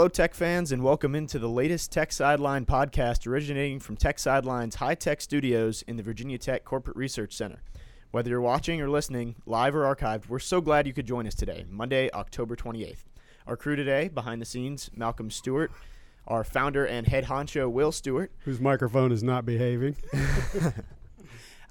Hello, 0.00 0.08
Tech 0.08 0.32
fans, 0.32 0.72
and 0.72 0.82
welcome 0.82 1.14
into 1.14 1.38
the 1.38 1.46
latest 1.46 1.92
Tech 1.92 2.10
Sideline 2.10 2.64
podcast 2.64 3.26
originating 3.26 3.78
from 3.78 3.98
Tech 3.98 4.18
Sideline's 4.18 4.76
high 4.76 4.94
tech 4.94 5.20
studios 5.20 5.82
in 5.82 5.98
the 5.98 6.02
Virginia 6.02 6.38
Tech 6.38 6.64
Corporate 6.64 6.96
Research 6.96 7.34
Center. 7.34 7.60
Whether 8.10 8.30
you're 8.30 8.40
watching 8.40 8.80
or 8.80 8.88
listening, 8.88 9.34
live 9.44 9.76
or 9.76 9.82
archived, 9.94 10.26
we're 10.30 10.38
so 10.38 10.62
glad 10.62 10.86
you 10.86 10.94
could 10.94 11.06
join 11.06 11.26
us 11.26 11.34
today, 11.34 11.66
Monday, 11.68 12.08
October 12.14 12.56
28th. 12.56 13.04
Our 13.46 13.58
crew 13.58 13.76
today, 13.76 14.08
behind 14.08 14.40
the 14.40 14.46
scenes, 14.46 14.90
Malcolm 14.96 15.30
Stewart, 15.30 15.70
our 16.26 16.44
founder 16.44 16.86
and 16.86 17.06
head 17.06 17.26
honcho, 17.26 17.70
Will 17.70 17.92
Stewart. 17.92 18.32
Whose 18.46 18.58
microphone 18.58 19.12
is 19.12 19.22
not 19.22 19.44
behaving. 19.44 19.96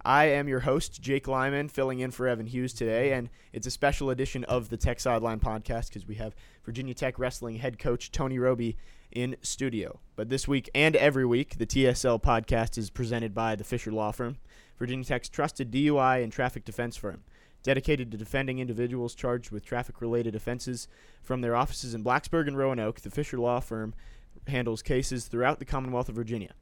I 0.05 0.26
am 0.26 0.48
your 0.48 0.62
host, 0.62 1.02
Jake 1.02 1.27
Lyman, 1.27 1.67
filling 1.67 2.00
in 2.00 2.11
for 2.11 2.25
Evan 2.25 2.47
Hughes 2.47 2.73
today, 2.73 3.11
and 3.11 3.30
it's 3.52 3.67
a 3.67 3.72
special 3.72 4.09
edition 4.09 4.45
of 4.45 4.69
the 4.69 4.78
Tech 4.78 5.02
Sideline 5.02 5.42
podcast 5.42 5.89
because 5.89 6.08
we 6.08 6.16
have 6.16 6.36
Virginia 6.64 6.94
Tech 6.94 7.19
wrestling 7.19 7.58
head 7.58 7.78
coach 7.78 8.09
Tony 8.09 8.39
Robie 8.39 8.77
in 9.11 9.36
studio. 9.42 10.00
But 10.16 10.30
this 10.30 10.47
week 10.47 10.70
and 10.73 10.95
every 10.95 11.25
week, 11.25 11.58
the 11.58 11.66
TSL 11.66 12.22
podcast 12.22 12.77
is 12.77 12.89
presented 12.89 13.33
by 13.33 13.58
the 13.58 13.66
Fisher 13.66 13.92
Law 13.92 14.11
Firm, 14.11 14.38
Virginia 14.77 15.03
Tech's 15.03 15.27
trusted 15.27 15.70
DUI 15.70 16.23
and 16.23 16.31
traffic 16.31 16.64
defense 16.64 16.95
firm. 16.95 17.25
Dedicated 17.61 18.09
to 18.11 18.17
defending 18.17 18.59
individuals 18.59 19.14
charged 19.14 19.52
with 19.52 19.66
traffic 19.66 20.00
related 20.00 20.33
offenses 20.33 20.88
from 21.22 21.42
their 21.42 21.58
offices 21.58 21.94
in 21.94 22.05
Blacksburg 22.05 22.47
and 22.47 22.58
Roanoke, 22.58 23.02
the 23.02 23.11
Fisher 23.11 23.38
Law 23.38 23.59
Firm 23.59 23.94
handles 24.47 24.81
cases 24.81 25.25
throughout 25.25 25.59
the 25.59 25.66
Commonwealth 25.66 26.08
of 26.08 26.16
Virginia. 26.16 26.53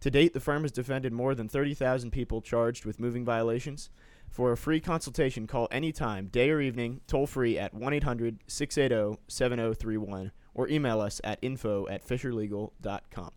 To 0.00 0.10
date, 0.10 0.32
the 0.32 0.40
firm 0.40 0.62
has 0.62 0.72
defended 0.72 1.12
more 1.12 1.34
than 1.34 1.48
30,000 1.48 2.10
people 2.10 2.40
charged 2.40 2.84
with 2.86 2.98
moving 2.98 3.24
violations. 3.24 3.90
For 4.30 4.52
a 4.52 4.56
free 4.56 4.80
consultation, 4.80 5.46
call 5.46 5.68
anytime, 5.70 6.28
day 6.28 6.50
or 6.50 6.60
evening, 6.60 7.00
toll 7.06 7.26
free 7.26 7.58
at 7.58 7.74
1 7.74 7.92
800 7.92 8.38
680 8.46 9.20
7031 9.28 10.32
or 10.54 10.68
email 10.68 11.00
us 11.00 11.20
at 11.24 11.38
info 11.42 11.86
at 11.88 12.06
fisherlegal.com. 12.06 13.30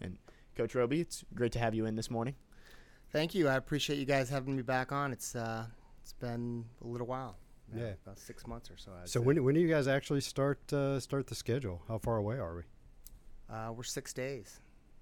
And 0.00 0.18
Coach 0.56 0.74
Robie, 0.74 1.00
it's 1.00 1.24
great 1.34 1.52
to 1.52 1.58
have 1.58 1.74
you 1.74 1.86
in 1.86 1.96
this 1.96 2.10
morning. 2.10 2.34
Thank 3.12 3.34
you. 3.34 3.46
I 3.48 3.54
appreciate 3.54 3.98
you 3.98 4.04
guys 4.06 4.28
having 4.28 4.56
me 4.56 4.62
back 4.62 4.90
on. 4.90 5.12
It's 5.12 5.34
uh, 5.36 5.66
it's 6.02 6.12
been 6.14 6.64
a 6.82 6.86
little 6.86 7.06
while. 7.06 7.36
Yeah. 7.74 7.92
about 8.02 8.18
six 8.18 8.46
months 8.46 8.70
or 8.70 8.78
so. 8.78 8.90
I'd 9.02 9.08
So 9.08 9.20
say. 9.20 9.26
when 9.26 9.44
when 9.44 9.54
do 9.54 9.60
you 9.60 9.68
guys 9.68 9.86
actually 9.86 10.22
start 10.22 10.72
uh, 10.72 10.98
start 11.00 11.26
the 11.26 11.34
schedule? 11.34 11.82
How 11.88 11.98
far 11.98 12.16
away 12.16 12.38
are 12.38 12.56
we? 12.56 12.62
uh, 13.54 13.72
we're 13.72 13.82
six 13.82 14.12
days, 14.12 14.60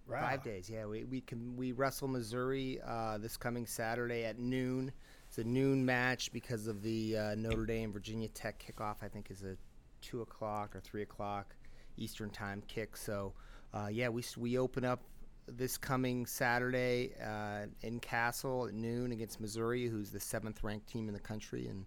five 0.09 0.43
days. 0.43 0.71
Yeah, 0.71 0.87
we 0.87 1.05
we 1.05 1.21
can 1.21 1.57
we 1.57 1.73
wrestle 1.73 2.09
Missouri 2.09 2.81
uh, 2.87 3.19
this 3.19 3.37
coming 3.37 3.67
Saturday 3.67 4.25
at 4.25 4.39
noon. 4.39 4.93
It's 5.29 5.39
a 5.39 5.45
noon 5.45 5.85
match 5.85 6.33
because 6.33 6.67
of 6.67 6.83
the 6.83 7.17
uh, 7.17 7.35
Notre 7.35 7.67
Dame 7.67 7.93
Virginia 7.93 8.29
Tech 8.29 8.63
kickoff. 8.63 8.97
I 9.03 9.09
think 9.09 9.31
is 9.31 9.43
a 9.43 9.57
two 10.01 10.23
o'clock 10.23 10.77
or 10.77 10.81
three 10.81 11.03
o'clock 11.03 11.55
Eastern 11.97 12.31
time 12.31 12.63
kick. 12.69 12.97
So 12.97 13.33
uh, 13.75 13.89
yeah, 13.91 14.09
we 14.09 14.23
we 14.37 14.59
open 14.59 14.85
up 14.85 15.03
this 15.49 15.77
coming 15.77 16.27
Saturday 16.27 17.13
uh, 17.25 17.67
in 17.83 18.01
Cassell 18.01 18.67
at 18.67 18.75
noon 18.75 19.13
against 19.13 19.41
Missouri, 19.41 19.87
who's 19.87 20.11
the 20.11 20.21
seventh 20.21 20.63
ranked 20.63 20.89
team 20.89 21.09
in 21.09 21.15
the 21.15 21.21
country 21.21 21.69
and 21.69 21.87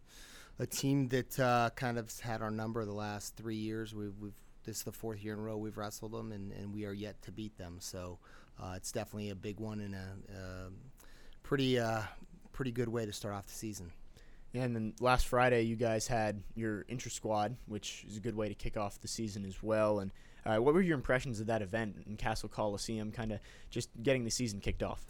a 0.59 0.65
team 0.65 1.07
that 1.09 1.39
uh, 1.39 1.69
kind 1.75 1.97
of 1.97 2.11
had 2.19 2.41
our 2.41 2.51
number 2.51 2.83
the 2.85 2.91
last 2.91 3.35
three 3.35 3.55
years. 3.55 3.95
We've, 3.95 4.13
we've 4.19 4.33
this 4.65 4.77
is 4.77 4.83
the 4.83 4.91
fourth 4.91 5.23
year 5.23 5.33
in 5.33 5.39
a 5.39 5.43
row 5.43 5.57
we've 5.57 5.77
wrestled 5.77 6.11
them, 6.11 6.31
and, 6.31 6.51
and 6.53 6.73
we 6.73 6.85
are 6.85 6.93
yet 6.93 7.21
to 7.23 7.31
beat 7.31 7.57
them. 7.57 7.77
So 7.79 8.19
uh, 8.61 8.73
it's 8.75 8.91
definitely 8.91 9.29
a 9.29 9.35
big 9.35 9.59
one 9.59 9.79
and 9.81 9.95
a, 9.95 10.33
a 10.33 10.69
pretty 11.43 11.79
uh, 11.79 12.01
pretty 12.51 12.71
good 12.71 12.89
way 12.89 13.05
to 13.05 13.13
start 13.13 13.33
off 13.33 13.47
the 13.47 13.53
season. 13.53 13.91
And 14.53 14.75
then 14.75 14.93
last 14.99 15.27
Friday, 15.27 15.61
you 15.61 15.75
guys 15.75 16.07
had 16.07 16.41
your 16.55 16.83
intra 16.87 17.11
squad, 17.11 17.55
which 17.67 18.03
is 18.09 18.17
a 18.17 18.19
good 18.19 18.35
way 18.35 18.49
to 18.49 18.55
kick 18.55 18.77
off 18.77 18.99
the 18.99 19.07
season 19.07 19.45
as 19.45 19.61
well. 19.61 19.99
And 19.99 20.11
uh, 20.45 20.57
what 20.57 20.73
were 20.73 20.81
your 20.81 20.95
impressions 20.95 21.39
of 21.39 21.47
that 21.47 21.61
event 21.61 22.03
in 22.07 22.17
Cassell 22.17 22.49
Coliseum, 22.49 23.11
kind 23.11 23.31
of 23.31 23.39
just 23.69 23.89
getting 24.01 24.23
the 24.23 24.31
season 24.31 24.59
kicked 24.59 24.81
off? 24.81 25.05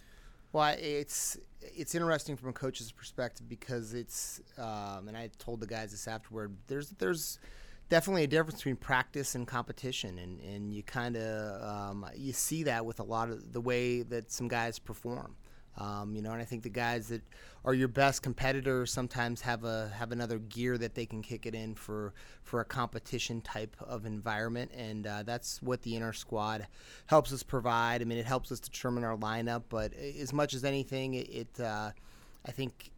Well, 0.51 0.75
it's 0.79 1.37
it's 1.61 1.93
interesting 1.93 2.35
from 2.35 2.49
a 2.49 2.53
coach's 2.53 2.91
perspective 2.91 3.47
because 3.47 3.93
it's 3.93 4.41
um, 4.57 5.07
and 5.07 5.15
I 5.15 5.29
told 5.37 5.59
the 5.59 5.67
guys 5.67 5.91
this 5.91 6.07
afterward. 6.07 6.55
There's 6.67 6.89
there's 6.91 7.39
definitely 7.89 8.23
a 8.23 8.27
difference 8.27 8.55
between 8.55 8.75
practice 8.75 9.35
and 9.35 9.47
competition, 9.47 10.17
and 10.19 10.39
and 10.41 10.73
you 10.73 10.83
kind 10.83 11.17
of 11.17 11.63
um, 11.63 12.05
you 12.15 12.33
see 12.33 12.63
that 12.63 12.85
with 12.85 12.99
a 12.99 13.03
lot 13.03 13.29
of 13.29 13.53
the 13.53 13.61
way 13.61 14.03
that 14.03 14.31
some 14.31 14.47
guys 14.47 14.79
perform. 14.79 15.35
Um, 15.77 16.13
you 16.13 16.21
know, 16.21 16.33
and 16.33 16.41
I 16.41 16.45
think 16.45 16.63
the 16.63 16.69
guys 16.69 17.07
that 17.07 17.21
are 17.63 17.73
your 17.73 17.87
best 17.87 18.21
competitors 18.21 18.91
sometimes 18.91 19.41
have 19.41 19.63
a 19.63 19.89
have 19.95 20.11
another 20.11 20.37
gear 20.39 20.77
that 20.77 20.93
they 20.93 21.05
can 21.05 21.21
kick 21.21 21.45
it 21.45 21.55
in 21.55 21.73
for 21.73 22.13
for 22.43 22.59
a 22.59 22.65
competition 22.65 23.41
type 23.41 23.75
of 23.79 24.05
environment, 24.05 24.71
and 24.75 25.07
uh, 25.07 25.23
that's 25.23 25.61
what 25.61 25.81
the 25.83 25.95
inner 25.95 26.13
squad 26.13 26.67
helps 27.05 27.31
us 27.31 27.43
provide. 27.43 28.01
I 28.01 28.05
mean, 28.05 28.17
it 28.17 28.25
helps 28.25 28.51
us 28.51 28.59
determine 28.59 29.03
our 29.03 29.17
lineup, 29.17 29.63
but 29.69 29.93
as 29.93 30.33
much 30.33 30.53
as 30.53 30.65
anything, 30.65 31.13
it, 31.13 31.29
it 31.29 31.59
uh, 31.59 31.91
I 32.45 32.51
think 32.51 32.91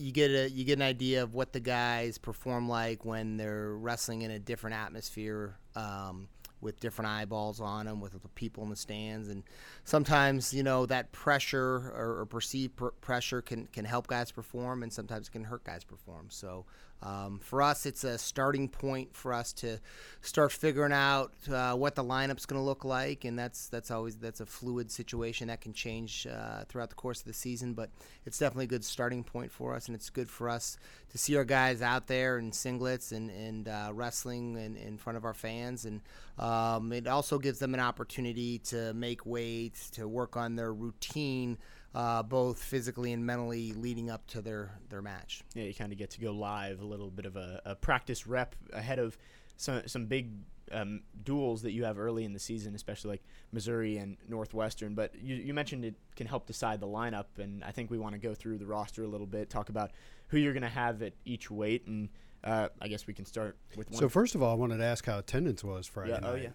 you 0.00 0.12
get 0.12 0.30
a 0.30 0.50
you 0.50 0.64
get 0.64 0.78
an 0.78 0.82
idea 0.82 1.22
of 1.22 1.34
what 1.34 1.52
the 1.52 1.60
guys 1.60 2.18
perform 2.18 2.68
like 2.68 3.04
when 3.04 3.36
they're 3.36 3.74
wrestling 3.76 4.22
in 4.22 4.30
a 4.30 4.38
different 4.38 4.76
atmosphere 4.76 5.58
um, 5.76 6.28
with 6.60 6.80
different 6.80 7.10
eyeballs 7.10 7.60
on 7.60 7.86
them, 7.86 8.00
with 8.00 8.20
the 8.20 8.28
people 8.30 8.62
in 8.64 8.70
the 8.70 8.76
stands, 8.76 9.28
and 9.28 9.44
sometimes 9.84 10.54
you 10.54 10.62
know 10.62 10.86
that 10.86 11.12
pressure 11.12 11.92
or, 11.94 12.20
or 12.20 12.26
perceived 12.26 12.76
pr- 12.76 12.88
pressure 13.00 13.42
can 13.42 13.66
can 13.66 13.84
help 13.84 14.06
guys 14.06 14.32
perform, 14.32 14.82
and 14.82 14.92
sometimes 14.92 15.28
it 15.28 15.32
can 15.32 15.44
hurt 15.44 15.64
guys 15.64 15.84
perform. 15.84 16.26
So. 16.30 16.64
Um, 17.02 17.40
for 17.42 17.62
us, 17.62 17.86
it's 17.86 18.04
a 18.04 18.18
starting 18.18 18.68
point 18.68 19.14
for 19.14 19.32
us 19.32 19.52
to 19.54 19.78
start 20.20 20.52
figuring 20.52 20.92
out 20.92 21.32
uh, 21.50 21.74
what 21.74 21.94
the 21.94 22.04
lineup's 22.04 22.44
going 22.44 22.60
to 22.60 22.64
look 22.64 22.84
like, 22.84 23.24
and 23.24 23.38
that's 23.38 23.68
that's 23.68 23.90
always 23.90 24.16
that's 24.16 24.40
a 24.40 24.46
fluid 24.46 24.90
situation 24.90 25.48
that 25.48 25.62
can 25.62 25.72
change 25.72 26.26
uh, 26.26 26.64
throughout 26.68 26.90
the 26.90 26.96
course 26.96 27.20
of 27.20 27.26
the 27.26 27.32
season. 27.32 27.72
But 27.72 27.90
it's 28.26 28.38
definitely 28.38 28.66
a 28.66 28.68
good 28.68 28.84
starting 28.84 29.24
point 29.24 29.50
for 29.50 29.74
us, 29.74 29.86
and 29.86 29.94
it's 29.94 30.10
good 30.10 30.28
for 30.28 30.50
us 30.50 30.76
to 31.10 31.18
see 31.18 31.36
our 31.36 31.44
guys 31.44 31.80
out 31.80 32.06
there 32.06 32.38
in 32.38 32.50
singlets 32.50 33.12
and 33.12 33.30
and 33.30 33.68
uh, 33.68 33.90
wrestling 33.94 34.56
in, 34.56 34.76
in 34.76 34.98
front 34.98 35.16
of 35.16 35.24
our 35.24 35.34
fans, 35.34 35.86
and 35.86 36.02
um, 36.38 36.92
it 36.92 37.06
also 37.06 37.38
gives 37.38 37.60
them 37.60 37.72
an 37.72 37.80
opportunity 37.80 38.58
to 38.58 38.92
make 38.92 39.24
weights, 39.24 39.88
to 39.90 40.06
work 40.06 40.36
on 40.36 40.56
their 40.56 40.72
routine. 40.72 41.56
Uh, 41.92 42.22
both 42.22 42.62
physically 42.62 43.12
and 43.12 43.26
mentally 43.26 43.72
leading 43.72 44.10
up 44.10 44.24
to 44.28 44.40
their, 44.40 44.70
their 44.90 45.02
match. 45.02 45.42
Yeah, 45.54 45.64
you 45.64 45.74
kind 45.74 45.90
of 45.90 45.98
get 45.98 46.10
to 46.10 46.20
go 46.20 46.30
live, 46.30 46.80
a 46.80 46.84
little 46.84 47.10
bit 47.10 47.26
of 47.26 47.34
a, 47.34 47.60
a 47.64 47.74
practice 47.74 48.28
rep 48.28 48.54
ahead 48.72 49.00
of 49.00 49.18
some 49.56 49.82
some 49.86 50.06
big 50.06 50.30
um, 50.72 51.02
duels 51.24 51.62
that 51.62 51.72
you 51.72 51.84
have 51.84 51.98
early 51.98 52.24
in 52.24 52.32
the 52.32 52.38
season, 52.38 52.74
especially 52.74 53.10
like 53.10 53.22
Missouri 53.52 53.98
and 53.98 54.16
Northwestern. 54.28 54.94
But 54.94 55.14
you, 55.20 55.34
you 55.36 55.54
mentioned 55.54 55.84
it 55.84 55.96
can 56.16 56.26
help 56.26 56.46
decide 56.46 56.80
the 56.80 56.86
lineup, 56.86 57.26
and 57.38 57.62
I 57.64 57.72
think 57.72 57.90
we 57.90 57.98
want 57.98 58.14
to 58.14 58.18
go 58.18 58.34
through 58.34 58.58
the 58.58 58.66
roster 58.66 59.02
a 59.02 59.08
little 59.08 59.26
bit, 59.26 59.50
talk 59.50 59.68
about 59.68 59.90
who 60.28 60.38
you're 60.38 60.52
going 60.52 60.62
to 60.62 60.68
have 60.68 61.02
at 61.02 61.12
each 61.24 61.50
weight, 61.50 61.86
and 61.86 62.08
uh, 62.44 62.68
I 62.80 62.88
guess 62.88 63.06
we 63.06 63.14
can 63.14 63.24
start 63.24 63.56
with 63.76 63.90
one. 63.90 64.00
So 64.00 64.08
first 64.08 64.34
of 64.34 64.42
all, 64.42 64.52
I 64.52 64.54
wanted 64.54 64.78
to 64.78 64.84
ask 64.84 65.04
how 65.04 65.18
attendance 65.18 65.62
was 65.64 65.86
Friday 65.86 66.12
yeah, 66.12 66.20
oh 66.22 66.32
night. 66.32 66.42
yeah. 66.44 66.48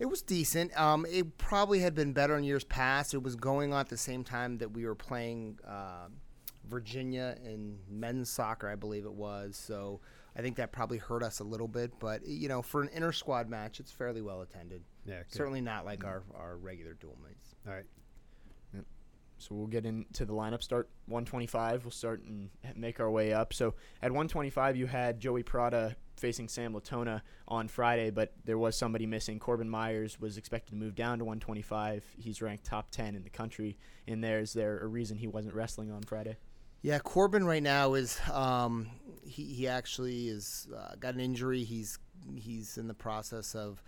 It 0.00 0.06
was 0.06 0.22
decent. 0.22 0.76
Um, 0.80 1.06
it 1.08 1.36
probably 1.36 1.80
had 1.80 1.94
been 1.94 2.14
better 2.14 2.36
in 2.36 2.42
years 2.42 2.64
past. 2.64 3.12
It 3.12 3.22
was 3.22 3.36
going 3.36 3.74
on 3.74 3.80
at 3.80 3.88
the 3.90 3.98
same 3.98 4.24
time 4.24 4.56
that 4.58 4.72
we 4.72 4.86
were 4.86 4.94
playing 4.94 5.58
uh, 5.68 6.08
Virginia 6.66 7.36
in 7.44 7.78
men's 7.86 8.30
soccer, 8.30 8.66
I 8.66 8.76
believe 8.76 9.04
it 9.04 9.12
was. 9.12 9.56
So 9.56 10.00
I 10.34 10.40
think 10.40 10.56
that 10.56 10.72
probably 10.72 10.96
hurt 10.96 11.22
us 11.22 11.40
a 11.40 11.44
little 11.44 11.68
bit. 11.68 11.92
But 12.00 12.26
you 12.26 12.48
know, 12.48 12.62
for 12.62 12.80
an 12.80 12.88
inter 12.94 13.12
squad 13.12 13.50
match, 13.50 13.78
it's 13.78 13.92
fairly 13.92 14.22
well 14.22 14.40
attended. 14.40 14.82
Yeah, 15.04 15.18
good. 15.18 15.32
Certainly 15.34 15.60
not 15.60 15.84
like 15.84 16.02
our, 16.02 16.22
our 16.34 16.56
regular 16.56 16.94
dual 16.94 17.18
mates. 17.22 17.54
All 17.66 17.74
right. 17.74 17.84
So 19.40 19.54
we'll 19.54 19.66
get 19.66 19.86
into 19.86 20.24
the 20.24 20.32
lineup. 20.32 20.62
Start 20.62 20.88
125. 21.06 21.84
We'll 21.84 21.90
start 21.90 22.22
and 22.22 22.50
make 22.76 23.00
our 23.00 23.10
way 23.10 23.32
up. 23.32 23.52
So 23.52 23.74
at 24.02 24.10
125, 24.10 24.76
you 24.76 24.86
had 24.86 25.18
Joey 25.18 25.42
Prata 25.42 25.96
facing 26.16 26.48
Sam 26.48 26.74
Latona 26.74 27.22
on 27.48 27.66
Friday, 27.66 28.10
but 28.10 28.34
there 28.44 28.58
was 28.58 28.76
somebody 28.76 29.06
missing. 29.06 29.40
Korbin 29.40 29.66
Myers 29.66 30.20
was 30.20 30.36
expected 30.36 30.72
to 30.72 30.76
move 30.76 30.94
down 30.94 31.18
to 31.18 31.24
125. 31.24 32.04
He's 32.18 32.42
ranked 32.42 32.64
top 32.64 32.90
10 32.90 33.14
in 33.16 33.24
the 33.24 33.30
country 33.30 33.78
in 34.06 34.20
there. 34.20 34.40
Is 34.40 34.52
there 34.52 34.78
a 34.80 34.86
reason 34.86 35.16
he 35.16 35.26
wasn't 35.26 35.54
wrestling 35.54 35.90
on 35.90 36.02
Friday? 36.02 36.36
Yeah, 36.82 36.98
Korbin 36.98 37.44
right 37.44 37.62
now 37.62 37.94
is 37.94 38.18
um, 38.32 38.88
he 39.22 39.44
he 39.44 39.68
actually 39.68 40.28
is 40.28 40.66
uh, 40.74 40.94
got 40.98 41.12
an 41.12 41.20
injury. 41.20 41.62
He's 41.62 41.98
he's 42.36 42.78
in 42.78 42.88
the 42.88 42.94
process 42.94 43.54
of 43.54 43.82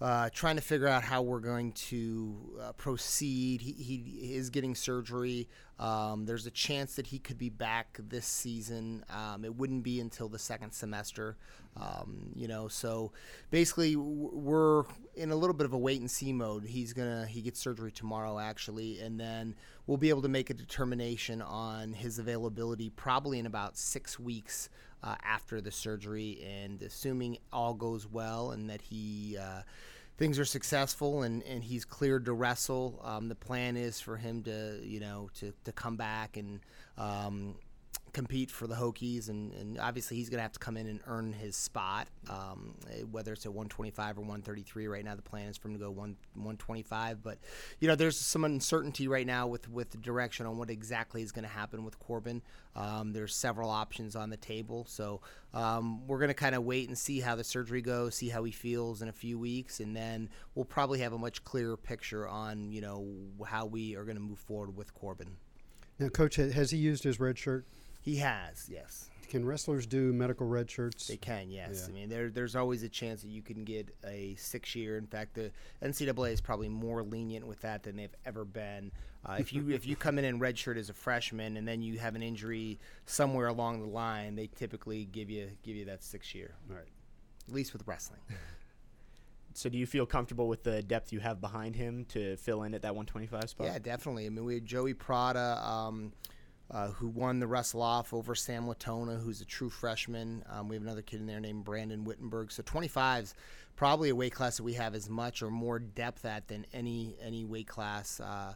uh, 0.00 0.30
trying 0.32 0.56
to 0.56 0.62
figure 0.62 0.88
out 0.88 1.02
how 1.02 1.20
we're 1.20 1.40
going 1.40 1.72
to 1.72 2.58
uh, 2.60 2.72
proceed. 2.72 3.60
He, 3.60 3.72
he 3.72 4.34
is 4.34 4.48
getting 4.48 4.74
surgery. 4.74 5.46
Um, 5.78 6.24
there's 6.24 6.46
a 6.46 6.50
chance 6.50 6.96
that 6.96 7.06
he 7.06 7.18
could 7.18 7.36
be 7.36 7.50
back 7.50 7.98
this 8.08 8.24
season. 8.24 9.04
Um, 9.10 9.44
it 9.44 9.54
wouldn't 9.54 9.82
be 9.82 10.00
until 10.00 10.28
the 10.28 10.38
second 10.38 10.72
semester. 10.72 11.36
Um, 11.76 12.32
you 12.34 12.48
know, 12.48 12.66
so 12.68 13.12
basically 13.50 13.94
we're 13.96 14.84
in 15.14 15.30
a 15.30 15.36
little 15.36 15.54
bit 15.54 15.66
of 15.66 15.72
a 15.72 15.78
wait 15.78 16.00
and 16.00 16.10
see 16.10 16.32
mode. 16.32 16.64
He's 16.64 16.92
gonna 16.92 17.26
he 17.26 17.42
gets 17.42 17.60
surgery 17.60 17.92
tomorrow 17.92 18.38
actually, 18.38 19.00
and 19.00 19.20
then 19.20 19.54
we'll 19.86 19.96
be 19.96 20.08
able 20.08 20.22
to 20.22 20.28
make 20.28 20.50
a 20.50 20.54
determination 20.54 21.40
on 21.40 21.92
his 21.92 22.18
availability 22.18 22.90
probably 22.90 23.38
in 23.38 23.46
about 23.46 23.76
six 23.76 24.18
weeks 24.18 24.68
uh, 25.02 25.16
after 25.22 25.60
the 25.60 25.70
surgery, 25.70 26.44
and 26.46 26.82
assuming 26.82 27.38
all 27.52 27.74
goes 27.74 28.06
well 28.06 28.50
and 28.50 28.68
that 28.70 28.82
he 28.82 29.36
uh, 29.40 29.62
things 30.18 30.38
are 30.38 30.44
successful 30.44 31.22
and, 31.22 31.42
and 31.44 31.64
he's 31.64 31.84
cleared 31.84 32.26
to 32.26 32.32
wrestle, 32.32 33.00
um, 33.04 33.28
the 33.28 33.34
plan 33.34 33.76
is 33.76 34.00
for 34.00 34.16
him 34.16 34.42
to 34.42 34.78
you 34.82 35.00
know 35.00 35.30
to, 35.34 35.52
to 35.64 35.72
come 35.72 35.96
back 35.96 36.36
and 36.36 36.60
um, 36.98 37.54
compete 38.12 38.50
for 38.50 38.66
the 38.66 38.74
Hokies, 38.74 39.28
and, 39.28 39.52
and 39.54 39.78
obviously 39.78 40.16
he's 40.16 40.28
going 40.28 40.38
to 40.38 40.42
have 40.42 40.52
to 40.52 40.58
come 40.58 40.76
in 40.76 40.86
and 40.86 41.00
earn 41.06 41.32
his 41.32 41.56
spot, 41.56 42.08
um, 42.28 42.74
whether 43.10 43.32
it's 43.32 43.46
at 43.46 43.52
125 43.52 44.18
or 44.18 44.20
133. 44.22 44.86
Right 44.86 45.04
now, 45.04 45.14
the 45.14 45.22
plan 45.22 45.48
is 45.48 45.56
for 45.56 45.68
him 45.68 45.74
to 45.74 45.80
go 45.80 45.90
one 45.90 46.16
125, 46.34 47.22
but 47.22 47.38
you 47.78 47.88
know 47.88 47.94
there's 47.94 48.16
some 48.16 48.44
uncertainty 48.44 49.08
right 49.08 49.26
now 49.26 49.46
with 49.46 49.68
with 49.68 49.90
the 49.90 49.98
direction 49.98 50.46
on 50.46 50.58
what 50.58 50.70
exactly 50.70 51.22
is 51.22 51.32
going 51.32 51.44
to 51.44 51.48
happen 51.48 51.84
with 51.84 51.98
Korbin. 52.00 52.40
Um, 52.76 53.12
there's 53.12 53.34
several 53.34 53.70
options 53.70 54.14
on 54.16 54.30
the 54.30 54.36
table, 54.36 54.84
so 54.88 55.20
um, 55.54 56.06
we're 56.06 56.18
going 56.18 56.28
to 56.28 56.34
kind 56.34 56.54
of 56.54 56.64
wait 56.64 56.88
and 56.88 56.96
see 56.96 57.20
how 57.20 57.34
the 57.34 57.44
surgery 57.44 57.82
goes, 57.82 58.14
see 58.14 58.28
how 58.28 58.44
he 58.44 58.52
feels 58.52 59.02
in 59.02 59.08
a 59.08 59.12
few 59.12 59.38
weeks, 59.38 59.80
and 59.80 59.96
then 59.96 60.28
we'll 60.54 60.64
probably 60.64 61.00
have 61.00 61.12
a 61.12 61.18
much 61.18 61.44
clearer 61.44 61.76
picture 61.76 62.28
on 62.28 62.70
you 62.70 62.80
know 62.80 63.06
how 63.46 63.66
we 63.66 63.96
are 63.96 64.04
going 64.04 64.16
to 64.16 64.22
move 64.22 64.38
forward 64.38 64.76
with 64.76 64.94
Korbin. 64.94 65.28
Now, 66.00 66.08
coach, 66.08 66.36
has 66.36 66.70
he 66.70 66.78
used 66.78 67.04
his 67.04 67.20
red 67.20 67.36
shirt? 67.38 67.66
He 68.00 68.16
has, 68.16 68.68
yes. 68.70 69.10
Can 69.28 69.44
wrestlers 69.44 69.86
do 69.86 70.12
medical 70.12 70.46
red 70.46 70.68
shirts? 70.68 71.06
They 71.06 71.16
can, 71.16 71.50
yes. 71.50 71.84
Yeah. 71.84 71.88
I 71.88 71.94
mean, 71.94 72.08
there, 72.08 72.30
there's 72.30 72.56
always 72.56 72.82
a 72.82 72.88
chance 72.88 73.22
that 73.22 73.28
you 73.28 73.42
can 73.42 73.62
get 73.62 73.94
a 74.04 74.34
six 74.36 74.74
year. 74.74 74.98
In 74.98 75.06
fact, 75.06 75.34
the 75.34 75.52
NCAA 75.82 76.32
is 76.32 76.40
probably 76.40 76.68
more 76.68 77.02
lenient 77.04 77.46
with 77.46 77.60
that 77.60 77.84
than 77.84 77.96
they've 77.96 78.14
ever 78.26 78.44
been. 78.44 78.90
Uh, 79.24 79.36
if 79.38 79.52
you 79.52 79.68
if 79.70 79.86
you 79.86 79.94
come 79.94 80.18
in 80.18 80.24
in 80.24 80.38
red 80.38 80.58
shirt 80.58 80.78
as 80.78 80.88
a 80.88 80.94
freshman 80.94 81.58
and 81.58 81.68
then 81.68 81.82
you 81.82 81.98
have 81.98 82.16
an 82.16 82.22
injury 82.22 82.80
somewhere 83.04 83.48
along 83.48 83.80
the 83.80 83.86
line, 83.86 84.34
they 84.34 84.48
typically 84.56 85.04
give 85.04 85.30
you 85.30 85.50
give 85.62 85.76
you 85.76 85.84
that 85.84 86.02
six 86.02 86.34
year. 86.34 86.54
All 86.68 86.76
right. 86.76 86.88
At 87.46 87.54
least 87.54 87.72
with 87.72 87.86
wrestling. 87.86 88.20
So 89.52 89.68
do 89.68 89.78
you 89.78 89.86
feel 89.86 90.06
comfortable 90.06 90.48
with 90.48 90.62
the 90.62 90.80
depth 90.80 91.12
you 91.12 91.20
have 91.20 91.40
behind 91.40 91.74
him 91.74 92.04
to 92.10 92.36
fill 92.36 92.62
in 92.62 92.72
at 92.72 92.82
that 92.82 92.94
125 92.94 93.50
spot? 93.50 93.66
Yeah, 93.66 93.78
definitely. 93.78 94.26
I 94.26 94.28
mean, 94.28 94.44
we 94.44 94.54
had 94.54 94.64
Joey 94.64 94.94
Prata. 94.94 95.60
Um, 95.66 96.12
uh, 96.70 96.88
who 96.88 97.08
won 97.08 97.40
the 97.40 97.46
wrestle 97.46 97.82
off 97.82 98.14
over 98.14 98.34
Sam 98.34 98.68
Latona, 98.68 99.16
who's 99.16 99.40
a 99.40 99.44
true 99.44 99.70
freshman. 99.70 100.44
Um, 100.48 100.68
we 100.68 100.76
have 100.76 100.82
another 100.82 101.02
kid 101.02 101.20
in 101.20 101.26
there 101.26 101.40
named 101.40 101.64
Brandon 101.64 102.04
Wittenberg. 102.04 102.52
So 102.52 102.62
25's 102.62 103.34
probably 103.76 104.10
a 104.10 104.14
weight 104.14 104.32
class 104.34 104.58
that 104.58 104.62
we 104.62 104.74
have 104.74 104.94
as 104.94 105.08
much 105.08 105.42
or 105.42 105.50
more 105.50 105.78
depth 105.78 106.24
at 106.24 106.46
than 106.48 106.66
any 106.72 107.16
any 107.20 107.44
weight 107.44 107.66
class 107.66 108.20
uh, 108.20 108.54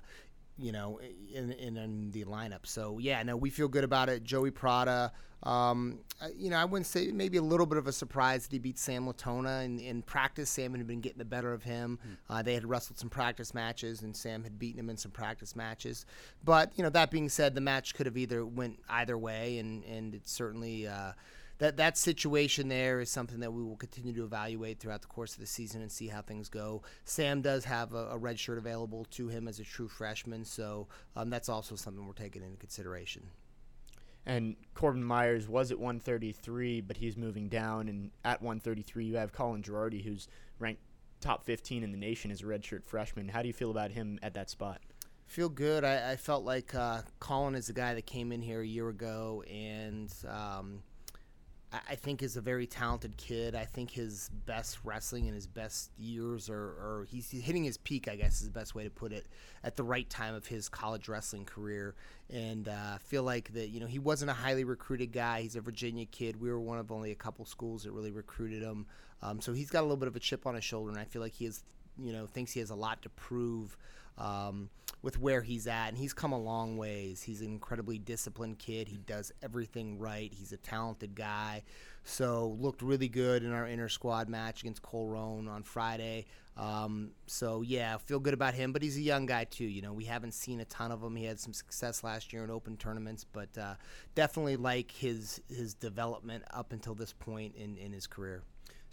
you 0.58 0.72
know, 0.72 1.00
in, 1.32 1.52
in, 1.52 1.76
in 1.76 2.10
the 2.10 2.24
lineup. 2.24 2.64
So 2.64 2.98
yeah, 2.98 3.22
no, 3.22 3.36
we 3.36 3.50
feel 3.50 3.68
good 3.68 3.84
about 3.84 4.08
it. 4.08 4.24
Joey 4.24 4.50
Prata, 4.50 5.12
um, 5.42 5.98
you 6.36 6.48
know, 6.48 6.56
I 6.56 6.64
wouldn't 6.64 6.86
say 6.86 7.08
maybe 7.12 7.36
a 7.36 7.42
little 7.42 7.66
bit 7.66 7.76
of 7.76 7.86
a 7.86 7.92
surprise 7.92 8.44
that 8.44 8.52
he 8.52 8.58
beat 8.58 8.78
Sam 8.78 9.06
Latona 9.06 9.62
in, 9.64 9.78
in 9.78 10.02
practice. 10.02 10.48
Sam 10.48 10.74
had 10.74 10.86
been 10.86 11.00
getting 11.00 11.18
the 11.18 11.24
better 11.24 11.52
of 11.52 11.62
him. 11.62 11.98
Mm. 12.06 12.16
Uh, 12.30 12.42
they 12.42 12.54
had 12.54 12.64
wrestled 12.64 12.98
some 12.98 13.10
practice 13.10 13.52
matches, 13.52 14.02
and 14.02 14.16
Sam 14.16 14.42
had 14.42 14.58
beaten 14.58 14.80
him 14.80 14.88
in 14.88 14.96
some 14.96 15.10
practice 15.10 15.54
matches. 15.54 16.06
But 16.44 16.72
you 16.76 16.82
know, 16.82 16.90
that 16.90 17.10
being 17.10 17.28
said, 17.28 17.54
the 17.54 17.60
match 17.60 17.94
could 17.94 18.06
have 18.06 18.16
either 18.16 18.46
went 18.46 18.78
either 18.88 19.18
way, 19.18 19.58
and 19.58 19.84
and 19.84 20.14
it 20.14 20.28
certainly. 20.28 20.86
Uh, 20.86 21.12
that 21.58 21.76
that 21.76 21.96
situation 21.96 22.68
there 22.68 23.00
is 23.00 23.10
something 23.10 23.40
that 23.40 23.52
we 23.52 23.62
will 23.62 23.76
continue 23.76 24.12
to 24.12 24.24
evaluate 24.24 24.80
throughout 24.80 25.02
the 25.02 25.08
course 25.08 25.34
of 25.34 25.40
the 25.40 25.46
season 25.46 25.82
and 25.82 25.90
see 25.90 26.08
how 26.08 26.20
things 26.20 26.48
go. 26.48 26.82
Sam 27.04 27.42
does 27.42 27.64
have 27.64 27.94
a, 27.94 28.08
a 28.10 28.18
red 28.18 28.38
shirt 28.38 28.58
available 28.58 29.04
to 29.12 29.28
him 29.28 29.46
as 29.46 29.60
a 29.60 29.64
true 29.64 29.88
freshman, 29.88 30.44
so 30.44 30.88
um, 31.16 31.30
that's 31.30 31.48
also 31.48 31.76
something 31.76 32.06
we're 32.06 32.12
taking 32.12 32.42
into 32.42 32.56
consideration. 32.56 33.28
And 34.26 34.56
Korbin 34.74 35.02
Myers 35.02 35.48
was 35.48 35.70
at 35.70 35.78
133, 35.78 36.80
but 36.80 36.96
he's 36.96 37.16
moving 37.16 37.48
down. 37.48 37.88
And 37.88 38.10
at 38.24 38.40
133, 38.40 39.04
you 39.04 39.16
have 39.16 39.32
Colin 39.32 39.62
Girardi, 39.62 40.02
who's 40.02 40.28
ranked 40.58 40.80
top 41.20 41.44
15 41.44 41.82
in 41.82 41.92
the 41.92 41.98
nation 41.98 42.30
as 42.30 42.40
a 42.40 42.44
redshirt 42.44 42.84
freshman. 42.84 43.28
How 43.28 43.42
do 43.42 43.48
you 43.48 43.54
feel 43.54 43.70
about 43.70 43.90
him 43.90 44.18
at 44.22 44.34
that 44.34 44.48
spot? 44.48 44.80
Feel 45.26 45.50
good. 45.50 45.84
I, 45.84 46.12
I 46.12 46.16
felt 46.16 46.44
like 46.44 46.74
uh, 46.74 47.02
Colin 47.20 47.54
is 47.54 47.66
the 47.66 47.72
guy 47.74 47.94
that 47.94 48.06
came 48.06 48.32
in 48.32 48.40
here 48.40 48.60
a 48.60 48.66
year 48.66 48.88
ago 48.88 49.44
and. 49.50 50.12
Um, 50.28 50.82
I 51.88 51.94
think 51.94 52.22
is 52.22 52.36
a 52.36 52.40
very 52.40 52.66
talented 52.66 53.16
kid. 53.16 53.54
I 53.54 53.64
think 53.64 53.90
his 53.90 54.30
best 54.46 54.78
wrestling 54.84 55.26
and 55.26 55.34
his 55.34 55.46
best 55.46 55.90
years 55.98 56.50
are, 56.50 56.54
are 56.56 57.06
he's 57.08 57.30
hitting 57.30 57.64
his 57.64 57.78
peak. 57.78 58.08
I 58.08 58.16
guess 58.16 58.40
is 58.40 58.48
the 58.48 58.58
best 58.58 58.74
way 58.74 58.84
to 58.84 58.90
put 58.90 59.12
it 59.12 59.26
at 59.62 59.76
the 59.76 59.82
right 59.82 60.08
time 60.08 60.34
of 60.34 60.46
his 60.46 60.68
college 60.68 61.08
wrestling 61.08 61.44
career. 61.44 61.94
And 62.30 62.68
uh, 62.68 62.98
feel 62.98 63.22
like 63.22 63.52
that 63.54 63.68
you 63.68 63.80
know 63.80 63.86
he 63.86 63.98
wasn't 63.98 64.30
a 64.30 64.34
highly 64.34 64.64
recruited 64.64 65.12
guy. 65.12 65.42
He's 65.42 65.56
a 65.56 65.60
Virginia 65.60 66.06
kid. 66.06 66.40
We 66.40 66.50
were 66.50 66.60
one 66.60 66.78
of 66.78 66.92
only 66.92 67.10
a 67.10 67.16
couple 67.16 67.44
schools 67.44 67.84
that 67.84 67.92
really 67.92 68.12
recruited 68.12 68.62
him. 68.62 68.86
Um, 69.22 69.40
so 69.40 69.52
he's 69.52 69.70
got 69.70 69.80
a 69.80 69.82
little 69.82 69.96
bit 69.96 70.08
of 70.08 70.16
a 70.16 70.20
chip 70.20 70.46
on 70.46 70.54
his 70.54 70.64
shoulder, 70.64 70.90
and 70.90 70.98
I 70.98 71.04
feel 71.04 71.22
like 71.22 71.34
he 71.34 71.46
is 71.46 71.62
you 71.98 72.12
know 72.12 72.26
thinks 72.26 72.52
he 72.52 72.60
has 72.60 72.70
a 72.70 72.74
lot 72.74 73.02
to 73.02 73.08
prove 73.10 73.76
um, 74.18 74.70
with 75.02 75.20
where 75.20 75.42
he's 75.42 75.66
at, 75.66 75.88
and 75.88 75.98
he's 75.98 76.12
come 76.12 76.32
a 76.32 76.38
long 76.38 76.76
ways. 76.76 77.22
He's 77.22 77.40
an 77.40 77.48
incredibly 77.48 77.98
disciplined 77.98 78.58
kid. 78.58 78.88
He 78.88 78.96
does 78.96 79.32
everything 79.42 79.98
right. 79.98 80.32
He's 80.32 80.52
a 80.52 80.56
talented 80.56 81.14
guy. 81.14 81.62
So 82.04 82.56
looked 82.60 82.82
really 82.82 83.08
good 83.08 83.42
in 83.42 83.52
our 83.52 83.66
inner 83.66 83.88
squad 83.88 84.28
match 84.28 84.60
against 84.60 84.82
Cole 84.82 85.08
Roan 85.08 85.48
on 85.48 85.62
Friday. 85.62 86.26
Um, 86.56 87.10
so 87.26 87.62
yeah, 87.62 87.96
feel 87.96 88.20
good 88.20 88.34
about 88.34 88.54
him. 88.54 88.72
But 88.72 88.82
he's 88.82 88.96
a 88.96 89.02
young 89.02 89.26
guy 89.26 89.44
too. 89.44 89.64
You 89.64 89.82
know, 89.82 89.92
we 89.92 90.04
haven't 90.04 90.32
seen 90.32 90.60
a 90.60 90.64
ton 90.66 90.92
of 90.92 91.02
him. 91.02 91.16
He 91.16 91.24
had 91.24 91.40
some 91.40 91.52
success 91.52 92.04
last 92.04 92.32
year 92.32 92.44
in 92.44 92.50
open 92.50 92.76
tournaments, 92.76 93.24
but 93.24 93.56
uh, 93.58 93.74
definitely 94.14 94.56
like 94.56 94.90
his 94.90 95.40
his 95.48 95.74
development 95.74 96.44
up 96.52 96.72
until 96.72 96.94
this 96.94 97.12
point 97.12 97.56
in 97.56 97.76
in 97.76 97.92
his 97.92 98.06
career. 98.06 98.42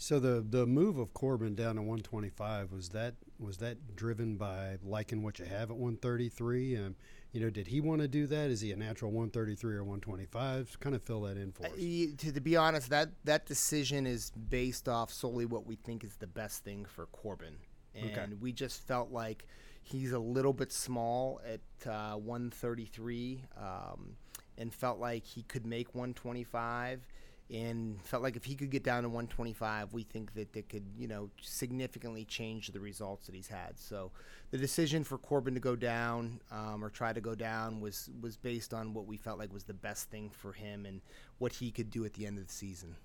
So 0.01 0.19
the 0.19 0.43
the 0.49 0.65
move 0.65 0.97
of 0.97 1.13
Korbin 1.13 1.55
down 1.55 1.75
to 1.75 1.83
125 1.83 2.71
was 2.71 2.89
that 2.89 3.13
was 3.37 3.57
that 3.57 3.95
driven 3.95 4.35
by 4.35 4.77
liking 4.83 5.21
what 5.21 5.37
you 5.37 5.45
have 5.45 5.69
at 5.69 5.77
133? 5.77 6.75
Um, 6.77 6.95
you 7.31 7.39
know, 7.39 7.51
did 7.51 7.67
he 7.67 7.81
want 7.81 8.01
to 8.01 8.07
do 8.07 8.25
that? 8.25 8.49
Is 8.49 8.61
he 8.61 8.71
a 8.71 8.75
natural 8.75 9.11
133 9.11 9.75
or 9.75 9.83
125? 9.83 10.79
Kind 10.79 10.95
of 10.95 11.03
fill 11.03 11.21
that 11.21 11.37
in 11.37 11.51
for 11.51 11.67
us. 11.67 11.73
Uh, 11.73 12.17
to, 12.17 12.31
to, 12.33 12.41
be 12.41 12.57
honest, 12.57 12.89
that 12.89 13.09
that 13.25 13.45
decision 13.45 14.07
is 14.07 14.31
based 14.31 14.89
off 14.89 15.13
solely 15.13 15.45
what 15.45 15.67
we 15.67 15.75
think 15.75 16.03
is 16.03 16.15
the 16.15 16.25
best 16.25 16.63
thing 16.63 16.83
for 16.83 17.05
Corbin, 17.05 17.57
and 17.93 18.09
okay. 18.09 18.25
we 18.39 18.51
just 18.51 18.81
felt 18.87 19.11
like 19.11 19.45
he's 19.83 20.13
a 20.13 20.19
little 20.19 20.53
bit 20.53 20.71
small 20.71 21.39
at 21.45 21.61
uh, 21.87 22.15
133, 22.15 23.43
um, 23.55 24.15
and 24.57 24.73
felt 24.73 24.97
like 24.97 25.23
he 25.23 25.43
could 25.43 25.67
make 25.67 25.93
125 25.93 27.05
and 27.51 28.01
felt 28.03 28.23
like 28.23 28.37
if 28.37 28.45
he 28.45 28.55
could 28.55 28.69
get 28.69 28.83
down 28.83 29.03
to 29.03 29.09
125, 29.09 29.91
we 29.91 30.03
think 30.03 30.33
that 30.35 30.55
it 30.55 30.69
could, 30.69 30.85
you 30.97 31.07
know, 31.07 31.29
significantly 31.41 32.23
change 32.23 32.69
the 32.69 32.79
results 32.79 33.25
that 33.25 33.35
he's 33.35 33.49
had. 33.49 33.77
So 33.77 34.11
the 34.51 34.57
decision 34.57 35.03
for 35.03 35.17
Korbin 35.17 35.53
to 35.55 35.59
go 35.59 35.75
down 35.75 36.39
um, 36.49 36.83
or 36.83 36.89
try 36.89 37.11
to 37.11 37.19
go 37.19 37.35
down 37.35 37.81
was 37.81 38.09
was 38.21 38.37
based 38.37 38.73
on 38.73 38.93
what 38.93 39.05
we 39.05 39.17
felt 39.17 39.37
like 39.37 39.51
was 39.51 39.65
the 39.65 39.73
best 39.73 40.09
thing 40.09 40.29
for 40.29 40.53
him 40.53 40.85
and 40.85 41.01
what 41.39 41.51
he 41.51 41.71
could 41.71 41.89
do 41.89 42.05
at 42.05 42.13
the 42.13 42.25
end 42.25 42.37
of 42.37 42.47
the 42.47 42.53
season. 42.53 42.95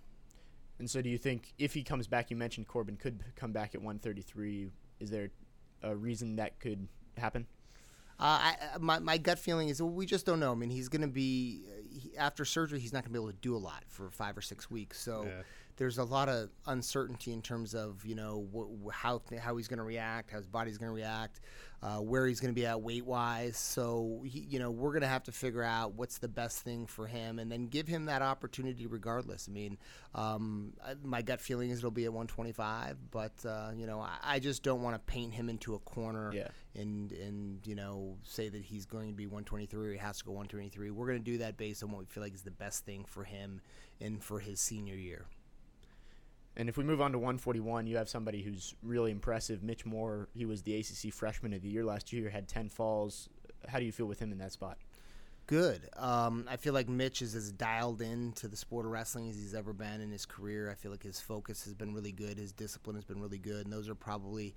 And 0.78 0.88
so, 0.88 1.02
do 1.02 1.08
you 1.08 1.18
think 1.18 1.52
if 1.58 1.74
he 1.74 1.82
comes 1.82 2.06
back, 2.06 2.30
you 2.30 2.36
mentioned 2.36 2.68
Korbin 2.68 2.98
could 2.98 3.24
come 3.34 3.50
back 3.50 3.74
at 3.74 3.80
133? 3.80 4.68
Is 5.00 5.10
there 5.10 5.30
a 5.82 5.96
reason 5.96 6.36
that 6.36 6.60
could 6.60 6.86
happen? 7.16 7.46
Uh, 8.18 8.54
I, 8.54 8.56
my, 8.78 8.98
my 8.98 9.18
gut 9.18 9.38
feeling 9.38 9.68
is 9.68 9.82
well, 9.82 9.90
we 9.90 10.06
just 10.06 10.24
don't 10.24 10.40
know. 10.40 10.52
I 10.52 10.54
mean, 10.54 10.70
he's 10.70 10.88
going 10.88 11.02
to 11.02 11.08
be 11.08 11.62
he, 11.96 12.16
after 12.16 12.44
surgery. 12.44 12.80
He's 12.80 12.92
not 12.92 13.02
going 13.04 13.12
to 13.12 13.18
be 13.18 13.22
able 13.22 13.32
to 13.32 13.38
do 13.40 13.56
a 13.56 13.58
lot 13.58 13.84
for 13.88 14.10
five 14.10 14.36
or 14.36 14.42
six 14.42 14.70
weeks. 14.70 15.00
So 15.00 15.24
yeah. 15.26 15.42
There's 15.76 15.98
a 15.98 16.04
lot 16.04 16.28
of 16.28 16.48
uncertainty 16.66 17.32
in 17.32 17.42
terms 17.42 17.74
of 17.74 18.04
you 18.06 18.14
know 18.14 18.46
wh- 18.54 18.90
how 18.92 19.20
how 19.40 19.56
he's 19.56 19.68
going 19.68 19.78
to 19.78 19.84
react, 19.84 20.30
how 20.30 20.38
his 20.38 20.46
body's 20.46 20.78
going 20.78 20.88
to 20.90 20.94
react, 20.94 21.40
uh, 21.82 21.98
where 21.98 22.26
he's 22.26 22.40
going 22.40 22.52
to 22.54 22.58
be 22.58 22.64
at 22.66 22.80
weight 22.80 23.04
wise. 23.04 23.56
So 23.58 24.22
he, 24.26 24.40
you 24.40 24.58
know 24.58 24.70
we're 24.70 24.90
going 24.92 25.02
to 25.02 25.08
have 25.08 25.24
to 25.24 25.32
figure 25.32 25.62
out 25.62 25.94
what's 25.94 26.18
the 26.18 26.28
best 26.28 26.60
thing 26.62 26.86
for 26.86 27.06
him, 27.06 27.38
and 27.38 27.52
then 27.52 27.66
give 27.66 27.86
him 27.88 28.06
that 28.06 28.22
opportunity 28.22 28.86
regardless. 28.86 29.48
I 29.48 29.52
mean, 29.52 29.76
um, 30.14 30.72
my 31.04 31.20
gut 31.22 31.40
feeling 31.40 31.70
is 31.70 31.78
it'll 31.78 31.90
be 31.90 32.04
at 32.06 32.12
125, 32.12 33.10
but 33.10 33.32
uh, 33.44 33.70
you 33.76 33.86
know 33.86 34.00
I, 34.00 34.16
I 34.22 34.38
just 34.38 34.62
don't 34.62 34.82
want 34.82 34.94
to 34.96 35.12
paint 35.12 35.34
him 35.34 35.48
into 35.50 35.74
a 35.74 35.78
corner 35.80 36.32
Yeah. 36.32 36.48
and 36.74 37.12
and 37.12 37.66
you 37.66 37.74
know 37.74 38.16
say 38.22 38.48
that 38.48 38.62
he's 38.62 38.86
going 38.86 39.10
to 39.10 39.14
be 39.16 39.26
123 39.26 39.88
or 39.88 39.92
he 39.92 39.98
has 39.98 40.18
to 40.18 40.24
go 40.24 40.32
123. 40.32 40.90
We're 40.90 41.06
going 41.06 41.18
to 41.18 41.24
do 41.32 41.38
that 41.38 41.56
based 41.58 41.82
on 41.82 41.90
what 41.90 41.98
we 41.98 42.06
feel 42.06 42.22
like 42.22 42.34
is 42.34 42.42
the 42.42 42.50
best 42.50 42.84
thing 42.86 43.04
for 43.06 43.24
him 43.24 43.60
and 44.00 44.22
for 44.22 44.40
his 44.40 44.60
senior 44.60 44.94
year. 44.94 45.26
And 46.56 46.68
if 46.68 46.76
we 46.76 46.84
move 46.84 47.00
on 47.00 47.12
to 47.12 47.18
141, 47.18 47.86
you 47.86 47.96
have 47.96 48.08
somebody 48.08 48.42
who's 48.42 48.74
really 48.82 49.10
impressive. 49.10 49.62
Mitch 49.62 49.84
Moore, 49.84 50.28
he 50.34 50.46
was 50.46 50.62
the 50.62 50.76
ACC 50.76 51.12
Freshman 51.12 51.52
of 51.52 51.60
the 51.60 51.68
Year 51.68 51.84
last 51.84 52.12
year, 52.12 52.30
had 52.30 52.48
10 52.48 52.70
falls. 52.70 53.28
How 53.68 53.78
do 53.78 53.84
you 53.84 53.92
feel 53.92 54.06
with 54.06 54.18
him 54.18 54.32
in 54.32 54.38
that 54.38 54.52
spot? 54.52 54.78
Good. 55.46 55.88
Um, 55.96 56.46
I 56.50 56.56
feel 56.56 56.74
like 56.74 56.88
Mitch 56.88 57.22
is 57.22 57.36
as 57.36 57.52
dialed 57.52 58.02
in 58.02 58.32
to 58.32 58.48
the 58.48 58.56
sport 58.56 58.84
of 58.84 58.90
wrestling 58.90 59.28
as 59.30 59.36
he's 59.36 59.54
ever 59.54 59.72
been 59.72 60.00
in 60.00 60.10
his 60.10 60.26
career. 60.26 60.68
I 60.68 60.74
feel 60.74 60.90
like 60.90 61.04
his 61.04 61.20
focus 61.20 61.62
has 61.64 61.74
been 61.74 61.94
really 61.94 62.10
good. 62.10 62.36
His 62.36 62.50
discipline 62.50 62.96
has 62.96 63.04
been 63.04 63.20
really 63.20 63.38
good. 63.38 63.64
And 63.64 63.72
those 63.72 63.88
are 63.88 63.94
probably 63.94 64.56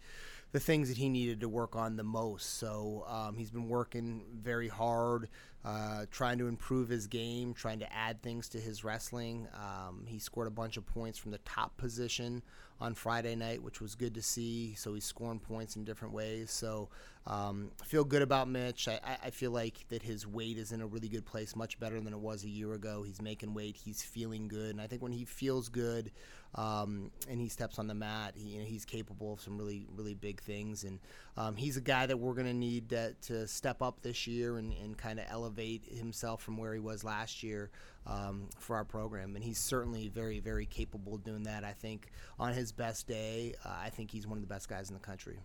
the 0.52 0.60
things 0.60 0.90
that 0.90 0.98
he 0.98 1.10
needed 1.10 1.42
to 1.42 1.50
work 1.50 1.76
on 1.76 1.96
the 1.96 2.04
most. 2.04 2.58
So 2.58 3.06
um, 3.08 3.38
he's 3.38 3.52
been 3.52 3.70
working 3.70 4.24
very 4.42 4.68
hard, 4.68 5.30
uh, 5.64 6.06
trying 6.12 6.40
to 6.40 6.48
improve 6.48 6.90
his 6.90 7.06
game, 7.08 7.54
trying 7.54 7.80
to 7.80 7.94
add 7.94 8.22
things 8.24 8.50
to 8.50 8.58
his 8.60 8.84
wrestling. 8.84 9.48
Um, 9.54 10.04
he 10.08 10.18
scored 10.20 10.48
a 10.48 10.52
bunch 10.52 10.78
of 10.78 10.86
points 10.88 11.20
from 11.20 11.32
the 11.32 11.38
top 11.40 11.78
position 11.78 12.42
on 12.82 12.96
Friday 12.96 13.36
night, 13.36 13.62
which 13.62 13.82
was 13.82 13.94
good 13.94 14.16
to 14.16 14.22
see. 14.22 14.74
So 14.76 14.94
he's 14.94 15.04
scoring 15.04 15.40
points 15.40 15.76
in 15.76 15.84
different 15.84 16.14
ways. 16.14 16.50
So 16.50 16.90
um, 17.28 17.72
I 17.82 17.86
feel 17.86 18.04
good 18.04 18.22
about 18.22 18.48
Mitch. 18.48 18.88
I, 18.88 19.00
I- 19.04 19.18
I 19.26 19.30
feel 19.32 19.52
like 19.52 19.86
that 19.90 20.02
his 20.02 20.26
weight 20.26 20.58
is 20.58 20.72
in 20.72 20.82
a 20.82 20.88
really 20.88 21.10
good 21.10 21.26
place, 21.26 21.56
much 21.56 21.80
better 21.80 22.00
than 22.00 22.14
it 22.14 22.20
was 22.20 22.44
a 22.46 22.50
year 22.50 22.74
ago. 22.74 23.04
He's 23.04 23.22
making 23.22 23.54
weight. 23.54 23.76
He's 23.76 24.02
feeling 24.02 24.48
good, 24.48 24.72
and 24.72 24.82
I 24.82 24.88
think 24.88 25.02
when 25.02 25.12
he 25.12 25.26
feels 25.26 25.70
good 25.70 26.12
um, 26.56 27.12
and 27.30 27.40
he 27.40 27.48
steps 27.48 27.78
on 27.78 27.88
the 27.88 27.94
mat, 27.94 28.34
he, 28.36 28.50
you 28.50 28.60
know, 28.60 28.66
he's 28.66 28.86
capable 28.86 29.34
of 29.34 29.42
some 29.42 29.58
really, 29.58 29.86
really 29.96 30.16
big 30.16 30.42
things. 30.42 30.84
And 30.84 31.00
um, 31.38 31.56
he's 31.56 31.78
a 31.78 31.82
guy 31.82 32.06
that 32.06 32.18
we're 32.18 32.34
going 32.34 32.48
to 32.48 32.54
need 32.54 32.90
to, 32.90 33.48
step 33.48 33.82
up 33.82 34.02
this 34.02 34.28
year 34.28 34.58
and, 34.58 34.74
and 34.84 34.98
kind 34.98 35.20
of 35.20 35.26
elevate 35.30 35.86
himself 35.86 36.42
from 36.42 36.58
where 36.58 36.74
he 36.74 36.80
was 36.80 37.04
last 37.04 37.44
year 37.44 37.70
um, 38.08 38.50
for 38.58 38.76
our 38.76 38.84
program. 38.84 39.36
And 39.36 39.44
he's 39.44 39.60
certainly 39.60 40.08
very, 40.08 40.40
very 40.40 40.66
capable 40.66 41.16
of 41.16 41.24
doing 41.24 41.44
that. 41.44 41.64
I 41.64 41.72
think 41.72 42.10
on 42.40 42.54
his 42.54 42.72
best 42.72 43.08
day, 43.08 43.54
uh, 43.64 43.70
I 43.82 43.90
think 43.90 44.12
he's 44.12 44.28
one 44.28 44.38
of 44.38 44.42
the 44.42 44.54
best 44.54 44.68
guys 44.68 44.90
in 44.90 44.96
the 44.96 45.00
country. 45.00 45.40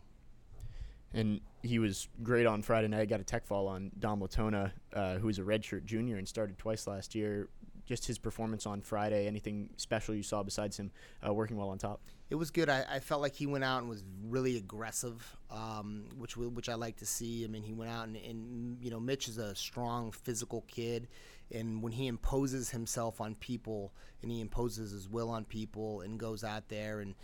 And 1.13 1.41
he 1.63 1.79
was 1.79 2.09
great 2.23 2.47
on 2.47 2.63
Friday 2.63 2.89
night. 2.89 3.09
Got 3.09 3.21
a 3.21 3.25
tech 3.25 3.47
fall 3.47 3.69
on 3.69 3.93
Dom 4.01 4.21
Latona, 4.21 4.73
uh, 4.95 5.17
a 5.17 5.21
redshirt 5.21 5.85
junior 5.85 6.17
and 6.17 6.27
started 6.27 6.59
twice 6.59 6.87
last 6.87 7.15
year. 7.15 7.49
Just 7.87 8.07
his 8.07 8.19
performance 8.19 8.67
on 8.67 8.81
Friday, 8.81 9.27
anything 9.27 9.71
special 9.77 10.15
you 10.15 10.23
saw 10.23 10.43
besides 10.43 10.79
him 10.79 10.91
uh, 11.27 11.33
working 11.33 11.57
well 11.57 11.69
on 11.69 11.79
top? 11.79 12.01
It 12.31 12.37
was 12.37 12.51
good. 12.51 12.69
I, 12.69 12.85
I 12.91 13.01
felt 13.01 13.21
like 13.21 13.35
he 13.35 13.47
went 13.47 13.65
out 13.65 13.81
and 13.81 13.89
was 13.89 14.03
really 14.25 14.57
aggressive, 14.57 15.37
um, 15.51 16.07
which 16.17 16.37
which 16.37 16.69
I 16.69 16.75
like 16.75 16.97
to 16.97 17.07
see. 17.07 17.45
I 17.45 17.49
mean, 17.49 17.63
he 17.63 17.75
went 17.75 17.91
out 17.91 18.07
and, 18.07 18.17
and 18.17 18.83
you 18.83 18.91
know, 18.91 19.01
Mitch 19.01 19.29
is 19.29 19.39
a 19.39 19.55
strong 19.55 20.11
physical 20.13 20.65
kid, 20.67 21.09
and 21.53 21.83
when 21.83 21.93
he 21.93 22.07
imposes 22.07 22.71
himself 22.71 23.21
on 23.21 23.35
people 23.35 23.93
and 24.23 24.31
he 24.31 24.41
imposes 24.41 24.91
his 24.91 25.09
will 25.09 25.29
on 25.29 25.45
people 25.45 26.01
and 26.01 26.19
goes 26.19 26.43
out 26.43 26.69
there 26.69 27.01
and 27.01 27.15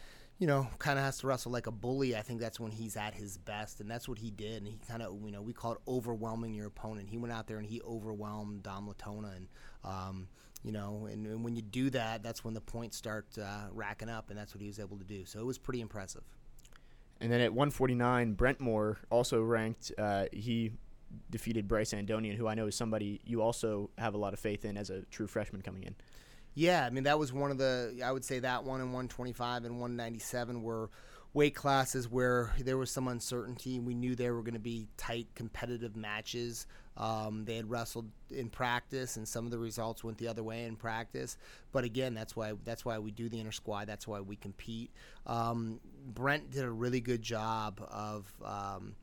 you 0.40 0.46
know, 0.46 0.66
kind 0.78 0.98
of 0.98 1.04
has 1.04 1.18
to 1.18 1.26
wrestle 1.26 1.52
like 1.52 1.66
a 1.66 1.70
bully. 1.70 2.16
I 2.16 2.22
think 2.22 2.40
that's 2.40 2.58
when 2.58 2.72
he's 2.72 2.96
at 2.96 3.12
his 3.12 3.36
best, 3.36 3.78
and 3.80 3.90
that's 3.90 4.08
what 4.08 4.18
he 4.18 4.30
did. 4.30 4.62
And 4.62 4.66
he 4.66 4.78
kind 4.88 5.02
of, 5.02 5.14
you 5.22 5.30
know, 5.30 5.42
we 5.42 5.52
call 5.52 5.72
it 5.72 5.78
overwhelming 5.86 6.54
your 6.54 6.66
opponent. 6.66 7.10
He 7.10 7.18
went 7.18 7.30
out 7.30 7.46
there 7.46 7.58
and 7.58 7.66
he 7.66 7.82
overwhelmed 7.82 8.62
Dom 8.62 8.88
Latona, 8.88 9.32
and 9.36 9.48
um, 9.84 10.28
you 10.62 10.72
know, 10.72 11.08
and, 11.10 11.26
and 11.26 11.44
when 11.44 11.56
you 11.56 11.62
do 11.62 11.90
that, 11.90 12.22
that's 12.22 12.44
when 12.44 12.54
the 12.54 12.60
points 12.60 12.96
start 12.96 13.26
uh, 13.38 13.66
racking 13.72 14.08
up, 14.08 14.30
and 14.30 14.38
that's 14.38 14.54
what 14.54 14.60
he 14.60 14.66
was 14.66 14.78
able 14.78 14.98
to 14.98 15.04
do. 15.04 15.24
So 15.24 15.40
it 15.40 15.46
was 15.46 15.58
pretty 15.58 15.80
impressive. 15.80 16.22
And 17.20 17.30
then 17.30 17.40
at 17.40 17.52
149, 17.52 18.32
Brent 18.32 18.60
Moore, 18.60 18.98
also 19.10 19.42
ranked, 19.42 19.92
uh, 19.98 20.26
he 20.32 20.72
defeated 21.30 21.68
Bryce 21.68 21.92
Andonian, 21.92 22.36
who 22.36 22.46
I 22.46 22.54
know 22.54 22.66
is 22.66 22.74
somebody 22.74 23.20
you 23.24 23.42
also 23.42 23.90
have 23.98 24.14
a 24.14 24.18
lot 24.18 24.32
of 24.32 24.38
faith 24.38 24.64
in 24.64 24.76
as 24.76 24.90
a 24.90 25.02
true 25.10 25.26
freshman 25.26 25.62
coming 25.62 25.82
in. 25.82 25.94
Yeah, 26.54 26.84
I 26.84 26.90
mean 26.90 27.04
that 27.04 27.18
was 27.18 27.32
one 27.32 27.50
of 27.50 27.58
the 27.58 28.00
I 28.04 28.10
would 28.12 28.24
say 28.24 28.40
that 28.40 28.64
one 28.64 28.80
and 28.80 28.90
125 28.90 29.64
and 29.64 29.74
197 29.74 30.62
were 30.62 30.90
weight 31.32 31.54
classes 31.54 32.08
where 32.08 32.52
there 32.58 32.76
was 32.76 32.90
some 32.90 33.08
uncertainty. 33.08 33.78
We 33.78 33.94
knew 33.94 34.16
there 34.16 34.34
were 34.34 34.42
going 34.42 34.54
to 34.54 34.60
be 34.60 34.88
tight 34.96 35.28
competitive 35.34 35.96
matches. 35.96 36.66
Um, 37.00 37.46
they 37.46 37.56
had 37.56 37.70
wrestled 37.70 38.10
in 38.30 38.50
practice, 38.50 39.16
and 39.16 39.26
some 39.26 39.46
of 39.46 39.50
the 39.50 39.58
results 39.58 40.04
went 40.04 40.18
the 40.18 40.28
other 40.28 40.42
way 40.42 40.64
in 40.64 40.76
practice. 40.76 41.38
But 41.72 41.84
again, 41.84 42.12
that's 42.12 42.36
why 42.36 42.52
that's 42.64 42.84
why 42.84 42.98
we 42.98 43.10
do 43.10 43.30
the 43.30 43.40
inner 43.40 43.52
squad. 43.52 43.86
That's 43.86 44.06
why 44.06 44.20
we 44.20 44.36
compete. 44.36 44.90
Um, 45.26 45.80
Brent 46.06 46.50
did 46.50 46.64
a 46.64 46.70
really 46.70 47.00
good 47.00 47.22
job 47.22 47.80
of. 47.90 48.30
Um, 48.44 48.96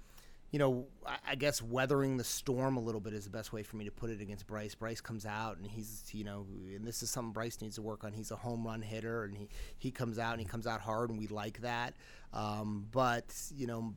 you 0.51 0.59
know, 0.59 0.85
I, 1.27 1.35
guess 1.35 1.61
weathering 1.61 2.15
the 2.15 2.23
storm 2.23 2.77
a 2.77 2.79
little 2.79 3.01
bit 3.01 3.11
is 3.11 3.25
the 3.25 3.29
best 3.29 3.51
way 3.51 3.63
for 3.63 3.75
me 3.75 3.83
to 3.83 3.91
put 3.91 4.09
it 4.09 4.21
against 4.21 4.47
Bryce. 4.47 4.75
Bryce 4.75 5.01
comes 5.01 5.25
out 5.25 5.57
and 5.57 5.67
he's, 5.67 6.03
you 6.13 6.23
know, 6.23 6.47
and 6.73 6.87
this 6.87 7.03
is 7.03 7.09
something 7.09 7.33
Bryce 7.33 7.59
needs 7.61 7.75
to 7.75 7.81
work 7.81 8.05
on. 8.05 8.13
He's 8.13 8.31
a 8.31 8.37
home 8.37 8.65
run 8.65 8.81
hitter 8.81 9.25
and 9.25 9.37
he, 9.37 9.49
he 9.77 9.91
comes 9.91 10.17
out 10.17 10.31
and 10.31 10.41
he 10.41 10.47
comes 10.47 10.65
out 10.65 10.79
hard 10.79 11.09
and 11.09 11.19
we 11.19 11.27
like 11.27 11.59
that. 11.61 11.95
Um, 12.33 12.87
but, 12.91 13.33
you 13.55 13.67
know, 13.67 13.95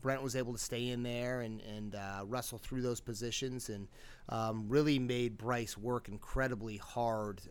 Brent 0.00 0.22
was 0.22 0.36
able 0.36 0.52
to 0.52 0.58
stay 0.58 0.88
in 0.88 1.02
there 1.02 1.40
and, 1.40 1.60
and 1.60 1.94
uh, 1.94 2.22
wrestle 2.24 2.58
through 2.58 2.82
those 2.82 3.00
positions 3.00 3.68
and 3.68 3.88
um, 4.28 4.66
really 4.68 4.98
made 4.98 5.36
Bryce 5.36 5.76
work 5.76 6.08
incredibly 6.08 6.76
hard 6.76 7.42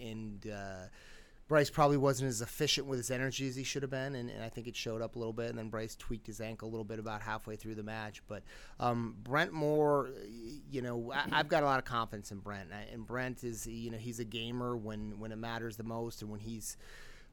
and, 0.00 0.46
uh, 0.46 0.86
Bryce 1.50 1.68
probably 1.68 1.96
wasn't 1.96 2.28
as 2.28 2.42
efficient 2.42 2.86
with 2.86 3.00
his 3.00 3.10
energy 3.10 3.48
as 3.48 3.56
he 3.56 3.64
should 3.64 3.82
have 3.82 3.90
been, 3.90 4.14
and, 4.14 4.30
and 4.30 4.40
I 4.40 4.48
think 4.48 4.68
it 4.68 4.76
showed 4.76 5.02
up 5.02 5.16
a 5.16 5.18
little 5.18 5.32
bit. 5.32 5.48
And 5.48 5.58
then 5.58 5.68
Bryce 5.68 5.96
tweaked 5.96 6.28
his 6.28 6.40
ankle 6.40 6.68
a 6.68 6.70
little 6.70 6.84
bit 6.84 7.00
about 7.00 7.22
halfway 7.22 7.56
through 7.56 7.74
the 7.74 7.82
match. 7.82 8.22
But 8.28 8.44
um, 8.78 9.16
Brent 9.24 9.52
Moore, 9.52 10.10
you 10.70 10.80
know, 10.80 11.10
I, 11.12 11.24
I've 11.32 11.48
got 11.48 11.64
a 11.64 11.66
lot 11.66 11.80
of 11.80 11.84
confidence 11.84 12.30
in 12.30 12.38
Brent, 12.38 12.68
and, 12.72 12.88
and 12.94 13.04
Brent 13.04 13.42
is, 13.42 13.66
you 13.66 13.90
know, 13.90 13.98
he's 13.98 14.20
a 14.20 14.24
gamer 14.24 14.76
when 14.76 15.18
when 15.18 15.32
it 15.32 15.38
matters 15.38 15.76
the 15.76 15.82
most, 15.82 16.22
and 16.22 16.30
when 16.30 16.38
he's 16.38 16.76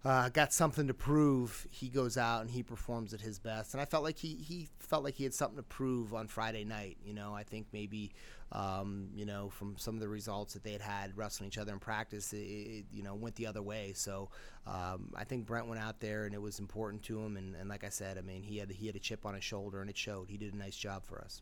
uh, 0.06 0.30
got 0.30 0.54
something 0.54 0.88
to 0.88 0.94
prove, 0.94 1.68
he 1.72 1.90
goes 1.90 2.18
out 2.18 2.42
and 2.42 2.50
he 2.50 2.64
performs 2.64 3.14
at 3.14 3.22
his 3.22 3.40
best. 3.40 3.74
And 3.74 3.82
I 3.82 3.86
felt 3.86 4.04
like 4.04 4.18
he, 4.18 4.36
he 4.36 4.70
felt 4.80 5.04
like 5.04 5.16
he 5.16 5.24
had 5.24 5.34
something 5.34 5.58
to 5.58 5.64
prove 5.64 6.14
on 6.14 6.28
Friday 6.28 6.64
night. 6.64 6.98
You 7.04 7.14
know, 7.14 7.34
I 7.34 7.44
think 7.44 7.68
maybe, 7.74 8.12
um, 8.52 9.10
you 9.16 9.26
know, 9.26 9.50
from 9.50 9.76
some 9.78 9.96
of 9.96 10.00
the 10.00 10.08
results 10.08 10.54
that 10.54 10.64
they 10.64 10.72
had 10.72 10.82
had 10.82 11.18
wrestling 11.18 11.48
each 11.48 11.58
other 11.58 11.74
in 11.74 11.80
practice, 11.80 12.32
it, 12.32 12.38
it 12.38 12.86
you 12.92 13.04
know, 13.04 13.16
went 13.16 13.36
the 13.36 13.48
other 13.48 13.62
way. 13.62 13.92
So 13.96 14.30
um, 14.66 15.14
I 15.16 15.24
think 15.24 15.46
Brent 15.46 15.68
went 15.68 15.82
out 15.82 16.00
there 16.00 16.26
and 16.26 16.34
it 16.34 16.42
was 16.42 16.60
important 16.60 17.04
to 17.04 17.20
him. 17.20 17.36
And, 17.36 17.56
and 17.56 17.68
like 17.68 17.84
I 17.84 17.90
said, 17.90 18.18
I 18.18 18.22
mean, 18.22 18.44
he 18.44 18.58
had 18.58 18.72
he 18.72 18.88
had 18.88 18.96
a 18.96 19.00
chip 19.00 19.26
on 19.26 19.34
his 19.34 19.44
shoulder 19.44 19.82
and 19.82 19.90
it 19.90 19.98
showed. 19.98 20.30
He 20.30 20.38
did 20.38 20.54
a 20.54 20.58
nice 20.58 20.78
job 20.78 21.04
for 21.06 21.20
us. 21.20 21.42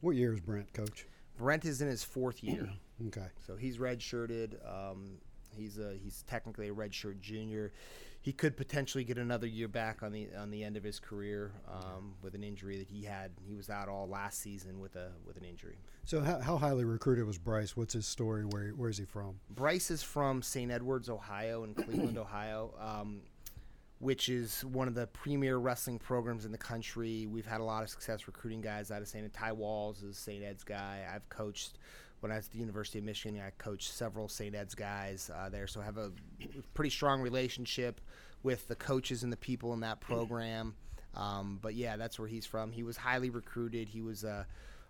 What 0.00 0.16
year 0.16 0.32
is 0.32 0.40
Brent, 0.40 0.72
Coach? 0.72 1.06
Brent 1.36 1.64
is 1.64 1.82
in 1.82 1.88
his 1.88 2.04
fourth 2.04 2.42
year. 2.42 2.68
Okay. 3.08 3.26
So 3.46 3.56
he's 3.56 3.76
redshirted. 3.76 4.54
Um, 4.66 5.18
he's 5.56 5.78
a 5.78 5.94
he's 6.02 6.24
technically 6.26 6.68
a 6.68 6.74
redshirt 6.74 7.20
junior. 7.20 7.72
He 8.20 8.32
could 8.32 8.56
potentially 8.56 9.04
get 9.04 9.18
another 9.18 9.46
year 9.46 9.68
back 9.68 10.02
on 10.02 10.10
the 10.12 10.28
on 10.36 10.50
the 10.50 10.64
end 10.64 10.76
of 10.76 10.82
his 10.82 10.98
career 10.98 11.52
um, 11.72 12.14
with 12.22 12.34
an 12.34 12.42
injury 12.42 12.78
that 12.78 12.88
he 12.88 13.04
had. 13.04 13.30
He 13.46 13.54
was 13.54 13.70
out 13.70 13.88
all 13.88 14.08
last 14.08 14.40
season 14.40 14.80
with 14.80 14.96
a 14.96 15.12
with 15.24 15.36
an 15.36 15.44
injury. 15.44 15.78
So 16.04 16.20
how, 16.20 16.40
how 16.40 16.56
highly 16.56 16.84
recruited 16.84 17.26
was 17.26 17.38
Bryce? 17.38 17.76
What's 17.76 17.94
his 17.94 18.06
story? 18.06 18.44
Where 18.44 18.68
where 18.70 18.88
is 18.88 18.98
he 18.98 19.04
from? 19.04 19.40
Bryce 19.50 19.90
is 19.90 20.02
from 20.02 20.42
St. 20.42 20.70
Edwards, 20.70 21.08
Ohio, 21.08 21.64
in 21.64 21.74
Cleveland, 21.74 22.18
Ohio, 22.18 22.74
um, 22.80 23.22
which 23.98 24.28
is 24.28 24.64
one 24.64 24.88
of 24.88 24.94
the 24.94 25.06
premier 25.08 25.58
wrestling 25.58 25.98
programs 25.98 26.44
in 26.44 26.52
the 26.52 26.58
country. 26.58 27.26
We've 27.26 27.46
had 27.46 27.60
a 27.60 27.64
lot 27.64 27.82
of 27.82 27.88
success 27.88 28.26
recruiting 28.26 28.60
guys 28.60 28.90
out 28.90 29.02
of 29.02 29.08
St. 29.08 29.24
Ed. 29.24 29.32
Ty 29.32 29.52
Walz 29.52 30.02
is 30.02 30.18
St. 30.18 30.44
Ed's 30.44 30.64
guy. 30.64 31.06
I've 31.12 31.28
coached 31.28 31.78
when 32.20 32.32
I 32.32 32.36
was 32.36 32.46
at 32.46 32.52
the 32.52 32.58
University 32.58 32.98
of 32.98 33.04
Michigan. 33.04 33.40
I 33.44 33.50
coached 33.58 33.92
several 33.92 34.28
St. 34.28 34.54
Ed's 34.54 34.74
guys 34.74 35.30
uh, 35.34 35.48
there, 35.48 35.66
so 35.66 35.80
I 35.80 35.84
have 35.84 35.98
a 35.98 36.12
pretty 36.74 36.90
strong 36.90 37.20
relationship 37.20 38.00
with 38.42 38.68
the 38.68 38.76
coaches 38.76 39.22
and 39.22 39.32
the 39.32 39.36
people 39.36 39.72
in 39.72 39.80
that 39.80 40.00
program. 40.00 40.74
Um, 41.14 41.58
but 41.62 41.74
yeah, 41.74 41.96
that's 41.96 42.18
where 42.18 42.28
he's 42.28 42.46
from. 42.46 42.72
He 42.72 42.82
was 42.82 42.96
highly 42.96 43.30
recruited. 43.30 43.88
He 43.88 44.02
was 44.02 44.22
a 44.22 44.46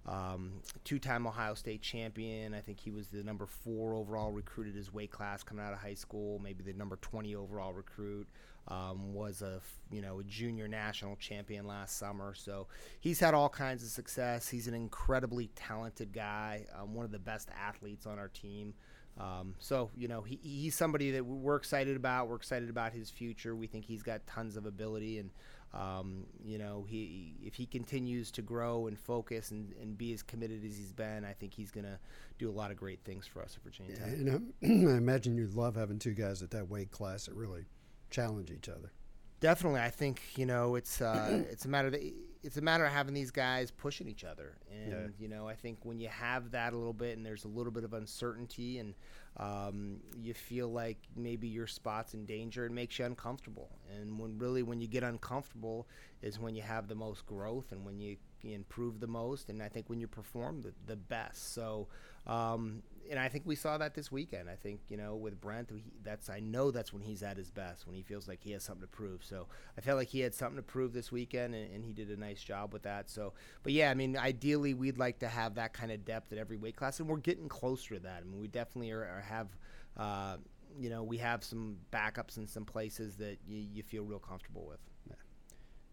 um, 0.06 0.52
two-time 0.84 1.26
Ohio 1.26 1.54
State 1.54 1.82
champion. 1.82 2.54
I 2.54 2.60
think 2.60 2.80
he 2.80 2.90
was 2.90 3.08
the 3.08 3.22
number 3.22 3.46
four 3.46 3.94
overall 3.94 4.32
recruited 4.32 4.74
his 4.74 4.92
weight 4.92 5.10
class 5.10 5.42
coming 5.42 5.64
out 5.64 5.72
of 5.72 5.78
high 5.78 5.94
school. 5.94 6.38
Maybe 6.38 6.62
the 6.62 6.72
number 6.72 6.96
20 6.96 7.34
overall 7.34 7.72
recruit. 7.72 8.26
Um, 8.68 9.14
was 9.14 9.42
a 9.42 9.60
you 9.92 10.02
know 10.02 10.18
a 10.18 10.24
junior 10.24 10.66
national 10.66 11.16
champion 11.16 11.66
last 11.66 11.98
summer. 11.98 12.34
So 12.34 12.66
he's 13.00 13.20
had 13.20 13.32
all 13.32 13.48
kinds 13.48 13.84
of 13.84 13.90
success. 13.90 14.48
He's 14.48 14.66
an 14.66 14.74
incredibly 14.74 15.48
talented 15.54 16.12
guy. 16.12 16.66
Um, 16.76 16.94
one 16.94 17.04
of 17.04 17.12
the 17.12 17.18
best 17.20 17.48
athletes 17.56 18.06
on 18.06 18.18
our 18.18 18.28
team. 18.28 18.74
Um, 19.18 19.54
so 19.58 19.90
you 19.96 20.08
know 20.08 20.22
he, 20.22 20.38
he's 20.42 20.74
somebody 20.74 21.10
that 21.12 21.24
we're 21.24 21.56
excited 21.56 21.96
about. 21.96 22.28
We're 22.28 22.36
excited 22.36 22.68
about 22.68 22.92
his 22.92 23.08
future. 23.08 23.56
We 23.56 23.66
think 23.66 23.84
he's 23.86 24.02
got 24.02 24.26
tons 24.26 24.56
of 24.56 24.66
ability, 24.66 25.18
and 25.18 25.30
um, 25.72 26.26
you 26.44 26.58
know 26.58 26.84
he 26.86 27.34
if 27.42 27.54
he 27.54 27.64
continues 27.64 28.30
to 28.32 28.42
grow 28.42 28.88
and 28.88 28.98
focus 28.98 29.52
and, 29.52 29.72
and 29.80 29.96
be 29.96 30.12
as 30.12 30.22
committed 30.22 30.64
as 30.66 30.76
he's 30.76 30.92
been, 30.92 31.24
I 31.24 31.32
think 31.32 31.54
he's 31.54 31.70
going 31.70 31.84
to 31.86 31.98
do 32.38 32.50
a 32.50 32.52
lot 32.52 32.70
of 32.70 32.76
great 32.76 33.00
things 33.04 33.26
for 33.26 33.42
us 33.42 33.56
at 33.56 33.62
Virginia 33.62 33.96
Tech. 33.96 34.06
And 34.06 34.52
I, 34.62 34.66
I 34.92 34.96
imagine 34.98 35.38
you'd 35.38 35.54
love 35.54 35.76
having 35.76 35.98
two 35.98 36.12
guys 36.12 36.42
at 36.42 36.50
that 36.50 36.68
weight 36.68 36.90
class 36.90 37.24
that 37.24 37.34
really 37.34 37.64
challenge 38.10 38.50
each 38.50 38.68
other. 38.68 38.92
Definitely, 39.40 39.80
I 39.80 39.90
think 39.90 40.22
you 40.36 40.46
know 40.46 40.76
it's 40.76 41.00
uh, 41.00 41.44
it's 41.50 41.64
a 41.64 41.68
matter 41.68 41.90
that 41.90 42.00
it's 42.42 42.56
a 42.56 42.60
matter 42.62 42.84
of 42.86 42.92
having 42.92 43.12
these 43.14 43.30
guys 43.30 43.70
pushing 43.70 44.08
each 44.08 44.24
other, 44.24 44.56
and 44.70 44.90
Yeah. 44.92 45.06
you 45.18 45.28
know 45.28 45.46
I 45.46 45.54
think 45.54 45.78
when 45.84 46.00
you 46.00 46.08
have 46.08 46.52
that 46.52 46.72
a 46.72 46.76
little 46.76 46.92
bit, 46.94 47.16
and 47.16 47.26
there's 47.26 47.44
a 47.44 47.48
little 47.48 47.72
bit 47.72 47.84
of 47.84 47.92
uncertainty, 47.92 48.78
and 48.78 48.94
um, 49.36 50.00
you 50.16 50.32
feel 50.32 50.68
like 50.72 50.96
maybe 51.14 51.48
your 51.48 51.66
spot's 51.66 52.14
in 52.14 52.24
danger, 52.24 52.64
it 52.64 52.72
makes 52.72 52.98
you 52.98 53.04
uncomfortable. 53.04 53.68
And 53.94 54.18
when 54.18 54.38
really 54.38 54.62
when 54.62 54.80
you 54.80 54.88
get 54.88 55.02
uncomfortable 55.02 55.86
is 56.22 56.38
when 56.38 56.54
you 56.54 56.62
have 56.62 56.88
the 56.88 56.94
most 56.94 57.26
growth 57.26 57.72
and 57.72 57.84
when 57.84 58.00
you 58.00 58.16
improve 58.42 59.00
the 59.00 59.06
most, 59.06 59.50
and 59.50 59.62
I 59.62 59.68
think 59.68 59.90
when 59.90 60.00
you 60.00 60.06
perform 60.06 60.62
the, 60.62 60.72
the 60.86 60.96
best. 60.96 61.52
So. 61.52 61.88
Um, 62.26 62.82
and 63.10 63.18
I 63.18 63.28
think 63.28 63.44
we 63.46 63.56
saw 63.56 63.78
that 63.78 63.94
this 63.94 64.10
weekend. 64.10 64.48
I 64.48 64.56
think 64.56 64.80
you 64.88 64.96
know 64.96 65.16
with 65.16 65.40
Brent, 65.40 65.70
he, 65.70 65.84
that's 66.02 66.28
I 66.28 66.40
know 66.40 66.70
that's 66.70 66.92
when 66.92 67.02
he's 67.02 67.22
at 67.22 67.36
his 67.36 67.50
best 67.50 67.86
when 67.86 67.94
he 67.94 68.02
feels 68.02 68.28
like 68.28 68.42
he 68.42 68.52
has 68.52 68.62
something 68.62 68.82
to 68.82 68.88
prove. 68.88 69.24
So 69.24 69.46
I 69.76 69.80
felt 69.80 69.98
like 69.98 70.08
he 70.08 70.20
had 70.20 70.34
something 70.34 70.56
to 70.56 70.62
prove 70.62 70.92
this 70.92 71.12
weekend, 71.12 71.54
and, 71.54 71.74
and 71.74 71.84
he 71.84 71.92
did 71.92 72.10
a 72.10 72.16
nice 72.16 72.42
job 72.42 72.72
with 72.72 72.82
that. 72.82 73.10
So, 73.10 73.32
but 73.62 73.72
yeah, 73.72 73.90
I 73.90 73.94
mean, 73.94 74.16
ideally 74.16 74.74
we'd 74.74 74.98
like 74.98 75.18
to 75.20 75.28
have 75.28 75.54
that 75.56 75.72
kind 75.72 75.92
of 75.92 76.04
depth 76.04 76.32
at 76.32 76.38
every 76.38 76.56
weight 76.56 76.76
class, 76.76 77.00
and 77.00 77.08
we're 77.08 77.16
getting 77.18 77.48
closer 77.48 77.94
to 77.94 78.00
that. 78.00 78.22
I 78.22 78.24
mean, 78.24 78.40
we 78.40 78.48
definitely 78.48 78.90
are, 78.92 79.02
are 79.02 79.24
have. 79.26 79.48
Uh, 79.96 80.36
you 80.78 80.90
know, 80.90 81.02
we 81.02 81.16
have 81.16 81.42
some 81.42 81.78
backups 81.90 82.36
in 82.36 82.46
some 82.46 82.66
places 82.66 83.16
that 83.16 83.38
you, 83.48 83.56
you 83.72 83.82
feel 83.82 84.04
real 84.04 84.18
comfortable 84.18 84.66
with. 84.68 84.78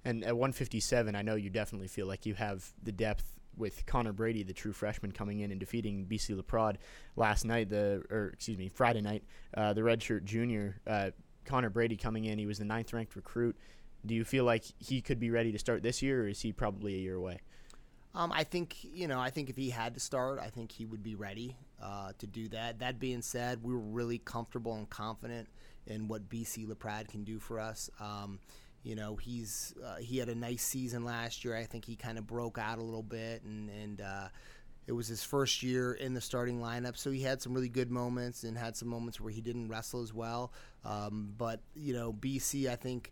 And 0.05 0.23
at 0.23 0.35
157, 0.35 1.15
I 1.15 1.21
know 1.21 1.35
you 1.35 1.49
definitely 1.49 1.87
feel 1.87 2.07
like 2.07 2.25
you 2.25 2.33
have 2.33 2.73
the 2.81 2.91
depth 2.91 3.39
with 3.57 3.85
Connor 3.85 4.13
Brady, 4.13 4.43
the 4.43 4.53
true 4.53 4.73
freshman, 4.73 5.11
coming 5.11 5.39
in 5.39 5.51
and 5.51 5.59
defeating 5.59 6.05
BC 6.05 6.39
Laprade 6.39 6.77
last 7.15 7.45
night. 7.45 7.69
The 7.69 8.03
or 8.09 8.31
excuse 8.33 8.57
me, 8.57 8.69
Friday 8.69 9.01
night. 9.01 9.23
Uh, 9.55 9.73
the 9.73 9.81
redshirt 9.81 10.23
junior 10.23 10.79
uh, 10.87 11.11
Connor 11.45 11.69
Brady 11.69 11.97
coming 11.97 12.25
in. 12.25 12.37
He 12.37 12.45
was 12.45 12.59
the 12.59 12.65
ninth 12.65 12.93
ranked 12.93 13.15
recruit. 13.15 13.55
Do 14.05 14.13
you 14.13 14.25
feel 14.25 14.43
like 14.43 14.65
he 14.79 15.01
could 15.01 15.19
be 15.19 15.29
ready 15.29 15.51
to 15.51 15.59
start 15.59 15.81
this 15.81 16.01
year, 16.01 16.23
or 16.23 16.27
is 16.27 16.41
he 16.41 16.51
probably 16.51 16.95
a 16.95 16.99
year 16.99 17.15
away? 17.15 17.39
Um, 18.15 18.31
I 18.31 18.43
think 18.43 18.77
you 18.83 19.07
know. 19.07 19.19
I 19.19 19.29
think 19.29 19.49
if 19.49 19.55
he 19.55 19.69
had 19.69 19.93
to 19.95 19.99
start, 19.99 20.39
I 20.39 20.49
think 20.49 20.71
he 20.71 20.85
would 20.85 21.01
be 21.01 21.15
ready 21.15 21.55
uh, 21.81 22.11
to 22.19 22.27
do 22.27 22.47
that. 22.49 22.79
That 22.79 22.99
being 22.99 23.21
said, 23.21 23.63
we 23.63 23.73
were 23.73 23.79
really 23.79 24.19
comfortable 24.19 24.75
and 24.75 24.89
confident 24.89 25.47
in 25.87 26.07
what 26.07 26.29
BC 26.29 26.67
Laprade 26.67 27.07
can 27.07 27.23
do 27.23 27.39
for 27.39 27.59
us. 27.59 27.89
Um, 27.99 28.39
you 28.83 28.95
know, 28.95 29.15
he's 29.15 29.73
uh, 29.83 29.97
he 29.97 30.17
had 30.17 30.29
a 30.29 30.35
nice 30.35 30.61
season 30.61 31.03
last 31.05 31.45
year. 31.45 31.55
I 31.55 31.63
think 31.63 31.85
he 31.85 31.95
kind 31.95 32.17
of 32.17 32.27
broke 32.27 32.57
out 32.57 32.77
a 32.77 32.83
little 32.83 33.03
bit, 33.03 33.43
and 33.43 33.69
and 33.69 34.01
uh, 34.01 34.27
it 34.85 34.91
was 34.91 35.07
his 35.07 35.23
first 35.23 35.63
year 35.63 35.93
in 35.93 36.13
the 36.13 36.21
starting 36.21 36.59
lineup. 36.59 36.97
So 36.97 37.09
he 37.09 37.21
had 37.21 37.41
some 37.41 37.53
really 37.53 37.69
good 37.69 37.89
moments 37.89 38.43
and 38.43 38.57
had 38.57 38.75
some 38.75 38.89
moments 38.89 39.21
where 39.21 39.31
he 39.31 39.41
didn't 39.41 39.69
wrestle 39.69 40.01
as 40.01 40.13
well. 40.13 40.51
Um, 40.83 41.33
but 41.37 41.61
you 41.75 41.93
know, 41.93 42.11
BC, 42.11 42.69
I 42.69 42.75
think 42.75 43.11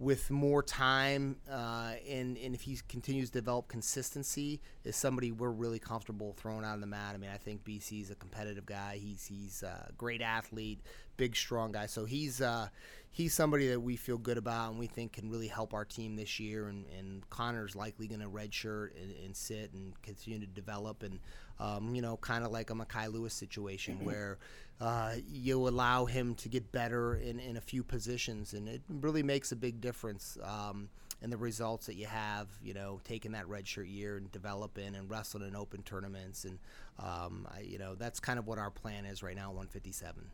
with 0.00 0.30
more 0.30 0.62
time 0.62 1.36
uh, 1.52 1.92
and, 2.08 2.38
and 2.38 2.54
if 2.54 2.62
he 2.62 2.78
continues 2.88 3.28
to 3.28 3.38
develop 3.38 3.68
consistency 3.68 4.58
is 4.82 4.96
somebody 4.96 5.30
we're 5.30 5.50
really 5.50 5.78
comfortable 5.78 6.34
throwing 6.38 6.64
out 6.64 6.72
on 6.72 6.80
the 6.80 6.86
mat. 6.86 7.14
I 7.14 7.18
mean, 7.18 7.28
I 7.32 7.36
think 7.36 7.64
BC 7.64 8.00
is 8.00 8.10
a 8.10 8.14
competitive 8.14 8.64
guy. 8.64 8.98
He's 8.98 9.26
he's 9.26 9.62
a 9.62 9.90
great 9.98 10.22
athlete, 10.22 10.80
big, 11.18 11.36
strong 11.36 11.72
guy. 11.72 11.84
So 11.84 12.06
he's 12.06 12.40
uh, 12.40 12.68
he's 13.10 13.34
somebody 13.34 13.68
that 13.68 13.80
we 13.80 13.96
feel 13.96 14.18
good 14.18 14.38
about 14.38 14.70
and 14.70 14.78
we 14.78 14.86
think 14.86 15.12
can 15.12 15.30
really 15.30 15.48
help 15.48 15.74
our 15.74 15.84
team 15.84 16.16
this 16.16 16.38
year. 16.38 16.68
And, 16.68 16.84
and 16.98 17.28
Connor's 17.30 17.74
likely 17.74 18.06
going 18.06 18.20
to 18.20 18.28
redshirt 18.28 18.90
and, 19.00 19.12
and 19.24 19.36
sit 19.36 19.72
and 19.72 20.00
continue 20.02 20.40
to 20.40 20.46
develop 20.46 21.02
and 21.02 21.18
um, 21.60 21.94
you 21.94 22.02
know, 22.02 22.16
kind 22.16 22.44
of 22.44 22.50
like 22.50 22.70
a 22.70 22.74
Mekhi 22.74 23.12
Lewis 23.12 23.34
situation 23.34 24.02
where 24.04 24.38
uh, 24.80 25.14
you 25.30 25.68
allow 25.68 26.06
him 26.06 26.34
to 26.36 26.48
get 26.48 26.72
better 26.72 27.16
in, 27.16 27.38
in 27.38 27.56
a 27.58 27.60
few 27.60 27.84
positions, 27.84 28.54
and 28.54 28.66
it 28.66 28.80
really 28.88 29.22
makes 29.22 29.52
a 29.52 29.56
big 29.56 29.80
difference 29.80 30.38
um, 30.42 30.88
in 31.20 31.28
the 31.28 31.36
results 31.36 31.86
that 31.86 31.96
you 31.96 32.06
have. 32.06 32.48
You 32.62 32.72
know, 32.72 33.00
taking 33.04 33.32
that 33.32 33.44
redshirt 33.44 33.92
year 33.92 34.16
and 34.16 34.32
developing 34.32 34.94
and 34.94 35.10
wrestling 35.10 35.46
in 35.46 35.54
open 35.54 35.82
tournaments, 35.82 36.44
and 36.44 36.58
um, 36.98 37.46
I, 37.54 37.60
you 37.60 37.78
know 37.78 37.94
that's 37.94 38.20
kind 38.20 38.38
of 38.38 38.46
what 38.46 38.58
our 38.58 38.70
plan 38.70 39.04
is 39.04 39.22
right 39.22 39.36
now. 39.36 39.48
157. 39.48 40.24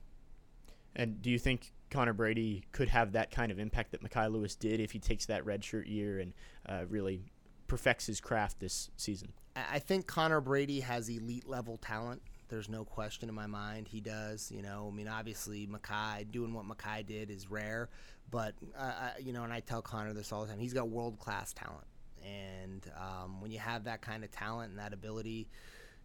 And 0.96 1.20
do 1.22 1.30
you 1.30 1.38
think 1.38 1.72
Connor 1.90 2.14
Brady 2.14 2.64
could 2.72 2.88
have 2.88 3.12
that 3.12 3.30
kind 3.30 3.52
of 3.52 3.58
impact 3.58 3.92
that 3.92 4.02
Mekhi 4.02 4.32
Lewis 4.32 4.56
did 4.56 4.80
if 4.80 4.90
he 4.90 4.98
takes 4.98 5.26
that 5.26 5.44
redshirt 5.44 5.88
year 5.88 6.18
and 6.18 6.32
uh, 6.68 6.86
really 6.88 7.26
perfects 7.68 8.06
his 8.06 8.20
craft 8.20 8.58
this 8.58 8.90
season? 8.96 9.32
I 9.54 9.78
think 9.78 10.06
Connor 10.06 10.40
Brady 10.40 10.80
has 10.80 11.08
elite 11.08 11.48
level 11.48 11.76
talent. 11.76 12.22
There's 12.48 12.68
no 12.68 12.84
question 12.84 13.28
in 13.28 13.34
my 13.34 13.46
mind 13.46 13.88
he 13.88 14.00
does. 14.00 14.50
You 14.50 14.62
know, 14.62 14.88
I 14.92 14.94
mean, 14.96 15.08
obviously 15.08 15.66
Mekhi 15.66 16.30
doing 16.30 16.52
what 16.54 16.64
Mekhi 16.66 17.04
did 17.06 17.30
is 17.30 17.50
rare, 17.50 17.88
but 18.30 18.54
uh, 18.76 18.82
I- 18.82 19.18
you 19.20 19.32
know, 19.32 19.44
and 19.44 19.52
I 19.52 19.60
tell 19.60 19.82
Connor 19.82 20.12
this 20.12 20.32
all 20.32 20.42
the 20.42 20.48
time. 20.48 20.58
He's 20.58 20.74
got 20.74 20.88
world 20.88 21.18
class 21.18 21.52
talent, 21.52 21.86
and 22.24 22.90
um, 22.96 23.40
when 23.40 23.50
you 23.50 23.58
have 23.58 23.84
that 23.84 24.00
kind 24.00 24.24
of 24.24 24.30
talent 24.30 24.70
and 24.70 24.78
that 24.78 24.92
ability, 24.92 25.48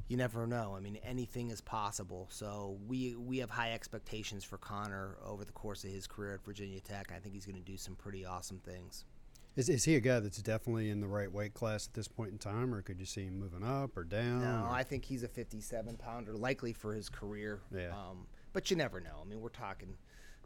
you 0.07 0.17
never 0.17 0.45
know. 0.45 0.73
I 0.75 0.79
mean, 0.79 0.97
anything 1.03 1.49
is 1.51 1.61
possible. 1.61 2.27
So 2.31 2.77
we 2.87 3.15
we 3.15 3.37
have 3.39 3.49
high 3.49 3.71
expectations 3.73 4.43
for 4.43 4.57
Connor 4.57 5.17
over 5.25 5.45
the 5.45 5.51
course 5.51 5.83
of 5.83 5.91
his 5.91 6.07
career 6.07 6.33
at 6.33 6.43
Virginia 6.43 6.79
Tech. 6.79 7.11
I 7.15 7.19
think 7.19 7.33
he's 7.33 7.45
going 7.45 7.57
to 7.57 7.61
do 7.63 7.77
some 7.77 7.95
pretty 7.95 8.25
awesome 8.25 8.59
things. 8.59 9.05
Is, 9.57 9.67
is 9.67 9.83
he 9.83 9.95
a 9.95 9.99
guy 9.99 10.19
that's 10.21 10.41
definitely 10.41 10.89
in 10.89 11.01
the 11.01 11.07
right 11.07 11.29
weight 11.31 11.53
class 11.53 11.85
at 11.87 11.93
this 11.93 12.07
point 12.07 12.31
in 12.31 12.37
time, 12.37 12.73
or 12.73 12.81
could 12.81 12.99
you 13.01 13.05
see 13.05 13.25
him 13.25 13.37
moving 13.37 13.63
up 13.63 13.97
or 13.97 14.05
down? 14.05 14.41
No, 14.41 14.65
or- 14.65 14.73
I 14.73 14.83
think 14.83 15.03
he's 15.03 15.23
a 15.23 15.27
57 15.27 15.97
pounder, 15.97 16.33
likely 16.33 16.71
for 16.71 16.93
his 16.93 17.09
career. 17.09 17.59
Yeah. 17.75 17.89
Um, 17.89 18.27
but 18.53 18.71
you 18.71 18.77
never 18.77 19.01
know. 19.01 19.19
I 19.21 19.25
mean, 19.27 19.41
we're 19.41 19.49
talking 19.49 19.97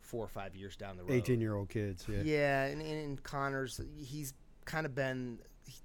four 0.02 0.26
or 0.26 0.28
five 0.28 0.56
years 0.56 0.76
down 0.76 0.98
the 0.98 1.04
road. 1.04 1.12
18 1.12 1.40
year 1.40 1.56
old 1.56 1.70
kids. 1.70 2.06
Yeah. 2.10 2.22
Yeah, 2.24 2.64
and, 2.66 2.82
and 2.82 3.22
Connor's, 3.22 3.80
he's 3.96 4.34
kind 4.66 4.88
of 4.88 4.96
been 4.96 5.38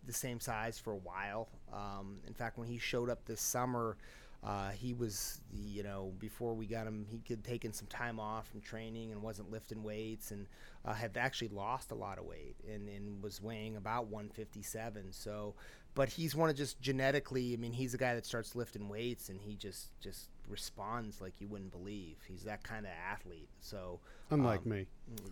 the 0.06 0.12
same 0.12 0.40
size 0.40 0.78
for 0.78 0.92
a 0.92 0.96
while. 0.96 1.48
Um, 1.72 2.18
in 2.26 2.34
fact, 2.34 2.58
when 2.58 2.68
he 2.68 2.78
showed 2.78 3.10
up 3.10 3.24
this 3.24 3.40
summer, 3.40 3.96
uh, 4.42 4.70
he 4.70 4.94
was, 4.94 5.40
you 5.52 5.82
know, 5.82 6.12
before 6.18 6.54
we 6.54 6.66
got 6.66 6.86
him, 6.86 7.04
he 7.08 7.20
had 7.28 7.44
taken 7.44 7.72
some 7.72 7.86
time 7.88 8.18
off 8.18 8.48
from 8.48 8.60
training 8.60 9.12
and 9.12 9.22
wasn't 9.22 9.50
lifting 9.50 9.82
weights 9.82 10.30
and 10.30 10.46
uh, 10.86 10.94
had 10.94 11.16
actually 11.18 11.48
lost 11.48 11.90
a 11.90 11.94
lot 11.94 12.18
of 12.18 12.24
weight 12.24 12.56
and, 12.66 12.88
and 12.88 13.22
was 13.22 13.42
weighing 13.42 13.76
about 13.76 14.06
157. 14.06 15.12
So, 15.12 15.54
but 15.94 16.08
he's 16.08 16.34
one 16.34 16.48
of 16.48 16.56
just 16.56 16.80
genetically, 16.80 17.52
I 17.52 17.56
mean, 17.56 17.72
he's 17.72 17.92
a 17.92 17.98
guy 17.98 18.14
that 18.14 18.24
starts 18.24 18.56
lifting 18.56 18.88
weights 18.88 19.28
and 19.28 19.38
he 19.38 19.56
just, 19.56 19.90
just 20.00 20.28
responds 20.50 21.20
like 21.20 21.40
you 21.40 21.48
wouldn't 21.48 21.70
believe. 21.70 22.16
He's 22.26 22.44
that 22.44 22.62
kind 22.62 22.86
of 22.86 22.92
athlete. 23.10 23.48
So, 23.60 24.00
Unlike 24.30 24.60
um, 24.66 24.70
me. 24.70 24.86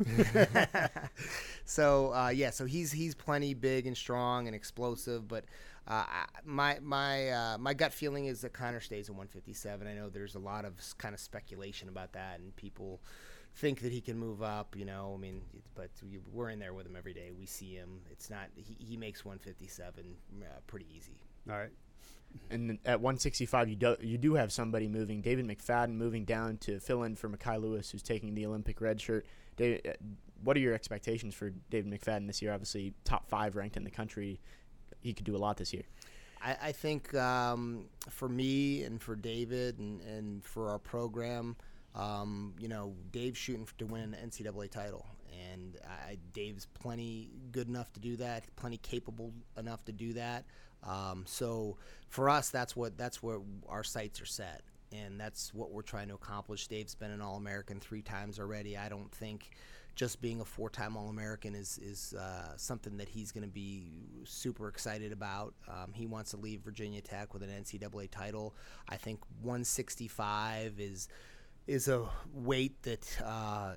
so 1.64 2.12
uh, 2.14 2.28
yeah, 2.28 2.50
so 2.50 2.64
he's 2.64 2.92
he's 2.92 3.14
plenty 3.14 3.54
big 3.54 3.86
and 3.86 3.96
strong 3.96 4.46
and 4.46 4.54
explosive, 4.56 5.28
but 5.28 5.44
uh, 5.86 6.04
my 6.44 6.78
my 6.82 7.30
uh, 7.30 7.58
my 7.58 7.74
gut 7.74 7.92
feeling 7.92 8.26
is 8.26 8.40
that 8.42 8.52
Connor 8.52 8.80
stays 8.80 9.08
at 9.08 9.14
157. 9.14 9.86
I 9.86 9.94
know 9.94 10.08
there's 10.08 10.34
a 10.34 10.40
lot 10.40 10.64
of 10.64 10.74
kind 10.98 11.14
of 11.14 11.20
speculation 11.20 11.88
about 11.88 12.12
that, 12.12 12.40
and 12.40 12.54
people 12.56 13.00
think 13.54 13.80
that 13.80 13.92
he 13.92 14.00
can 14.00 14.18
move 14.18 14.42
up. 14.42 14.76
You 14.76 14.84
know, 14.84 15.12
I 15.16 15.20
mean, 15.20 15.42
but 15.74 15.90
we- 16.02 16.20
we're 16.32 16.50
in 16.50 16.58
there 16.58 16.74
with 16.74 16.86
him 16.86 16.96
every 16.96 17.14
day. 17.14 17.30
We 17.36 17.46
see 17.46 17.74
him. 17.74 18.00
It's 18.10 18.30
not 18.30 18.48
he, 18.56 18.76
he 18.78 18.96
makes 18.96 19.24
157 19.24 20.16
uh, 20.42 20.46
pretty 20.66 20.86
easy. 20.94 21.20
All 21.50 21.56
right. 21.56 21.70
And 22.50 22.78
at 22.84 23.00
165, 23.00 23.68
you 23.68 23.76
do 23.76 23.96
you 24.00 24.18
do 24.18 24.34
have 24.34 24.52
somebody 24.52 24.88
moving. 24.88 25.20
David 25.20 25.46
McFadden 25.46 25.94
moving 25.94 26.24
down 26.24 26.56
to 26.58 26.80
fill 26.80 27.02
in 27.02 27.16
for 27.16 27.28
Mekhi 27.28 27.60
Lewis, 27.60 27.90
who's 27.90 28.02
taking 28.02 28.34
the 28.34 28.46
Olympic 28.46 28.80
red 28.80 29.00
shirt. 29.00 29.26
David, 29.56 29.86
uh, 29.86 29.92
what 30.42 30.56
are 30.56 30.60
your 30.60 30.74
expectations 30.74 31.34
for 31.34 31.50
David 31.70 31.92
McFadden 31.92 32.26
this 32.26 32.40
year? 32.40 32.52
Obviously, 32.52 32.94
top 33.04 33.28
five 33.28 33.56
ranked 33.56 33.76
in 33.76 33.84
the 33.84 33.90
country. 33.90 34.40
He 35.00 35.12
could 35.12 35.26
do 35.26 35.36
a 35.36 35.38
lot 35.38 35.56
this 35.56 35.72
year. 35.72 35.84
I, 36.42 36.56
I 36.62 36.72
think 36.72 37.14
um, 37.14 37.86
for 38.08 38.28
me 38.28 38.84
and 38.84 39.00
for 39.00 39.16
David 39.16 39.78
and, 39.78 40.00
and 40.02 40.44
for 40.44 40.70
our 40.70 40.78
program, 40.78 41.56
um, 41.94 42.54
you 42.58 42.68
know, 42.68 42.94
Dave's 43.10 43.38
shooting 43.38 43.66
to 43.78 43.86
win 43.86 44.14
an 44.14 44.30
NCAA 44.30 44.70
title, 44.70 45.06
and 45.52 45.76
I, 45.84 46.16
Dave's 46.32 46.66
plenty 46.66 47.30
good 47.50 47.68
enough 47.68 47.92
to 47.94 48.00
do 48.00 48.16
that, 48.16 48.44
plenty 48.56 48.78
capable 48.78 49.32
enough 49.56 49.84
to 49.86 49.92
do 49.92 50.12
that. 50.14 50.44
Um, 50.82 51.24
so 51.26 51.76
for 52.08 52.28
us, 52.30 52.50
that's 52.50 52.76
what 52.76 52.96
that's 52.96 53.22
where 53.22 53.38
our 53.68 53.84
sights 53.84 54.20
are 54.20 54.26
set, 54.26 54.62
and 54.92 55.20
that's 55.20 55.52
what 55.52 55.70
we're 55.70 55.82
trying 55.82 56.08
to 56.08 56.14
accomplish. 56.14 56.66
Dave's 56.66 56.94
been 56.94 57.10
an 57.10 57.20
All-American 57.20 57.80
three 57.80 58.02
times 58.02 58.38
already. 58.38 58.76
I 58.76 58.88
don't 58.88 59.12
think 59.12 59.50
just 59.94 60.20
being 60.20 60.40
a 60.40 60.44
four-time 60.44 60.96
All-American 60.96 61.54
is 61.54 61.78
is 61.78 62.14
uh, 62.14 62.56
something 62.56 62.96
that 62.98 63.08
he's 63.08 63.32
going 63.32 63.44
to 63.44 63.52
be 63.52 64.22
super 64.24 64.68
excited 64.68 65.12
about. 65.12 65.54
Um, 65.66 65.92
he 65.92 66.06
wants 66.06 66.30
to 66.30 66.36
leave 66.36 66.60
Virginia 66.60 67.00
Tech 67.00 67.34
with 67.34 67.42
an 67.42 67.50
NCAA 67.50 68.10
title. 68.10 68.54
I 68.88 68.96
think 68.96 69.20
165 69.42 70.78
is 70.78 71.08
is 71.66 71.88
a 71.88 72.08
weight 72.32 72.82
that 72.82 73.06
uh, 73.22 73.74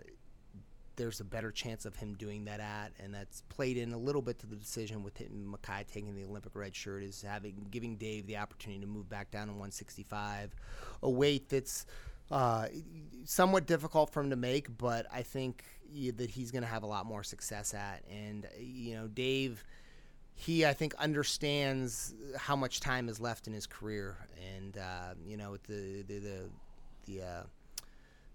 there's 1.02 1.20
a 1.20 1.26
better 1.26 1.52
chance 1.52 1.86
of 1.86 1.96
him 1.96 2.14
doing 2.14 2.46
that 2.46 2.60
at, 2.60 2.92
and 3.00 3.12
that's 3.12 3.42
played 3.50 3.76
in 3.76 3.92
a 3.92 3.98
little 3.98 4.22
bit 4.22 4.38
to 4.38 4.46
the 4.46 4.56
decision 4.56 5.02
with 5.02 5.18
him, 5.18 5.56
Mekhi 5.58 5.88
taking 5.88 6.14
the 6.14 6.24
Olympic 6.24 6.52
red 6.54 6.76
shirt 6.76 7.02
is 7.02 7.24
having 7.24 7.66
giving 7.72 7.96
Dave 7.96 8.28
the 8.28 8.38
opportunity 8.38 8.82
to 8.82 8.88
move 8.88 9.10
back 9.10 9.32
down 9.32 9.48
to 9.48 9.54
165, 9.54 10.54
a 11.02 11.10
weight 11.10 11.50
that's 11.50 11.88
uh, 12.30 12.68
somewhat 13.26 13.66
difficult 13.66 14.12
for 14.12 14.22
him 14.22 14.30
to 14.30 14.36
make, 14.36 14.78
but 14.78 15.08
I 15.12 15.24
think 15.24 15.64
that 16.18 16.30
he's 16.30 16.52
going 16.52 16.62
to 16.62 16.70
have 16.70 16.84
a 16.84 16.88
lot 16.88 17.08
more 17.08 17.24
success 17.24 17.74
at. 17.74 18.04
And 18.08 18.48
you 18.60 18.94
know, 18.94 19.08
Dave, 19.08 19.64
he 20.36 20.68
I 20.68 20.74
think 20.74 20.94
understands 21.00 22.14
how 22.38 22.56
much 22.56 22.80
time 22.80 23.10
is 23.10 23.20
left 23.20 23.48
in 23.48 23.54
his 23.54 23.66
career, 23.66 24.18
and 24.56 24.78
uh, 24.78 25.16
you 25.26 25.36
know, 25.36 25.58
the 25.68 26.04
the 26.04 26.20
the 26.20 26.50
the 27.08 27.22
uh, 27.24 27.44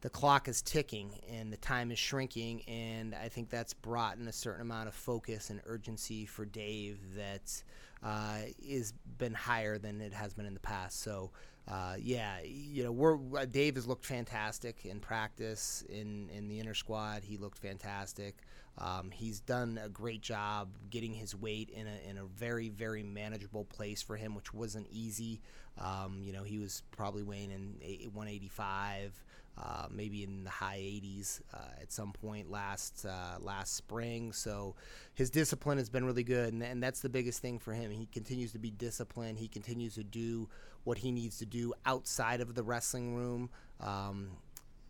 the 0.01 0.11
clock 0.11 0.49
is 0.49 0.63
ticking 0.63 1.11
and 1.31 1.53
the 1.53 1.57
time 1.57 1.91
is 1.91 1.99
shrinking, 1.99 2.63
and 2.69 3.15
I 3.15 3.29
think 3.29 3.51
that's 3.51 3.75
brought 3.75 4.19
in 4.19 4.29
a 4.29 4.33
certain 4.33 4.63
amount 4.63 4.89
of 4.89 4.95
focus 4.95 5.51
and 5.51 5.61
urgency 5.67 6.27
for 6.27 6.45
Dave 6.45 6.99
that 7.17 7.63
uh, 8.03 8.39
is 8.59 8.93
been 9.19 9.35
higher 9.35 9.79
than 9.79 10.01
it 10.01 10.13
has 10.13 10.35
been 10.35 10.47
in 10.47 10.55
the 10.55 10.61
past. 10.61 11.03
So 11.03 11.31
uh, 11.69 11.97
yeah, 12.01 12.39
you 12.45 12.85
know, 12.85 12.93
we're 12.93 13.19
uh, 13.37 13.45
Dave 13.45 13.75
has 13.75 13.89
looked 13.89 14.05
fantastic 14.05 14.85
in 14.85 15.01
practice 15.01 15.83
in 15.89 16.29
in 16.31 16.47
the 16.47 16.61
inner 16.61 16.75
squad. 16.75 17.25
He 17.25 17.37
looked 17.37 17.59
fantastic. 17.59 18.37
Um, 18.79 19.11
he's 19.11 19.41
done 19.41 19.81
a 19.83 19.89
great 19.89 20.21
job 20.21 20.69
getting 20.91 21.13
his 21.13 21.35
weight 21.35 21.71
in 21.71 21.87
a 21.89 22.09
in 22.09 22.19
a 22.19 22.25
very 22.25 22.69
very 22.69 23.03
manageable 23.03 23.65
place 23.65 24.01
for 24.01 24.17
him, 24.17 24.37
which 24.37 24.55
wasn't 24.55 24.87
easy. 24.91 25.41
Um, 25.79 26.21
you 26.23 26.33
know, 26.33 26.45
he 26.45 26.59
was 26.59 26.83
probably 26.93 27.25
weighing 27.25 27.51
in 27.51 27.75
185. 28.13 29.25
Uh, 29.59 29.87
maybe 29.91 30.23
in 30.23 30.45
the 30.45 30.51
high 30.51 30.77
80s 30.79 31.41
uh, 31.55 31.81
at 31.81 31.91
some 31.91 32.13
point 32.13 32.51
last 32.51 33.07
uh, 33.09 33.39
last 33.41 33.75
spring. 33.75 34.31
So 34.31 34.75
his 35.15 35.31
discipline 35.31 35.79
has 35.79 35.89
been 35.89 36.05
really 36.05 36.25
good, 36.25 36.53
and, 36.53 36.63
and, 36.63 36.83
that's 36.83 37.01
the 37.01 37.09
biggest 37.09 37.41
thing 37.41 37.59
for 37.59 37.73
him. 37.73 37.91
He 37.91 38.05
continues 38.05 38.53
to 38.53 38.59
be 38.59 38.71
disciplined. 38.71 39.39
He 39.39 39.49
continues 39.49 39.95
to 39.95 40.05
do 40.05 40.51
what 40.85 40.99
he 40.99 41.11
needs 41.11 41.39
to 41.39 41.47
do 41.47 41.73
outside 41.87 42.43
of 42.43 42.55
the 42.55 42.63
wrestling 42.63 43.15
room. 43.15 43.49
Um, 43.81 44.33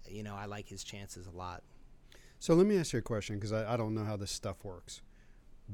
you 0.08 0.24
know, 0.24 0.34
I 0.34 0.46
like 0.46 0.68
his 0.68 0.82
chances 0.82 1.28
a 1.28 1.30
lot. 1.30 1.62
So 2.40 2.54
let 2.54 2.66
me 2.66 2.76
ask 2.76 2.92
you 2.92 2.98
a 2.98 3.02
question 3.02 3.36
because 3.36 3.52
I, 3.52 3.74
I 3.74 3.76
don't 3.76 3.94
know 3.94 4.04
how 4.04 4.16
this 4.16 4.32
stuff 4.32 4.64
works. 4.64 5.00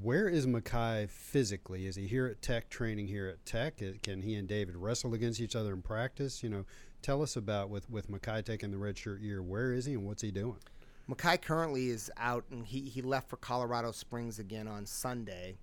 Where 0.00 0.28
is 0.28 0.46
Mekhi 0.46 1.08
physically? 1.08 1.86
Is 1.86 1.96
he 1.96 2.06
here 2.06 2.26
at 2.26 2.40
Tech, 2.40 2.70
training 2.70 3.08
here 3.08 3.26
at 3.26 3.44
Tech? 3.44 3.82
Can 4.02 4.22
he 4.22 4.34
and 4.36 4.48
David 4.48 4.76
wrestle 4.76 5.12
against 5.12 5.40
each 5.40 5.56
other 5.56 5.72
in 5.72 5.82
practice? 5.82 6.42
You 6.42 6.48
know, 6.48 6.64
tell 7.02 7.22
us 7.22 7.36
about 7.36 7.68
with 7.68 7.88
with 7.90 8.10
Mekhi 8.10 8.44
taking 8.44 8.70
the 8.70 8.76
redshirt 8.76 9.22
year. 9.22 9.42
Where 9.42 9.72
is 9.72 9.84
he 9.84 9.94
and 9.94 10.06
what's 10.06 10.22
he 10.22 10.30
doing? 10.30 10.56
Mekhi 11.10 11.40
currently 11.42 11.88
is 11.88 12.10
out, 12.16 12.44
and 12.50 12.64
he 12.64 12.82
he 12.82 13.02
left 13.02 13.28
for 13.28 13.36
Colorado 13.36 13.92
Springs 13.92 14.38
again 14.38 14.68
on 14.68 14.86
Sunday. 14.86 15.58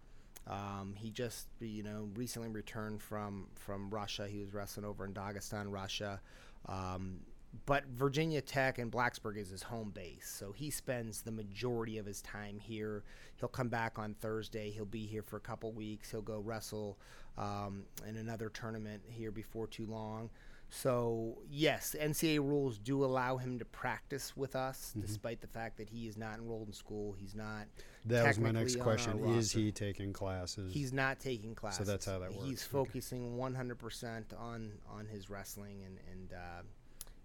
Um, 0.47 0.93
he 0.95 1.09
just 1.11 1.47
you 1.59 1.83
know 1.83 2.09
recently 2.15 2.49
returned 2.49 3.01
from 3.01 3.47
from 3.55 3.89
Russia. 3.89 4.27
He 4.27 4.39
was 4.39 4.53
wrestling 4.53 4.85
over 4.85 5.05
in 5.05 5.13
Dagestan, 5.13 5.71
Russia. 5.71 6.21
Um, 6.67 7.21
but 7.65 7.85
Virginia 7.87 8.41
Tech 8.41 8.77
and 8.77 8.91
Blacksburg 8.91 9.37
is 9.37 9.49
his 9.49 9.63
home 9.63 9.89
base, 9.89 10.31
so 10.37 10.51
he 10.51 10.69
spends 10.69 11.21
the 11.21 11.31
majority 11.31 11.97
of 11.97 12.05
his 12.05 12.21
time 12.21 12.59
here. 12.59 13.03
He'll 13.37 13.49
come 13.49 13.69
back 13.69 13.97
on 13.97 14.13
Thursday. 14.15 14.69
He'll 14.69 14.85
be 14.85 15.07
here 15.07 15.23
for 15.23 15.37
a 15.37 15.41
couple 15.41 15.71
weeks. 15.71 16.11
He'll 16.11 16.21
go 16.21 16.39
wrestle 16.39 16.99
um, 17.39 17.85
in 18.07 18.17
another 18.17 18.49
tournament 18.49 19.01
here 19.07 19.31
before 19.31 19.65
too 19.65 19.87
long. 19.87 20.29
So 20.69 21.39
yes, 21.49 21.95
NCAA 21.99 22.39
rules 22.39 22.77
do 22.77 23.03
allow 23.03 23.37
him 23.37 23.59
to 23.59 23.65
practice 23.65 24.37
with 24.37 24.55
us, 24.55 24.89
mm-hmm. 24.91 25.05
despite 25.05 25.41
the 25.41 25.47
fact 25.47 25.77
that 25.77 25.89
he 25.89 26.07
is 26.07 26.17
not 26.17 26.37
enrolled 26.39 26.67
in 26.67 26.73
school. 26.73 27.15
He's 27.19 27.35
not. 27.35 27.65
That 28.05 28.27
was 28.27 28.39
my 28.39 28.51
next 28.51 28.79
question: 28.79 29.23
Is 29.35 29.51
he 29.51 29.71
taking 29.71 30.13
classes? 30.13 30.73
He's 30.73 30.93
not 30.93 31.19
taking 31.19 31.55
classes. 31.55 31.85
So 31.85 31.91
that's 31.91 32.05
how 32.05 32.19
that 32.19 32.31
works. 32.31 32.45
He's 32.45 32.63
focusing 32.63 33.37
100% 33.37 34.39
on 34.39 34.71
on 34.89 35.05
his 35.07 35.29
wrestling 35.29 35.83
and 35.85 35.97
and 36.11 36.33
uh, 36.33 36.61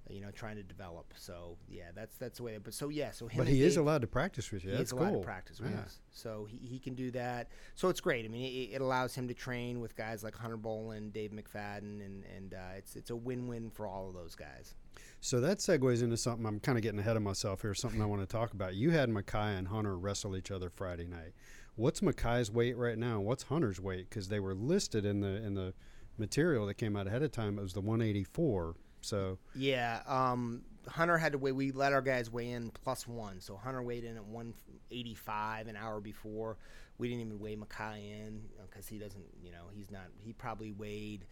you 0.08 0.20
know, 0.20 0.30
trying 0.30 0.56
to 0.56 0.62
develop. 0.62 1.12
So 1.16 1.56
yeah, 1.68 1.90
that's 1.94 2.16
that's 2.16 2.38
the 2.38 2.42
way. 2.42 2.58
But 2.62 2.74
so 2.74 2.88
yeah, 2.88 3.10
so 3.10 3.28
but 3.36 3.46
he 3.46 3.54
Dave, 3.58 3.64
is 3.64 3.76
allowed 3.76 4.02
to 4.02 4.06
practice 4.06 4.50
with 4.52 4.64
you. 4.64 4.70
That's 4.70 4.82
he's 4.82 4.92
cool. 4.92 5.02
allowed 5.02 5.12
to 5.12 5.24
practice 5.24 5.60
with 5.60 5.72
yeah. 5.72 5.80
us. 5.80 5.98
So 6.10 6.46
he, 6.50 6.58
he 6.58 6.78
can 6.78 6.94
do 6.94 7.10
that. 7.12 7.48
So 7.74 7.88
it's 7.88 8.00
great. 8.00 8.24
I 8.24 8.28
mean, 8.28 8.44
it, 8.44 8.74
it, 8.74 8.80
allows 8.80 9.14
him 9.14 9.28
to 9.28 9.34
train 9.34 9.80
with 9.80 9.96
guys 9.96 10.22
like 10.22 10.36
Hunter 10.36 10.56
Bolen, 10.56 11.10
Dave 11.10 11.30
McFadden, 11.30 12.04
and 12.04 12.24
and 12.36 12.54
uh, 12.54 12.76
it's 12.76 12.96
it's 12.96 13.10
a 13.10 13.16
win 13.16 13.48
win 13.48 13.70
for 13.70 13.86
all 13.86 14.08
of 14.08 14.14
those 14.14 14.34
guys. 14.34 14.74
So 15.20 15.40
that 15.40 15.58
segues 15.58 16.02
into 16.02 16.18
something 16.18 16.44
I'm 16.44 16.60
kind 16.60 16.76
of 16.76 16.82
getting 16.82 17.00
ahead 17.00 17.16
of 17.16 17.22
myself 17.22 17.62
here. 17.62 17.74
Something 17.74 18.02
I 18.02 18.06
want 18.06 18.20
to 18.20 18.26
talk 18.26 18.52
about. 18.52 18.74
You 18.74 18.90
had 18.90 19.08
Mekhi 19.08 19.58
and 19.58 19.68
Hunter 19.68 19.96
wrestle 19.96 20.36
each 20.36 20.50
other 20.50 20.68
Friday 20.68 21.06
night. 21.06 21.32
What's 21.76 22.00
Mekhi's 22.00 22.50
weight 22.50 22.76
right 22.76 22.98
now? 22.98 23.20
What's 23.20 23.44
Hunter's 23.44 23.80
weight? 23.80 24.10
Because 24.10 24.28
they 24.28 24.38
were 24.38 24.54
listed 24.54 25.06
in 25.06 25.20
the 25.20 25.42
in 25.42 25.54
the 25.54 25.72
material 26.18 26.66
that 26.66 26.74
came 26.74 26.96
out 26.96 27.06
ahead 27.06 27.22
of 27.22 27.32
time. 27.32 27.58
It 27.58 27.62
was 27.62 27.72
the 27.72 27.80
184. 27.80 28.76
So 29.04 29.38
yeah, 29.54 30.00
um, 30.06 30.62
Hunter 30.88 31.18
had 31.18 31.32
to 31.32 31.38
weigh. 31.38 31.52
We 31.52 31.72
let 31.72 31.92
our 31.92 32.02
guys 32.02 32.30
weigh 32.30 32.50
in 32.50 32.70
plus 32.70 33.06
one, 33.06 33.40
so 33.40 33.56
Hunter 33.56 33.82
weighed 33.82 34.04
in 34.04 34.16
at 34.16 34.24
185 34.24 35.68
an 35.68 35.76
hour 35.76 36.00
before. 36.00 36.56
We 36.98 37.08
didn't 37.08 37.26
even 37.26 37.40
weigh 37.40 37.56
Mekhi 37.56 37.98
in 37.98 38.42
because 38.68 38.86
he 38.86 38.98
doesn't. 38.98 39.24
You 39.42 39.52
know, 39.52 39.64
he's 39.74 39.90
not. 39.90 40.04
He 40.24 40.32
probably 40.32 40.72
weighed. 40.72 41.26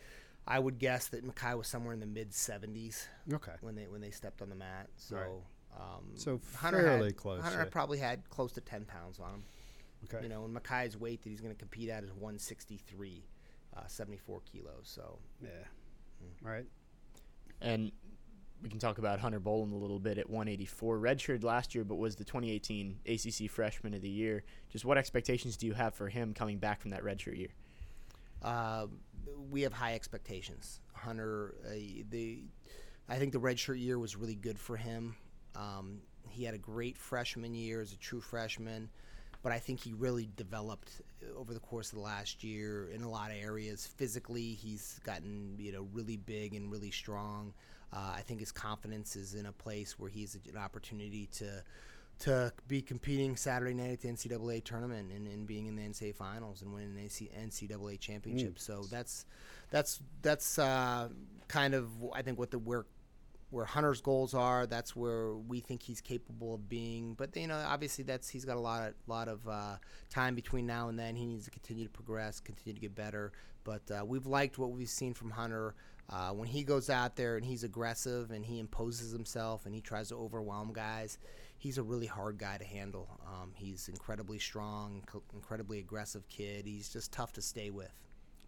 I 0.46 0.58
would 0.58 0.78
guess 0.78 1.08
that 1.08 1.24
Mekhi 1.24 1.56
was 1.56 1.68
somewhere 1.68 1.94
in 1.94 2.00
the 2.00 2.06
mid 2.06 2.30
70s. 2.30 3.06
Okay. 3.32 3.52
When 3.60 3.74
they 3.74 3.86
when 3.86 4.00
they 4.00 4.10
stepped 4.10 4.42
on 4.42 4.48
the 4.48 4.56
mat, 4.56 4.88
so. 4.96 5.16
Right. 5.16 5.28
Um, 5.74 6.10
so 6.16 6.38
Hunter 6.56 6.82
fairly 6.82 7.06
had, 7.06 7.16
close. 7.16 7.42
Hunter 7.42 7.64
probably 7.64 7.96
had 7.96 8.28
close 8.28 8.52
to 8.52 8.60
10 8.60 8.84
pounds 8.84 9.18
on 9.18 9.30
him. 9.30 9.42
Okay. 10.04 10.22
You 10.22 10.28
know, 10.28 10.44
and 10.44 10.54
Mekhi's 10.54 10.98
weight 10.98 11.22
that 11.22 11.30
he's 11.30 11.40
going 11.40 11.54
to 11.54 11.58
compete 11.58 11.88
at 11.88 12.04
is 12.04 12.10
163, 12.10 13.24
uh, 13.74 13.86
74 13.86 14.42
kilos. 14.52 14.68
So. 14.82 15.18
Yeah. 15.40 15.48
Mm. 16.22 16.46
Right. 16.46 16.66
And 17.62 17.92
we 18.62 18.68
can 18.68 18.78
talk 18.78 18.98
about 18.98 19.18
Hunter 19.18 19.40
Bolen 19.40 19.72
a 19.72 19.76
little 19.76 19.98
bit 19.98 20.18
at 20.18 20.28
184. 20.28 20.98
Redshirted 20.98 21.44
last 21.44 21.74
year, 21.74 21.84
but 21.84 21.96
was 21.96 22.16
the 22.16 22.24
2018 22.24 22.98
ACC 23.06 23.50
Freshman 23.50 23.94
of 23.94 24.02
the 24.02 24.08
Year. 24.08 24.44
Just 24.70 24.84
what 24.84 24.98
expectations 24.98 25.56
do 25.56 25.66
you 25.66 25.72
have 25.72 25.94
for 25.94 26.08
him 26.08 26.34
coming 26.34 26.58
back 26.58 26.80
from 26.80 26.90
that 26.90 27.02
redshirt 27.02 27.36
year? 27.38 27.48
Uh, 28.42 28.86
we 29.50 29.62
have 29.62 29.72
high 29.72 29.94
expectations. 29.94 30.80
Hunter, 30.92 31.54
uh, 31.66 31.74
the 32.10 32.44
I 33.08 33.16
think 33.16 33.32
the 33.32 33.40
redshirt 33.40 33.80
year 33.80 33.98
was 33.98 34.16
really 34.16 34.34
good 34.34 34.58
for 34.58 34.76
him. 34.76 35.16
Um, 35.56 36.00
he 36.28 36.44
had 36.44 36.54
a 36.54 36.58
great 36.58 36.96
freshman 36.96 37.54
year 37.54 37.80
as 37.80 37.92
a 37.92 37.96
true 37.96 38.20
freshman 38.20 38.88
but 39.42 39.52
I 39.52 39.58
think 39.58 39.80
he 39.80 39.92
really 39.92 40.28
developed 40.36 41.00
over 41.36 41.52
the 41.52 41.60
course 41.60 41.90
of 41.90 41.96
the 41.96 42.04
last 42.04 42.44
year 42.44 42.88
in 42.94 43.02
a 43.02 43.10
lot 43.10 43.30
of 43.30 43.36
areas. 43.36 43.86
Physically, 43.86 44.54
he's 44.54 45.00
gotten 45.04 45.56
you 45.58 45.72
know 45.72 45.88
really 45.92 46.16
big 46.16 46.54
and 46.54 46.70
really 46.70 46.90
strong. 46.90 47.52
Uh, 47.92 48.14
I 48.16 48.22
think 48.22 48.40
his 48.40 48.52
confidence 48.52 49.16
is 49.16 49.34
in 49.34 49.46
a 49.46 49.52
place 49.52 49.98
where 49.98 50.08
he's 50.08 50.36
an 50.50 50.56
opportunity 50.56 51.26
to 51.32 51.62
to 52.20 52.52
be 52.68 52.80
competing 52.80 53.36
Saturday 53.36 53.74
night 53.74 53.90
at 53.90 54.00
the 54.00 54.08
NCAA 54.08 54.62
tournament 54.62 55.10
and, 55.12 55.26
and 55.26 55.46
being 55.46 55.66
in 55.66 55.74
the 55.74 55.82
NCAA 55.82 56.14
finals 56.14 56.62
and 56.62 56.72
winning 56.72 56.96
an 56.96 57.48
NCAA 57.48 57.98
championship. 57.98 58.54
Mm. 58.54 58.60
So 58.60 58.84
that's 58.90 59.26
that's 59.70 60.00
that's 60.22 60.58
uh, 60.58 61.08
kind 61.48 61.74
of 61.74 61.88
I 62.12 62.22
think 62.22 62.38
what 62.38 62.50
the 62.50 62.58
work 62.58 62.86
where 63.52 63.66
Hunter's 63.66 64.00
goals 64.00 64.32
are. 64.32 64.66
That's 64.66 64.96
where 64.96 65.34
we 65.34 65.60
think 65.60 65.82
he's 65.82 66.00
capable 66.00 66.54
of 66.54 66.68
being. 66.70 67.12
But 67.14 67.36
you 67.36 67.46
know, 67.46 67.62
obviously, 67.66 68.02
that's 68.02 68.28
he's 68.28 68.44
got 68.44 68.56
a 68.56 68.60
lot 68.60 68.88
of 68.88 68.94
lot 69.06 69.28
of 69.28 69.46
uh, 69.46 69.76
time 70.10 70.34
between 70.34 70.66
now 70.66 70.88
and 70.88 70.98
then. 70.98 71.14
He 71.14 71.26
needs 71.26 71.44
to 71.44 71.50
continue 71.50 71.84
to 71.84 71.90
progress, 71.90 72.40
continue 72.40 72.74
to 72.74 72.80
get 72.80 72.94
better. 72.94 73.32
But 73.62 73.82
uh, 73.90 74.04
we've 74.04 74.26
liked 74.26 74.58
what 74.58 74.70
we've 74.72 74.88
seen 74.88 75.14
from 75.14 75.30
Hunter. 75.30 75.74
Uh, 76.10 76.30
when 76.30 76.48
he 76.48 76.64
goes 76.64 76.90
out 76.90 77.14
there 77.14 77.36
and 77.36 77.44
he's 77.44 77.62
aggressive 77.62 78.32
and 78.32 78.44
he 78.44 78.58
imposes 78.58 79.12
himself 79.12 79.66
and 79.66 79.74
he 79.74 79.80
tries 79.80 80.08
to 80.08 80.16
overwhelm 80.16 80.72
guys, 80.72 81.18
he's 81.58 81.78
a 81.78 81.82
really 81.82 82.06
hard 82.06 82.38
guy 82.38 82.56
to 82.56 82.64
handle. 82.64 83.08
Um, 83.26 83.52
he's 83.54 83.88
incredibly 83.88 84.38
strong, 84.38 85.02
incredibly 85.32 85.78
aggressive 85.78 86.28
kid. 86.28 86.66
He's 86.66 86.88
just 86.88 87.12
tough 87.12 87.32
to 87.34 87.42
stay 87.42 87.70
with. 87.70 87.92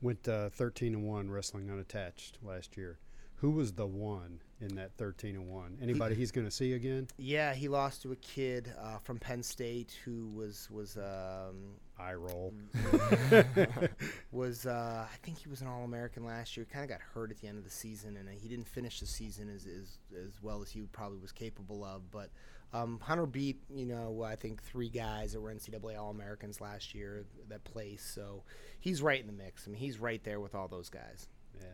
Went 0.02 0.26
uh, 0.28 0.48
13 0.50 0.94
and 0.94 1.04
one 1.04 1.30
wrestling 1.30 1.70
unattached 1.70 2.38
last 2.42 2.76
year. 2.76 2.98
Who 3.36 3.50
was 3.50 3.72
the 3.72 3.86
one 3.86 4.40
in 4.64 4.76
that 4.76 4.92
13 4.96 5.36
and 5.36 5.48
1. 5.48 5.78
Anybody 5.82 6.14
he's 6.14 6.30
going 6.30 6.46
to 6.46 6.50
see 6.50 6.72
again? 6.72 7.08
Yeah, 7.18 7.54
he 7.54 7.68
lost 7.68 8.02
to 8.02 8.12
a 8.12 8.16
kid 8.16 8.72
uh, 8.80 8.98
from 8.98 9.18
Penn 9.18 9.42
State 9.42 9.96
who 10.04 10.28
was 10.30 10.68
was 10.70 10.96
um, 10.96 11.74
eye 11.98 12.14
roll. 12.14 12.54
was 14.32 14.66
uh, 14.66 15.06
I 15.10 15.16
think 15.22 15.38
he 15.38 15.48
was 15.48 15.60
an 15.60 15.68
All 15.68 15.84
American 15.84 16.24
last 16.24 16.56
year. 16.56 16.66
Kind 16.70 16.84
of 16.84 16.88
got 16.88 17.00
hurt 17.00 17.30
at 17.30 17.40
the 17.40 17.48
end 17.48 17.58
of 17.58 17.64
the 17.64 17.70
season, 17.70 18.16
and 18.16 18.28
he 18.28 18.48
didn't 18.48 18.68
finish 18.68 19.00
the 19.00 19.06
season 19.06 19.48
as, 19.54 19.66
as 19.66 19.98
as 20.16 20.42
well 20.42 20.62
as 20.62 20.70
he 20.70 20.82
probably 20.92 21.18
was 21.18 21.32
capable 21.32 21.84
of. 21.84 22.10
But 22.10 22.30
um, 22.72 22.98
Hunter 23.02 23.26
beat 23.26 23.62
you 23.74 23.86
know 23.86 24.22
I 24.22 24.36
think 24.36 24.62
three 24.62 24.88
guys 24.88 25.32
that 25.32 25.40
were 25.40 25.52
NCAA 25.52 25.98
All 25.98 26.10
Americans 26.10 26.60
last 26.60 26.94
year 26.94 27.24
that 27.48 27.64
place. 27.64 28.02
So 28.14 28.44
he's 28.80 29.02
right 29.02 29.20
in 29.20 29.26
the 29.26 29.32
mix. 29.32 29.66
I 29.66 29.70
mean 29.70 29.80
he's 29.80 29.98
right 29.98 30.22
there 30.24 30.40
with 30.40 30.54
all 30.54 30.68
those 30.68 30.88
guys. 30.88 31.28
Yeah. 31.60 31.66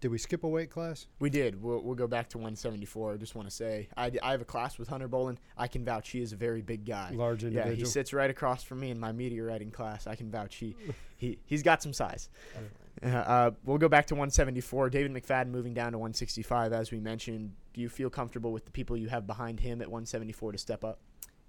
Did 0.00 0.10
we 0.10 0.18
skip 0.18 0.44
a 0.44 0.48
weight 0.48 0.70
class? 0.70 1.06
We 1.18 1.28
did. 1.28 1.62
We'll, 1.62 1.82
we'll 1.82 1.94
go 1.94 2.06
back 2.06 2.30
to 2.30 2.38
174. 2.38 3.12
I 3.12 3.16
just 3.18 3.34
want 3.34 3.48
to 3.48 3.54
say 3.54 3.88
I, 3.96 4.10
I 4.22 4.30
have 4.30 4.40
a 4.40 4.46
class 4.46 4.78
with 4.78 4.88
Hunter 4.88 5.08
Bolen. 5.08 5.38
I 5.58 5.66
can 5.66 5.84
vouch 5.84 6.08
he 6.08 6.22
is 6.22 6.32
a 6.32 6.36
very 6.36 6.62
big 6.62 6.86
guy. 6.86 7.10
Large 7.12 7.44
individual. 7.44 7.74
Yeah, 7.74 7.78
he 7.78 7.84
sits 7.84 8.14
right 8.14 8.30
across 8.30 8.62
from 8.62 8.80
me 8.80 8.90
in 8.90 8.98
my 8.98 9.12
media 9.12 9.44
writing 9.44 9.70
class. 9.70 10.06
I 10.06 10.14
can 10.14 10.30
vouch 10.30 10.56
he, 10.56 10.74
he 11.18 11.38
he's 11.44 11.62
got 11.62 11.82
some 11.82 11.92
size. 11.92 12.28
Uh, 13.02 13.06
uh, 13.06 13.50
we'll 13.64 13.78
go 13.78 13.88
back 13.88 14.04
to 14.06 14.14
174. 14.14 14.90
David 14.90 15.14
McFadden 15.14 15.46
moving 15.46 15.72
down 15.72 15.92
to 15.92 15.98
165, 15.98 16.74
as 16.74 16.90
we 16.90 17.00
mentioned. 17.00 17.52
Do 17.72 17.80
you 17.80 17.88
feel 17.88 18.10
comfortable 18.10 18.52
with 18.52 18.66
the 18.66 18.70
people 18.70 18.94
you 18.94 19.08
have 19.08 19.26
behind 19.26 19.58
him 19.58 19.80
at 19.80 19.88
174 19.88 20.52
to 20.52 20.58
step 20.58 20.84
up? 20.84 20.98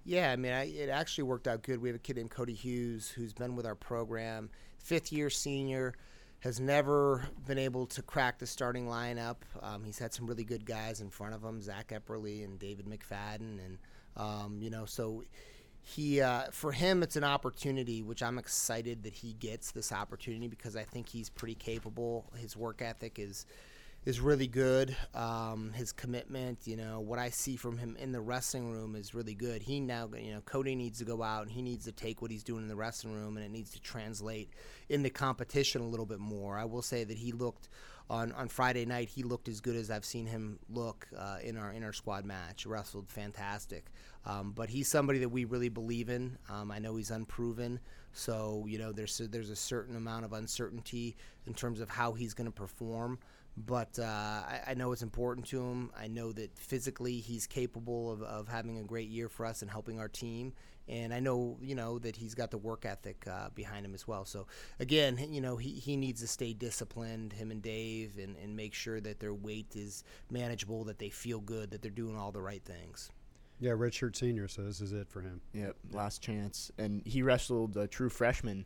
Yeah, 0.04 0.32
I 0.32 0.36
mean, 0.36 0.52
I, 0.52 0.64
it 0.64 0.88
actually 0.88 1.24
worked 1.24 1.46
out 1.46 1.62
good. 1.62 1.82
We 1.82 1.88
have 1.90 1.96
a 1.96 1.98
kid 1.98 2.16
named 2.16 2.30
Cody 2.30 2.54
Hughes 2.54 3.10
who's 3.10 3.34
been 3.34 3.54
with 3.54 3.66
our 3.66 3.74
program, 3.74 4.48
fifth 4.78 5.12
year 5.12 5.28
senior, 5.28 5.94
has 6.42 6.58
never 6.58 7.22
been 7.46 7.58
able 7.58 7.86
to 7.86 8.02
crack 8.02 8.38
the 8.38 8.46
starting 8.46 8.86
lineup. 8.86 9.36
Um, 9.62 9.84
he's 9.84 9.98
had 9.98 10.12
some 10.12 10.26
really 10.26 10.42
good 10.42 10.66
guys 10.66 11.00
in 11.00 11.08
front 11.08 11.34
of 11.34 11.42
him, 11.42 11.62
Zach 11.62 11.92
Epperly 11.92 12.44
and 12.44 12.58
David 12.58 12.86
McFadden, 12.86 13.58
and 13.64 13.78
um, 14.16 14.58
you 14.60 14.68
know, 14.68 14.84
so 14.84 15.22
he 15.80 16.20
uh, 16.20 16.44
for 16.50 16.72
him 16.72 17.02
it's 17.02 17.16
an 17.16 17.24
opportunity, 17.24 18.02
which 18.02 18.22
I'm 18.22 18.38
excited 18.38 19.04
that 19.04 19.14
he 19.14 19.34
gets 19.34 19.70
this 19.70 19.92
opportunity 19.92 20.48
because 20.48 20.74
I 20.74 20.82
think 20.82 21.08
he's 21.08 21.30
pretty 21.30 21.54
capable. 21.54 22.26
His 22.36 22.56
work 22.56 22.82
ethic 22.82 23.18
is 23.18 23.46
is 24.04 24.20
really 24.20 24.48
good. 24.48 24.96
Um, 25.14 25.72
his 25.74 25.92
commitment, 25.92 26.66
you 26.66 26.76
know, 26.76 27.00
what 27.00 27.18
I 27.18 27.30
see 27.30 27.56
from 27.56 27.78
him 27.78 27.96
in 28.00 28.10
the 28.10 28.20
wrestling 28.20 28.70
room 28.70 28.96
is 28.96 29.14
really 29.14 29.34
good. 29.34 29.62
He 29.62 29.78
now, 29.80 30.08
you 30.16 30.32
know, 30.32 30.40
Cody 30.40 30.74
needs 30.74 30.98
to 30.98 31.04
go 31.04 31.22
out 31.22 31.42
and 31.42 31.50
he 31.50 31.62
needs 31.62 31.84
to 31.84 31.92
take 31.92 32.20
what 32.20 32.30
he's 32.30 32.42
doing 32.42 32.62
in 32.62 32.68
the 32.68 32.76
wrestling 32.76 33.14
room 33.14 33.36
and 33.36 33.46
it 33.46 33.50
needs 33.50 33.70
to 33.72 33.80
translate 33.80 34.50
in 34.88 35.02
the 35.02 35.10
competition 35.10 35.82
a 35.82 35.86
little 35.86 36.06
bit 36.06 36.18
more. 36.18 36.58
I 36.58 36.64
will 36.64 36.82
say 36.82 37.04
that 37.04 37.16
he 37.16 37.30
looked 37.30 37.68
on, 38.10 38.32
on 38.32 38.48
Friday 38.48 38.84
night. 38.84 39.08
He 39.08 39.22
looked 39.22 39.48
as 39.48 39.60
good 39.60 39.76
as 39.76 39.88
I've 39.88 40.04
seen 40.04 40.26
him 40.26 40.58
look 40.68 41.06
uh, 41.16 41.38
in 41.42 41.56
our 41.56 41.72
in 41.72 41.84
our 41.84 41.92
squad 41.92 42.24
match. 42.24 42.66
Wrestled 42.66 43.08
fantastic, 43.08 43.86
um, 44.26 44.52
but 44.52 44.68
he's 44.68 44.88
somebody 44.88 45.20
that 45.20 45.28
we 45.28 45.44
really 45.44 45.68
believe 45.68 46.08
in. 46.08 46.36
Um, 46.50 46.70
I 46.70 46.78
know 46.78 46.96
he's 46.96 47.10
unproven, 47.10 47.80
so 48.12 48.64
you 48.68 48.78
know 48.78 48.92
there's 48.92 49.18
a, 49.20 49.28
there's 49.28 49.50
a 49.50 49.56
certain 49.56 49.96
amount 49.96 50.24
of 50.24 50.32
uncertainty 50.32 51.16
in 51.46 51.54
terms 51.54 51.80
of 51.80 51.88
how 51.88 52.12
he's 52.12 52.34
going 52.34 52.46
to 52.46 52.52
perform 52.52 53.18
but 53.56 53.98
uh, 53.98 54.02
I, 54.04 54.60
I, 54.68 54.74
know 54.74 54.92
it's 54.92 55.02
important 55.02 55.46
to 55.48 55.60
him. 55.60 55.90
I 55.98 56.06
know 56.06 56.32
that 56.32 56.56
physically 56.58 57.18
he's 57.18 57.46
capable 57.46 58.10
of, 58.10 58.22
of 58.22 58.48
having 58.48 58.78
a 58.78 58.82
great 58.82 59.08
year 59.08 59.28
for 59.28 59.44
us 59.44 59.60
and 59.62 59.70
helping 59.70 59.98
our 59.98 60.08
team. 60.08 60.54
And 60.88 61.12
I 61.12 61.20
know, 61.20 61.58
you 61.60 61.74
know, 61.74 61.98
that 62.00 62.16
he's 62.16 62.34
got 62.34 62.50
the 62.50 62.58
work 62.58 62.84
ethic 62.84 63.24
uh, 63.30 63.50
behind 63.54 63.84
him 63.84 63.94
as 63.94 64.08
well. 64.08 64.24
So 64.24 64.46
again, 64.80 65.18
you 65.30 65.40
know, 65.40 65.56
he, 65.56 65.70
he 65.70 65.96
needs 65.96 66.20
to 66.22 66.26
stay 66.26 66.54
disciplined, 66.54 67.34
him 67.34 67.50
and 67.50 67.62
Dave, 67.62 68.18
and, 68.18 68.36
and 68.36 68.56
make 68.56 68.74
sure 68.74 69.00
that 69.00 69.20
their 69.20 69.34
weight 69.34 69.76
is 69.76 70.02
manageable, 70.30 70.84
that 70.84 70.98
they 70.98 71.10
feel 71.10 71.40
good, 71.40 71.70
that 71.70 71.82
they're 71.82 71.90
doing 71.90 72.16
all 72.16 72.32
the 72.32 72.42
right 72.42 72.64
things. 72.64 73.10
Yeah, 73.60 73.72
redshirt 73.72 74.16
senior, 74.16 74.48
so 74.48 74.62
this 74.62 74.80
is 74.80 74.92
it 74.92 75.08
for 75.08 75.20
him. 75.20 75.40
Yep, 75.52 75.76
last 75.92 76.20
chance. 76.20 76.72
And 76.78 77.02
he 77.06 77.22
wrestled 77.22 77.76
a 77.76 77.86
true 77.86 78.08
freshman, 78.08 78.64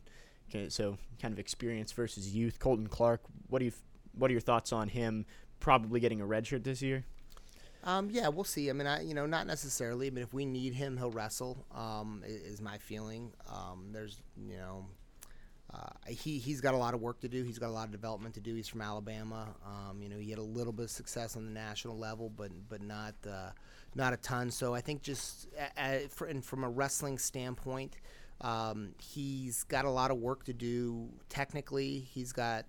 okay, 0.49 0.69
so 0.69 0.97
kind 1.21 1.33
of 1.33 1.39
experience 1.39 1.91
versus 1.91 2.33
youth. 2.33 2.57
Colton 2.57 2.87
Clark, 2.87 3.21
what 3.47 3.59
do 3.59 3.65
you 3.65 3.73
what 4.17 4.29
are 4.29 4.33
your 4.33 4.41
thoughts 4.41 4.73
on 4.73 4.89
him 4.89 5.25
probably 5.59 5.99
getting 5.99 6.21
a 6.21 6.25
red 6.25 6.45
shirt 6.47 6.63
this 6.63 6.81
year? 6.81 7.05
Um, 7.83 8.09
yeah, 8.11 8.27
we'll 8.27 8.43
see. 8.43 8.69
I 8.69 8.73
mean, 8.73 8.87
I 8.87 9.03
you 9.03 9.13
know 9.13 9.25
not 9.25 9.47
necessarily, 9.47 10.09
but 10.09 10.21
if 10.21 10.33
we 10.33 10.45
need 10.45 10.73
him, 10.73 10.97
he'll 10.97 11.11
wrestle. 11.11 11.65
Um, 11.73 12.21
is 12.25 12.61
my 12.61 12.77
feeling. 12.77 13.31
Um, 13.49 13.89
there's 13.91 14.21
you 14.37 14.57
know. 14.57 14.85
Uh, 15.73 15.89
he 16.07 16.37
he's 16.37 16.61
got 16.61 16.73
a 16.73 16.77
lot 16.77 16.93
of 16.93 17.01
work 17.01 17.19
to 17.19 17.27
do. 17.27 17.43
He's 17.43 17.59
got 17.59 17.67
a 17.67 17.71
lot 17.71 17.85
of 17.85 17.91
development 17.91 18.35
to 18.35 18.39
do. 18.39 18.55
He's 18.55 18.69
from 18.69 18.81
Alabama. 18.81 19.49
Um, 19.65 20.01
you 20.01 20.07
know, 20.07 20.17
he 20.17 20.29
had 20.29 20.39
a 20.39 20.43
little 20.43 20.71
bit 20.71 20.83
of 20.83 20.91
success 20.91 21.35
on 21.35 21.45
the 21.45 21.51
national 21.51 21.97
level, 21.97 22.29
but 22.29 22.51
but 22.69 22.81
not 22.81 23.15
uh, 23.29 23.49
not 23.93 24.13
a 24.13 24.17
ton. 24.17 24.49
So 24.49 24.73
I 24.73 24.79
think 24.79 25.01
just 25.01 25.49
for, 26.09 26.27
and 26.27 26.43
from 26.43 26.63
a 26.63 26.69
wrestling 26.69 27.17
standpoint, 27.17 27.97
um, 28.39 28.93
he's 29.01 29.63
got 29.63 29.83
a 29.83 29.89
lot 29.89 30.09
of 30.09 30.17
work 30.17 30.45
to 30.45 30.53
do 30.53 31.09
technically. 31.27 31.99
He's 31.99 32.31
got 32.31 32.65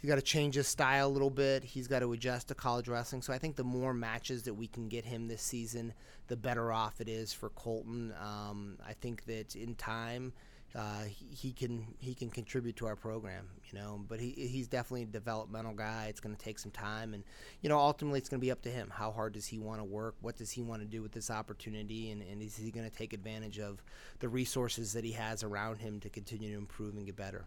he's 0.00 0.08
got 0.08 0.16
to 0.16 0.22
change 0.22 0.54
his 0.54 0.68
style 0.68 1.08
a 1.08 1.10
little 1.10 1.30
bit. 1.30 1.64
He's 1.64 1.88
got 1.88 2.00
to 2.00 2.12
adjust 2.12 2.48
to 2.48 2.54
college 2.54 2.88
wrestling. 2.88 3.22
So 3.22 3.32
I 3.32 3.38
think 3.38 3.56
the 3.56 3.64
more 3.64 3.92
matches 3.92 4.42
that 4.44 4.54
we 4.54 4.66
can 4.66 4.88
get 4.88 5.04
him 5.04 5.28
this 5.28 5.42
season, 5.42 5.92
the 6.28 6.36
better 6.36 6.72
off 6.72 7.00
it 7.00 7.08
is 7.08 7.32
for 7.32 7.50
Colton. 7.50 8.14
Um, 8.20 8.78
I 8.86 8.94
think 8.94 9.24
that 9.26 9.56
in 9.56 9.74
time. 9.74 10.32
Uh, 10.76 11.04
he, 11.04 11.24
he, 11.34 11.52
can 11.52 11.86
he 11.98 12.12
can 12.12 12.28
contribute 12.28 12.76
to 12.76 12.86
our 12.86 12.94
program, 12.94 13.46
you 13.72 13.78
know. 13.78 14.04
But 14.06 14.20
he 14.20 14.32
he's 14.32 14.68
definitely 14.68 15.04
a 15.04 15.06
developmental 15.06 15.72
guy. 15.72 16.08
It's 16.10 16.20
going 16.20 16.36
to 16.36 16.44
take 16.44 16.58
some 16.58 16.70
time, 16.70 17.14
and 17.14 17.24
you 17.62 17.70
know, 17.70 17.78
ultimately, 17.78 18.18
it's 18.18 18.28
going 18.28 18.38
to 18.38 18.44
be 18.44 18.50
up 18.50 18.60
to 18.62 18.68
him. 18.68 18.92
How 18.94 19.10
hard 19.10 19.32
does 19.32 19.46
he 19.46 19.58
want 19.58 19.80
to 19.80 19.84
work? 19.84 20.16
What 20.20 20.36
does 20.36 20.50
he 20.50 20.60
want 20.60 20.82
to 20.82 20.86
do 20.86 21.00
with 21.00 21.12
this 21.12 21.30
opportunity? 21.30 22.10
And, 22.10 22.20
and 22.20 22.42
is 22.42 22.54
he 22.54 22.70
going 22.70 22.88
to 22.88 22.94
take 22.94 23.14
advantage 23.14 23.58
of 23.58 23.82
the 24.18 24.28
resources 24.28 24.92
that 24.92 25.04
he 25.04 25.12
has 25.12 25.42
around 25.42 25.78
him 25.78 26.00
to 26.00 26.10
continue 26.10 26.50
to 26.52 26.58
improve 26.58 26.94
and 26.94 27.06
get 27.06 27.16
better? 27.16 27.46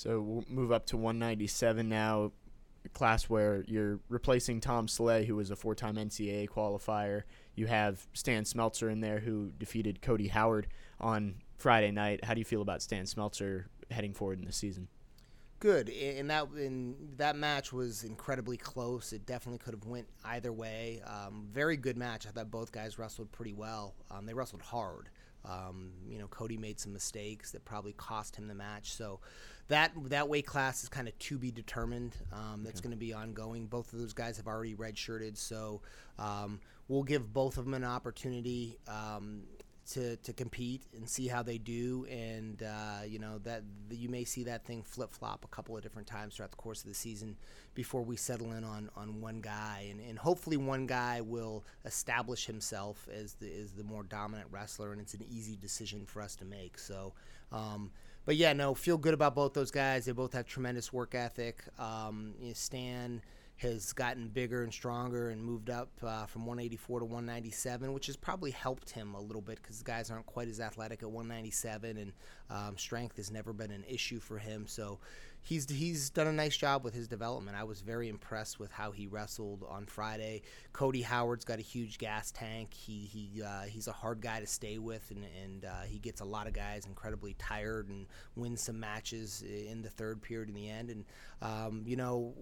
So 0.00 0.18
we'll 0.22 0.44
move 0.48 0.72
up 0.72 0.86
to 0.86 0.96
197 0.96 1.86
now, 1.86 2.32
class 2.94 3.24
where 3.24 3.62
you're 3.68 4.00
replacing 4.08 4.62
Tom 4.62 4.88
Sleigh, 4.88 5.26
who 5.26 5.36
was 5.36 5.50
a 5.50 5.56
four-time 5.56 5.96
NCAA 5.96 6.48
qualifier. 6.48 7.24
You 7.54 7.66
have 7.66 8.06
Stan 8.14 8.44
Smeltzer 8.44 8.90
in 8.90 9.02
there, 9.02 9.18
who 9.18 9.50
defeated 9.58 10.00
Cody 10.00 10.28
Howard 10.28 10.68
on 11.02 11.34
Friday 11.58 11.90
night. 11.90 12.24
How 12.24 12.32
do 12.32 12.40
you 12.40 12.46
feel 12.46 12.62
about 12.62 12.80
Stan 12.80 13.04
Smeltzer 13.04 13.66
heading 13.90 14.14
forward 14.14 14.38
in 14.38 14.46
the 14.46 14.54
season? 14.54 14.88
Good, 15.58 15.90
and 15.90 16.30
that 16.30 16.46
that 17.18 17.36
match 17.36 17.70
was 17.70 18.02
incredibly 18.02 18.56
close. 18.56 19.12
It 19.12 19.26
definitely 19.26 19.58
could 19.58 19.74
have 19.74 19.84
went 19.84 20.08
either 20.24 20.54
way. 20.54 21.02
Um, 21.06 21.48
very 21.52 21.76
good 21.76 21.98
match. 21.98 22.26
I 22.26 22.30
thought 22.30 22.50
both 22.50 22.72
guys 22.72 22.98
wrestled 22.98 23.30
pretty 23.32 23.52
well. 23.52 23.94
Um, 24.10 24.24
they 24.24 24.32
wrestled 24.32 24.62
hard. 24.62 25.10
Um, 25.44 25.92
you 26.08 26.18
know, 26.18 26.26
Cody 26.28 26.56
made 26.56 26.78
some 26.80 26.92
mistakes 26.92 27.50
that 27.52 27.64
probably 27.64 27.92
cost 27.94 28.36
him 28.36 28.46
the 28.46 28.54
match. 28.54 28.92
So 28.92 29.20
that 29.70 29.92
that 30.10 30.28
weight 30.28 30.46
class 30.46 30.82
is 30.82 30.88
kind 30.88 31.08
of 31.08 31.18
to 31.18 31.38
be 31.38 31.50
determined. 31.50 32.16
Um, 32.32 32.62
that's 32.62 32.80
okay. 32.80 32.88
going 32.88 32.98
to 32.98 32.98
be 32.98 33.14
ongoing. 33.14 33.66
Both 33.66 33.92
of 33.92 34.00
those 34.00 34.12
guys 34.12 34.36
have 34.36 34.46
already 34.46 34.74
redshirted, 34.74 35.36
so 35.36 35.80
um, 36.18 36.60
we'll 36.88 37.04
give 37.04 37.32
both 37.32 37.56
of 37.56 37.64
them 37.64 37.74
an 37.74 37.84
opportunity 37.84 38.78
um, 38.88 39.44
to, 39.92 40.16
to 40.16 40.32
compete 40.32 40.82
and 40.96 41.08
see 41.08 41.28
how 41.28 41.44
they 41.44 41.56
do. 41.56 42.04
And 42.10 42.62
uh, 42.64 43.04
you 43.06 43.20
know 43.20 43.38
that 43.44 43.62
you 43.90 44.08
may 44.08 44.24
see 44.24 44.42
that 44.44 44.64
thing 44.64 44.82
flip 44.82 45.12
flop 45.12 45.44
a 45.44 45.48
couple 45.48 45.76
of 45.76 45.84
different 45.84 46.08
times 46.08 46.34
throughout 46.34 46.50
the 46.50 46.56
course 46.56 46.82
of 46.82 46.88
the 46.88 46.94
season 46.94 47.36
before 47.74 48.02
we 48.02 48.16
settle 48.16 48.50
in 48.52 48.64
on, 48.64 48.90
on 48.96 49.20
one 49.20 49.40
guy. 49.40 49.86
And, 49.88 50.00
and 50.00 50.18
hopefully 50.18 50.56
one 50.56 50.86
guy 50.86 51.20
will 51.20 51.64
establish 51.84 52.44
himself 52.44 53.08
as 53.12 53.34
the 53.34 53.48
as 53.62 53.72
the 53.72 53.84
more 53.84 54.02
dominant 54.02 54.48
wrestler, 54.50 54.90
and 54.90 55.00
it's 55.00 55.14
an 55.14 55.24
easy 55.30 55.54
decision 55.54 56.06
for 56.06 56.20
us 56.22 56.34
to 56.36 56.44
make. 56.44 56.76
So. 56.76 57.12
Um, 57.52 57.92
but 58.24 58.36
yeah, 58.36 58.52
no, 58.52 58.74
feel 58.74 58.98
good 58.98 59.14
about 59.14 59.34
both 59.34 59.54
those 59.54 59.70
guys. 59.70 60.04
They 60.04 60.12
both 60.12 60.32
have 60.32 60.46
tremendous 60.46 60.92
work 60.92 61.14
ethic. 61.14 61.62
Um, 61.78 62.34
you 62.40 62.48
know, 62.48 62.54
Stan 62.54 63.22
has 63.60 63.92
gotten 63.92 64.28
bigger 64.28 64.62
and 64.62 64.72
stronger 64.72 65.28
and 65.28 65.44
moved 65.44 65.68
up 65.68 65.90
uh, 66.02 66.24
from 66.24 66.46
184 66.46 67.00
to 67.00 67.04
197, 67.04 67.92
which 67.92 68.06
has 68.06 68.16
probably 68.16 68.50
helped 68.50 68.90
him 68.90 69.14
a 69.14 69.20
little 69.20 69.42
bit 69.42 69.58
because 69.62 69.82
guys 69.82 70.10
aren't 70.10 70.24
quite 70.24 70.48
as 70.48 70.60
athletic 70.60 71.02
at 71.02 71.10
197, 71.10 71.98
and 71.98 72.12
um, 72.48 72.78
strength 72.78 73.18
has 73.18 73.30
never 73.30 73.52
been 73.52 73.70
an 73.70 73.84
issue 73.86 74.18
for 74.18 74.38
him. 74.38 74.66
So 74.66 74.98
he's 75.42 75.68
he's 75.70 76.10
done 76.10 76.26
a 76.26 76.32
nice 76.32 76.56
job 76.56 76.84
with 76.84 76.94
his 76.94 77.08
development. 77.08 77.56
I 77.56 77.64
was 77.64 77.80
very 77.80 78.08
impressed 78.08 78.58
with 78.58 78.70
how 78.70 78.90
he 78.90 79.06
wrestled 79.06 79.64
on 79.68 79.86
Friday. 79.86 80.42
Cody 80.72 81.02
Howard's 81.02 81.44
got 81.44 81.58
a 81.58 81.62
huge 81.62 81.98
gas 81.98 82.30
tank. 82.30 82.74
He 82.74 83.08
he 83.12 83.42
uh, 83.42 83.62
he's 83.62 83.88
a 83.88 83.92
hard 83.92 84.20
guy 84.20 84.40
to 84.40 84.46
stay 84.46 84.78
with, 84.78 85.10
and 85.10 85.24
and 85.42 85.64
uh, 85.64 85.82
he 85.86 85.98
gets 85.98 86.20
a 86.20 86.24
lot 86.24 86.46
of 86.46 86.52
guys 86.52 86.86
incredibly 86.86 87.34
tired 87.34 87.88
and 87.88 88.06
wins 88.36 88.62
some 88.62 88.78
matches 88.78 89.42
in 89.42 89.82
the 89.82 89.90
third 89.90 90.22
period 90.22 90.48
in 90.48 90.54
the 90.54 90.68
end. 90.68 90.90
And 90.90 91.04
um, 91.42 91.82
you 91.86 91.96
know, 91.96 92.34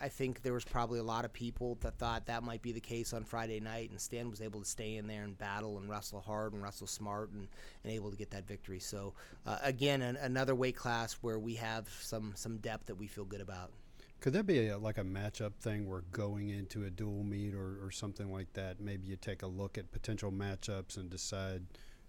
I 0.00 0.08
think 0.08 0.42
there 0.42 0.52
was 0.52 0.64
probably 0.64 0.98
a 0.98 1.04
lot 1.04 1.24
of 1.24 1.32
people 1.32 1.76
that 1.82 1.98
thought 1.98 2.26
that 2.26 2.42
might 2.42 2.62
be 2.62 2.72
the 2.72 2.80
case 2.80 3.12
on 3.12 3.24
Friday 3.24 3.60
night, 3.60 3.90
and 3.90 4.00
Stan 4.00 4.30
was 4.30 4.40
able 4.40 4.60
to 4.60 4.66
stay 4.66 4.96
in 4.96 5.06
there 5.06 5.24
and 5.24 5.36
battle 5.36 5.78
and 5.78 5.88
wrestle 5.88 6.20
hard 6.20 6.52
and 6.52 6.62
wrestle 6.62 6.86
smart 6.86 7.30
and, 7.30 7.48
and 7.84 7.92
able 7.92 8.10
to 8.10 8.16
get 8.16 8.30
that 8.30 8.46
victory. 8.46 8.78
So 8.78 9.14
uh, 9.46 9.58
again, 9.62 10.02
an, 10.02 10.16
another 10.16 10.54
weight 10.54 10.76
class 10.76 11.14
where 11.20 11.38
we 11.38 11.54
have 11.54 11.88
some 12.00 12.32
some 12.34 12.45
depth 12.58 12.86
that 12.86 12.94
we 12.94 13.06
feel 13.06 13.24
good 13.24 13.40
about. 13.40 13.72
Could 14.20 14.32
that 14.32 14.46
be 14.46 14.68
a, 14.68 14.78
like 14.78 14.98
a 14.98 15.04
matchup 15.04 15.54
thing 15.60 15.88
where 15.88 16.02
going 16.12 16.48
into 16.48 16.84
a 16.84 16.90
dual 16.90 17.22
meet 17.22 17.54
or, 17.54 17.78
or 17.84 17.90
something 17.90 18.32
like 18.32 18.52
that, 18.54 18.80
maybe 18.80 19.06
you 19.06 19.16
take 19.16 19.42
a 19.42 19.46
look 19.46 19.76
at 19.76 19.92
potential 19.92 20.32
matchups 20.32 20.96
and 20.96 21.10
decide 21.10 21.62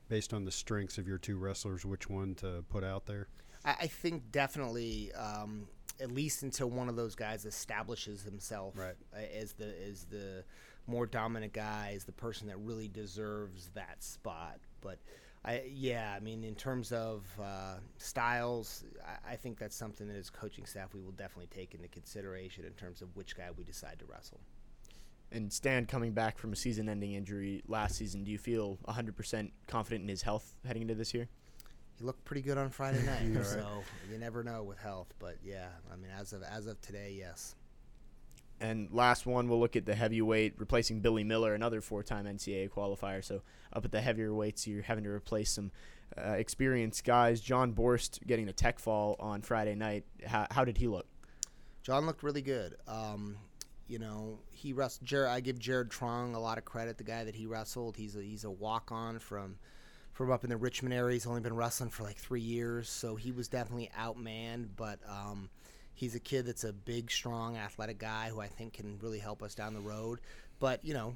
based 0.07 0.33
on 0.33 0.45
the 0.45 0.51
strengths 0.51 0.97
of 0.97 1.07
your 1.07 1.17
two 1.17 1.37
wrestlers 1.37 1.85
which 1.85 2.09
one 2.09 2.33
to 2.35 2.63
put 2.69 2.83
out 2.83 3.05
there? 3.05 3.27
I, 3.65 3.75
I 3.81 3.87
think 3.87 4.31
definitely. 4.31 5.11
Um, 5.13 5.67
at 5.99 6.11
least 6.11 6.43
until 6.43 6.69
one 6.69 6.89
of 6.89 6.95
those 6.95 7.15
guys 7.15 7.45
establishes 7.45 8.23
himself 8.23 8.77
right. 8.77 8.95
as 9.33 9.53
the 9.53 9.73
as 9.89 10.05
the 10.05 10.43
more 10.85 11.05
dominant 11.05 11.53
guy, 11.53 11.93
as 11.95 12.05
the 12.05 12.11
person 12.11 12.47
that 12.47 12.57
really 12.57 12.87
deserves 12.87 13.69
that 13.73 14.03
spot. 14.03 14.59
But 14.81 14.99
I 15.47 15.63
yeah, 15.73 16.13
I 16.15 16.19
mean, 16.19 16.43
in 16.43 16.55
terms 16.55 16.91
of 16.91 17.23
uh, 17.41 17.75
styles, 17.97 18.83
I, 19.05 19.33
I 19.33 19.35
think 19.37 19.57
that's 19.57 19.75
something 19.75 20.05
that 20.07 20.17
as 20.17 20.29
coaching 20.29 20.65
staff 20.65 20.93
we 20.93 21.01
will 21.01 21.11
definitely 21.11 21.47
take 21.55 21.73
into 21.73 21.87
consideration 21.87 22.65
in 22.65 22.73
terms 22.73 23.01
of 23.01 23.15
which 23.15 23.37
guy 23.37 23.47
we 23.57 23.63
decide 23.63 23.97
to 23.99 24.05
wrestle. 24.05 24.41
And 25.31 25.51
Stan 25.51 25.85
coming 25.85 26.11
back 26.11 26.37
from 26.37 26.53
a 26.53 26.55
season-ending 26.55 27.13
injury 27.13 27.61
last 27.67 27.95
season, 27.95 28.23
do 28.23 28.31
you 28.31 28.37
feel 28.37 28.77
100% 28.87 29.51
confident 29.67 30.03
in 30.03 30.07
his 30.07 30.21
health 30.21 30.55
heading 30.65 30.83
into 30.83 30.95
this 30.95 31.13
year? 31.13 31.27
He 31.97 32.05
looked 32.05 32.23
pretty 32.23 32.41
good 32.41 32.57
on 32.57 32.69
Friday 32.69 33.03
night, 33.33 33.43
so 33.45 33.83
you 34.11 34.17
never 34.17 34.43
know 34.43 34.63
with 34.63 34.77
health. 34.77 35.13
But 35.19 35.37
yeah, 35.43 35.67
I 35.91 35.95
mean, 35.95 36.11
as 36.17 36.33
of 36.33 36.43
as 36.43 36.67
of 36.67 36.79
today, 36.81 37.15
yes. 37.17 37.55
And 38.59 38.89
last 38.91 39.25
one, 39.25 39.47
we'll 39.47 39.59
look 39.59 39.75
at 39.75 39.85
the 39.85 39.93
heavyweight, 39.93 40.55
replacing 40.57 41.01
Billy 41.01 41.23
Miller, 41.23 41.53
another 41.53 41.79
four-time 41.79 42.25
NCAA 42.25 42.69
qualifier. 42.69 43.23
So 43.23 43.41
up 43.71 43.85
at 43.85 43.91
the 43.91 44.01
heavier 44.01 44.33
weights, 44.33 44.65
you're 44.65 44.81
having 44.81 45.03
to 45.03 45.11
replace 45.11 45.51
some 45.51 45.71
uh, 46.17 46.31
experienced 46.31 47.03
guys. 47.03 47.39
John 47.39 47.73
Borst 47.73 48.25
getting 48.25 48.47
the 48.47 48.53
tech 48.53 48.79
fall 48.79 49.15
on 49.19 49.41
Friday 49.41 49.75
night. 49.75 50.05
How, 50.25 50.47
how 50.49 50.65
did 50.65 50.77
he 50.77 50.87
look? 50.87 51.05
John 51.83 52.05
looked 52.05 52.23
really 52.23 52.41
good. 52.41 52.75
Um, 52.87 53.37
you 53.87 53.99
know, 53.99 54.39
he 54.51 54.73
wrestled. 54.73 55.13
I 55.13 55.39
give 55.39 55.59
Jared 55.59 55.91
Trong 55.91 56.35
a 56.35 56.39
lot 56.39 56.57
of 56.57 56.65
credit. 56.65 56.97
The 56.97 57.03
guy 57.03 57.23
that 57.23 57.35
he 57.35 57.45
wrestled, 57.45 57.95
he's 57.95 58.15
a 58.15 58.21
he's 58.21 58.43
a 58.43 58.51
walk 58.51 58.91
on 58.91 59.19
from 59.19 59.57
from 60.11 60.31
up 60.31 60.43
in 60.43 60.49
the 60.49 60.57
Richmond 60.57 60.93
area. 60.93 61.13
He's 61.13 61.27
only 61.27 61.41
been 61.41 61.55
wrestling 61.55 61.89
for 61.89 62.03
like 62.03 62.17
three 62.17 62.41
years, 62.41 62.89
so 62.89 63.15
he 63.15 63.31
was 63.31 63.47
definitely 63.47 63.89
outmanned. 63.97 64.69
But 64.75 64.99
um, 65.07 65.49
he's 65.97 66.13
a 66.15 66.19
kid 66.19 66.45
that's 66.45 66.63
a 66.63 66.71
big, 66.71 67.09
strong, 67.09 67.57
athletic 67.57 67.97
guy 67.97 68.29
who 68.29 68.39
I 68.39 68.47
think 68.47 68.73
can 68.73 68.99
really 68.99 69.17
help 69.19 69.41
us 69.41 69.55
down 69.55 69.73
the 69.73 69.81
road. 69.81 70.19
But 70.59 70.83
you 70.85 70.93
know, 70.93 71.15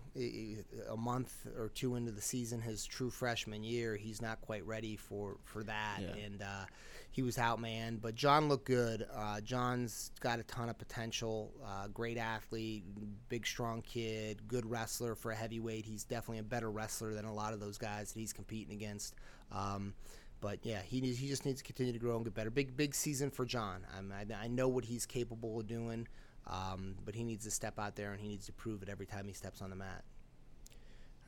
a 0.89 0.97
month 0.97 1.33
or 1.57 1.69
two 1.69 1.95
into 1.95 2.11
the 2.11 2.21
season, 2.21 2.61
his 2.61 2.85
true 2.85 3.09
freshman 3.09 3.63
year, 3.63 3.95
he's 3.95 4.21
not 4.21 4.41
quite 4.41 4.65
ready 4.65 4.95
for 4.97 5.37
for 5.45 5.63
that, 5.63 5.99
Yeah. 6.01 6.25
and 6.25 6.41
uh, 6.41 6.65
he 7.11 7.21
was 7.23 7.37
out, 7.37 7.59
man. 7.59 7.97
But 8.01 8.15
John 8.15 8.49
looked 8.49 8.65
good. 8.65 9.05
Uh, 9.13 9.41
John's 9.41 10.11
got 10.19 10.39
a 10.39 10.43
ton 10.43 10.69
of 10.69 10.77
potential. 10.77 11.51
Uh, 11.65 11.87
great 11.87 12.17
athlete, 12.17 12.83
big, 13.29 13.45
strong 13.47 13.81
kid, 13.81 14.47
good 14.47 14.65
wrestler 14.65 15.15
for 15.15 15.31
a 15.31 15.35
heavyweight. 15.35 15.85
He's 15.85 16.03
definitely 16.03 16.39
a 16.39 16.43
better 16.43 16.69
wrestler 16.71 17.13
than 17.13 17.25
a 17.25 17.33
lot 17.33 17.53
of 17.53 17.59
those 17.59 17.77
guys 17.79 18.11
that 18.13 18.19
he's 18.19 18.33
competing 18.33 18.73
against. 18.75 19.15
Um, 19.51 19.93
but 20.41 20.59
yeah, 20.63 20.81
he 20.81 20.99
needs, 20.99 21.17
he 21.19 21.27
just 21.27 21.45
needs 21.45 21.61
to 21.61 21.63
continue 21.63 21.93
to 21.93 21.99
grow 21.99 22.15
and 22.15 22.25
get 22.25 22.33
better. 22.33 22.49
Big 22.49 22.75
big 22.75 22.93
season 22.93 23.29
for 23.29 23.45
John. 23.45 23.85
I'm, 23.97 24.11
I, 24.11 24.25
I 24.43 24.47
know 24.47 24.67
what 24.67 24.85
he's 24.85 25.05
capable 25.05 25.59
of 25.59 25.67
doing, 25.67 26.07
um, 26.47 26.95
but 27.05 27.15
he 27.15 27.23
needs 27.23 27.45
to 27.45 27.51
step 27.51 27.79
out 27.79 27.95
there 27.95 28.11
and 28.11 28.19
he 28.19 28.27
needs 28.27 28.47
to 28.47 28.51
prove 28.51 28.83
it 28.83 28.89
every 28.89 29.05
time 29.05 29.27
he 29.27 29.33
steps 29.33 29.61
on 29.61 29.69
the 29.69 29.75
mat. 29.75 30.03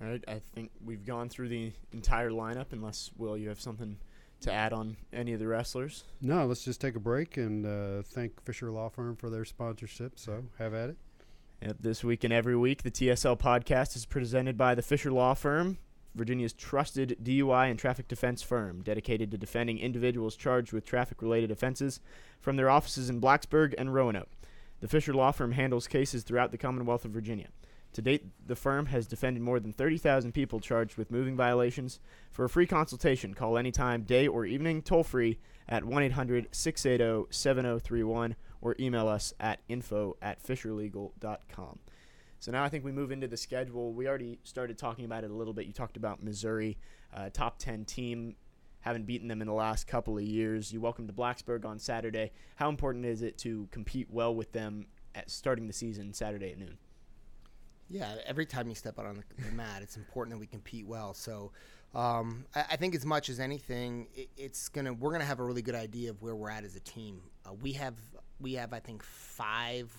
All 0.01 0.07
right, 0.07 0.23
I 0.27 0.41
think 0.55 0.71
we've 0.83 1.05
gone 1.05 1.29
through 1.29 1.49
the 1.49 1.71
entire 1.93 2.31
lineup. 2.31 2.67
Unless 2.71 3.11
Will, 3.15 3.37
you 3.37 3.49
have 3.49 3.61
something 3.61 3.97
to 4.41 4.51
add 4.51 4.73
on 4.73 4.97
any 5.13 5.33
of 5.33 5.39
the 5.39 5.47
wrestlers? 5.47 6.03
No, 6.21 6.45
let's 6.45 6.65
just 6.65 6.81
take 6.81 6.95
a 6.95 6.99
break 6.99 7.37
and 7.37 7.65
uh, 7.65 8.01
thank 8.03 8.43
Fisher 8.43 8.71
Law 8.71 8.89
Firm 8.89 9.15
for 9.15 9.29
their 9.29 9.45
sponsorship. 9.45 10.19
So 10.19 10.43
have 10.57 10.73
at 10.73 10.89
it. 10.89 10.97
Yep, 11.61 11.77
this 11.79 12.03
week 12.03 12.25
and 12.25 12.33
every 12.33 12.57
week, 12.57 12.83
the 12.83 12.91
TSL 12.91 13.39
podcast 13.39 13.95
is 13.95 14.05
presented 14.05 14.57
by 14.57 14.75
the 14.75 14.81
Fisher 14.81 15.11
Law 15.11 15.33
Firm, 15.33 15.77
Virginia's 16.15 16.53
trusted 16.53 17.17
DUI 17.23 17.69
and 17.69 17.79
traffic 17.79 18.07
defense 18.07 18.41
firm, 18.41 18.81
dedicated 18.81 19.31
to 19.31 19.37
defending 19.37 19.79
individuals 19.79 20.35
charged 20.35 20.73
with 20.73 20.85
traffic 20.85 21.21
related 21.21 21.51
offenses 21.51 21.99
from 22.39 22.55
their 22.55 22.69
offices 22.69 23.09
in 23.09 23.21
Blacksburg 23.21 23.73
and 23.77 23.93
Roanoke. 23.93 24.29
The 24.79 24.87
Fisher 24.87 25.13
Law 25.13 25.31
Firm 25.31 25.53
handles 25.53 25.87
cases 25.87 26.23
throughout 26.23 26.51
the 26.51 26.57
Commonwealth 26.57 27.05
of 27.05 27.11
Virginia. 27.11 27.47
To 27.93 28.01
date, 28.01 28.25
the 28.45 28.55
firm 28.55 28.87
has 28.87 29.05
defended 29.05 29.43
more 29.43 29.59
than 29.59 29.71
30,000 29.71 30.31
people 30.31 30.59
charged 30.59 30.97
with 30.97 31.11
moving 31.11 31.35
violations. 31.35 31.99
For 32.31 32.45
a 32.45 32.49
free 32.49 32.65
consultation, 32.65 33.33
call 33.35 33.57
anytime, 33.57 34.01
day 34.01 34.27
or 34.27 34.45
evening, 34.45 34.81
toll 34.81 35.03
free 35.03 35.39
at 35.69 35.85
1 35.85 36.03
800 36.03 36.47
680 36.51 37.27
7031 37.31 38.35
or 38.61 38.75
email 38.79 39.07
us 39.07 39.33
at 39.39 39.59
info 39.69 40.17
at 40.21 40.41
fisherlegal.com. 40.41 41.79
So 42.43 42.51
now 42.51 42.61
I 42.61 42.67
think 42.67 42.83
we 42.83 42.91
move 42.91 43.13
into 43.13 43.29
the 43.29 43.37
schedule. 43.37 43.93
We 43.93 44.05
already 44.05 44.37
started 44.43 44.77
talking 44.77 45.05
about 45.05 45.23
it 45.23 45.31
a 45.31 45.33
little 45.33 45.53
bit. 45.53 45.65
You 45.65 45.71
talked 45.71 45.95
about 45.95 46.21
Missouri, 46.21 46.77
uh, 47.15 47.29
top 47.29 47.57
10 47.57 47.85
team, 47.85 48.35
haven't 48.81 49.05
beaten 49.05 49.29
them 49.29 49.39
in 49.39 49.47
the 49.47 49.53
last 49.53 49.87
couple 49.87 50.17
of 50.17 50.25
years. 50.25 50.73
You 50.73 50.81
welcome 50.81 51.07
to 51.07 51.13
Blacksburg 51.13 51.63
on 51.63 51.79
Saturday. 51.79 52.33
How 52.57 52.67
important 52.67 53.05
is 53.05 53.21
it 53.21 53.37
to 53.37 53.69
compete 53.71 54.09
well 54.11 54.35
with 54.35 54.51
them 54.51 54.87
at 55.15 55.31
starting 55.31 55.67
the 55.67 55.73
season 55.73 56.11
Saturday 56.11 56.51
at 56.51 56.59
noon? 56.59 56.77
Yeah, 57.89 58.15
every 58.25 58.45
time 58.45 58.67
you 58.67 58.75
step 58.75 58.99
out 58.99 59.05
on 59.05 59.23
the, 59.37 59.51
mat, 59.53 59.81
it's 59.81 59.95
important 59.95 60.35
that 60.35 60.39
we 60.39 60.47
compete 60.47 60.85
well. 60.85 61.13
So, 61.13 61.53
um, 61.95 62.43
I, 62.53 62.65
I 62.71 62.75
think 62.75 62.93
as 62.93 63.05
much 63.05 63.29
as 63.29 63.39
anything, 63.39 64.07
it, 64.13 64.27
it's 64.35 64.67
gonna 64.67 64.91
we're 64.91 65.13
gonna 65.13 65.23
have 65.23 65.39
a 65.39 65.45
really 65.45 65.61
good 65.61 65.75
idea 65.75 66.09
of 66.09 66.21
where 66.21 66.35
we're 66.35 66.49
at 66.49 66.65
as 66.65 66.75
a 66.75 66.81
team. 66.81 67.21
Uh, 67.45 67.53
we 67.53 67.71
have 67.73 67.95
we 68.41 68.55
have 68.55 68.73
I 68.73 68.79
think 68.79 69.01
five 69.01 69.89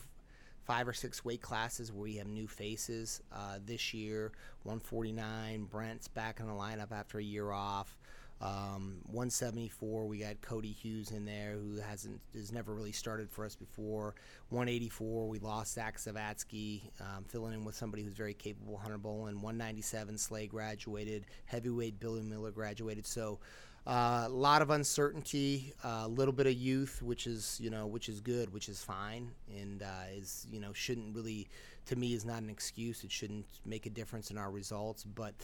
five 0.64 0.88
or 0.88 0.92
six 0.92 1.24
weight 1.24 1.42
classes 1.42 1.92
where 1.92 2.02
we 2.02 2.16
have 2.16 2.26
new 2.26 2.48
faces 2.48 3.22
uh, 3.32 3.58
this 3.64 3.92
year. 3.94 4.32
149, 4.62 5.64
Brent's 5.64 6.08
back 6.08 6.40
in 6.40 6.46
the 6.46 6.52
lineup 6.52 6.90
after 6.92 7.18
a 7.18 7.22
year 7.22 7.52
off. 7.52 7.96
Um, 8.40 8.98
174, 9.06 10.06
we 10.06 10.18
got 10.18 10.40
Cody 10.42 10.72
Hughes 10.72 11.12
in 11.12 11.24
there, 11.24 11.52
who 11.52 11.76
hasn't 11.76 12.20
has 12.34 12.52
never 12.52 12.74
really 12.74 12.92
started 12.92 13.30
for 13.30 13.44
us 13.44 13.54
before. 13.54 14.14
184, 14.50 15.28
we 15.28 15.38
lost 15.38 15.74
Zach 15.74 15.98
Zavatsky, 15.98 16.82
um, 17.00 17.24
filling 17.24 17.54
in 17.54 17.64
with 17.64 17.74
somebody 17.74 18.02
who's 18.02 18.12
very 18.12 18.34
capable, 18.34 18.76
Hunter 18.76 18.98
Bolen. 18.98 19.36
197, 19.36 20.18
Sleigh 20.18 20.46
graduated. 20.46 21.26
Heavyweight, 21.46 22.00
Billy 22.00 22.22
Miller 22.22 22.50
graduated. 22.50 23.06
So 23.06 23.38
a 23.86 24.28
lot 24.30 24.62
of 24.62 24.70
uncertainty, 24.70 25.74
a 25.82 26.08
little 26.08 26.32
bit 26.32 26.46
of 26.46 26.54
youth, 26.54 27.02
which 27.02 27.26
is 27.26 27.58
you 27.60 27.70
know 27.70 27.86
which 27.86 28.08
is 28.08 28.20
good, 28.20 28.52
which 28.52 28.68
is 28.68 28.82
fine, 28.82 29.30
and 29.54 29.82
uh, 29.82 30.16
is 30.16 30.46
you 30.50 30.60
know 30.60 30.72
shouldn't 30.72 31.14
really, 31.14 31.48
to 31.86 31.96
me, 31.96 32.14
is 32.14 32.24
not 32.24 32.42
an 32.42 32.48
excuse. 32.48 33.04
It 33.04 33.12
shouldn't 33.12 33.46
make 33.66 33.86
a 33.86 33.90
difference 33.90 34.30
in 34.30 34.38
our 34.38 34.50
results, 34.50 35.04
but. 35.04 35.34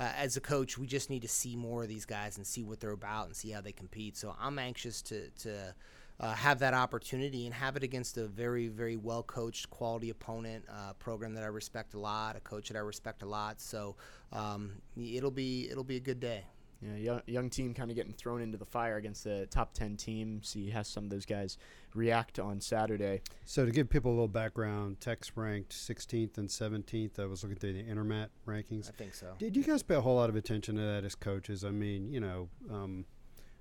Uh, 0.00 0.12
as 0.16 0.36
a 0.36 0.40
coach, 0.40 0.78
we 0.78 0.86
just 0.86 1.10
need 1.10 1.22
to 1.22 1.26
see 1.26 1.56
more 1.56 1.82
of 1.82 1.88
these 1.88 2.04
guys 2.04 2.36
and 2.36 2.46
see 2.46 2.62
what 2.62 2.78
they're 2.78 2.92
about 2.92 3.26
and 3.26 3.34
see 3.34 3.50
how 3.50 3.60
they 3.60 3.72
compete. 3.72 4.16
So 4.16 4.32
I'm 4.40 4.56
anxious 4.56 5.02
to 5.02 5.28
to 5.40 5.74
uh, 6.20 6.34
have 6.34 6.60
that 6.60 6.72
opportunity 6.72 7.46
and 7.46 7.54
have 7.54 7.74
it 7.74 7.82
against 7.82 8.16
a 8.16 8.28
very 8.28 8.68
very 8.68 8.96
well 8.96 9.24
coached, 9.24 9.70
quality 9.70 10.10
opponent, 10.10 10.64
uh, 10.70 10.92
program 11.00 11.34
that 11.34 11.42
I 11.42 11.48
respect 11.48 11.94
a 11.94 11.98
lot, 11.98 12.36
a 12.36 12.40
coach 12.40 12.68
that 12.68 12.76
I 12.76 12.80
respect 12.80 13.24
a 13.24 13.26
lot. 13.26 13.60
So 13.60 13.96
um, 14.32 14.70
it'll 14.96 15.32
be 15.32 15.68
it'll 15.68 15.82
be 15.82 15.96
a 15.96 16.00
good 16.00 16.20
day. 16.20 16.44
Yeah, 16.80 16.94
young, 16.96 17.22
young 17.26 17.50
team 17.50 17.74
kind 17.74 17.90
of 17.90 17.96
getting 17.96 18.12
thrown 18.12 18.40
into 18.40 18.56
the 18.56 18.64
fire 18.64 18.96
against 18.96 19.24
the 19.24 19.46
top 19.50 19.74
10 19.74 19.96
team. 19.96 20.40
See 20.44 20.70
how 20.70 20.82
some 20.82 21.04
of 21.04 21.10
those 21.10 21.26
guys 21.26 21.58
react 21.94 22.38
on 22.38 22.60
Saturday. 22.60 23.22
So 23.44 23.66
to 23.66 23.72
give 23.72 23.90
people 23.90 24.12
a 24.12 24.14
little 24.14 24.28
background, 24.28 25.00
Tech's 25.00 25.36
ranked 25.36 25.72
16th 25.72 26.38
and 26.38 26.48
17th. 26.48 27.18
I 27.18 27.26
was 27.26 27.42
looking 27.42 27.58
through 27.58 27.72
the 27.72 27.82
Intermat 27.82 28.28
rankings. 28.46 28.88
I 28.88 28.92
think 28.92 29.14
so. 29.14 29.34
Did 29.38 29.56
you 29.56 29.64
guys 29.64 29.82
pay 29.82 29.96
a 29.96 30.00
whole 30.00 30.14
lot 30.16 30.30
of 30.30 30.36
attention 30.36 30.76
to 30.76 30.82
that 30.82 31.04
as 31.04 31.16
coaches? 31.16 31.64
I 31.64 31.70
mean, 31.70 32.12
you 32.12 32.20
know, 32.20 32.48
um, 32.70 33.04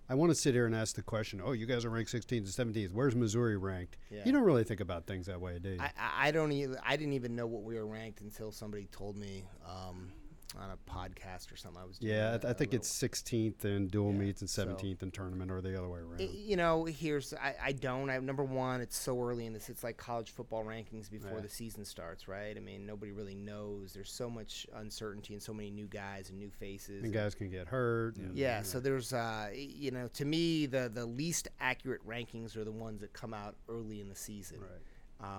I 0.10 0.14
want 0.14 0.30
to 0.30 0.36
sit 0.36 0.54
here 0.54 0.68
and 0.68 0.76
ask 0.76 0.96
the 0.96 1.02
question, 1.02 1.42
oh, 1.44 1.54
you 1.54 1.66
guys 1.66 1.86
are 1.86 1.90
ranked 1.90 2.14
16th 2.14 2.32
and 2.60 2.76
17th. 2.76 2.94
Where's 2.94 3.16
Missouri 3.16 3.58
ranked? 3.58 3.98
Yeah. 4.12 4.22
You 4.26 4.32
don't 4.32 4.44
really 4.44 4.64
think 4.64 4.80
about 4.80 5.08
things 5.08 5.26
that 5.26 5.42
way, 5.42 5.58
do 5.60 5.70
you? 5.72 5.78
I, 5.82 5.86
I- 6.00 6.28
I 6.28 6.32
don't 6.32 6.52
even 6.52 6.78
I 6.86 6.96
didn't 6.98 7.14
even 7.14 7.36
know 7.36 7.48
what 7.48 7.64
we 7.64 7.76
were 7.76 7.86
ranked 7.88 8.22
until 8.22 8.52
somebody 8.52 8.88
told 8.92 9.18
me 9.18 9.44
um, 9.68 10.12
on 10.60 10.72
a 10.72 10.92
podcast 10.92 11.52
or 11.52 11.56
something. 11.56 11.82
I 11.82 11.86
was 11.86 12.00
doing 12.00 12.14
yeah, 12.14 12.32
I, 12.32 12.34
a- 12.34 12.40
th- 12.40 12.46
I 12.46 12.50
a 12.50 12.54
think 12.54 12.72
little- 12.72 12.82
it's 12.82 12.90
16th 13.04 13.64
in 13.66 13.88
dual 13.88 14.12
Yeah, 14.12 14.18
meets 14.20 14.42
and 14.42 14.50
so- 14.50 14.66
17th 14.66 15.04
in 15.04 15.12
tournament 15.12 15.52
or 15.52 15.62
the 15.62 15.78
other 15.78 15.88
way 15.88 16.00
around. 16.00 16.20
I- 16.22 16.24
you 16.34 16.56
know, 16.58 16.86
here's 16.86 17.34
I, 17.34 17.56
I 17.62 17.72
don't. 17.74 18.10
I 18.10 18.18
number 18.20 18.44
one, 18.44 18.82
it's 18.82 18.98
so 18.98 19.22
early 19.22 19.46
in 19.46 19.54
this. 19.54 19.70
It's 19.70 19.84
like 19.84 19.98
college 19.98 20.32
football 20.32 20.64
rankings 20.64 21.10
before 21.12 21.36
Yeah. 21.36 21.42
the 21.42 21.50
season 21.50 21.86
starts, 21.86 22.28
right? 22.28 22.56
I 22.58 22.60
mean, 22.60 22.86
nobody 22.86 23.12
really 23.12 23.36
knows. 23.36 23.94
There's 23.94 24.12
so 24.12 24.30
much 24.30 24.66
uncertainty 24.76 25.34
and 25.34 25.42
so 25.44 25.54
many 25.54 25.70
new 25.70 25.86
guys 25.88 26.30
and 26.30 26.40
new 26.40 26.50
faces. 26.50 27.04
and 27.04 27.14
guys 27.14 27.36
can 27.36 27.50
get 27.50 27.68
hurt. 27.68 28.16
and- 28.18 28.36
yeah, 28.36 28.62
so 28.64 28.80
there's, 28.80 29.14
uh, 29.14 29.50
you 29.54 29.92
know, 29.92 30.08
to 30.10 30.26
me, 30.26 30.66
the 30.66 30.90
the 30.94 31.06
least 31.06 31.48
accurate 31.60 32.06
rankings 32.08 32.56
are 32.58 32.64
the 32.64 32.72
ones 32.72 33.02
that 33.02 33.14
come 33.14 33.34
out 33.34 33.56
early 33.70 34.02
in 34.02 34.10
the 34.10 34.16
season. 34.16 34.60
Right. 34.62 34.70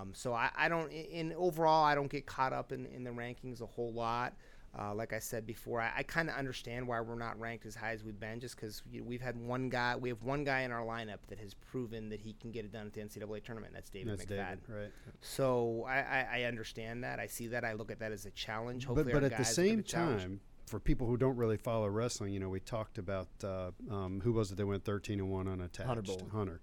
Um, 0.01 0.11
so 0.13 0.33
I, 0.33 0.49
I 0.57 0.67
don't, 0.67 0.91
in 0.91 1.31
overall, 1.37 1.85
I 1.85 1.95
don't 1.95 2.11
get 2.11 2.25
caught 2.25 2.51
up 2.51 2.73
in, 2.73 2.85
in 2.87 3.05
the 3.05 3.11
rankings 3.11 3.61
a 3.61 3.65
whole 3.65 3.93
lot. 3.93 4.33
Uh, 4.77 4.93
like 4.93 5.13
I 5.13 5.19
said 5.19 5.47
before, 5.47 5.81
I, 5.81 5.91
I 5.97 6.03
kind 6.03 6.29
of 6.29 6.35
understand 6.35 6.87
why 6.87 7.01
we're 7.01 7.15
not 7.15 7.39
ranked 7.39 7.65
as 7.65 7.75
high 7.75 7.91
as 7.91 8.03
we've 8.03 8.19
been, 8.19 8.39
just 8.39 8.55
because 8.55 8.83
we've 9.03 9.21
had 9.21 9.35
one 9.35 9.69
guy, 9.69 9.95
we 9.95 10.09
have 10.09 10.21
one 10.21 10.43
guy 10.43 10.61
in 10.61 10.71
our 10.71 10.85
lineup 10.85 11.17
that 11.27 11.39
has 11.39 11.55
proven 11.55 12.09
that 12.09 12.21
he 12.21 12.33
can 12.33 12.51
get 12.51 12.65
it 12.65 12.71
done 12.71 12.85
at 12.85 12.93
the 12.93 13.01
NCAA 13.01 13.43
tournament. 13.43 13.73
That's 13.73 13.89
David 13.89 14.13
That's 14.13 14.25
McFadden. 14.25 14.27
David, 14.27 14.59
right? 14.69 14.91
So 15.21 15.85
I, 15.87 15.97
I, 15.97 16.27
I 16.33 16.43
understand 16.43 17.03
that. 17.03 17.19
I 17.19 17.25
see 17.27 17.47
that. 17.47 17.65
I 17.65 17.73
look 17.73 17.89
at 17.89 17.99
that 17.99 18.11
as 18.11 18.25
a 18.25 18.31
challenge. 18.31 18.87
But 18.87 18.95
Hopefully 18.95 19.13
but 19.13 19.23
our 19.23 19.25
at 19.25 19.31
the 19.31 19.37
guys 19.37 19.57
look 19.57 19.67
same 19.67 19.83
time, 19.83 20.39
for 20.69 20.79
people 20.79 21.07
who 21.07 21.17
don't 21.17 21.35
really 21.35 21.57
follow 21.57 21.87
wrestling, 21.87 22.31
you 22.31 22.39
know, 22.39 22.49
we 22.49 22.59
talked 22.59 22.97
about 22.99 23.27
uh, 23.43 23.71
um, 23.89 24.21
who 24.23 24.31
was 24.31 24.51
it 24.51 24.57
that 24.57 24.67
went 24.67 24.85
13 24.85 25.19
and 25.19 25.29
one 25.29 25.47
unattached? 25.47 25.87
Hunter 25.87 26.03
Bolen. 26.03 26.29
Hunter. 26.29 26.61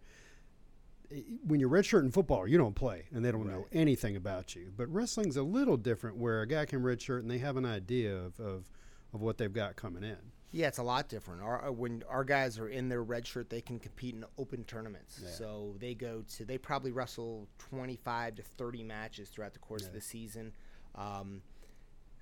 When 1.47 1.61
you're 1.61 1.71
redshirt 1.71 2.03
in 2.03 2.11
football, 2.11 2.47
you 2.47 2.59
don't 2.59 2.75
play, 2.75 3.07
and 3.13 3.25
they 3.25 3.33
don't 3.33 3.47
know 3.47 3.67
anything 3.73 4.17
about 4.17 4.55
you. 4.55 4.73
But 4.77 4.93
wrestling's 4.93 5.37
a 5.37 5.43
little 5.43 5.77
different, 5.77 6.17
where 6.17 6.43
a 6.43 6.47
guy 6.47 6.65
can 6.65 6.83
redshirt 6.83 7.21
and 7.21 7.31
they 7.31 7.39
have 7.39 7.57
an 7.57 7.65
idea 7.65 8.15
of, 8.17 8.39
of, 8.41 8.65
of 9.13 9.21
what 9.21 9.39
they've 9.39 9.53
got 9.53 9.77
coming 9.77 10.03
in. 10.03 10.19
Yeah, 10.53 10.69
it's 10.69 10.79
a 10.79 10.83
lot 10.83 11.09
different. 11.09 11.43
Our, 11.43 11.69
uh, 11.69 11.73
when 11.73 12.03
our 12.09 12.25
guys 12.25 12.59
are 12.59 12.69
in 12.69 12.89
their 12.89 13.03
red 13.03 13.27
shirt, 13.27 13.51
they 13.51 13.61
can 13.61 13.79
compete 13.79 14.15
in 14.15 14.25
open 14.39 14.65
tournaments. 14.65 15.21
Yeah. 15.23 15.31
So 15.31 15.75
they 15.79 15.95
go 15.95 16.25
to 16.37 16.45
they 16.45 16.57
probably 16.57 16.93
wrestle 16.93 17.49
25 17.59 18.37
to 18.37 18.43
30 18.43 18.83
matches 18.85 19.29
throughout 19.29 19.53
the 19.53 19.59
course 19.59 19.87
of 19.87 19.93
the 19.93 20.01
season. 20.01 20.53
Um, 20.95 21.43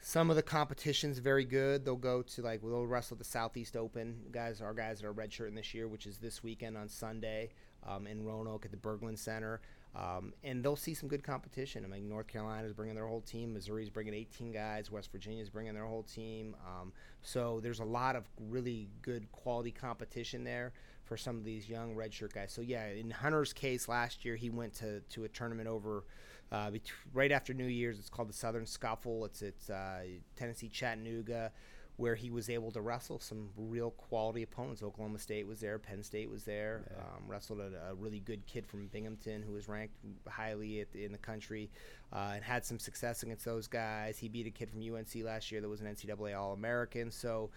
some 0.01 0.31
of 0.31 0.37
the 0.37 0.43
competition's 0.43 1.19
very 1.19 1.45
good. 1.45 1.85
They'll 1.85 1.97
go 1.97 2.23
to 2.23 2.43
like 2.43 2.61
they'll 2.61 2.87
wrestle 2.87 3.17
the 3.17 3.25
Southeast 3.25 3.77
Open. 3.77 4.17
Guys, 4.33 4.61
our 4.61 4.75
guys 4.75 5.01
that 5.01 5.07
are 5.07 5.15
redshirting 5.15 5.55
this 5.55 5.73
year, 5.73 5.87
which 5.87 6.07
is 6.07 6.19
this 6.19 6.43
weekend 6.43 6.77
on 6.77 6.89
Sunday 6.89 7.51
um, 7.87 8.07
in 8.07 8.25
Roanoke 8.25 8.65
at 8.65 8.71
the 8.71 8.77
Berglund 8.77 9.19
Center. 9.19 9.61
Um, 9.97 10.33
and 10.43 10.65
they'll 10.65 10.75
see 10.75 10.93
some 10.93 11.09
good 11.09 11.23
competition. 11.23 11.85
I 11.85 11.89
mean, 11.89 12.09
North 12.09 12.27
Carolina's 12.27 12.73
bringing 12.73 12.97
their 12.97 13.07
whole 13.07 13.21
team. 13.21 13.55
Missouri's 13.55 13.91
bringing 13.91 14.13
18 14.13 14.51
guys. 14.51 14.91
West 14.91 15.13
Virginia's 15.13 15.49
bringing 15.49 15.73
their 15.75 15.87
whole 15.87 16.03
team. 16.03 16.57
Um, 16.67 16.93
so 17.23 17.61
there's 17.63 17.79
a 17.79 17.85
lot 17.85 18.17
of 18.17 18.29
really 18.51 18.89
good 19.03 19.31
quality 19.31 19.71
competition 19.71 20.43
there 20.43 20.73
for 21.05 21.17
some 21.17 21.37
of 21.37 21.45
these 21.45 21.69
young 21.69 21.95
redshirt 21.95 22.33
guys. 22.33 22.53
So 22.53 22.61
yeah, 22.61 22.87
in 22.89 23.11
Hunter's 23.11 23.53
case 23.53 23.89
last 23.89 24.25
year, 24.25 24.35
he 24.35 24.51
went 24.51 24.75
to, 24.75 25.01
to 25.01 25.25
a 25.25 25.29
tournament 25.29 25.69
over 25.69 26.05
uh, 26.51 26.71
right 27.13 27.31
after 27.31 27.55
New 27.55 27.67
Year's. 27.67 27.99
It's 27.99 28.09
called 28.09 28.29
the 28.29 28.35
Southern 28.35 28.67
Scuffle. 28.67 29.25
It's 29.25 29.43
it's 29.43 29.71
uh, 29.71 30.03
Tennessee 30.37 30.69
Chattanooga, 30.69 31.53
where 31.97 32.17
he 32.17 32.29
was 32.31 32.51
able 32.51 32.73
to 32.73 32.81
wrestle 32.81 33.21
some 33.21 33.51
real 33.57 33.91
quality 33.91 34.43
opponents. 34.43 34.83
Oklahoma 34.83 35.19
State 35.19 35.47
was 35.47 35.61
there, 35.61 35.79
Penn 35.79 36.03
State 36.03 36.29
was 36.29 36.45
there. 36.45 36.83
Um, 36.99 37.29
wrestled 37.29 37.61
a, 37.61 37.91
a 37.91 37.95
really 37.95 38.19
good 38.21 38.45
kid 38.47 38.67
from 38.67 38.89
Binghamton 38.89 39.43
who 39.43 39.53
was 39.53 39.69
ranked 39.69 39.95
highly 40.29 40.81
at 40.81 40.89
in 40.95 41.13
the 41.13 41.19
country, 41.19 41.71
uh, 42.15 42.33
and 42.35 42.45
had 42.45 42.65
some 42.65 42.79
success 42.79 43.23
against 43.23 43.45
those 43.45 43.67
guys. 43.67 44.19
He 44.19 44.29
beat 44.29 44.47
a 44.47 44.51
kid 44.51 44.71
from 44.71 44.81
UNC 44.81 45.25
last 45.25 45.51
year 45.51 45.61
that 45.61 45.69
was 45.69 45.81
an 45.81 45.87
NCAA 45.87 46.39
All 46.39 46.53
American. 46.53 47.11
So. 47.11 47.51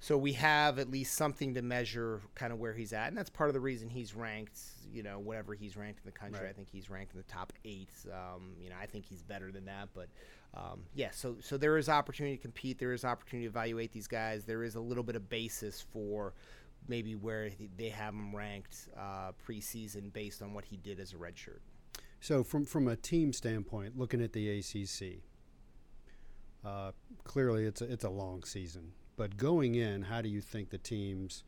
So 0.00 0.18
we 0.18 0.32
have 0.32 0.80
at 0.80 0.90
least 0.90 1.14
something 1.14 1.54
to 1.54 1.62
measure 1.62 2.22
kind 2.34 2.52
of 2.52 2.58
where 2.58 2.74
he's 2.74 2.92
at, 2.92 3.06
and 3.06 3.16
that's 3.16 3.30
part 3.30 3.48
of 3.50 3.54
the 3.54 3.60
reason 3.60 3.88
he's 3.88 4.16
ranked. 4.16 4.58
You 4.92 5.04
know, 5.04 5.20
whatever 5.20 5.54
he's 5.54 5.76
ranked 5.76 6.00
in 6.04 6.06
the 6.06 6.18
country, 6.18 6.40
Right. 6.40 6.50
I 6.50 6.52
think 6.52 6.68
he's 6.68 6.90
ranked 6.90 7.12
in 7.14 7.18
the 7.18 7.32
top 7.32 7.52
eight. 7.64 7.92
Um, 8.12 8.54
you 8.60 8.68
know, 8.68 8.74
I 8.82 8.86
think 8.86 9.04
he's 9.04 9.22
better 9.22 9.52
than 9.52 9.64
that, 9.66 9.90
but 9.94 10.08
um, 10.54 10.80
yeah. 10.96 11.10
So 11.12 11.36
so 11.40 11.56
there 11.56 11.78
is 11.78 11.88
opportunity 11.88 12.36
to 12.36 12.42
compete. 12.42 12.80
There 12.80 12.92
is 12.92 13.04
opportunity 13.04 13.46
to 13.46 13.50
evaluate 13.50 13.92
these 13.92 14.08
guys. 14.08 14.44
There 14.44 14.64
is 14.64 14.74
a 14.74 14.80
little 14.80 15.04
bit 15.04 15.14
of 15.14 15.28
basis 15.28 15.80
for 15.92 16.34
maybe 16.88 17.14
where 17.14 17.50
they 17.76 17.90
have 17.90 18.12
him 18.12 18.34
ranked 18.34 18.88
uh, 18.98 19.30
preseason 19.48 20.12
based 20.12 20.42
on 20.42 20.52
what 20.52 20.64
he 20.64 20.76
did 20.78 20.98
as 20.98 21.12
a 21.12 21.16
redshirt. 21.16 21.60
So 22.22 22.44
from 22.44 22.64
from 22.64 22.86
a 22.86 22.94
team 22.94 23.32
standpoint, 23.32 23.98
looking 23.98 24.22
at 24.22 24.32
the 24.32 24.60
ACC, 24.60 25.22
uh, 26.64 26.92
clearly 27.24 27.64
it's 27.64 27.82
a, 27.82 27.92
it's 27.92 28.04
a 28.04 28.08
long 28.08 28.44
season. 28.44 28.92
But 29.16 29.36
going 29.36 29.74
in, 29.74 30.02
how 30.02 30.22
do 30.22 30.28
you 30.28 30.40
think 30.40 30.70
the 30.70 30.78
teams 30.78 31.42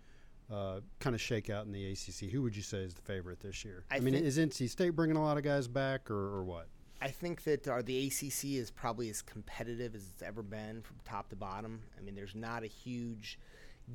uh, 0.53 0.81
kind 0.99 1.15
of 1.15 1.21
shake 1.21 1.49
out 1.49 1.65
in 1.65 1.71
the 1.71 1.93
ACC? 1.93 2.29
Who 2.29 2.43
would 2.43 2.57
you 2.57 2.63
say 2.63 2.79
is 2.79 2.93
the 2.93 3.03
favorite 3.03 3.39
this 3.39 3.65
year? 3.65 3.85
I 3.89 4.01
mean, 4.01 4.15
is 4.15 4.37
NC 4.37 4.69
State 4.69 4.91
bringing 4.91 5.17
a 5.17 5.23
lot 5.23 5.37
of 5.37 5.45
guys 5.45 5.69
back, 5.69 6.11
or, 6.11 6.39
or 6.39 6.43
what? 6.43 6.67
I 7.01 7.09
think 7.09 7.45
that 7.45 7.69
uh, 7.69 7.81
the 7.81 8.09
ACC 8.09 8.57
is 8.57 8.73
probably 8.73 9.09
as 9.11 9.23
competitive 9.23 9.95
as 9.95 10.09
it's 10.13 10.23
ever 10.23 10.43
been 10.43 10.83
from 10.83 10.97
top 11.05 11.29
to 11.29 11.37
bottom. 11.37 11.83
I 11.97 12.03
mean, 12.03 12.17
there's 12.17 12.35
not 12.35 12.65
a 12.65 12.67
huge 12.67 13.39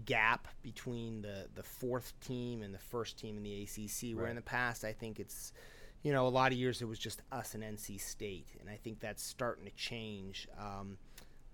gap 0.05 0.47
between 0.61 1.23
the, 1.23 1.47
the 1.55 1.63
fourth 1.63 2.13
team 2.21 2.61
and 2.63 2.73
the 2.73 2.79
first 2.79 3.19
team 3.19 3.35
in 3.35 3.43
the 3.43 3.63
ACC. 3.63 4.17
Where 4.17 4.27
in 4.27 4.37
the 4.37 4.41
past, 4.41 4.85
I 4.85 4.93
think 4.93 5.19
it's, 5.19 5.51
you 6.03 6.13
know, 6.13 6.27
a 6.27 6.29
lot 6.29 6.51
of 6.51 6.57
years 6.57 6.81
it 6.81 6.85
was 6.85 6.99
just 6.99 7.21
us 7.31 7.55
and 7.55 7.63
NC 7.63 7.99
State, 7.99 8.47
and 8.59 8.69
I 8.69 8.77
think 8.77 8.99
that's 8.99 9.23
starting 9.23 9.65
to 9.65 9.71
change. 9.71 10.47
Um, 10.57 10.97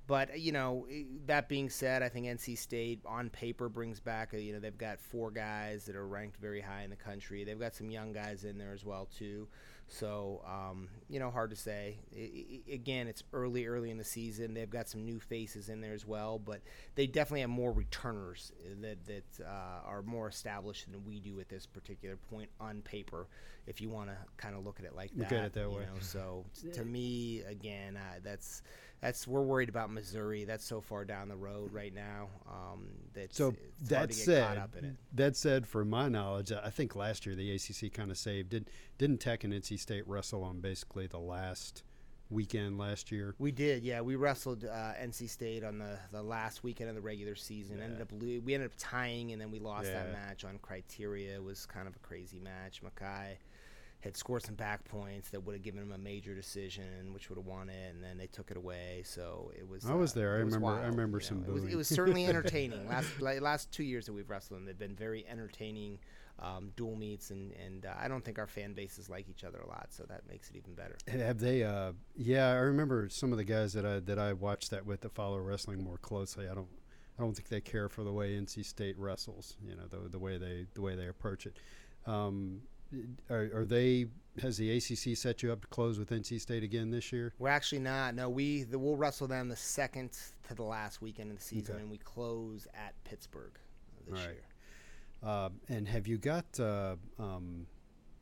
but 0.07 0.39
you 0.39 0.51
know, 0.51 0.85
that 1.25 1.49
being 1.49 1.69
said, 1.69 2.03
I 2.03 2.09
think 2.09 2.27
NC 2.27 2.57
State 2.57 2.99
on 3.05 3.29
paper 3.29 3.69
brings 3.69 3.99
back. 3.99 4.33
A, 4.33 4.41
you 4.41 4.53
know, 4.53 4.59
they've 4.59 4.77
got 4.77 4.99
four 4.99 5.31
guys 5.31 5.85
that 5.85 5.95
are 5.95 6.07
ranked 6.07 6.37
very 6.37 6.61
high 6.61 6.83
in 6.83 6.89
the 6.89 6.95
country. 6.95 7.43
They've 7.43 7.59
got 7.59 7.75
some 7.75 7.89
young 7.89 8.13
guys 8.13 8.43
in 8.43 8.57
there 8.57 8.73
as 8.73 8.85
well 8.85 9.07
too. 9.17 9.47
So 9.87 10.41
um, 10.45 10.89
you 11.09 11.19
know, 11.19 11.29
hard 11.29 11.51
to 11.51 11.55
say. 11.55 11.99
I, 12.15 12.19
I, 12.19 12.73
again, 12.73 13.07
it's 13.07 13.23
early, 13.33 13.67
early 13.67 13.91
in 13.91 13.97
the 13.97 14.03
season. 14.03 14.53
They've 14.53 14.69
got 14.69 14.89
some 14.89 15.05
new 15.05 15.19
faces 15.19 15.69
in 15.69 15.81
there 15.81 15.93
as 15.93 16.05
well, 16.05 16.39
but 16.39 16.61
they 16.95 17.07
definitely 17.07 17.41
have 17.41 17.49
more 17.49 17.71
returners 17.71 18.51
that 18.81 19.05
that 19.05 19.45
uh, 19.45 19.87
are 19.87 20.01
more 20.01 20.27
established 20.27 20.91
than 20.91 21.05
we 21.05 21.19
do 21.19 21.39
at 21.39 21.49
this 21.49 21.65
particular 21.65 22.17
point 22.29 22.49
on 22.59 22.81
paper. 22.81 23.27
If 23.67 23.81
you 23.81 23.89
want 23.89 24.09
to 24.09 24.17
kind 24.37 24.55
of 24.55 24.63
look 24.63 24.79
at 24.79 24.85
it 24.85 24.95
like 24.95 25.11
that. 25.11 25.19
Look 25.19 25.29
that, 25.29 25.39
at 25.39 25.45
it 25.45 25.53
that 25.53 25.69
you 25.69 25.77
way. 25.77 25.83
know, 25.83 25.99
so 25.99 26.45
to 26.73 26.85
me, 26.85 27.41
again, 27.47 27.97
uh, 27.97 28.19
that's 28.23 28.61
that's 29.01 29.27
we're 29.27 29.41
worried 29.41 29.69
about 29.69 29.91
Missouri. 29.91 30.45
That's 30.45 30.65
so 30.65 30.81
far 30.81 31.05
down 31.05 31.29
the 31.29 31.35
road 31.35 31.73
right 31.73 31.93
now. 31.93 32.29
Um, 32.47 32.87
that 33.13 33.35
So 33.35 33.53
that 33.83 33.97
hard 33.97 34.09
to 34.09 34.15
get 34.15 34.25
said, 34.25 34.47
caught 34.47 34.57
up 34.57 34.75
in 34.77 34.85
it. 34.85 34.95
that 35.13 35.35
said, 35.35 35.67
from 35.67 35.89
my 35.89 36.09
knowledge, 36.09 36.51
I 36.51 36.69
think 36.69 36.95
last 36.95 37.25
year 37.25 37.35
the 37.35 37.51
ACC 37.51 37.93
kind 37.93 38.11
of 38.11 38.17
saved. 38.17 38.49
Did 38.49 38.69
didn't 38.97 39.19
Tech 39.19 39.43
and 39.43 39.53
NC 39.53 39.79
State 39.79 40.07
wrestle 40.07 40.43
on 40.43 40.59
basically 40.59 41.07
the 41.07 41.19
last 41.19 41.83
weekend 42.29 42.77
last 42.77 43.11
year? 43.11 43.35
We 43.37 43.51
did, 43.51 43.83
yeah. 43.83 44.01
We 44.01 44.15
wrestled 44.15 44.65
uh, 44.65 44.93
NC 45.01 45.29
State 45.29 45.63
on 45.63 45.77
the, 45.77 45.99
the 46.11 46.23
last 46.23 46.63
weekend 46.63 46.89
of 46.89 46.95
the 46.95 47.01
regular 47.01 47.35
season. 47.35 47.81
Ended 47.81 48.01
up 48.01 48.11
we 48.11 48.53
ended 48.53 48.71
up 48.71 48.77
tying, 48.77 49.31
and 49.31 49.41
then 49.41 49.51
we 49.51 49.59
lost 49.59 49.91
that 49.91 50.11
match 50.11 50.45
on 50.45 50.57
criteria. 50.59 51.35
It 51.35 51.43
was 51.43 51.65
kind 51.65 51.87
of 51.87 51.95
a 51.95 51.99
crazy 51.99 52.39
match. 52.39 52.81
Mekhi 52.83 53.35
had 54.05 54.15
scored 54.15 54.43
some 54.43 54.53
back 54.53 54.85
points 54.85 55.29
that 55.31 55.43
would 55.43 55.53
have 55.53 55.63
given 55.63 55.81
him 55.81 55.91
a 55.91 55.97
major 55.97 56.35
decision, 56.35 57.11
which 57.11 57.27
would 57.27 57.37
have 57.39 57.45
won 57.47 57.69
it, 57.69 57.89
and 57.89 58.03
then 58.03 58.19
they 58.19 58.27
took 58.27 58.51
it 58.51 58.57
away. 58.57 59.01
So 59.03 59.51
it 59.57 59.67
was. 59.67 59.83
I 59.83 59.95
was 59.95 60.11
uh, 60.11 60.19
there. 60.19 60.35
I 60.35 60.37
remember- 60.37 60.67
I 60.67 60.85
remember 60.85 61.17
you 61.17 61.23
know. 61.23 61.27
some 61.27 61.43
It 61.43 61.51
was, 61.51 61.63
it 61.63 61.75
was 61.75 61.87
certainly 61.87 62.25
entertaining. 62.27 62.87
last 62.87 63.19
like, 63.19 63.41
last 63.41 63.71
two 63.71 63.83
years 63.83 64.05
that 64.05 64.13
we've 64.13 64.29
wrestled, 64.29 64.59
them, 64.59 64.65
they've 64.67 64.77
been 64.77 64.95
very 64.95 65.25
entertaining. 65.27 65.97
Um, 66.37 66.71
dual 66.75 66.97
meets, 66.97 67.31
and 67.31 67.53
and 67.53 67.85
uh, 67.85 67.93
I 67.97 68.07
don't 68.09 68.23
think 68.23 68.37
our 68.37 68.45
fan 68.45 68.73
bases 68.73 69.09
like 69.09 69.27
each 69.29 69.43
other 69.45 69.57
a 69.59 69.67
lot, 69.67 69.87
so 69.89 70.03
that 70.09 70.27
makes 70.27 70.49
it 70.49 70.57
even 70.57 70.73
better. 70.73 70.97
Have 71.07 71.39
they? 71.39 71.63
Uh, 71.63 71.93
yeah, 72.13 72.49
I 72.49 72.55
remember 72.55 73.07
some 73.09 73.31
of 73.31 73.37
the 73.37 73.45
guys 73.45 73.71
that 73.73 73.85
I 73.85 74.01
that 74.01 74.19
I 74.19 74.33
watched 74.33 74.69
that 74.71 74.85
with 74.85 75.01
that 75.01 75.15
follow 75.15 75.39
wrestling 75.39 75.81
more 75.81 75.97
closely. 75.97 76.47
I 76.47 76.53
don't. 76.53 76.67
I 77.17 77.21
don't 77.23 77.33
think 77.33 77.47
they 77.47 77.61
care 77.61 77.87
for 77.87 78.03
the 78.03 78.11
way 78.11 78.35
NC 78.35 78.65
State 78.65 78.99
wrestles. 78.99 79.55
You 79.65 79.77
know, 79.77 79.87
the 79.89 80.09
the 80.09 80.19
way 80.19 80.37
they 80.37 80.67
the 80.73 80.81
way 80.81 80.95
they 80.95 81.07
approach 81.07 81.45
it. 81.47 81.55
Um, 82.05 82.61
are, 83.29 83.49
are 83.53 83.65
they? 83.65 84.07
Has 84.41 84.57
the 84.57 84.69
ACC 84.75 85.15
set 85.17 85.41
you 85.43 85.51
up 85.53 85.61
to 85.61 85.67
close 85.67 85.97
with 85.97 86.09
NC 86.09 86.41
State 86.41 86.61
again 86.63 86.91
this 86.91 87.13
year? 87.13 87.33
We're 87.39 87.47
actually 87.49 87.79
not. 87.79 88.15
No, 88.15 88.29
we 88.29 88.63
the, 88.63 88.77
we'll 88.77 88.97
wrestle 88.97 89.27
them 89.27 89.47
the 89.47 89.55
second 89.55 90.11
to 90.49 90.53
the 90.55 90.63
last 90.63 91.01
weekend 91.01 91.31
of 91.31 91.37
the 91.37 91.43
season, 91.43 91.75
Okay. 91.75 91.81
and 91.81 91.91
we 91.91 91.97
close 91.99 92.67
at 92.73 92.93
Pittsburgh 93.05 93.57
this 94.09 94.19
Right. 94.19 94.29
year. 94.31 94.43
Uh, 95.23 95.49
and 95.69 95.87
have 95.87 96.05
you 96.05 96.17
got 96.17 96.45
uh, 96.59 96.95
um, 97.17 97.65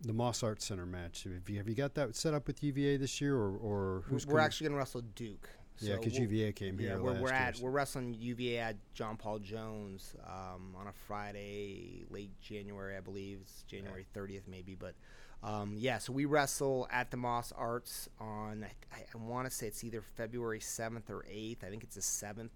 the 0.01 0.13
Moss 0.13 0.43
Arts 0.43 0.65
Center 0.65 0.85
match? 0.85 1.23
Have 1.23 1.49
you, 1.49 1.57
have 1.57 1.67
you 1.67 1.75
got 1.75 1.95
that 1.95 2.15
set 2.15 2.33
up 2.35 2.45
with 2.47 2.63
UVA 2.63 2.97
this 2.97 3.19
year, 3.19 3.35
or, 3.35 3.57
or 3.57 3.93
We're, 3.95 4.01
who's 4.01 4.27
we're 4.27 4.39
actually 4.39 4.65
going 4.65 4.73
to 4.75 4.79
wrestle 4.79 5.01
Duke. 5.15 5.49
Yeah, 5.79 5.95
because 5.95 6.13
we'll- 6.13 6.23
UVA 6.23 6.51
came 6.51 6.79
yeah, 6.79 6.89
here 6.89 7.01
we're, 7.01 7.11
last 7.11 7.21
we're 7.21 7.31
at 7.31 7.57
so- 7.57 7.63
we're 7.63 7.71
wrestling 7.71 8.15
UVA 8.19 8.57
at 8.59 8.75
John 8.93 9.17
Paul 9.17 9.39
Jones 9.39 10.15
um, 10.25 10.75
on 10.77 10.87
a 10.87 10.93
Friday, 11.07 12.05
late 12.09 12.31
January, 12.41 12.95
I 12.97 12.99
believe. 13.01 13.39
It's 13.41 13.63
January 13.63 14.05
30th, 14.15 14.47
maybe. 14.47 14.75
But 14.75 14.95
um, 15.43 15.75
yeah, 15.77 15.97
so 15.97 16.13
we 16.13 16.25
wrestle 16.25 16.87
at 16.91 17.11
the 17.11 17.17
Moss 17.17 17.51
Arts 17.55 18.07
on 18.19 18.65
I, 18.93 18.97
I 19.13 19.17
want 19.17 19.49
to 19.49 19.51
say 19.55 19.67
it's 19.67 19.83
either 19.83 20.01
February 20.01 20.59
7th 20.59 21.09
or 21.09 21.25
8th. 21.29 21.63
I 21.63 21.69
think 21.69 21.83
it's 21.83 21.95
the 21.95 22.01
7th. 22.01 22.49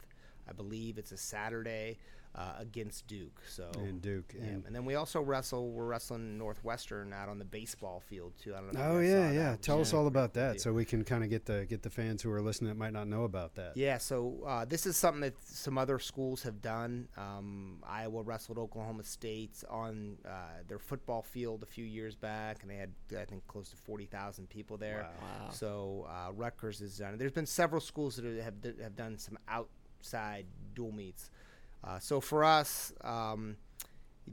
I 0.49 0.53
believe 0.53 0.97
it's 0.97 1.11
a 1.11 1.17
Saturday 1.17 1.97
uh, 2.37 2.53
against 2.59 3.07
Duke. 3.07 3.41
So 3.47 3.69
and 3.75 4.01
Duke. 4.01 4.33
yeah, 4.37 4.45
And, 4.45 4.65
and 4.67 4.75
then 4.75 4.85
we 4.85 4.95
also 4.95 5.21
wrestle. 5.21 5.71
We're 5.71 5.85
wrestling 5.85 6.37
Northwestern 6.37 7.11
out 7.11 7.29
on 7.29 7.39
the 7.39 7.45
baseball 7.45 7.99
field 7.99 8.33
too. 8.41 8.53
I 8.53 8.59
don't 8.59 8.73
know. 8.73 8.81
oh 8.83 8.99
yeah, 8.99 9.31
yeah. 9.31 9.51
that. 9.51 9.61
Tell 9.61 9.81
us 9.81 9.93
all 9.93 10.07
about 10.07 10.33
that, 10.35 10.53
deal. 10.53 10.61
so 10.61 10.73
we 10.73 10.85
can 10.85 11.03
kind 11.03 11.23
of 11.23 11.29
get 11.29 11.45
the 11.45 11.65
get 11.67 11.81
the 11.81 11.89
fans 11.89 12.21
who 12.21 12.31
are 12.31 12.41
listening 12.41 12.69
that 12.69 12.77
might 12.77 12.93
not 12.93 13.07
know 13.07 13.23
about 13.23 13.55
that. 13.55 13.71
Yeah, 13.75 13.97
so 13.97 14.37
uh, 14.45 14.65
this 14.65 14.85
is 14.85 14.95
something 14.95 15.21
that 15.21 15.33
some 15.43 15.77
other 15.77 15.97
schools 15.97 16.43
have 16.43 16.61
done. 16.61 17.07
Um, 17.17 17.79
Iowa 17.83 18.21
wrestled 18.21 18.59
Oklahoma 18.59 19.03
State 19.03 19.63
on 19.69 20.17
uh, 20.25 20.61
their 20.67 20.79
football 20.79 21.23
field 21.23 21.63
a 21.63 21.65
few 21.65 21.85
years 21.85 22.15
back, 22.15 22.61
and 22.61 22.69
they 22.69 22.75
had, 22.75 22.91
I 23.19 23.25
think, 23.25 23.47
close 23.47 23.69
to 23.69 23.75
40,000 23.77 24.47
people 24.49 24.77
there. 24.77 25.07
Wow. 25.21 25.49
So 25.51 26.07
uh, 26.09 26.31
Rutgers 26.33 26.79
has 26.79 26.97
done 26.97 27.15
it. 27.15 27.19
There's 27.19 27.31
been 27.31 27.45
several 27.45 27.81
schools 27.81 28.17
that 28.17 28.25
have, 28.25 28.53
have 28.81 28.95
done 28.95 29.17
some 29.17 29.39
outside 29.47 30.45
dual 30.75 30.91
meets. 30.91 31.31
Uh, 31.87 31.99
so 31.99 32.19
for 32.19 32.43
us, 32.43 32.91
um, 33.01 33.55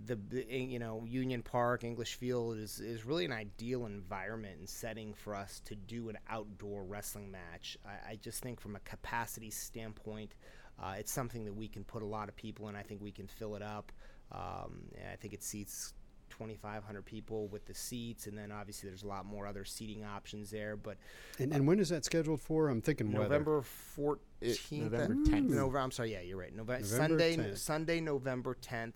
the, 0.07 0.17
the 0.17 0.45
you 0.53 0.81
know 0.81 1.05
Union 1.07 1.43
Park 1.43 1.85
English 1.85 2.17
Field 2.17 2.59
is 2.59 2.81
is 2.81 3.05
really 3.05 3.25
an 3.25 3.33
ideal 3.33 3.87
environment 3.87 4.59
and 4.59 4.69
setting 4.69 5.15
for 5.15 5.37
us 5.37 5.61
to 5.67 5.77
do 5.77 6.09
an 6.09 6.19
outdoor 6.29 6.83
wrestling 6.83 7.31
match. 7.31 7.79
I, 7.87 8.13
I 8.13 8.17
just 8.17 8.43
think 8.43 8.61
from 8.61 8.75
a 8.75 8.81
capacity 8.81 9.51
standpoint, 9.51 10.35
uh, 10.83 10.95
it's 10.99 11.13
something 11.13 11.45
that 11.45 11.55
we 11.55 11.69
can 11.69 11.85
put 11.85 12.03
a 12.03 12.07
lot 12.07 12.29
of 12.29 12.35
people 12.35 12.69
in. 12.69 12.75
I 12.75 12.83
think 12.83 13.01
we 13.01 13.13
can 13.13 13.29
fill 13.29 13.55
it 13.55 13.63
up. 13.63 13.93
Um, 14.33 14.87
I 15.13 15.17
think 15.17 15.33
it 15.33 15.45
seats 15.45 15.95
2,500 16.39 17.05
people 17.05 17.49
with 17.49 17.65
the 17.67 17.75
seats, 17.75 18.27
and 18.27 18.37
then 18.37 18.51
obviously 18.51 18.89
there's 18.89 19.03
a 19.03 19.07
lot 19.07 19.25
more 19.25 19.47
other 19.47 19.65
seating 19.65 20.05
options 20.05 20.51
there. 20.51 20.77
But 20.77 20.97
And, 21.39 21.53
and 21.53 21.67
when 21.67 21.79
is 21.79 21.89
that 21.91 22.05
scheduled 22.05 22.41
for? 22.41 22.69
I'm 22.69 22.81
thinking 22.81 23.13
weather. 23.13 23.25
November 23.25 23.63
14th, 23.97 24.73
November 24.73 25.15
I- 25.15 25.31
10th. 25.31 25.49
November, 25.51 25.79
I'm 25.79 25.91
sorry, 25.91 26.13
yeah, 26.13 26.21
you're 26.21 26.39
right. 26.39 26.53
Nove- 26.53 26.67
November 26.69 26.85
Sunday, 26.85 27.37
10th. 27.37 27.59
Sunday, 27.59 28.01
November 28.01 28.57
10th, 28.61 28.95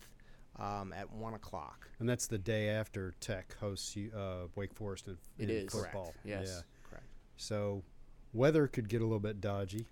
um, 0.57 0.91
at 0.93 1.09
one 1.11 1.33
o'clock. 1.33 1.87
And 1.99 2.09
that's 2.09 2.27
the 2.27 2.37
day 2.37 2.69
after 2.69 3.13
Tech 3.19 3.55
hosts 3.59 3.95
you- 3.95 4.11
uh, 4.11 4.47
Wake 4.55 4.73
Forest 4.73 5.07
in, 5.07 5.17
It 5.37 5.49
in 5.49 5.55
is. 5.65 5.71
Correct. 5.71 5.93
football. 5.93 6.13
Yes. 6.25 6.47
Yeah. 6.47 6.61
Correct. 6.89 7.05
So 7.37 7.83
weather 8.33 8.67
could 8.67 8.87
get 8.87 9.01
a 9.01 9.03
little 9.03 9.19
bit 9.19 9.41
dodgy. 9.41 9.85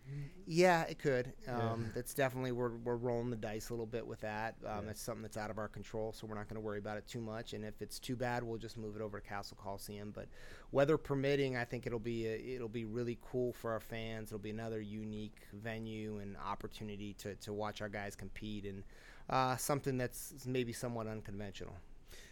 Yeah, 0.46 0.84
it 0.84 1.00
could. 1.00 1.34
Yeah. 1.46 1.72
Um, 1.72 1.92
That's 1.94 2.14
definitely 2.14 2.52
we're 2.52 2.78
we're 2.78 2.96
rolling 2.96 3.30
the 3.30 3.36
dice 3.36 3.70
a 3.70 3.74
little 3.74 3.86
bit 3.86 4.06
with 4.06 4.22
that. 4.22 4.56
Um, 4.66 4.86
That's 4.86 5.02
something 5.02 5.22
that's 5.22 5.38
out 5.38 5.50
of 5.50 5.58
our 5.58 5.68
control, 5.68 6.14
so 6.14 6.28
we're 6.28 6.36
not 6.36 6.48
going 6.48 6.56
to 6.56 6.62
worry 6.62 6.80
about 6.80 6.98
it 6.98 7.08
too 7.08 7.20
much. 7.20 7.54
And 7.54 7.66
if 7.66 7.82
it's 7.82 8.00
too 8.00 8.16
bad, 8.16 8.44
we'll 8.44 8.58
just 8.58 8.78
move 8.78 8.96
it 8.96 9.02
over 9.02 9.20
to 9.20 9.28
Cassell 9.28 9.58
Coliseum. 9.62 10.12
But 10.16 10.28
weather 10.72 10.98
permitting, 10.98 11.58
I 11.58 11.66
think 11.66 11.86
it'll 11.86 12.00
be 12.00 12.28
a, 12.28 12.38
it'll 12.56 12.70
be 12.70 12.86
really 12.86 13.18
cool 13.22 13.54
for 13.54 13.72
our 13.72 13.80
fans. 13.80 14.30
It'll 14.30 14.40
be 14.40 14.52
another 14.52 14.82
unique 14.82 15.42
venue 15.54 16.20
and 16.20 16.38
opportunity 16.38 17.14
to 17.16 17.36
to 17.36 17.54
watch 17.54 17.82
our 17.82 17.90
guys 17.90 18.16
compete 18.16 18.66
and 18.66 18.84
uh, 19.30 19.58
something 19.58 19.98
that's 19.98 20.46
maybe 20.46 20.72
somewhat 20.72 21.08
unconventional. 21.08 21.76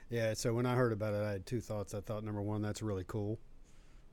Yeah, 0.10 0.36
so 0.36 0.54
when 0.54 0.66
I 0.66 0.76
heard 0.76 0.94
about 0.94 1.16
it, 1.16 1.24
I 1.24 1.32
had 1.32 1.46
two 1.46 1.60
thoughts. 1.60 1.94
I 1.94 2.00
thought 2.00 2.24
number 2.24 2.42
one, 2.42 2.62
that's 2.62 2.82
really 2.82 3.06
cool. 3.08 3.40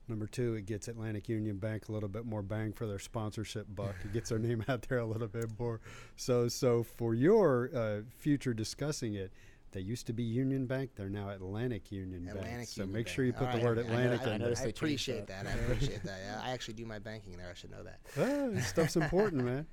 Number 0.07 0.27
two, 0.27 0.55
it 0.55 0.65
gets 0.65 0.87
Atlantic 0.89 1.29
Union 1.29 1.57
Bank 1.57 1.87
a 1.87 1.91
little 1.91 2.09
bit 2.09 2.25
more 2.25 2.41
bang 2.41 2.73
for 2.73 2.85
their 2.87 2.99
sponsorship 2.99 3.67
buck. 3.73 3.95
It 4.03 4.11
gets 4.13 4.29
their 4.29 4.39
name 4.39 4.63
out 4.67 4.81
there 4.89 4.97
a 4.99 5.05
little 5.05 5.27
bit 5.29 5.57
more. 5.57 5.79
So, 6.17 6.47
so 6.49 6.83
for 6.83 7.13
your 7.13 7.69
uh, 7.73 8.01
future 8.19 8.53
discussing 8.53 9.13
it, 9.15 9.31
they 9.71 9.79
used 9.79 10.05
to 10.07 10.13
be 10.13 10.21
Union 10.21 10.65
Bank. 10.67 10.91
They're 10.95 11.09
now 11.09 11.29
Atlantic 11.29 11.91
Union 11.91 12.25
Bank. 12.25 12.37
Atlantic 12.37 12.67
So 12.67 12.85
make 12.85 12.93
Bank. 12.93 13.07
sure 13.07 13.25
you 13.25 13.33
put 13.33 13.47
All 13.47 13.53
the 13.53 13.57
right. 13.57 13.63
word 13.65 13.79
I 13.79 13.81
Atlantic 13.81 14.21
I 14.27 14.35
in 14.35 14.41
noticed 14.41 14.61
I 14.61 14.65
they 14.65 14.71
changed 14.71 14.77
appreciate 14.83 15.27
that. 15.27 15.45
that. 15.45 15.55
I 15.55 15.57
appreciate 15.71 16.03
that. 16.03 16.19
Yeah, 16.25 16.41
I 16.43 16.51
actually 16.51 16.75
do 16.75 16.85
my 16.85 16.99
banking 16.99 17.37
there. 17.37 17.49
I 17.49 17.53
should 17.55 17.71
know 17.71 17.83
that. 17.83 17.99
there. 18.15 18.51
Ah, 18.57 18.61
stuff's 18.61 18.95
important, 18.97 19.43
man. 19.43 19.65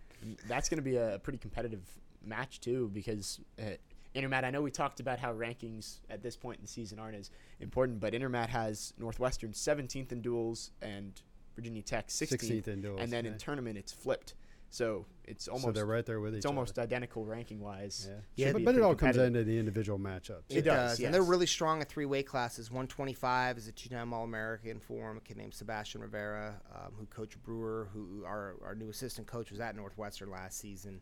That's 0.49 0.69
going 0.69 0.79
to 0.79 0.83
be 0.83 0.97
a 0.97 1.19
pretty 1.23 1.39
competitive 1.39 1.83
match 2.25 2.61
too, 2.61 2.89
because 2.95 3.41
uh, 3.61 3.71
Intermat. 4.15 4.45
I 4.45 4.51
know 4.51 4.63
we 4.63 4.71
talked 4.71 5.01
about 5.01 5.19
how 5.19 5.33
rankings 5.33 6.01
at 6.09 6.23
this 6.23 6.37
point 6.37 6.59
in 6.59 6.63
the 6.63 6.69
season 6.69 6.99
aren't 6.99 7.17
as 7.17 7.31
important, 7.61 8.01
but 8.01 8.13
Intermat 8.13 8.49
has 8.49 8.93
Northwestern 8.99 9.53
17th 9.53 10.11
in 10.13 10.21
duels 10.21 10.73
and 10.83 11.21
Virginia 11.55 11.83
Tech 11.83 12.09
16th, 12.09 12.33
16th 12.65 12.69
in 12.69 12.81
duels, 12.83 13.01
and 13.01 13.13
then 13.13 13.25
yeah. 13.25 13.33
in 13.33 13.39
tournament 13.39 13.79
it's 13.79 13.93
flipped. 13.93 14.35
So 14.73 15.05
it's 15.25 15.49
almost 15.49 15.65
so 15.65 15.73
they're 15.73 15.85
right 15.85 16.07
there 16.07 16.21
with 16.21 16.33
each 16.33 16.39
it's 16.39 16.47
almost 16.47 16.79
other. 16.79 16.83
identical 16.87 17.25
ranking 17.25 17.59
wise. 17.61 18.07
Yeah, 18.09 18.15
Yeah, 18.37 18.47
So- 18.47 18.49
Should 18.51 18.57
be 18.59 18.65
but, 18.65 18.73
but 18.73 18.79
it 18.79 18.83
all 18.85 18.91
comes 18.95 19.17
competitive. 19.17 19.27
into 19.27 19.45
the 19.45 19.59
individual 19.59 19.99
matchups. 19.99 20.43
It 20.49 20.63
does, 20.63 21.01
And 21.01 21.13
they're 21.13 21.23
really 21.25 21.47
strong 21.47 21.81
at 21.81 21.89
three 21.89 22.05
weight 22.07 22.29
classes. 22.29 22.71
125 22.71 23.59
is 23.59 23.67
a 23.67 23.73
two-time 23.73 24.13
All-American 24.13 24.79
for 24.79 25.11
'em, 25.11 25.17
a 25.17 25.21
kid 25.21 25.39
named 25.39 25.55
Sebastian 25.55 26.03
Rivera, 26.03 26.61
um, 26.73 26.93
who 26.97 27.07
Coach 27.07 27.41
Brewer, 27.43 27.89
who 27.93 28.23
our, 28.25 28.55
our 28.63 28.77
new 28.77 28.89
assistant 28.91 29.27
coach, 29.27 29.51
was 29.51 29.59
at 29.59 29.75
Northwestern 29.75 30.31
last 30.31 30.59
season, 30.59 31.01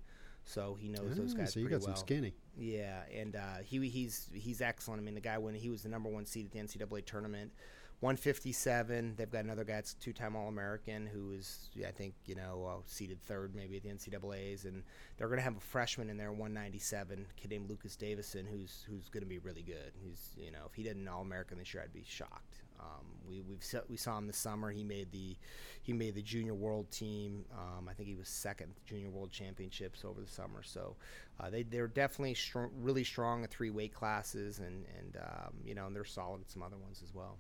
so 0.49 0.76
he 0.80 0.88
knows 0.88 1.14
those 1.16 1.34
Ah, 1.34 1.38
guys 1.40 1.53
so 1.53 1.61
you 1.61 1.66
pretty 1.66 1.80
got 1.80 1.86
well. 1.86 1.96
some 1.96 2.07
skinny. 2.07 2.34
Yeah, 2.57 3.03
and 3.14 3.36
uh, 3.36 3.59
he 3.64 3.86
he's 3.88 4.28
he's 4.34 4.61
excellent. 4.61 5.01
I 5.01 5.05
mean, 5.05 5.14
the 5.14 5.20
guy 5.20 5.36
when 5.38 5.55
he 5.55 5.68
was 5.68 5.82
the 5.82 5.88
number 5.90 6.09
one 6.09 6.24
seed 6.24 6.46
at 6.46 6.53
the 6.53 6.59
NCAA 6.59 7.05
tournament, 7.05 7.53
157. 8.01 9.14
They've 9.16 9.30
got 9.30 9.44
another 9.44 9.64
guy 9.64 9.74
that's 9.74 9.94
two-time 9.94 10.36
All-American 10.36 11.07
who 11.07 11.32
is 11.32 11.68
I 11.86 11.90
think 11.90 12.14
you 12.26 12.34
know 12.34 12.64
uh, 12.68 12.82
seeded 12.86 13.20
third 13.22 13.55
maybe 13.55 13.76
at 13.76 13.82
the 13.82 13.90
NCAA's, 13.90 14.64
and 14.64 14.82
they're 15.16 15.28
going 15.28 15.38
to 15.38 15.44
have 15.44 15.57
a 15.57 15.61
freshman 15.61 16.09
in 16.09 16.16
there 16.16 16.30
197, 16.32 17.26
kid 17.36 17.51
named 17.51 17.68
Lucas 17.68 17.96
Davison, 17.96 18.46
who's 18.46 18.84
who's 18.88 19.09
going 19.09 19.22
to 19.22 19.28
be 19.28 19.38
really 19.38 19.62
good. 19.62 19.92
He's 20.03 20.30
you 20.36 20.51
know 20.51 20.61
if 20.66 20.74
he 20.74 20.82
didn't 20.82 21.07
All-American 21.09 21.59
this 21.59 21.72
year, 21.74 21.82
I'd 21.82 21.92
be 21.92 22.05
shocked. 22.07 22.62
Um, 22.81 23.07
we 23.29 23.43
we've 23.43 23.62
se- 23.62 23.83
we 23.89 23.97
saw 23.97 24.18
him 24.18 24.26
this 24.26 24.37
summer. 24.37 24.70
He 24.70 24.85
made 24.85 25.11
the 25.11 25.37
he 25.83 25.93
made 25.93 26.14
the 26.14 26.22
junior 26.22 26.55
world 26.55 26.91
team. 26.91 27.45
Um, 27.53 27.89
I 27.89 27.93
think 27.95 28.09
he 28.09 28.14
was 28.14 28.29
second 28.29 28.72
junior 28.87 29.11
world 29.11 29.31
championships 29.31 30.05
over 30.05 30.20
the 30.20 30.31
summer. 30.31 30.62
So 30.62 30.97
uh, 31.41 31.51
they 31.51 31.62
they're 31.62 31.89
definitely 31.89 32.35
strong, 32.35 32.70
really 32.81 33.05
strong 33.05 33.45
at 33.45 33.51
three 33.51 33.70
weight 33.70 33.95
classes, 33.95 34.59
and 34.59 34.85
and 34.99 35.16
um, 35.16 35.55
you 35.64 35.74
know 35.74 35.87
and 35.87 35.95
they're 35.95 36.05
solid 36.05 36.41
at 36.41 36.51
some 36.51 36.62
other 36.62 36.79
ones 36.79 37.03
as 37.03 37.14
well. 37.14 37.37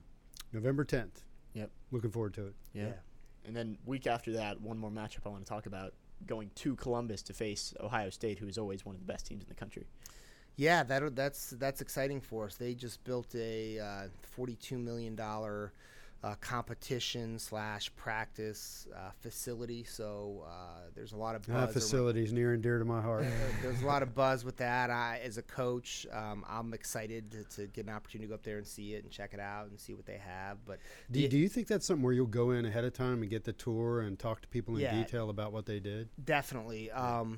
November 0.52 0.84
10th. 0.84 1.22
Yep. 1.54 1.70
Looking 1.90 2.10
forward 2.10 2.34
to 2.34 2.46
it. 2.46 2.54
Yeah. 2.72 2.86
Yeah. 2.86 2.92
And 3.46 3.56
then 3.56 3.78
week 3.86 4.06
after 4.06 4.32
that, 4.32 4.60
one 4.60 4.78
more 4.78 4.90
matchup 4.90 5.26
I 5.26 5.28
want 5.30 5.44
to 5.44 5.48
talk 5.48 5.66
about 5.66 5.94
going 6.26 6.50
to 6.56 6.74
Columbus 6.76 7.22
to 7.22 7.32
face 7.32 7.74
Ohio 7.80 8.10
State, 8.10 8.38
who 8.38 8.48
is 8.48 8.58
always 8.58 8.84
one 8.84 8.94
of 8.94 9.00
the 9.00 9.06
best 9.06 9.26
teams 9.26 9.42
in 9.42 9.48
the 9.48 9.54
country. 9.54 9.86
Yeah, 10.58 10.82
that 10.82 11.14
that's 11.16 11.50
that's 11.50 11.80
exciting 11.80 12.20
for 12.20 12.44
us. 12.46 12.56
They 12.56 12.74
just 12.74 13.02
built 13.04 13.32
a 13.36 13.78
uh, 13.78 14.02
forty-two 14.22 14.76
million 14.76 15.14
dollar 15.14 15.72
uh, 16.24 16.34
competition 16.40 17.38
slash 17.38 17.94
practice 17.94 18.88
uh, 18.92 19.10
facility. 19.20 19.84
So 19.84 20.44
uh, 20.48 20.88
there's 20.96 21.12
a 21.12 21.16
lot 21.16 21.36
of 21.36 21.42
buzz. 21.42 21.54
Ah, 21.54 21.58
around- 21.60 21.72
facilities 21.74 22.32
near 22.32 22.54
and 22.54 22.60
dear 22.62 22.80
to 22.80 22.84
my 22.84 23.00
heart. 23.00 23.24
there's 23.62 23.80
a 23.82 23.86
lot 23.86 24.02
of 24.02 24.16
buzz 24.16 24.44
with 24.44 24.56
that. 24.56 24.90
I, 24.90 25.20
as 25.22 25.38
a 25.38 25.42
coach, 25.42 26.08
um, 26.12 26.44
I'm 26.48 26.74
excited 26.74 27.30
to, 27.30 27.44
to 27.56 27.66
get 27.68 27.86
an 27.86 27.92
opportunity 27.92 28.26
to 28.26 28.30
go 28.30 28.34
up 28.34 28.42
there 28.42 28.58
and 28.58 28.66
see 28.66 28.94
it 28.94 29.04
and 29.04 29.12
check 29.12 29.32
it 29.32 29.38
out 29.38 29.68
and 29.70 29.78
see 29.78 29.94
what 29.94 30.06
they 30.06 30.18
have. 30.18 30.58
But 30.66 30.80
Do, 31.08 31.20
the- 31.20 31.28
do 31.28 31.38
you 31.38 31.48
think 31.48 31.68
that's 31.68 31.86
something 31.86 32.02
where 32.02 32.12
you'll 32.12 32.26
go 32.26 32.50
in 32.50 32.64
ahead 32.64 32.84
of 32.84 32.94
time 32.94 33.22
and 33.22 33.30
get 33.30 33.44
the 33.44 33.52
tour 33.52 34.00
and 34.00 34.18
talk 34.18 34.40
to 34.42 34.48
people 34.48 34.74
in 34.74 34.80
Yeah. 34.80 34.96
detail 35.00 35.30
about 35.30 35.52
what 35.52 35.66
they 35.66 35.78
did? 35.78 36.08
Definitely. 36.24 36.90
Um, 36.90 37.30
yeah, 37.30 37.36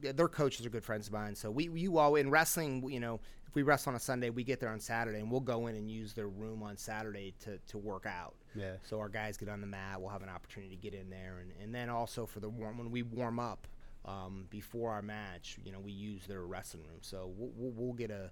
their 0.00 0.28
coaches 0.28 0.66
are 0.66 0.70
good 0.70 0.84
friends 0.84 1.06
of 1.06 1.12
mine. 1.12 1.34
So 1.34 1.50
we, 1.50 1.68
you 1.68 1.98
all 1.98 2.16
in 2.16 2.30
wrestling, 2.30 2.88
you 2.90 3.00
know, 3.00 3.20
if 3.46 3.54
we 3.54 3.62
wrestle 3.62 3.90
on 3.90 3.96
a 3.96 4.00
Sunday, 4.00 4.30
we 4.30 4.44
get 4.44 4.60
there 4.60 4.68
on 4.68 4.80
Saturday 4.80 5.20
and 5.20 5.30
we'll 5.30 5.40
go 5.40 5.68
in 5.68 5.74
and 5.74 5.90
use 5.90 6.12
their 6.12 6.28
room 6.28 6.62
on 6.62 6.76
Saturday 6.76 7.34
to, 7.44 7.58
to 7.68 7.78
work 7.78 8.04
out. 8.06 8.34
Yeah. 8.54 8.72
So 8.82 8.98
our 8.98 9.08
guys 9.08 9.36
get 9.36 9.48
on 9.48 9.60
the 9.60 9.66
mat. 9.66 10.00
We'll 10.00 10.10
have 10.10 10.22
an 10.22 10.28
opportunity 10.28 10.76
to 10.76 10.80
get 10.80 10.94
in 10.94 11.08
there, 11.10 11.38
and, 11.40 11.52
and 11.62 11.74
then 11.74 11.88
also 11.88 12.26
for 12.26 12.40
the 12.40 12.48
warm 12.48 12.78
when 12.78 12.90
we 12.90 13.02
warm 13.02 13.38
up 13.38 13.66
um, 14.04 14.46
before 14.50 14.90
our 14.90 15.02
match, 15.02 15.58
you 15.64 15.72
know, 15.72 15.80
we 15.80 15.92
use 15.92 16.26
their 16.26 16.42
wrestling 16.42 16.84
room. 16.84 17.00
So 17.00 17.32
we'll, 17.36 17.52
we'll, 17.56 17.72
we'll 17.72 17.94
get 17.94 18.10
a. 18.10 18.30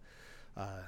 Uh, 0.57 0.83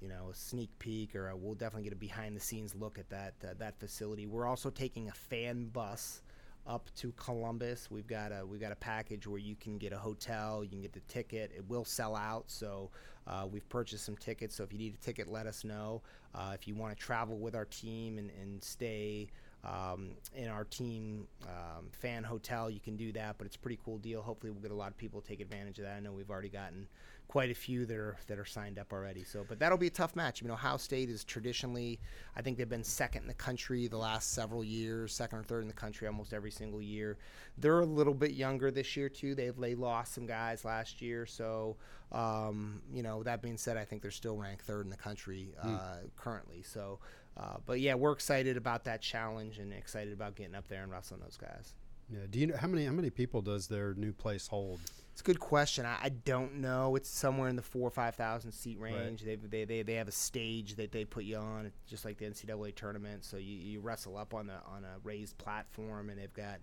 you 0.00 0.08
know, 0.10 0.28
a 0.30 0.34
sneak 0.34 0.68
peek, 0.78 1.14
or 1.14 1.30
a, 1.30 1.36
we'll 1.36 1.54
definitely 1.54 1.84
get 1.84 1.92
a 1.94 1.96
behind-the-scenes 1.96 2.74
look 2.74 2.98
at 2.98 3.08
that 3.08 3.32
uh, 3.42 3.54
that 3.58 3.78
facility. 3.78 4.26
We're 4.26 4.44
also 4.44 4.68
taking 4.68 5.08
a 5.08 5.12
fan 5.12 5.66
bus 5.66 6.20
up 6.66 6.88
to 6.96 7.12
Columbus. 7.12 7.90
We've 7.90 8.06
got 8.06 8.32
a 8.32 8.44
we've 8.44 8.60
got 8.60 8.72
a 8.72 8.76
package 8.76 9.26
where 9.26 9.38
you 9.38 9.54
can 9.56 9.78
get 9.78 9.92
a 9.92 9.98
hotel, 9.98 10.64
you 10.64 10.70
can 10.70 10.82
get 10.82 10.92
the 10.92 11.00
ticket. 11.00 11.52
It 11.56 11.68
will 11.68 11.84
sell 11.84 12.16
out, 12.16 12.44
so 12.46 12.90
uh, 13.26 13.46
we've 13.50 13.68
purchased 13.68 14.04
some 14.04 14.16
tickets. 14.16 14.54
So 14.54 14.64
if 14.64 14.72
you 14.72 14.78
need 14.78 14.94
a 14.94 15.04
ticket, 15.04 15.28
let 15.28 15.46
us 15.46 15.64
know. 15.64 16.02
Uh, 16.34 16.52
if 16.54 16.66
you 16.66 16.74
want 16.74 16.96
to 16.96 17.02
travel 17.02 17.38
with 17.38 17.54
our 17.54 17.64
team 17.64 18.18
and, 18.18 18.30
and 18.40 18.62
stay 18.62 19.28
um, 19.64 20.10
in 20.34 20.48
our 20.48 20.64
team 20.64 21.26
um, 21.44 21.86
fan 21.92 22.22
hotel, 22.22 22.68
you 22.68 22.80
can 22.80 22.96
do 22.96 23.12
that. 23.12 23.36
But 23.38 23.46
it's 23.46 23.56
a 23.56 23.58
pretty 23.58 23.78
cool 23.84 23.98
deal. 23.98 24.22
Hopefully, 24.22 24.50
we'll 24.50 24.62
get 24.62 24.70
a 24.70 24.74
lot 24.74 24.88
of 24.88 24.98
people 24.98 25.20
to 25.20 25.26
take 25.26 25.40
advantage 25.40 25.78
of 25.78 25.84
that. 25.84 25.96
I 25.96 26.00
know 26.00 26.12
we've 26.12 26.30
already 26.30 26.48
gotten 26.48 26.86
quite 27.28 27.50
a 27.50 27.54
few 27.54 27.86
that 27.86 27.96
are 27.96 28.16
that 28.26 28.38
are 28.38 28.44
signed 28.44 28.78
up 28.78 28.92
already. 28.92 29.24
So, 29.24 29.44
but 29.48 29.58
that'll 29.58 29.78
be 29.78 29.86
a 29.86 29.90
tough 29.90 30.14
match. 30.14 30.42
I 30.42 30.44
mean, 30.44 30.52
Ohio 30.52 30.76
State 30.76 31.08
is 31.08 31.24
traditionally, 31.24 31.98
I 32.36 32.42
think 32.42 32.58
they've 32.58 32.68
been 32.68 32.84
second 32.84 33.22
in 33.22 33.28
the 33.28 33.34
country 33.34 33.86
the 33.86 33.96
last 33.96 34.32
several 34.32 34.62
years, 34.62 35.14
second 35.14 35.38
or 35.38 35.42
third 35.42 35.62
in 35.62 35.68
the 35.68 35.74
country 35.74 36.06
almost 36.06 36.32
every 36.32 36.50
single 36.50 36.82
year. 36.82 37.16
They're 37.58 37.80
a 37.80 37.86
little 37.86 38.14
bit 38.14 38.32
younger 38.32 38.70
this 38.70 38.96
year 38.96 39.08
too. 39.08 39.34
They've 39.34 39.56
they 39.56 39.74
lost 39.74 40.14
some 40.14 40.26
guys 40.26 40.64
last 40.64 41.00
year, 41.00 41.26
so 41.26 41.76
um, 42.12 42.82
you 42.92 43.02
know 43.02 43.22
that 43.22 43.42
being 43.42 43.56
said, 43.56 43.76
I 43.76 43.84
think 43.84 44.02
they're 44.02 44.10
still 44.10 44.36
ranked 44.36 44.64
third 44.64 44.84
in 44.84 44.90
the 44.90 44.96
country 44.96 45.54
uh, 45.60 45.96
currently. 46.16 46.62
So, 46.62 47.00
uh, 47.36 47.56
but 47.66 47.80
yeah, 47.80 47.94
we're 47.94 48.12
excited 48.12 48.56
about 48.56 48.84
that 48.84 49.00
challenge 49.02 49.58
and 49.58 49.72
excited 49.72 50.12
about 50.12 50.34
getting 50.36 50.54
up 50.54 50.68
there 50.68 50.82
and 50.82 50.92
wrestling 50.92 51.20
those 51.20 51.36
guys. 51.36 51.74
Yeah. 52.10 52.20
Do 52.30 52.38
you 52.38 52.46
know 52.48 52.56
how 52.56 52.68
many 52.68 52.84
how 52.84 52.92
many 52.92 53.10
people 53.10 53.40
does 53.42 53.66
their 53.66 53.94
new 53.94 54.12
place 54.12 54.46
hold? 54.46 54.78
It's 55.12 55.20
a 55.20 55.24
good 55.24 55.40
question. 55.40 55.86
I, 55.86 55.96
I 56.02 56.08
don't 56.10 56.56
know. 56.56 56.96
It's 56.96 57.08
somewhere 57.08 57.48
in 57.48 57.56
the 57.56 57.62
four 57.62 57.86
or 57.88 57.90
five 57.90 58.14
thousand 58.14 58.52
seat 58.52 58.78
Right. 58.78 58.92
range. 58.94 59.22
They, 59.22 59.36
they 59.36 59.64
they 59.64 59.82
they 59.82 59.94
have 59.94 60.08
a 60.08 60.12
stage 60.12 60.74
that 60.74 60.92
they 60.92 61.04
put 61.04 61.24
you 61.24 61.36
on, 61.36 61.72
just 61.86 62.04
like 62.04 62.18
the 62.18 62.26
NCAA 62.26 62.74
tournament. 62.74 63.24
So 63.24 63.36
you, 63.38 63.56
you 63.56 63.80
wrestle 63.80 64.16
up 64.18 64.34
on 64.34 64.48
the 64.48 64.54
on 64.66 64.84
a 64.84 64.98
raised 65.02 65.38
platform, 65.38 66.10
and 66.10 66.18
they've 66.18 66.34
got 66.34 66.58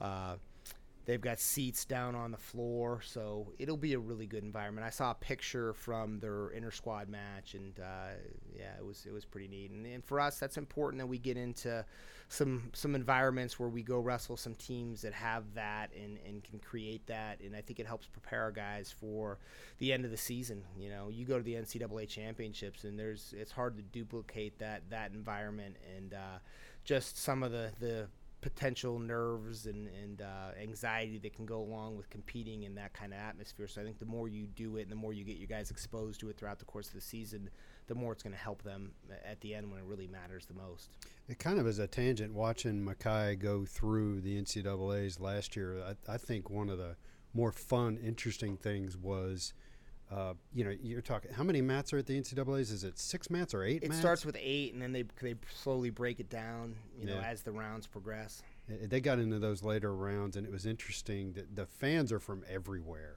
uh, 0.00 0.36
they've 1.04 1.20
got 1.20 1.38
seats 1.38 1.84
down 1.84 2.14
on 2.14 2.30
the 2.30 2.38
floor. 2.38 3.00
So 3.04 3.52
it'll 3.58 3.76
be 3.76 3.94
a 3.94 3.98
really 3.98 4.26
good 4.26 4.44
environment. 4.44 4.86
I 4.86 4.90
saw 4.90 5.10
a 5.12 5.14
picture 5.14 5.72
from 5.74 6.20
their 6.20 6.50
inter 6.50 6.70
squad 6.70 7.08
match, 7.08 7.54
and 7.54 7.78
uh, 7.80 8.14
yeah, 8.56 8.76
it 8.78 8.84
was 8.84 9.06
it 9.06 9.12
was 9.12 9.24
pretty 9.24 9.48
neat. 9.48 9.70
And, 9.70 9.86
and 9.86 10.04
for 10.04 10.20
us, 10.20 10.38
that's 10.38 10.56
important 10.56 11.00
that 11.00 11.06
we 11.06 11.18
get 11.18 11.36
into 11.36 11.84
some 12.30 12.70
some 12.74 12.94
environments 12.94 13.58
where 13.58 13.68
we 13.68 13.82
go 13.82 13.98
wrestle 13.98 14.36
some 14.36 14.54
teams 14.54 15.02
that 15.02 15.12
have 15.12 15.52
that 15.54 15.90
and, 16.00 16.16
and 16.24 16.44
can 16.44 16.60
create 16.60 17.04
that 17.08 17.40
and 17.40 17.56
I 17.56 17.60
think 17.60 17.80
it 17.80 17.86
helps 17.88 18.06
prepare 18.06 18.42
our 18.42 18.52
guys 18.52 18.94
for 18.96 19.40
the 19.78 19.92
end 19.92 20.04
of 20.04 20.12
the 20.12 20.16
season. 20.16 20.62
You 20.78 20.90
know, 20.90 21.08
you 21.08 21.26
go 21.26 21.38
to 21.38 21.42
the 21.42 21.54
NCAA 21.54 22.08
championships 22.08 22.84
and 22.84 22.96
there's 22.96 23.34
it's 23.36 23.50
hard 23.50 23.76
to 23.78 23.82
duplicate 23.82 24.60
that 24.60 24.88
that 24.90 25.10
environment 25.10 25.76
and 25.96 26.14
uh, 26.14 26.38
just 26.84 27.18
some 27.18 27.42
of 27.42 27.50
the 27.50 27.72
the 27.80 28.06
potential 28.40 28.98
nerves 28.98 29.66
and, 29.66 29.88
and 30.02 30.22
uh, 30.22 30.58
anxiety 30.60 31.18
that 31.18 31.34
can 31.34 31.44
go 31.44 31.60
along 31.60 31.96
with 31.96 32.08
competing 32.10 32.62
in 32.62 32.74
that 32.74 32.92
kind 32.92 33.12
of 33.12 33.18
atmosphere. 33.18 33.68
So 33.68 33.80
I 33.80 33.84
think 33.84 33.98
the 33.98 34.06
more 34.06 34.28
you 34.28 34.46
do 34.46 34.76
it 34.76 34.82
and 34.82 34.90
the 34.90 34.96
more 34.96 35.12
you 35.12 35.24
get 35.24 35.36
your 35.36 35.46
guys 35.46 35.70
exposed 35.70 36.20
to 36.20 36.30
it 36.30 36.38
throughout 36.38 36.58
the 36.58 36.64
course 36.64 36.88
of 36.88 36.94
the 36.94 37.00
season, 37.00 37.50
the 37.86 37.94
more 37.94 38.12
it's 38.12 38.22
going 38.22 38.34
to 38.34 38.40
help 38.40 38.62
them 38.62 38.92
at 39.24 39.40
the 39.40 39.54
end 39.54 39.70
when 39.70 39.80
it 39.80 39.86
really 39.86 40.06
matters 40.06 40.46
the 40.46 40.54
most. 40.54 40.90
It 41.28 41.38
kind 41.38 41.58
of 41.58 41.66
is 41.66 41.78
a 41.78 41.86
tangent 41.86 42.34
watching 42.34 42.84
Mekhi 42.84 43.38
go 43.38 43.64
through 43.64 44.20
the 44.20 44.40
NCAA's 44.40 45.20
last 45.20 45.56
year. 45.56 45.82
I, 45.82 46.14
I 46.14 46.16
think 46.16 46.48
one 46.48 46.70
of 46.70 46.78
the 46.78 46.96
more 47.34 47.52
fun, 47.52 47.98
interesting 48.02 48.56
things 48.56 48.96
was– 48.96 49.52
uh, 50.10 50.34
you 50.52 50.64
know, 50.64 50.74
you're 50.82 51.00
talking 51.00 51.32
how 51.32 51.44
many 51.44 51.60
mats 51.60 51.92
are 51.92 51.98
at 51.98 52.06
the 52.06 52.20
NCAA's? 52.20 52.70
Is 52.70 52.84
it 52.84 52.98
six 52.98 53.30
mats 53.30 53.54
or 53.54 53.62
eight? 53.62 53.82
It 53.82 53.90
mats? 53.90 54.00
starts 54.00 54.26
with 54.26 54.36
eight, 54.40 54.72
and 54.72 54.82
then 54.82 54.92
they 54.92 55.04
they 55.20 55.34
slowly 55.54 55.90
break 55.90 56.18
it 56.18 56.28
down. 56.28 56.74
You 56.98 57.06
know, 57.06 57.18
as 57.18 57.42
the 57.42 57.52
rounds 57.52 57.86
progress. 57.86 58.42
They 58.68 59.00
got 59.00 59.18
into 59.18 59.38
those 59.38 59.62
later 59.62 59.94
rounds, 59.94 60.36
and 60.36 60.46
it 60.46 60.52
was 60.52 60.64
interesting 60.64 61.32
that 61.32 61.56
the 61.56 61.66
fans 61.66 62.12
are 62.12 62.20
from 62.20 62.44
everywhere 62.48 63.16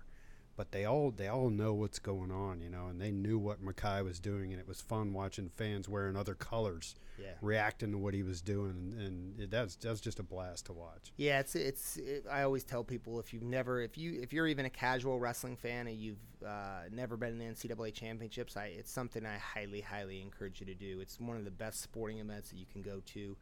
but 0.56 0.72
they 0.72 0.86
all 0.86 1.12
they 1.12 1.28
all 1.28 1.50
know 1.50 1.74
what's 1.74 2.00
going 2.00 2.32
on, 2.32 2.62
you 2.62 2.70
know, 2.70 2.88
and 2.88 3.02
they 3.02 3.12
knew 3.12 3.40
what 3.40 3.64
Mekhi 3.64 4.04
was 4.04 4.20
doing, 4.20 4.52
and 4.52 4.60
it 4.60 4.68
was 4.68 4.82
fun 4.82 5.14
watching 5.14 5.50
fans 5.50 5.90
wearing 5.90 6.16
other 6.16 6.36
colors, 6.36 6.96
yeah. 7.20 7.32
reacting 7.42 7.92
to 7.92 7.98
what 7.98 8.14
he 8.14 8.22
was 8.22 8.42
doing, 8.42 8.72
and, 8.72 9.02
and 9.02 9.40
it, 9.40 9.52
that's 9.52 9.76
that's 9.76 10.00
just 10.00 10.20
a 10.20 10.24
blast 10.24 10.68
to 10.68 10.74
watch. 10.74 11.12
Yeah, 11.18 11.40
it's 11.40 11.56
it's. 11.56 11.98
It, 11.98 12.26
I 12.32 12.44
always 12.44 12.64
tell 12.64 12.84
people 12.84 13.20
if 13.20 13.34
you've 13.34 13.44
never, 13.44 13.82
if 13.82 13.98
you 13.98 14.20
if 14.22 14.32
you're 14.32 14.48
even 14.48 14.66
a 14.66 14.70
casual 14.70 15.20
wrestling 15.20 15.56
fan 15.56 15.88
and 15.88 15.98
you've 15.98 16.22
uh, 16.46 16.84
never 16.92 17.18
been 17.18 17.30
in 17.30 17.40
the 17.40 17.46
NCAA 17.46 17.94
championships, 17.94 18.56
I, 18.56 18.66
it's 18.66 18.92
something 18.92 19.26
I 19.26 19.38
highly 19.38 19.82
highly 19.82 20.22
encourage 20.22 20.60
you 20.60 20.68
to 20.68 20.76
do. 20.76 21.00
It's 21.02 21.20
one 21.20 21.38
of 21.38 21.46
the 21.46 21.52
best 21.52 21.82
sporting 21.82 22.20
events 22.20 22.50
that 22.52 22.58
you 22.58 22.68
can 22.72 22.84
go 22.84 23.02
to. 23.14 23.36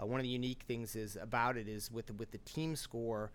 Uh, 0.00 0.06
one 0.06 0.20
of 0.20 0.24
the 0.24 0.30
unique 0.30 0.62
things 0.66 0.96
is 0.96 1.16
about 1.16 1.56
it 1.56 1.68
is 1.68 1.90
with 1.90 2.06
the, 2.06 2.14
with 2.14 2.30
the 2.30 2.38
team 2.38 2.74
score 2.76 3.30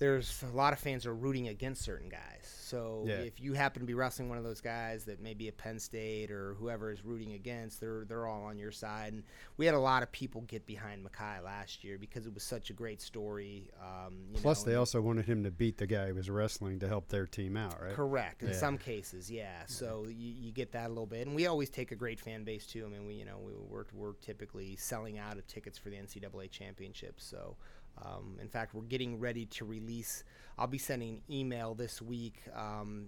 there's 0.00 0.42
a 0.42 0.56
lot 0.56 0.72
of 0.72 0.78
fans 0.78 1.04
are 1.04 1.14
rooting 1.14 1.48
against 1.48 1.82
certain 1.82 2.08
guys. 2.08 2.20
So 2.42 3.04
yeah. 3.06 3.16
if 3.16 3.38
you 3.38 3.52
happen 3.52 3.80
to 3.80 3.86
be 3.86 3.92
wrestling 3.92 4.30
one 4.30 4.38
of 4.38 4.44
those 4.44 4.62
guys 4.62 5.04
that 5.04 5.20
maybe 5.20 5.48
a 5.48 5.52
Penn 5.52 5.78
State 5.78 6.30
or 6.30 6.54
whoever 6.54 6.90
is 6.90 7.04
rooting 7.04 7.34
against, 7.34 7.80
they're 7.80 8.06
they're 8.08 8.26
all 8.26 8.44
on 8.44 8.58
your 8.58 8.70
side. 8.70 9.12
And 9.12 9.24
we 9.58 9.66
had 9.66 9.74
a 9.74 9.78
lot 9.78 10.02
of 10.02 10.10
people 10.10 10.40
get 10.42 10.64
behind 10.64 11.04
Mekhi 11.04 11.44
last 11.44 11.84
year 11.84 11.98
because 11.98 12.26
it 12.26 12.32
was 12.32 12.42
such 12.42 12.70
a 12.70 12.72
great 12.72 13.02
story. 13.02 13.70
Um, 13.78 14.28
Plus, 14.34 14.64
know, 14.64 14.72
they 14.72 14.76
also 14.76 15.02
wanted 15.02 15.26
him 15.26 15.44
to 15.44 15.50
beat 15.50 15.76
the 15.76 15.86
guy 15.86 16.08
who 16.08 16.14
was 16.14 16.30
wrestling 16.30 16.78
to 16.78 16.88
help 16.88 17.08
their 17.08 17.26
team 17.26 17.58
out, 17.58 17.78
right? 17.82 17.92
Correct. 17.92 18.42
In 18.42 18.48
yeah. 18.48 18.54
some 18.54 18.78
cases, 18.78 19.30
yeah. 19.30 19.66
So 19.66 20.06
you, 20.08 20.32
you 20.40 20.50
get 20.50 20.72
that 20.72 20.86
a 20.86 20.88
little 20.88 21.04
bit, 21.04 21.26
and 21.26 21.36
we 21.36 21.46
always 21.46 21.68
take 21.68 21.92
a 21.92 21.96
great 21.96 22.18
fan 22.18 22.44
base 22.44 22.66
too. 22.66 22.86
I 22.86 22.88
mean, 22.88 23.06
we 23.06 23.14
you 23.14 23.26
know 23.26 23.36
we, 23.44 23.52
we're 23.68 23.84
we're 23.92 24.14
typically 24.22 24.76
selling 24.76 25.18
out 25.18 25.36
of 25.36 25.46
tickets 25.46 25.76
for 25.76 25.90
the 25.90 25.96
NCAA 25.96 26.50
championships, 26.50 27.22
so. 27.22 27.56
Um, 28.02 28.38
in 28.40 28.48
fact, 28.48 28.74
we're 28.74 28.82
getting 28.82 29.18
ready 29.18 29.46
to 29.46 29.64
release. 29.64 30.24
I'll 30.58 30.66
be 30.66 30.78
sending 30.78 31.14
an 31.16 31.22
email 31.30 31.74
this 31.74 32.00
week 32.00 32.42
um, 32.54 33.06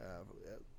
uh, 0.00 0.24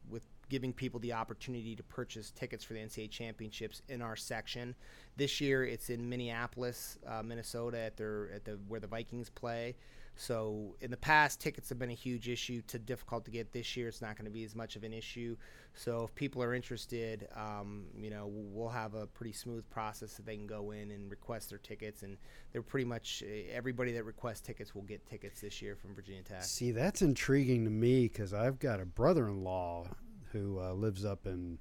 with 0.10 0.24
giving 0.50 0.74
people 0.74 1.00
the 1.00 1.14
opportunity 1.14 1.76
to 1.76 1.84
purchase 1.84 2.32
tickets 2.32 2.64
for 2.64 2.74
the 2.74 2.80
NCAA 2.80 3.10
championships 3.10 3.82
in 3.89 4.02
our 4.02 4.16
section. 4.16 4.76
This 5.18 5.41
year, 5.41 5.66
it's 5.66 5.89
in 5.89 6.08
Minneapolis, 6.08 6.98
uh, 7.08 7.24
Minnesota, 7.24 7.80
at 7.80 7.98
their 7.98 8.30
at 8.34 8.46
the 8.46 8.60
where 8.68 8.80
the 8.80 8.88
Vikings 8.88 9.30
play. 9.30 9.76
So 10.16 10.76
in 10.82 10.91
the 10.91 10.97
past, 10.97 11.41
tickets 11.41 11.70
have 11.70 11.80
been 11.80 11.89
a 11.89 11.93
huge 11.93 12.30
issue 12.30 12.61
to 12.68 12.80
difficult 12.80 13.26
to 13.26 13.32
get. 13.32 13.51
This 13.51 13.76
year, 13.76 13.88
it's 13.88 14.01
not 14.01 14.16
going 14.16 14.26
to 14.26 14.32
be 14.32 14.43
as 14.43 14.55
much 14.55 14.76
of 14.76 14.84
an 14.84 14.93
issue. 14.93 15.36
So 15.74 16.03
if 16.03 16.16
people 16.16 16.41
are 16.41 16.53
interested, 16.53 17.28
um, 17.36 17.86
you 17.99 18.09
know, 18.09 18.30
we'll 18.30 18.70
have 18.70 18.93
a 18.93 19.07
pretty 19.07 19.34
smooth 19.34 19.70
process 19.70 20.13
that 20.13 20.26
they 20.26 20.38
can 20.38 20.47
go 20.47 20.72
in 20.72 20.91
and 20.91 21.11
request 21.11 21.49
their 21.49 21.59
tickets, 21.59 22.03
and 22.03 22.18
they're 22.53 22.61
pretty 22.61 22.86
much 22.86 23.24
everybody 23.51 23.91
that 23.91 24.05
requests 24.05 24.41
tickets 24.41 24.74
will 24.74 24.84
get 24.84 25.05
tickets 25.05 25.41
this 25.41 25.61
year 25.61 25.76
from 25.76 25.93
Virginia 25.93 26.24
Tech. 26.24 26.43
See, 26.43 26.72
that's 26.72 27.01
intriguing 27.01 27.66
to 27.66 27.70
me 27.72 28.07
because 28.07 28.34
I've 28.34 28.59
got 28.59 28.80
a 28.80 28.86
brother-in-law 28.86 29.89
who 30.32 30.59
uh, 30.59 30.74
lives 30.74 31.03
up 31.03 31.28
in 31.28 31.59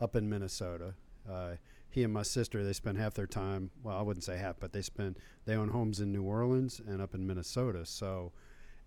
up 0.00 0.16
in 0.16 0.28
Minnesota. 0.28 0.94
Uh, 1.30 1.52
he 1.94 2.02
and 2.02 2.12
my 2.12 2.22
sister 2.22 2.64
they 2.64 2.72
spend 2.72 2.98
half 2.98 3.14
their 3.14 3.26
time 3.26 3.70
well 3.82 3.96
i 3.96 4.02
wouldn't 4.02 4.24
say 4.24 4.36
half 4.36 4.58
but 4.58 4.72
they 4.72 4.82
spend 4.82 5.16
they 5.44 5.54
own 5.54 5.68
homes 5.68 6.00
in 6.00 6.12
new 6.12 6.22
orleans 6.22 6.80
and 6.86 7.00
up 7.00 7.14
in 7.14 7.26
minnesota 7.26 7.86
so 7.86 8.32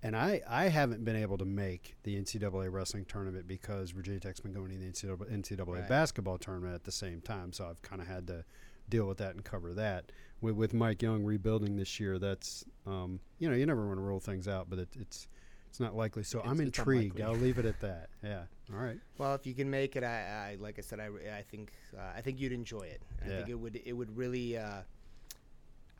and 0.03 0.15
I, 0.15 0.41
I 0.47 0.65
haven't 0.69 1.03
been 1.03 1.15
able 1.15 1.37
to 1.39 1.45
make 1.45 1.95
the 2.03 2.21
NCAA 2.21 2.71
wrestling 2.71 3.05
tournament 3.05 3.47
because 3.47 3.91
Virginia 3.91 4.19
Tech's 4.19 4.39
been 4.39 4.53
going 4.53 4.69
to 4.69 4.77
the 4.77 4.85
NCAA, 4.85 5.31
NCAA 5.31 5.67
right. 5.67 5.89
basketball 5.89 6.37
tournament 6.37 6.75
at 6.75 6.83
the 6.83 6.91
same 6.91 7.19
time. 7.19 7.51
So 7.51 7.65
I've 7.65 7.81
kind 7.81 8.01
of 8.01 8.07
had 8.07 8.27
to 8.27 8.45
deal 8.89 9.07
with 9.07 9.17
that 9.17 9.33
and 9.33 9.43
cover 9.43 9.73
that. 9.73 10.11
With, 10.39 10.55
with 10.55 10.73
Mike 10.73 11.01
Young 11.01 11.23
rebuilding 11.23 11.77
this 11.77 11.99
year, 11.99 12.19
that's 12.19 12.63
um, 12.85 13.19
you 13.39 13.49
know 13.49 13.55
you 13.55 13.65
never 13.65 13.87
want 13.87 13.97
to 13.97 14.03
rule 14.03 14.19
things 14.19 14.47
out, 14.47 14.69
but 14.69 14.77
it, 14.77 14.89
it's 14.99 15.27
it's 15.69 15.79
not 15.79 15.95
likely. 15.95 16.23
So 16.23 16.39
it's, 16.39 16.49
I'm 16.49 16.59
intrigued. 16.59 17.21
I'll 17.21 17.35
leave 17.35 17.57
it 17.57 17.65
at 17.65 17.79
that. 17.81 18.09
Yeah. 18.23 18.43
All 18.73 18.79
right. 18.79 18.99
Well, 19.17 19.35
if 19.35 19.45
you 19.45 19.53
can 19.53 19.69
make 19.69 19.95
it, 19.95 20.03
I, 20.03 20.51
I 20.51 20.57
like 20.59 20.77
I 20.77 20.81
said, 20.81 20.99
I, 20.99 21.07
I 21.37 21.41
think 21.41 21.71
uh, 21.97 22.01
I 22.15 22.21
think 22.21 22.39
you'd 22.39 22.51
enjoy 22.51 22.81
it. 22.81 23.01
I 23.23 23.29
yeah. 23.29 23.35
think 23.37 23.49
it 23.49 23.55
would 23.55 23.81
it 23.85 23.93
would 23.93 24.15
really. 24.15 24.57
Uh, 24.57 24.81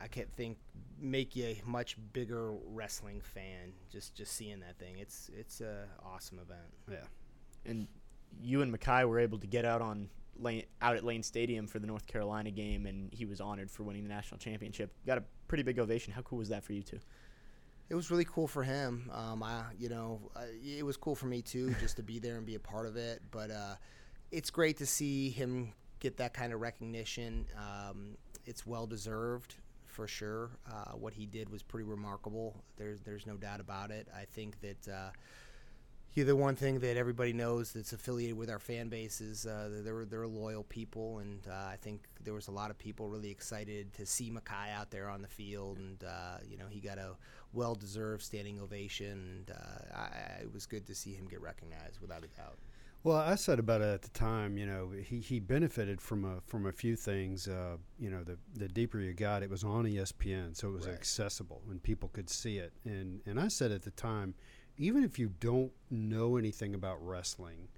I 0.00 0.06
can't 0.06 0.30
think 0.36 0.58
make 1.00 1.34
you 1.34 1.46
a 1.46 1.62
much 1.66 1.96
bigger 2.12 2.52
wrestling 2.72 3.20
fan 3.20 3.72
just 3.90 4.14
just 4.14 4.32
seeing 4.32 4.60
that 4.60 4.78
thing. 4.78 4.98
It's 4.98 5.30
it's 5.36 5.60
a 5.60 5.86
awesome 6.04 6.38
event. 6.38 6.60
Yeah. 6.90 7.70
And 7.70 7.88
you 8.40 8.62
and 8.62 8.76
Mekhi 8.76 9.08
were 9.08 9.18
able 9.18 9.38
to 9.38 9.46
get 9.46 9.64
out 9.64 9.82
on 9.82 10.08
Lane, 10.38 10.64
out 10.80 10.96
at 10.96 11.04
Lane 11.04 11.22
Stadium 11.22 11.66
for 11.66 11.78
the 11.78 11.86
North 11.86 12.06
Carolina 12.06 12.50
game, 12.50 12.86
and 12.86 13.12
he 13.12 13.24
was 13.24 13.40
honored 13.40 13.70
for 13.70 13.82
winning 13.82 14.04
the 14.04 14.08
national 14.08 14.38
championship. 14.38 14.92
Got 15.06 15.18
a 15.18 15.24
pretty 15.48 15.64
big 15.64 15.78
ovation. 15.78 16.12
How 16.12 16.22
cool 16.22 16.38
was 16.38 16.48
that 16.50 16.62
for 16.62 16.72
you 16.72 16.82
too? 16.82 17.00
It 17.90 17.94
was 17.94 18.10
really 18.10 18.26
cool 18.26 18.46
for 18.46 18.62
him. 18.62 19.10
Um, 19.12 19.42
I, 19.42 19.62
you 19.78 19.88
know, 19.88 20.20
it 20.62 20.84
was 20.84 20.96
cool 20.96 21.14
for 21.14 21.26
me 21.26 21.40
too, 21.40 21.74
just 21.80 21.96
to 21.96 22.02
be 22.02 22.18
there 22.18 22.36
and 22.36 22.44
be 22.44 22.54
a 22.54 22.60
part 22.60 22.86
of 22.86 22.96
it. 22.96 23.22
But 23.30 23.50
uh, 23.50 23.76
it's 24.30 24.50
great 24.50 24.76
to 24.78 24.86
see 24.86 25.30
him 25.30 25.72
get 26.00 26.18
that 26.18 26.34
kind 26.34 26.52
of 26.52 26.60
recognition. 26.60 27.46
Um, 27.56 28.16
it's 28.44 28.66
well 28.66 28.86
deserved 28.86 29.54
for 29.86 30.06
sure. 30.06 30.50
Uh, 30.70 30.92
what 30.92 31.14
he 31.14 31.26
did 31.26 31.48
was 31.48 31.62
pretty 31.62 31.88
remarkable. 31.88 32.62
There's 32.76 33.00
there's 33.00 33.26
no 33.26 33.36
doubt 33.36 33.60
about 33.60 33.90
it. 33.90 34.08
I 34.14 34.24
think 34.24 34.60
that. 34.60 34.88
Uh, 34.88 35.10
the 36.24 36.34
one 36.34 36.56
thing 36.56 36.80
that 36.80 36.96
everybody 36.96 37.32
knows 37.32 37.72
that's 37.72 37.92
affiliated 37.92 38.36
with 38.36 38.50
our 38.50 38.58
fan 38.58 38.88
base 38.88 39.20
is 39.20 39.46
uh, 39.46 39.68
they're 39.84 40.04
they're 40.04 40.26
loyal 40.26 40.64
people, 40.64 41.18
and 41.18 41.46
uh, 41.48 41.52
I 41.52 41.76
think 41.80 42.02
there 42.24 42.34
was 42.34 42.48
a 42.48 42.50
lot 42.50 42.70
of 42.70 42.78
people 42.78 43.08
really 43.08 43.30
excited 43.30 43.92
to 43.94 44.06
see 44.06 44.30
Mekhi 44.30 44.72
out 44.76 44.90
there 44.90 45.08
on 45.08 45.22
the 45.22 45.28
field, 45.28 45.78
and 45.78 46.02
uh, 46.02 46.38
you 46.48 46.56
know 46.56 46.66
he 46.68 46.80
got 46.80 46.98
a 46.98 47.16
well-deserved 47.52 48.22
standing 48.22 48.60
ovation, 48.60 49.46
and 49.46 49.50
uh, 49.50 49.96
I, 49.96 50.42
it 50.42 50.52
was 50.52 50.66
good 50.66 50.86
to 50.86 50.94
see 50.94 51.12
him 51.14 51.26
get 51.26 51.40
recognized 51.40 52.00
without 52.00 52.24
a 52.24 52.28
doubt. 52.28 52.58
Well, 53.04 53.16
I 53.16 53.36
said 53.36 53.58
about 53.58 53.80
it 53.80 53.86
at 53.86 54.02
the 54.02 54.10
time. 54.10 54.58
You 54.58 54.66
know, 54.66 54.90
he, 54.90 55.20
he 55.20 55.38
benefited 55.38 56.00
from 56.00 56.24
a 56.24 56.40
from 56.46 56.66
a 56.66 56.72
few 56.72 56.96
things. 56.96 57.46
Uh, 57.46 57.76
you 57.98 58.10
know, 58.10 58.24
the 58.24 58.36
the 58.54 58.68
deeper 58.68 58.98
you 58.98 59.14
got, 59.14 59.42
it 59.42 59.50
was 59.50 59.62
on 59.62 59.84
ESPN, 59.84 60.56
so 60.56 60.68
it 60.68 60.72
was 60.72 60.86
right. 60.86 60.94
accessible 60.94 61.62
and 61.70 61.82
people 61.82 62.08
could 62.08 62.28
see 62.28 62.58
it. 62.58 62.72
And 62.84 63.20
and 63.24 63.38
I 63.38 63.48
said 63.48 63.70
at 63.70 63.82
the 63.82 63.92
time, 63.92 64.34
even 64.76 65.04
if 65.04 65.18
you 65.18 65.30
don't 65.40 65.72
know 65.90 66.36
anything 66.36 66.74
about 66.74 67.04
wrestling, 67.04 67.68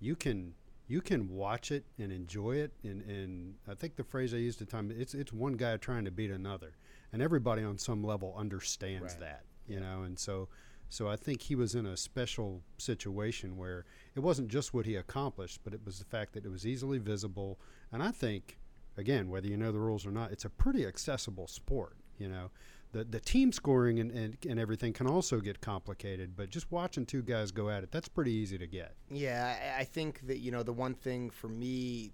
you 0.00 0.16
can 0.16 0.54
you 0.86 1.00
can 1.00 1.28
watch 1.28 1.70
it 1.70 1.84
and 1.98 2.12
enjoy 2.12 2.56
it. 2.56 2.72
And, 2.82 3.02
and 3.02 3.54
I 3.68 3.74
think 3.74 3.96
the 3.96 4.04
phrase 4.04 4.34
I 4.34 4.38
used 4.38 4.60
at 4.60 4.68
the 4.68 4.72
time, 4.76 4.92
it's 4.96 5.14
it's 5.14 5.32
one 5.32 5.54
guy 5.54 5.76
trying 5.76 6.04
to 6.04 6.10
beat 6.10 6.30
another, 6.30 6.74
and 7.14 7.22
everybody 7.22 7.62
on 7.62 7.78
some 7.78 8.02
level 8.02 8.34
understands 8.36 9.12
right. 9.14 9.20
that. 9.20 9.44
You 9.66 9.80
know, 9.80 10.02
and 10.02 10.18
so 10.18 10.48
so 10.90 11.08
I 11.08 11.16
think 11.16 11.40
he 11.40 11.54
was 11.54 11.74
in 11.74 11.86
a 11.86 11.96
special 11.96 12.62
situation 12.76 13.56
where 13.56 13.86
it 14.14 14.20
wasn't 14.20 14.48
just 14.48 14.74
what 14.74 14.84
he 14.84 14.96
accomplished, 14.96 15.60
but 15.64 15.72
it 15.72 15.80
was 15.84 15.98
the 15.98 16.04
fact 16.04 16.34
that 16.34 16.44
it 16.44 16.50
was 16.50 16.66
easily 16.66 16.98
visible. 16.98 17.58
And 17.92 18.02
I 18.02 18.10
think, 18.10 18.58
again, 18.98 19.30
whether 19.30 19.46
you 19.46 19.56
know 19.56 19.72
the 19.72 19.78
rules 19.78 20.04
or 20.04 20.10
not, 20.10 20.32
it's 20.32 20.44
a 20.44 20.50
pretty 20.50 20.84
accessible 20.84 21.46
sport. 21.46 21.96
You 22.18 22.28
know, 22.28 22.50
the 22.92 23.04
the 23.04 23.20
team 23.20 23.52
scoring 23.52 24.00
and, 24.00 24.10
and, 24.10 24.36
and 24.48 24.58
everything 24.58 24.92
can 24.92 25.06
also 25.06 25.40
get 25.40 25.60
complicated, 25.60 26.36
but 26.36 26.50
just 26.50 26.70
watching 26.70 27.06
two 27.06 27.22
guys 27.22 27.52
go 27.52 27.70
at 27.70 27.84
it, 27.84 27.92
that's 27.92 28.08
pretty 28.08 28.32
easy 28.32 28.58
to 28.58 28.66
get. 28.66 28.94
Yeah, 29.08 29.74
I, 29.76 29.80
I 29.80 29.84
think 29.84 30.26
that 30.26 30.38
you 30.38 30.50
know 30.50 30.64
the 30.64 30.72
one 30.72 30.94
thing 30.94 31.30
for 31.30 31.48
me 31.48 32.12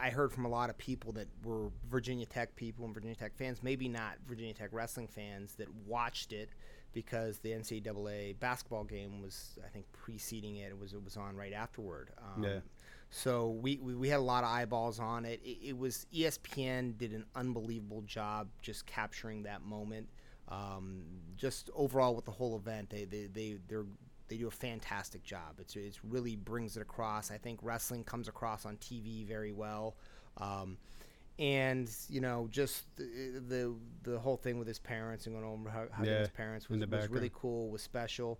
I 0.00 0.10
heard 0.10 0.32
from 0.32 0.44
a 0.44 0.48
lot 0.48 0.70
of 0.70 0.78
people 0.78 1.12
that 1.12 1.28
were 1.44 1.70
Virginia 1.88 2.26
Tech 2.26 2.54
people 2.56 2.84
and 2.84 2.94
Virginia 2.94 3.16
Tech 3.16 3.34
fans, 3.34 3.62
maybe 3.62 3.88
not 3.88 4.16
Virginia 4.26 4.54
Tech 4.54 4.70
wrestling 4.72 5.08
fans, 5.08 5.54
that 5.54 5.68
watched 5.86 6.32
it 6.32 6.50
because 6.92 7.38
the 7.38 7.50
NCAA 7.50 8.38
basketball 8.40 8.84
game 8.84 9.22
was, 9.22 9.58
I 9.64 9.68
think, 9.68 9.86
preceding 9.92 10.56
it. 10.56 10.70
It 10.70 10.78
was 10.78 10.92
it 10.92 11.04
was 11.04 11.16
on 11.16 11.36
right 11.36 11.52
afterward. 11.52 12.10
Um, 12.18 12.44
yeah. 12.44 12.58
So 13.10 13.50
we, 13.50 13.78
we, 13.78 13.94
we, 13.96 14.08
had 14.08 14.20
a 14.20 14.22
lot 14.22 14.44
of 14.44 14.50
eyeballs 14.50 15.00
on 15.00 15.24
it. 15.24 15.40
it. 15.42 15.58
It 15.68 15.78
was 15.78 16.06
ESPN 16.14 16.96
did 16.96 17.12
an 17.12 17.26
unbelievable 17.34 18.02
job 18.02 18.48
just 18.62 18.86
capturing 18.86 19.42
that 19.42 19.62
moment. 19.62 20.08
Um, 20.48 21.02
just 21.36 21.70
overall 21.74 22.14
with 22.14 22.24
the 22.24 22.30
whole 22.30 22.56
event, 22.56 22.90
they 22.90 23.04
they 23.04 23.26
they 23.32 23.58
they 23.68 23.76
they 24.30 24.38
do 24.38 24.48
a 24.48 24.52
fantastic 24.52 25.22
job. 25.22 25.58
It's 25.58 25.76
it 25.76 25.98
really 26.08 26.36
brings 26.36 26.76
it 26.76 26.80
across. 26.80 27.30
I 27.30 27.36
think 27.36 27.58
wrestling 27.62 28.04
comes 28.04 28.28
across 28.28 28.64
on 28.64 28.76
TV 28.78 29.26
very 29.26 29.52
well. 29.52 29.96
Um, 30.38 30.78
and 31.38 31.90
you 32.08 32.20
know 32.20 32.48
just 32.50 32.84
the, 32.96 33.04
the 33.48 33.74
the 34.02 34.18
whole 34.18 34.36
thing 34.36 34.58
with 34.58 34.68
his 34.68 34.78
parents 34.78 35.26
and 35.26 35.34
going 35.34 35.46
over 35.46 35.70
hu- 35.70 35.88
hugging 35.92 36.12
Yeah, 36.12 36.18
his 36.20 36.28
parents 36.28 36.68
was, 36.68 36.80
was 36.86 37.08
really 37.08 37.30
cool 37.34 37.70
was 37.70 37.82
special 37.82 38.38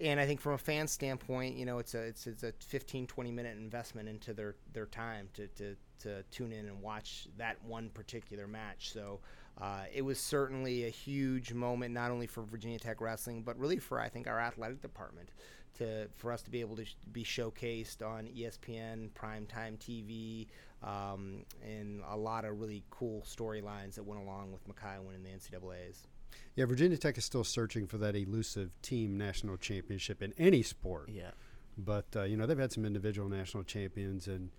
and 0.00 0.18
i 0.18 0.24
think 0.24 0.40
from 0.40 0.54
a 0.54 0.58
fan 0.58 0.88
standpoint 0.88 1.56
you 1.56 1.66
know 1.66 1.78
it's 1.78 1.94
a 1.94 2.00
it's, 2.00 2.26
it's 2.26 2.42
a 2.44 2.52
15 2.60 3.06
20 3.06 3.30
minute 3.32 3.58
investment 3.58 4.08
into 4.08 4.32
their 4.32 4.56
their 4.72 4.86
time 4.86 5.28
to, 5.34 5.46
to 5.48 5.76
to 6.00 6.22
tune 6.30 6.52
in 6.52 6.66
and 6.66 6.80
watch 6.80 7.28
that 7.36 7.62
one 7.64 7.90
particular 7.90 8.46
match 8.46 8.92
so 8.92 9.20
uh, 9.60 9.82
it 9.92 10.02
was 10.02 10.18
certainly 10.18 10.86
a 10.86 10.90
huge 10.90 11.52
moment 11.52 11.92
not 11.94 12.10
only 12.10 12.26
for 12.26 12.42
virginia 12.42 12.78
tech 12.78 13.00
wrestling 13.00 13.42
but 13.42 13.58
really 13.58 13.78
for 13.78 14.00
i 14.00 14.08
think 14.08 14.26
our 14.26 14.40
athletic 14.40 14.80
department 14.80 15.30
to 15.78 16.08
for 16.16 16.32
us 16.32 16.42
to 16.42 16.50
be 16.50 16.60
able 16.60 16.76
to 16.76 16.84
sh- 16.84 16.96
be 17.12 17.24
showcased 17.24 18.06
on 18.06 18.26
ESPN 18.26 19.10
primetime 19.10 19.78
TV 19.78 20.46
um, 20.82 21.44
and 21.64 22.02
a 22.08 22.16
lot 22.16 22.44
of 22.44 22.60
really 22.60 22.84
cool 22.90 23.22
storylines 23.26 23.94
that 23.94 24.04
went 24.04 24.20
along 24.20 24.52
with 24.52 24.66
Mekhi 24.68 25.02
winning 25.02 25.22
the 25.22 25.30
NCAA's. 25.30 26.06
Yeah, 26.54 26.66
Virginia 26.66 26.98
Tech 26.98 27.16
is 27.16 27.24
still 27.24 27.44
searching 27.44 27.86
for 27.86 27.98
that 27.98 28.14
elusive 28.14 28.70
team 28.82 29.16
national 29.16 29.56
championship 29.56 30.22
in 30.22 30.34
any 30.38 30.62
sport. 30.62 31.08
Yeah. 31.08 31.30
But 31.76 32.06
uh, 32.16 32.24
you 32.24 32.36
know 32.36 32.46
they've 32.46 32.58
had 32.58 32.72
some 32.72 32.84
individual 32.84 33.28
national 33.28 33.62
champions, 33.62 34.26
and 34.26 34.50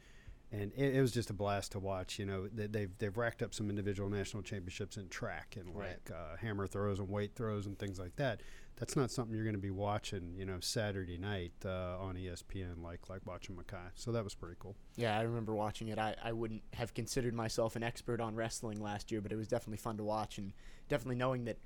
and 0.51 0.71
it, 0.75 0.95
it 0.95 1.01
was 1.01 1.11
just 1.11 1.29
a 1.29 1.33
blast 1.33 1.71
to 1.73 1.79
watch. 1.79 2.19
You 2.19 2.25
know 2.25 2.47
they, 2.47 2.67
they've 2.67 2.97
they've 2.97 3.17
racked 3.17 3.41
up 3.41 3.53
some 3.53 3.69
individual 3.69 4.09
national 4.09 4.43
championships 4.43 4.97
in 4.97 5.09
track 5.09 5.55
and 5.59 5.75
Right. 5.75 5.89
like 5.89 6.11
uh, 6.15 6.37
hammer 6.37 6.67
throws 6.67 6.99
and 6.99 7.09
weight 7.09 7.35
throws 7.35 7.65
and 7.65 7.77
things 7.77 7.99
like 7.99 8.15
that. 8.17 8.41
That's 8.77 8.95
not 8.95 9.11
something 9.11 9.35
you're 9.35 9.43
going 9.43 9.55
to 9.55 9.61
be 9.61 9.71
watching, 9.71 10.35
you 10.37 10.45
know, 10.45 10.59
Saturday 10.61 11.17
night 11.17 11.51
uh, 11.65 11.97
on 11.99 12.15
ESPN 12.15 12.81
like 12.81 13.09
like 13.09 13.25
watching 13.25 13.55
Mekhi. 13.55 13.77
So 13.95 14.11
that 14.13 14.23
was 14.23 14.35
pretty 14.35 14.55
cool. 14.59 14.75
Yeah, 14.95 15.17
I 15.19 15.23
remember 15.23 15.53
watching 15.53 15.89
it. 15.89 15.99
I, 15.99 16.15
I 16.23 16.31
wouldn't 16.31 16.63
have 16.73 16.93
considered 16.93 17.33
myself 17.33 17.75
an 17.75 17.83
expert 17.83 18.21
on 18.21 18.35
wrestling 18.35 18.81
last 18.81 19.11
year, 19.11 19.19
but 19.19 19.31
it 19.33 19.35
was 19.35 19.47
definitely 19.49 19.77
fun 19.79 19.97
to 19.97 20.03
watch, 20.03 20.37
and 20.37 20.53
definitely 20.87 21.17
knowing 21.17 21.43
that 21.45 21.57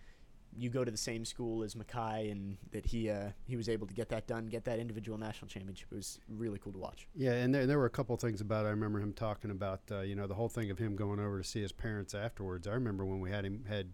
you 0.58 0.70
go 0.70 0.84
to 0.84 0.92
the 0.92 0.98
same 0.98 1.26
school 1.26 1.64
as 1.64 1.76
Mekhi 1.76 2.32
and 2.32 2.58
that 2.72 2.86
he 2.86 3.10
uh, 3.10 3.30
he 3.46 3.56
was 3.56 3.70
able 3.70 3.88
to 3.88 3.94
get 3.94 4.10
that 4.10 4.28
done, 4.28 4.48
get 4.48 4.66
that 4.66 4.80
individual 4.80 5.18
national 5.18 5.48
championship. 5.48 5.88
It 5.92 5.96
was 5.96 6.20
really 6.30 6.60
cool 6.60 6.74
to 6.74 6.80
watch. 6.80 7.08
Yeah, 7.16 7.34
and 7.34 7.54
there, 7.54 7.66
there 7.66 7.78
were 7.78 7.86
a 7.86 7.92
couple 7.92 8.16
things 8.18 8.42
about 8.42 8.66
it. 8.66 8.70
I 8.70 8.72
remember 8.72 9.00
him 9.00 9.14
talking 9.14 9.52
about, 9.52 9.82
uh, 9.92 10.02
you 10.02 10.16
know, 10.16 10.28
the 10.28 10.36
whole 10.36 10.50
thing 10.50 10.72
of 10.72 10.78
him 10.78 10.96
going 10.96 11.20
over 11.20 11.40
to 11.40 11.44
see 11.44 11.62
his 11.62 11.72
parents 11.72 12.14
afterwards. 12.14 12.68
I 12.68 12.74
remember 12.74 13.06
when 13.06 13.20
we 13.20 13.32
had 13.32 13.46
him 13.46 13.66
had 13.68 13.94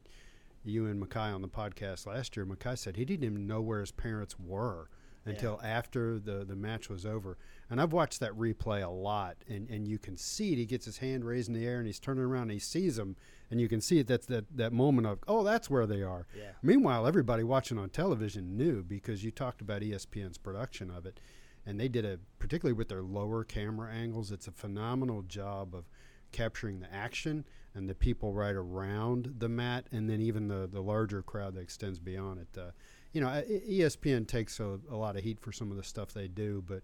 you 0.66 0.88
and 0.88 1.02
Mekhi 1.02 1.34
on 1.34 1.42
the 1.42 1.48
podcast 1.48 2.06
last 2.06 2.36
year. 2.36 2.46
Mekhi 2.46 2.78
said 2.78 2.98
he 2.98 3.06
didn't 3.06 3.26
even 3.26 3.48
know 3.48 3.62
where 3.62 3.80
his 3.80 3.92
parents 3.92 4.40
were 4.40 4.90
until 5.26 5.60
after 5.64 6.20
the 6.20 6.44
the 6.44 6.56
match 6.56 6.90
was 6.90 7.06
over. 7.06 7.38
And 7.70 7.80
I've 7.80 7.94
watched 7.94 8.20
that 8.22 8.32
replay 8.32 8.84
a 8.84 8.90
lot, 8.90 9.38
and, 9.48 9.70
and 9.70 9.88
you 9.88 10.00
can 10.00 10.18
see 10.18 10.54
it. 10.54 10.58
He 10.58 10.66
gets 10.66 10.86
his 10.86 10.98
hand 10.98 11.24
raised 11.24 11.50
in 11.50 11.54
the 11.54 11.66
air, 11.66 11.78
and 11.78 11.86
he's 11.86 12.00
turning 12.00 12.24
around, 12.24 12.44
and 12.44 12.54
he 12.54 12.60
sees 12.60 12.96
them, 12.96 13.16
and 13.52 13.62
you 13.62 13.70
can 13.70 13.80
see 13.80 14.00
it. 14.00 14.08
That's 14.08 14.26
that 14.26 14.46
that 14.58 14.74
moment 14.74 15.06
of, 15.06 15.20
oh, 15.28 15.44
that's 15.44 15.70
where 15.70 15.86
they 15.86 16.02
are. 16.02 16.26
Yeah. 16.36 16.52
Meanwhile, 16.64 17.06
everybody 17.06 17.44
watching 17.44 17.78
on 17.78 17.90
television 17.90 18.58
knew 18.58 18.82
because 18.82 19.24
you 19.24 19.30
talked 19.30 19.62
about 19.62 19.84
ESPN's 19.84 20.40
production 20.40 20.90
of 20.90 21.06
it, 21.06 21.20
and 21.66 21.80
they 21.80 21.88
did 21.88 22.06
a 22.06 22.20
particularly 22.40 22.76
with 22.76 22.90
their 22.90 23.04
lower 23.04 23.44
camera 23.44 23.92
angles. 23.92 24.32
It's 24.32 24.48
a 24.48 24.52
phenomenal 24.52 25.22
job 25.22 25.76
of 25.76 25.86
capturing 26.32 26.80
the 26.80 26.92
action 26.94 27.46
and 27.76 27.88
the 27.88 27.96
people 27.96 28.34
right 28.34 28.56
around 28.56 29.36
the 29.38 29.50
mat, 29.50 29.86
and 29.92 30.10
then 30.10 30.22
even 30.22 30.48
the 30.48 30.68
the 30.72 30.82
larger 30.82 31.22
crowd 31.22 31.54
that 31.54 31.62
extends 31.62 32.00
beyond 32.00 32.40
it. 32.40 32.60
Uh, 32.60 32.72
you 33.14 33.22
know, 33.22 33.28
ESPN 33.28 34.28
takes 34.28 34.60
a, 34.60 34.80
a 34.92 34.96
lot 34.96 35.16
of 35.16 35.24
heat 35.24 35.40
for 35.40 35.52
some 35.52 35.72
of 35.72 35.78
the 35.78 35.84
stuff 35.84 36.14
they 36.14 36.28
do, 36.28 36.64
but 36.68 36.84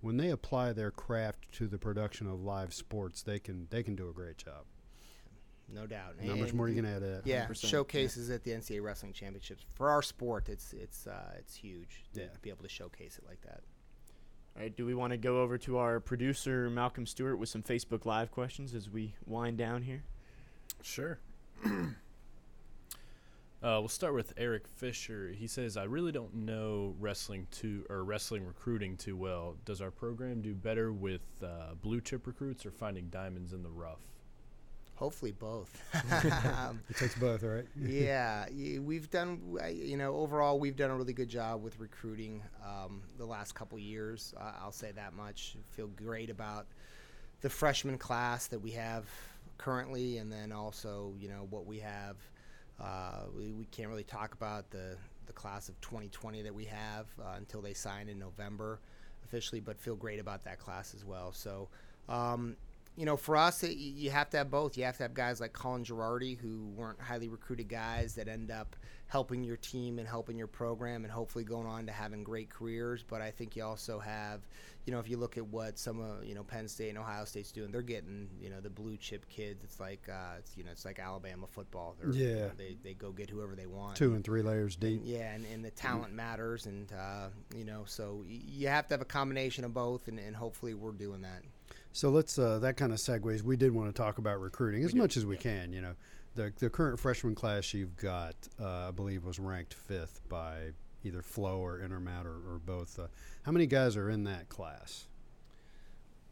when 0.00 0.16
they 0.16 0.30
apply 0.30 0.72
their 0.72 0.90
craft 0.90 1.50
to 1.52 1.66
the 1.66 1.78
production 1.78 2.26
of 2.26 2.40
live 2.42 2.72
sports, 2.74 3.22
they 3.22 3.38
can 3.38 3.66
they 3.70 3.82
can 3.82 3.94
do 3.96 4.08
a 4.08 4.12
great 4.12 4.38
job. 4.38 4.64
No 5.70 5.86
doubt. 5.86 6.14
How 6.26 6.34
much 6.34 6.54
more 6.54 6.68
you 6.68 6.74
can 6.76 6.86
add 6.86 7.00
to 7.00 7.06
that. 7.06 7.26
Yeah, 7.26 7.44
100%, 7.46 7.62
yeah. 7.62 7.68
showcases 7.68 8.30
at 8.30 8.42
the 8.42 8.52
NCAA 8.52 8.82
wrestling 8.82 9.12
championships 9.12 9.66
for 9.74 9.90
our 9.90 10.00
sport. 10.00 10.48
It's 10.48 10.72
it's 10.72 11.06
uh, 11.06 11.34
it's 11.38 11.54
huge 11.54 12.04
to 12.14 12.22
Yeah. 12.22 12.26
be 12.40 12.48
able 12.50 12.62
to 12.62 12.68
showcase 12.70 13.18
it 13.18 13.26
like 13.28 13.42
that. 13.42 13.60
All 14.56 14.62
right, 14.62 14.74
do 14.74 14.86
we 14.86 14.94
want 14.94 15.12
to 15.12 15.18
go 15.18 15.42
over 15.42 15.58
to 15.58 15.76
our 15.76 16.00
producer 16.00 16.70
Malcolm 16.70 17.06
Stewart 17.06 17.38
with 17.38 17.48
some 17.48 17.62
Facebook 17.62 18.06
Live 18.06 18.30
questions 18.30 18.74
as 18.74 18.88
we 18.88 19.14
wind 19.26 19.58
down 19.58 19.82
here? 19.82 20.04
Sure. 20.82 21.18
uh, 23.62 23.78
we'll 23.80 23.88
start 23.88 24.14
with 24.14 24.32
Eric 24.36 24.68
Fisher. 24.68 25.32
He 25.36 25.46
says, 25.46 25.76
"I 25.76 25.84
really 25.84 26.12
don't 26.12 26.34
know 26.34 26.94
wrestling 26.98 27.46
too 27.50 27.84
or 27.90 28.04
wrestling 28.04 28.46
recruiting 28.46 28.96
too 28.96 29.16
well. 29.16 29.56
Does 29.64 29.80
our 29.80 29.90
program 29.90 30.40
do 30.40 30.54
better 30.54 30.92
with 30.92 31.22
uh, 31.42 31.74
blue 31.80 32.00
chip 32.00 32.26
recruits 32.26 32.64
or 32.64 32.70
finding 32.70 33.08
diamonds 33.08 33.52
in 33.52 33.62
the 33.62 33.70
rough?" 33.70 34.00
Hopefully 34.94 35.30
both. 35.32 35.80
um, 36.56 36.80
It 36.88 36.96
takes 36.96 37.14
both, 37.16 37.42
right? 37.44 37.66
yeah, 37.80 38.46
we've 38.80 39.10
done. 39.10 39.40
You 39.70 39.96
know, 39.96 40.16
overall, 40.16 40.58
we've 40.58 40.76
done 40.76 40.90
a 40.90 40.96
really 40.96 41.12
good 41.12 41.28
job 41.28 41.62
with 41.62 41.78
recruiting 41.78 42.42
um, 42.64 43.02
the 43.16 43.24
last 43.26 43.54
couple 43.54 43.78
years. 43.78 44.34
Uh, 44.36 44.52
I'll 44.60 44.72
say 44.72 44.92
that 44.92 45.14
much. 45.14 45.56
Feel 45.70 45.88
great 45.88 46.30
about 46.30 46.66
the 47.40 47.50
freshman 47.50 47.98
class 47.98 48.48
that 48.48 48.60
we 48.60 48.72
have 48.72 49.04
currently, 49.56 50.18
and 50.18 50.32
then 50.32 50.50
also, 50.52 51.14
you 51.18 51.28
know, 51.28 51.46
what 51.50 51.66
we 51.66 51.78
have. 51.78 52.16
Uh, 52.80 53.22
we, 53.36 53.52
we 53.52 53.64
can't 53.66 53.88
really 53.88 54.04
talk 54.04 54.34
about 54.34 54.70
the 54.70 54.96
the 55.26 55.32
class 55.32 55.68
of 55.68 55.78
2020 55.82 56.42
that 56.42 56.54
we 56.54 56.64
have 56.64 57.06
uh, 57.20 57.34
until 57.36 57.60
they 57.60 57.74
sign 57.74 58.08
in 58.08 58.18
November 58.18 58.80
officially, 59.24 59.60
but 59.60 59.78
feel 59.78 59.94
great 59.94 60.18
about 60.20 60.44
that 60.44 60.58
class 60.58 60.94
as 60.94 61.04
well. 61.04 61.32
So. 61.32 61.68
Um, 62.08 62.56
you 62.98 63.06
know, 63.06 63.16
for 63.16 63.36
us, 63.36 63.62
it, 63.62 63.76
you 63.76 64.10
have 64.10 64.28
to 64.30 64.36
have 64.38 64.50
both. 64.50 64.76
You 64.76 64.84
have 64.84 64.96
to 64.96 65.04
have 65.04 65.14
guys 65.14 65.40
like 65.40 65.52
Colin 65.52 65.84
Girardi, 65.84 66.36
who 66.36 66.66
weren't 66.74 67.00
highly 67.00 67.28
recruited 67.28 67.68
guys 67.68 68.16
that 68.16 68.26
end 68.26 68.50
up 68.50 68.74
helping 69.06 69.42
your 69.44 69.56
team 69.56 69.98
and 69.98 70.06
helping 70.06 70.36
your 70.36 70.48
program 70.48 71.04
and 71.04 71.12
hopefully 71.12 71.44
going 71.44 71.66
on 71.66 71.86
to 71.86 71.92
having 71.92 72.24
great 72.24 72.50
careers. 72.50 73.04
But 73.08 73.22
I 73.22 73.30
think 73.30 73.56
you 73.56 73.64
also 73.64 73.98
have, 74.00 74.40
you 74.84 74.92
know, 74.92 74.98
if 74.98 75.08
you 75.08 75.16
look 75.16 75.38
at 75.38 75.46
what 75.46 75.78
some 75.78 76.00
of, 76.00 76.24
you 76.24 76.34
know, 76.34 76.42
Penn 76.42 76.66
State 76.68 76.90
and 76.90 76.98
Ohio 76.98 77.24
State's 77.24 77.52
doing, 77.52 77.70
they're 77.70 77.80
getting, 77.82 78.28
you 78.40 78.50
know, 78.50 78.60
the 78.60 78.68
blue 78.68 78.96
chip 78.98 79.26
kids. 79.28 79.62
It's 79.64 79.78
like, 79.80 80.06
uh, 80.12 80.34
it's, 80.40 80.56
you 80.56 80.64
know, 80.64 80.72
it's 80.72 80.84
like 80.84 80.98
Alabama 80.98 81.46
football. 81.48 81.94
They're, 81.98 82.10
you 82.12 82.26
know, 82.34 82.36
Yeah. 82.36 82.48
they, 82.58 82.76
they 82.82 82.94
go 82.94 83.12
get 83.12 83.30
whoever 83.30 83.54
they 83.54 83.66
want. 83.66 83.96
Two 83.96 84.14
and 84.14 84.24
three 84.24 84.42
layers 84.42 84.74
deep. 84.76 85.00
Yeah, 85.04 85.32
and, 85.32 85.46
and 85.46 85.64
the 85.64 85.70
talent 85.70 86.12
matters, 86.12 86.66
and 86.66 86.92
uh, 86.92 87.28
you 87.56 87.64
know, 87.64 87.84
so 87.86 88.24
you 88.26 88.68
have 88.68 88.88
to 88.88 88.94
have 88.94 89.00
a 89.00 89.06
combination 89.06 89.64
of 89.64 89.72
both, 89.72 90.08
and, 90.08 90.18
and 90.18 90.34
hopefully 90.36 90.74
we're 90.74 90.90
doing 90.92 91.22
that. 91.22 91.42
So 91.92 92.10
let's 92.10 92.38
uh, 92.38 92.58
that 92.60 92.76
kind 92.76 92.92
of 92.92 92.98
segues. 92.98 93.42
We 93.42 93.56
did 93.56 93.72
want 93.72 93.94
to 93.94 94.02
talk 94.02 94.18
about 94.18 94.40
recruiting 94.40 94.84
as 94.84 94.94
much 94.94 95.16
as 95.16 95.26
we 95.26 95.36
can. 95.36 95.72
You 95.72 95.80
know, 95.80 95.94
the 96.34 96.52
the 96.58 96.70
current 96.70 96.98
freshman 96.98 97.34
class 97.34 97.72
you've 97.74 97.96
got, 97.96 98.34
uh, 98.60 98.88
I 98.88 98.90
believe, 98.90 99.24
was 99.24 99.38
ranked 99.38 99.74
fifth 99.74 100.20
by 100.28 100.72
either 101.04 101.22
Flow 101.22 101.58
or 101.58 101.78
Intermat 101.78 102.24
or, 102.24 102.54
or 102.54 102.60
both. 102.64 102.98
Uh, 102.98 103.06
how 103.42 103.52
many 103.52 103.66
guys 103.66 103.96
are 103.96 104.10
in 104.10 104.24
that 104.24 104.48
class? 104.48 105.06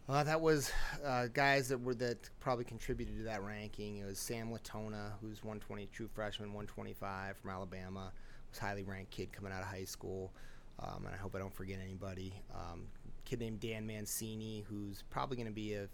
Uh, 0.09 0.23
that 0.23 0.41
was 0.41 0.71
uh, 1.05 1.27
guys 1.33 1.69
that 1.69 1.79
were 1.79 1.95
that 1.95 2.31
probably 2.39 2.65
contributed 2.65 3.17
to 3.17 3.25
that 3.25 3.43
ranking. 3.43 3.99
It 3.99 4.07
was 4.07 4.21
Sam 4.21 4.53
Latona, 4.53 5.15
who's 5.21 5.43
120 5.43 5.89
true 5.93 6.09
freshman, 6.15 6.51
125 6.51 7.37
from 7.37 7.51
Alabama, 7.51 8.13
was 8.51 8.59
highly 8.59 8.85
ranked 8.85 9.11
kid 9.11 9.33
coming 9.33 9.53
out 9.53 9.63
of 9.63 9.67
high 9.67 9.85
school. 9.85 10.33
Um, 10.79 11.07
and 11.07 11.15
I 11.15 11.19
hope 11.19 11.35
I 11.35 11.39
don't 11.39 11.55
forget 11.55 11.79
anybody. 11.83 12.35
Um, 12.55 12.87
kid 13.27 13.41
named 13.41 13.61
Dan 13.61 13.87
Mancini, 13.87 14.65
who's 14.69 15.03
probably 15.11 15.37
going 15.37 15.49
to 15.49 15.53
be 15.53 15.75
a 15.75 15.89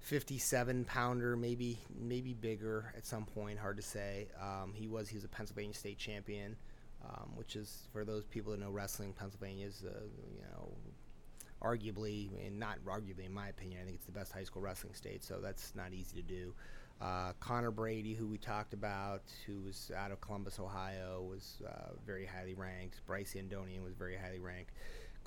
57 0.00 0.84
pounder, 0.84 1.36
maybe 1.36 1.78
maybe 1.94 2.32
bigger 2.32 2.92
at 2.96 3.04
some 3.04 3.26
point. 3.26 3.58
Hard 3.58 3.76
to 3.76 3.82
say. 3.82 4.28
Um, 4.40 4.72
he 4.74 4.88
was 4.88 5.08
he 5.08 5.16
was 5.16 5.24
a 5.24 5.28
Pennsylvania 5.28 5.74
state 5.74 5.98
champion, 5.98 6.56
um, 7.04 7.30
which 7.36 7.56
is 7.56 7.86
for 7.92 8.04
those 8.04 8.24
people 8.24 8.52
that 8.52 8.60
know 8.60 8.70
wrestling. 8.70 9.12
Pennsylvania 9.12 9.66
is 9.66 9.84
uh, 9.86 10.00
you 10.34 10.42
know 10.42 10.72
arguably, 11.62 12.30
and 12.46 12.58
not 12.58 12.78
arguably, 12.86 13.26
in 13.26 13.32
my 13.32 13.48
opinion, 13.48 13.80
I 13.82 13.84
think 13.84 13.96
it's 13.96 14.06
the 14.06 14.12
best 14.12 14.32
high 14.32 14.44
school 14.44 14.62
wrestling 14.62 14.94
state. 14.94 15.22
So 15.22 15.40
that's 15.42 15.74
not 15.74 15.92
easy 15.92 16.16
to 16.16 16.22
do. 16.22 16.54
Uh, 17.00 17.32
Connor 17.40 17.70
Brady, 17.70 18.14
who 18.14 18.26
we 18.26 18.36
talked 18.36 18.74
about, 18.74 19.22
who 19.46 19.60
was 19.62 19.90
out 19.96 20.12
of 20.12 20.20
Columbus, 20.20 20.58
Ohio, 20.58 21.26
was 21.28 21.62
uh, 21.66 21.92
very 22.06 22.26
highly 22.26 22.54
ranked. 22.54 23.00
Bryce 23.06 23.34
Andonian 23.34 23.82
was 23.82 23.94
very 23.94 24.16
highly 24.16 24.38
ranked. 24.38 24.72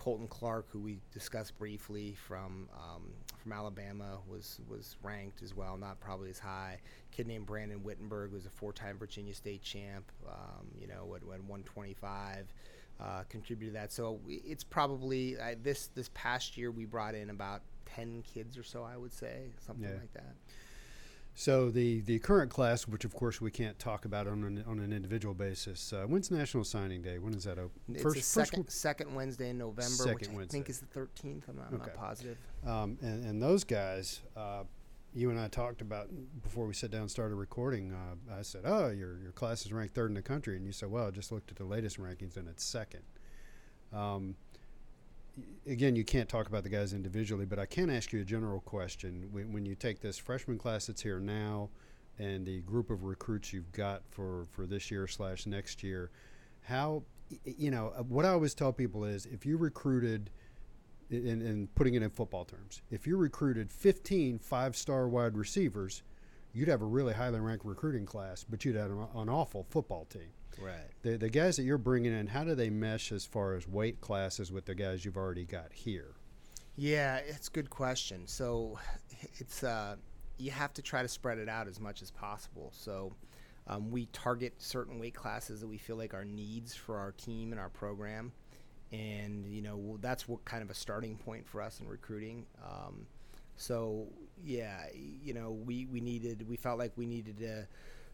Colton 0.04 0.28
Clark, 0.28 0.66
who 0.70 0.80
we 0.80 1.00
discussed 1.14 1.58
briefly 1.58 2.14
from 2.28 2.68
um, 2.74 3.04
from 3.42 3.54
Alabama, 3.54 4.18
was 4.28 4.60
was 4.68 4.98
ranked 5.02 5.42
as 5.42 5.56
well, 5.56 5.78
not 5.78 5.98
probably 6.02 6.30
as 6.30 6.40
high. 6.40 6.78
Kid 7.14 7.26
named 7.26 7.46
Brandon 7.46 7.82
Wittenberg 7.84 8.34
was 8.34 8.46
a 8.46 8.50
four-time 8.50 8.98
Virginia 8.98 9.34
State 9.34 9.62
champ. 9.64 10.12
Um, 10.28 10.68
you 10.78 10.88
know, 10.88 11.16
at, 11.16 11.22
at 11.22 11.40
125, 11.46 12.54
uh, 13.00 13.24
contributed 13.30 13.74
to 13.76 13.80
that. 13.80 13.94
So 13.94 14.20
it's 14.28 14.66
probably 14.66 15.38
uh, 15.40 15.56
this 15.64 15.88
this 15.96 16.10
past 16.14 16.58
year 16.58 16.70
we 16.70 16.84
brought 16.84 17.16
in 17.16 17.30
about 17.30 17.62
10 17.86 18.24
kids 18.24 18.58
or 18.58 18.64
so, 18.64 18.84
I 18.84 18.98
would 18.98 19.14
say, 19.14 19.52
something 19.66 19.88
Yeah. 19.88 19.96
like 20.02 20.14
that. 20.16 20.36
So 21.36 21.72
the 21.72 22.02
the 22.02 22.20
current 22.20 22.52
class, 22.52 22.88
which 22.88 23.06
of 23.06 23.16
course 23.16 23.42
we 23.42 23.50
can't 23.50 23.78
talk 23.80 24.06
about 24.06 24.28
on 24.28 24.44
an, 24.44 24.64
on 24.68 24.80
an 24.80 24.94
individual 24.94 25.34
basis. 25.34 25.92
Uh, 25.92 26.04
when's 26.06 26.30
National 26.30 26.64
Signing 26.64 27.02
Day? 27.02 27.18
When 27.18 27.34
is 27.34 27.44
that 27.46 27.58
open? 27.58 27.72
It's 27.90 28.06
a 28.06 28.22
second 28.22 28.70
second 28.70 29.14
Wednesday 29.16 29.50
in 29.50 29.58
November, 29.58 29.82
which 29.82 29.98
Second 30.26 30.34
I 30.34 30.38
Wednesday. 30.38 30.52
think 30.58 30.70
is 30.70 30.80
the 30.80 30.86
13th. 31.00 31.50
I'm 31.50 31.56
not, 31.56 31.68
I'm 31.70 31.76
Okay. 31.76 31.86
not 31.88 31.96
positive. 31.96 32.38
Um, 32.66 32.98
and, 33.02 33.26
and 33.26 33.42
those 33.42 33.64
guys, 33.64 34.22
uh, 34.38 34.64
you 35.16 35.32
and 35.32 35.40
I 35.40 35.48
talked 35.48 35.82
about 35.82 36.08
before 36.44 36.68
we 36.68 36.74
sat 36.76 36.92
down 36.92 37.02
and 37.02 37.12
started 37.12 37.36
recording. 37.36 37.94
Uh, 37.94 38.36
I 38.38 38.44
said, 38.44 38.62
"Oh, 38.66 38.90
your 38.90 39.18
your 39.20 39.32
class 39.32 39.66
is 39.66 39.74
ranked 39.74 39.96
third 39.96 40.12
in 40.12 40.16
the 40.16 40.22
country," 40.22 40.56
and 40.56 40.66
you 40.68 40.72
said, 40.72 40.92
"Well, 40.92 41.08
I 41.08 41.12
just 41.12 41.32
looked 41.32 41.50
at 41.50 41.58
the 41.58 41.66
latest 41.66 42.00
rankings 42.00 42.38
and 42.38 42.48
it's 42.48 42.64
second. 42.64 43.02
Um, 43.92 44.36
again, 45.68 45.96
you 45.96 46.04
can't 46.04 46.30
talk 46.30 46.48
about 46.48 46.64
the 46.64 46.70
guys 46.70 46.94
individually, 46.94 47.46
but 47.46 47.60
I 47.60 47.66
can 47.66 47.90
ask 47.90 48.14
you 48.14 48.22
a 48.22 48.26
general 48.26 48.62
question. 48.62 49.30
When, 49.32 49.52
when 49.54 49.66
you 49.66 49.76
take 49.76 50.02
this 50.02 50.18
freshman 50.18 50.58
class 50.58 50.88
that's 50.88 51.02
here 51.02 51.20
now, 51.20 51.70
and 52.20 52.46
the 52.46 52.62
group 52.62 52.90
of 52.90 53.04
recruits 53.04 53.54
you've 53.54 53.72
got 53.72 54.04
for 54.10 54.46
for 54.52 54.66
this 54.66 54.92
year 54.92 55.08
slash 55.08 55.46
next 55.46 55.82
year, 55.84 56.12
how 56.62 57.04
you 57.44 57.72
know 57.72 57.92
uh, 57.98 58.04
what 58.04 58.26
I 58.26 58.30
always 58.30 58.54
tell 58.54 58.72
people 58.72 59.04
is 59.04 59.26
if 59.26 59.46
you 59.46 59.58
recruited 59.58 60.30
in, 61.10 61.42
in 61.42 61.68
putting 61.76 61.96
it 61.96 62.04
in 62.04 62.10
football 62.10 62.46
terms, 62.46 62.82
if 62.92 63.08
you 63.08 63.18
recruited 63.18 63.72
15 63.72 64.40
five 64.40 64.76
star 64.76 65.08
wide 65.08 65.38
receivers, 65.38 66.04
you'd 66.54 66.68
have 66.68 66.82
a 66.82 66.86
really 66.86 67.14
highly 67.14 67.40
ranked 67.40 67.66
recruiting 67.66 68.06
class, 68.06 68.44
but 68.44 68.64
you'd 68.64 68.76
have 68.76 68.92
an 68.92 69.30
awful 69.30 69.66
football 69.70 70.06
team. 70.06 70.30
Right. 70.62 70.76
The, 71.02 71.18
the 71.18 71.30
guys 71.30 71.58
that 71.58 71.64
you're 71.64 71.78
bringing 71.78 72.14
in, 72.14 72.28
how 72.28 72.44
do 72.44 72.56
they 72.56 72.70
mesh 72.70 73.12
as 73.12 73.26
far 73.26 73.54
as 73.54 73.68
weight 73.68 74.02
classes 74.02 74.52
with 74.52 74.66
the 74.66 74.76
guys 74.76 75.04
you've 75.04 75.18
already 75.18 75.46
got 75.46 75.74
here? 75.74 76.16
Yeah, 76.76 77.18
it's 77.18 77.48
a 77.48 77.52
good 77.52 77.70
question. 77.70 78.28
So 78.28 78.80
it's 79.38 79.64
uh, 79.64 79.96
you 80.38 80.52
have 80.52 80.74
to 80.74 80.82
try 80.82 81.02
to 81.02 81.08
spread 81.08 81.38
it 81.38 81.50
out 81.50 81.68
as 81.68 81.80
much 81.80 82.02
as 82.02 82.12
possible. 82.12 82.72
So 82.74 83.14
um, 83.68 83.92
we 83.92 84.08
target 84.08 84.54
certain 84.58 85.00
weight 85.00 85.14
classes 85.14 85.62
that 85.62 85.68
we 85.68 85.78
feel 85.78 85.96
like 85.96 86.14
are 86.14 86.26
needs 86.26 86.76
for 86.76 86.98
our 86.98 87.12
team 87.12 87.52
and 87.52 87.60
our 87.60 87.70
program 87.70 88.32
and 88.94 89.48
you 89.48 89.62
know 89.62 89.98
that's 90.02 90.28
what 90.28 90.46
kind 90.46 90.62
of 90.62 90.70
a 90.70 90.74
starting 90.74 91.18
point 91.18 91.46
for 91.46 91.62
us 91.62 91.82
in 91.82 91.88
recruiting. 91.88 92.46
Um, 92.64 93.08
so 93.58 94.08
yeah, 94.46 94.86
you 94.94 95.34
know 95.34 95.52
we 95.52 95.86
we 95.86 96.00
needed 96.00 96.48
we 96.48 96.56
felt 96.56 96.78
like 96.78 96.92
we 96.96 97.08
needed 97.08 97.40
to 97.40 97.68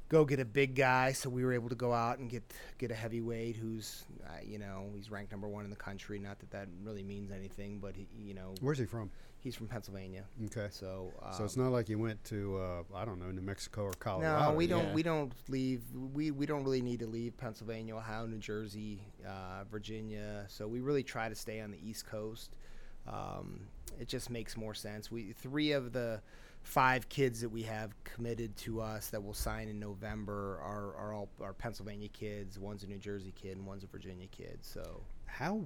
go 0.09 0.25
get 0.25 0.39
a 0.39 0.45
big 0.45 0.75
guy, 0.75 1.11
so 1.13 1.29
we 1.29 1.45
were 1.45 1.53
able 1.53 1.69
to 1.69 1.75
go 1.75 1.93
out 1.93 2.19
and 2.19 2.29
get 2.29 2.43
get 2.77 2.91
a 2.91 2.95
heavyweight 2.95 3.55
who's 3.55 4.03
uh, 4.25 4.31
you 4.43 4.57
know 4.59 4.89
he's 4.93 5.09
ranked 5.09 5.31
number 5.31 5.47
one 5.47 5.63
in 5.63 5.69
the 5.69 5.75
country. 5.77 6.19
Not 6.19 6.39
that 6.39 6.51
that 6.51 6.67
really 6.83 7.03
means 7.03 7.31
anything, 7.31 7.79
but 7.79 7.95
he, 7.95 8.07
you 8.17 8.33
know 8.33 8.53
Where's 8.61 8.79
he 8.79 8.85
from? 8.85 9.09
he's 9.41 9.55
from 9.55 9.67
Pennsylvania. 9.67 10.25
Okay. 10.47 10.67
So 10.71 11.11
um, 11.23 11.33
so 11.33 11.43
it's 11.45 11.55
not 11.57 11.71
like 11.71 11.87
you 11.89 11.97
went 11.97 12.23
to 12.25 12.57
uh, 12.57 12.83
I 12.95 13.05
don't 13.05 13.19
know 13.19 13.31
New 13.31 13.41
Mexico 13.41 13.83
or 13.83 13.91
Colorado. 13.93 14.51
no, 14.51 14.57
we 14.57 14.67
don't. 14.67 14.87
yeah. 14.87 14.93
We 14.93 15.03
don't 15.03 15.31
leave. 15.47 15.83
We 16.13 16.31
we 16.31 16.45
don't 16.45 16.63
really 16.63 16.81
need 16.81 16.99
to 16.99 17.07
leave 17.07 17.37
Pennsylvania, 17.37 17.95
Ohio, 17.95 18.25
New 18.25 18.39
Jersey, 18.39 19.01
uh, 19.25 19.63
Virginia. 19.71 20.45
So 20.47 20.67
we 20.67 20.81
really 20.81 21.03
try 21.03 21.29
to 21.29 21.35
stay 21.35 21.61
on 21.61 21.71
the 21.71 21.79
East 21.87 22.05
Coast. 22.05 22.55
Um, 23.07 23.61
it 23.99 24.07
just 24.07 24.29
makes 24.29 24.57
more 24.57 24.73
sense. 24.73 25.11
We 25.11 25.33
three 25.33 25.71
of 25.71 25.93
the 25.93 26.21
five 26.69 27.09
kids 27.09 27.41
that 27.41 27.49
we 27.49 27.63
have 27.63 27.91
committed 28.03 28.55
to 28.55 28.79
us 28.79 29.07
that 29.07 29.23
will 29.23 29.33
sign 29.33 29.67
in 29.67 29.79
November 29.79 30.59
are 30.61 30.93
are 30.95 31.13
all 31.13 31.27
are 31.41 31.51
Pennsylvania 31.51 32.09
kids. 32.09 32.59
One's 32.59 32.83
a 32.83 32.87
New 32.87 32.99
Jersey 32.99 33.33
kid 33.35 33.57
and 33.57 33.65
one's 33.65 33.83
a 33.83 33.87
Virginia 33.87 34.27
kid. 34.27 34.59
So 34.61 35.01
How 35.25 35.65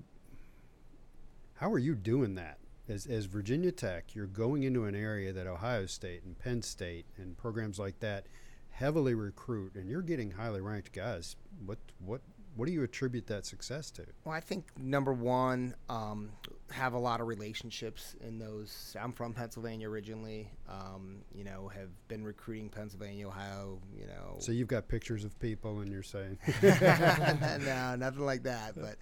how 1.55 1.69
are 1.73 1.79
you 1.79 1.93
doing 1.93 2.35
that? 2.35 2.57
As, 2.87 3.05
as 3.05 3.25
Virginia 3.25 3.71
Tech, 3.71 4.15
you're 4.15 4.27
going 4.27 4.63
into 4.63 4.85
an 4.85 4.95
area 4.95 5.31
that 5.33 5.45
Ohio 5.45 5.85
State 5.85 6.23
and 6.23 6.37
Penn 6.39 6.61
State 6.61 7.05
and 7.17 7.37
programs 7.37 7.79
like 7.79 7.99
that 7.99 8.27
heavily 8.69 9.13
recruit, 9.13 9.75
and 9.75 9.89
you're 9.89 10.01
getting 10.01 10.31
highly 10.31 10.61
ranked 10.61 10.93
guys. 10.93 11.35
What 11.65 11.79
what 11.99 12.21
what 12.55 12.65
do 12.65 12.71
you 12.71 12.83
attribute 12.83 13.27
that 13.27 13.45
success 13.45 13.91
to? 13.91 14.05
Well, 14.23 14.35
I 14.35 14.39
think 14.39 14.71
number 14.77 15.11
one, 15.11 15.75
um, 15.89 16.29
have 16.74 16.93
a 16.93 16.97
lot 16.97 17.21
of 17.21 17.28
relationships 17.28 18.15
in 18.21 18.39
those. 18.39 18.95
I'm 18.99 19.13
from 19.13 19.34
Pennsylvania 19.34 19.88
originally. 19.88 20.49
Um, 20.67 21.19
you 21.34 21.43
know, 21.43 21.69
have 21.69 21.89
been 22.07 22.24
recruiting 22.24 22.69
Pennsylvania, 22.69 23.28
Ohio. 23.28 23.80
You 23.97 24.07
know, 24.07 24.38
So 24.39 24.51
you've 24.51 24.67
got 24.67 24.88
pictures 24.88 25.24
of 25.24 25.38
people, 25.39 25.80
and 25.80 25.91
you're 25.91 26.03
saying, 26.03 26.38
no, 26.61 27.95
nothing 27.97 28.26
like 28.26 28.43
that. 28.43 28.74
But 28.76 28.97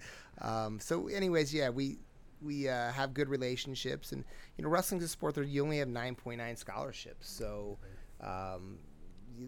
um, 0.46 0.78
so, 0.80 1.08
anyways, 1.08 1.52
yeah, 1.52 1.70
we 1.70 1.98
we 2.42 2.68
uh, 2.68 2.92
have 2.92 3.14
good 3.14 3.28
relationships, 3.28 4.12
and 4.12 4.24
you 4.56 4.64
know, 4.64 4.70
wrestling's 4.70 5.04
a 5.04 5.08
sport 5.08 5.34
that 5.36 5.46
you 5.46 5.62
only 5.62 5.78
have 5.78 5.88
9.9 5.88 6.58
scholarships. 6.58 7.28
So 7.28 7.78
um, 8.20 8.78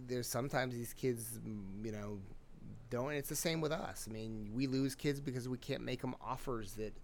there's 0.07 0.29
sometimes 0.29 0.75
these 0.75 0.95
kids, 0.95 1.41
you 1.83 1.93
know, 1.93 2.21
don't. 2.91 3.13
It's 3.13 3.29
the 3.29 3.37
same 3.37 3.61
with 3.61 3.73
us. 3.73 4.07
I 4.09 4.13
mean, 4.13 4.51
we 4.55 4.67
lose 4.67 4.95
kids 4.95 5.21
because 5.21 5.49
we 5.49 5.59
can't 5.59 5.83
make 5.83 6.01
them 6.01 6.15
offers 6.25 6.73
that 6.75 6.95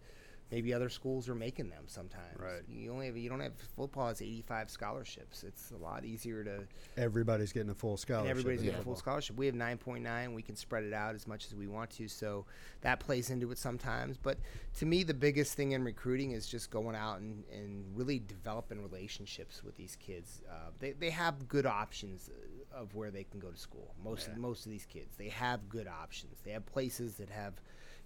maybe 0.51 0.75
other 0.75 0.89
schools 0.89 1.29
are 1.29 1.35
making 1.35 1.71
them 1.71 1.85
sometimes. 1.87 2.39
Right. 2.39 2.63
You 2.69 2.93
only 2.93 3.07
have 3.07 3.17
you 3.17 3.29
don't 3.29 3.41
have 3.41 3.53
football 3.77 4.09
has 4.09 4.21
85 4.21 4.71
scholarships. 4.71 5.45
It's 5.45 5.71
a 5.71 5.77
lot 5.77 6.05
easier 6.05 6.45
to 6.45 6.65
everybody's 6.97 7.53
getting 7.53 7.71
a 7.71 7.75
full 7.75 7.91
and 7.91 8.01
scholarship. 8.01 8.31
everybody's 8.31 8.61
in 8.61 8.67
getting 8.67 8.81
a 8.81 8.85
full 8.85 8.97
scholarship. 8.97 9.37
We 9.37 9.47
have 9.47 9.55
9.9. 9.55 10.35
We 10.35 10.43
can 10.43 10.57
spread 10.57 10.85
it 10.85 10.93
out 10.93 11.15
as 11.15 11.27
much 11.27 11.47
as 11.47 11.55
we 11.55 11.67
want 11.67 11.91
to. 11.91 12.09
So 12.09 12.47
that 12.81 13.01
plays 13.01 13.31
into 13.31 13.51
it 13.51 13.59
sometimes. 13.59 14.17
But 14.17 14.39
to 14.79 14.87
me, 14.87 15.03
the 15.03 15.15
biggest 15.15 15.55
thing 15.55 15.73
in 15.73 15.85
recruiting 15.85 16.33
is 16.33 16.47
just 16.47 16.71
going 16.71 16.97
out 16.97 17.21
and, 17.21 17.45
and 17.53 17.85
really 17.95 18.19
developing 18.19 18.83
relationships 18.83 19.63
with 19.63 19.77
these 19.77 19.97
kids. 19.97 20.43
Uh, 20.51 20.71
they, 20.79 20.93
they 20.93 21.11
have 21.11 21.49
good 21.49 21.67
options 21.67 22.31
uh, 22.31 22.81
of 22.81 22.95
where 22.95 23.11
they 23.11 23.25
can 23.25 23.41
go 23.41 23.51
to 23.51 23.59
school. 23.59 23.95
Most 24.03 24.29
of, 24.29 24.37
most 24.37 24.67
of 24.67 24.73
these 24.73 24.87
kids, 24.87 25.17
they 25.17 25.29
have 25.29 25.69
good 25.69 25.89
options. 25.89 26.39
They 26.45 26.53
have 26.53 26.67
places 26.67 27.15
that 27.15 27.31
have 27.31 27.55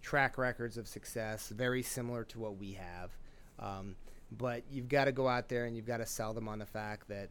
track 0.05 0.39
records 0.39 0.77
of 0.77 0.87
success, 0.87 1.49
very 1.49 1.83
similar 1.83 2.25
to 2.25 2.39
what 2.39 2.59
we 2.59 2.73
have. 2.73 3.11
Um, 3.59 3.97
but 4.31 4.63
you've 4.71 4.89
got 4.89 5.07
to 5.07 5.13
go 5.13 5.27
out 5.27 5.49
there 5.49 5.65
and 5.65 5.75
you've 5.75 5.87
got 5.87 5.97
to 5.97 6.07
sell 6.07 6.35
them 6.35 6.49
on 6.49 6.59
the 6.59 6.67
fact 6.67 7.09
that 7.09 7.31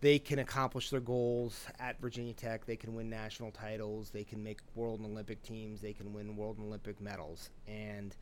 they 0.00 0.18
can 0.18 0.38
accomplish 0.38 0.90
their 0.90 1.00
goals 1.00 1.66
at 1.78 2.00
Virginia 2.00 2.32
Tech. 2.32 2.64
They 2.64 2.76
can 2.76 2.94
win 2.94 3.10
national 3.10 3.50
titles. 3.50 4.10
They 4.10 4.24
can 4.24 4.42
make 4.42 4.60
world 4.74 5.00
and 5.00 5.10
Olympic 5.10 5.42
teams. 5.42 5.80
They 5.80 5.92
can 5.92 6.12
win 6.12 6.36
world 6.36 6.58
and 6.58 6.66
Olympic 6.66 7.00
medals. 7.00 7.50
And 7.68 8.14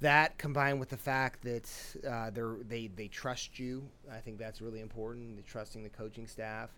that 0.00 0.36
combined 0.38 0.80
with 0.80 0.88
the 0.88 0.96
fact 0.96 1.42
that 1.42 1.70
uh, 2.08 2.30
they 2.68 2.88
they 2.88 3.08
trust 3.08 3.58
you, 3.58 3.88
I 4.12 4.18
think 4.18 4.38
that's 4.38 4.60
really 4.60 4.80
important. 4.80 5.36
The 5.36 5.42
trusting 5.42 5.82
the 5.82 5.88
coaching 5.88 6.26
staff, 6.26 6.70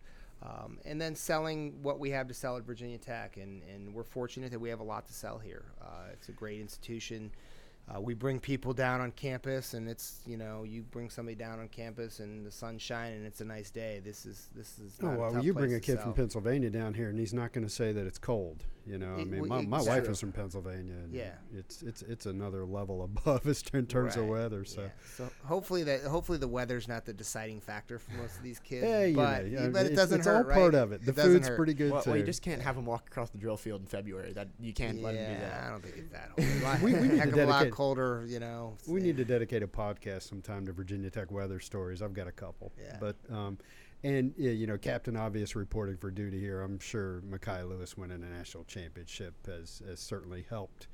um, 0.42 0.78
and 0.84 1.00
then 1.00 1.14
selling 1.14 1.82
what 1.82 1.98
we 1.98 2.10
have 2.10 2.28
to 2.28 2.34
sell 2.34 2.56
at 2.56 2.64
Virginia 2.64 2.98
Tech. 2.98 3.36
And, 3.36 3.62
and 3.72 3.94
we're 3.94 4.04
fortunate 4.04 4.50
that 4.50 4.58
we 4.58 4.68
have 4.68 4.80
a 4.80 4.84
lot 4.84 5.06
to 5.06 5.12
sell 5.12 5.38
here. 5.38 5.64
Uh, 5.80 6.10
it's 6.12 6.28
a 6.28 6.32
great 6.32 6.60
institution. 6.60 7.30
Uh, 7.88 8.00
we 8.00 8.14
bring 8.14 8.40
people 8.40 8.72
down 8.72 9.00
on 9.00 9.12
campus, 9.12 9.74
and 9.74 9.88
it's 9.88 10.20
you 10.26 10.36
know 10.36 10.64
you 10.64 10.82
bring 10.82 11.08
somebody 11.08 11.36
down 11.36 11.60
on 11.60 11.68
campus, 11.68 12.18
and 12.18 12.44
the 12.44 12.50
sun's 12.50 12.82
shining, 12.82 13.18
and 13.18 13.26
it's 13.26 13.40
a 13.40 13.44
nice 13.44 13.70
day. 13.70 14.00
This 14.04 14.26
is 14.26 14.48
this 14.56 14.78
is. 14.80 14.98
Oh 15.02 15.14
well, 15.16 15.44
you 15.44 15.54
bring 15.54 15.74
a 15.74 15.78
kid 15.78 16.00
from. 16.00 16.12
Pennsylvania 16.12 16.68
down 16.68 16.94
here, 16.94 17.10
and 17.10 17.18
he's 17.18 17.32
not 17.32 17.52
going 17.52 17.64
to 17.64 17.72
say 17.72 17.92
that 17.92 18.04
it's 18.04 18.18
cold. 18.18 18.64
You 18.86 18.98
know, 18.98 19.14
I 19.18 19.24
mean, 19.24 19.48
my, 19.48 19.62
my 19.62 19.82
wife 19.82 20.04
true. 20.04 20.12
is 20.12 20.20
from 20.20 20.30
Pennsylvania. 20.30 20.94
And 20.94 21.12
Yeah. 21.12 21.32
it's 21.52 21.82
it's 21.82 22.02
it's 22.02 22.26
another 22.26 22.64
level 22.64 23.02
above 23.02 23.44
us 23.48 23.64
in 23.74 23.86
terms 23.86 24.16
of 24.16 24.26
weather. 24.26 24.64
So. 24.64 24.82
Yeah. 24.82 24.88
so 25.16 25.30
hopefully 25.44 25.82
that 25.84 26.02
hopefully 26.02 26.38
the 26.38 26.46
weather's 26.46 26.86
not 26.86 27.04
the 27.04 27.12
deciding 27.12 27.60
factor 27.60 27.98
for 27.98 28.12
most 28.12 28.36
of 28.36 28.44
these 28.44 28.60
kids. 28.60 28.84
Yeah, 28.86 29.04
you 29.06 29.16
but, 29.16 29.44
know, 29.44 29.48
yeah, 29.62 29.68
but 29.70 29.86
it 29.86 29.96
doesn't 29.96 30.18
it's 30.20 30.26
hurt, 30.28 30.36
all 30.36 30.42
right? 30.44 30.54
part 30.54 30.74
of 30.76 30.92
it. 30.92 31.04
The 31.04 31.12
doesn't 31.12 31.32
food's 31.32 31.48
hurt. 31.48 31.56
pretty 31.56 31.74
good 31.74 31.90
Well, 31.90 32.02
too. 32.02 32.10
well, 32.10 32.18
you 32.18 32.24
just 32.24 32.42
can't 32.42 32.62
have 32.62 32.76
them 32.76 32.86
walk 32.86 33.08
across 33.08 33.30
the 33.30 33.38
drill 33.38 33.56
field 33.56 33.80
in 33.80 33.86
February. 33.88 34.32
That 34.32 34.48
you 34.60 34.72
can't 34.72 35.02
let 35.02 35.14
them 35.14 35.26
do 35.26 35.32
Yeah, 35.32 35.48
that. 35.48 35.64
I 35.64 35.70
don't 35.70 35.82
think 35.82 35.96
it's 35.96 36.12
that 36.12 36.30
cold. 36.36 36.82
We- 36.82 36.94
we 36.94 37.08
need 37.08 37.22
to 37.22 37.28
of 37.28 37.34
a 37.34 37.46
lot 37.46 37.58
dedicate- 37.58 37.72
colder, 37.72 38.24
you 38.28 38.38
know. 38.38 38.76
we 38.86 39.00
need 39.00 39.16
to 39.16 39.24
dedicate 39.24 39.62
a 39.64 39.68
podcast 39.68 40.22
sometime 40.28 40.64
to 40.66 40.72
Virginia 40.72 41.10
Tech 41.10 41.30
weather 41.32 41.58
stories. 41.58 42.02
I've 42.02 42.14
got 42.14 42.28
a 42.28 42.32
couple. 42.32 42.72
Yeah. 42.80 42.96
But 43.00 43.16
um, 43.30 43.58
and 44.04 44.34
you 44.36 44.66
know, 44.66 44.78
Captain 44.78 45.16
Obvious 45.16 45.56
reporting 45.56 45.96
for 45.96 46.10
duty 46.10 46.38
here. 46.40 46.62
I'm 46.62 46.78
sure 46.78 47.22
Mekhi 47.28 47.68
Lewis 47.68 47.96
winning 47.96 48.22
a 48.22 48.28
national 48.28 48.64
championship 48.64 49.34
has, 49.46 49.82
has 49.86 50.00
certainly 50.00 50.44
helped 50.48 50.88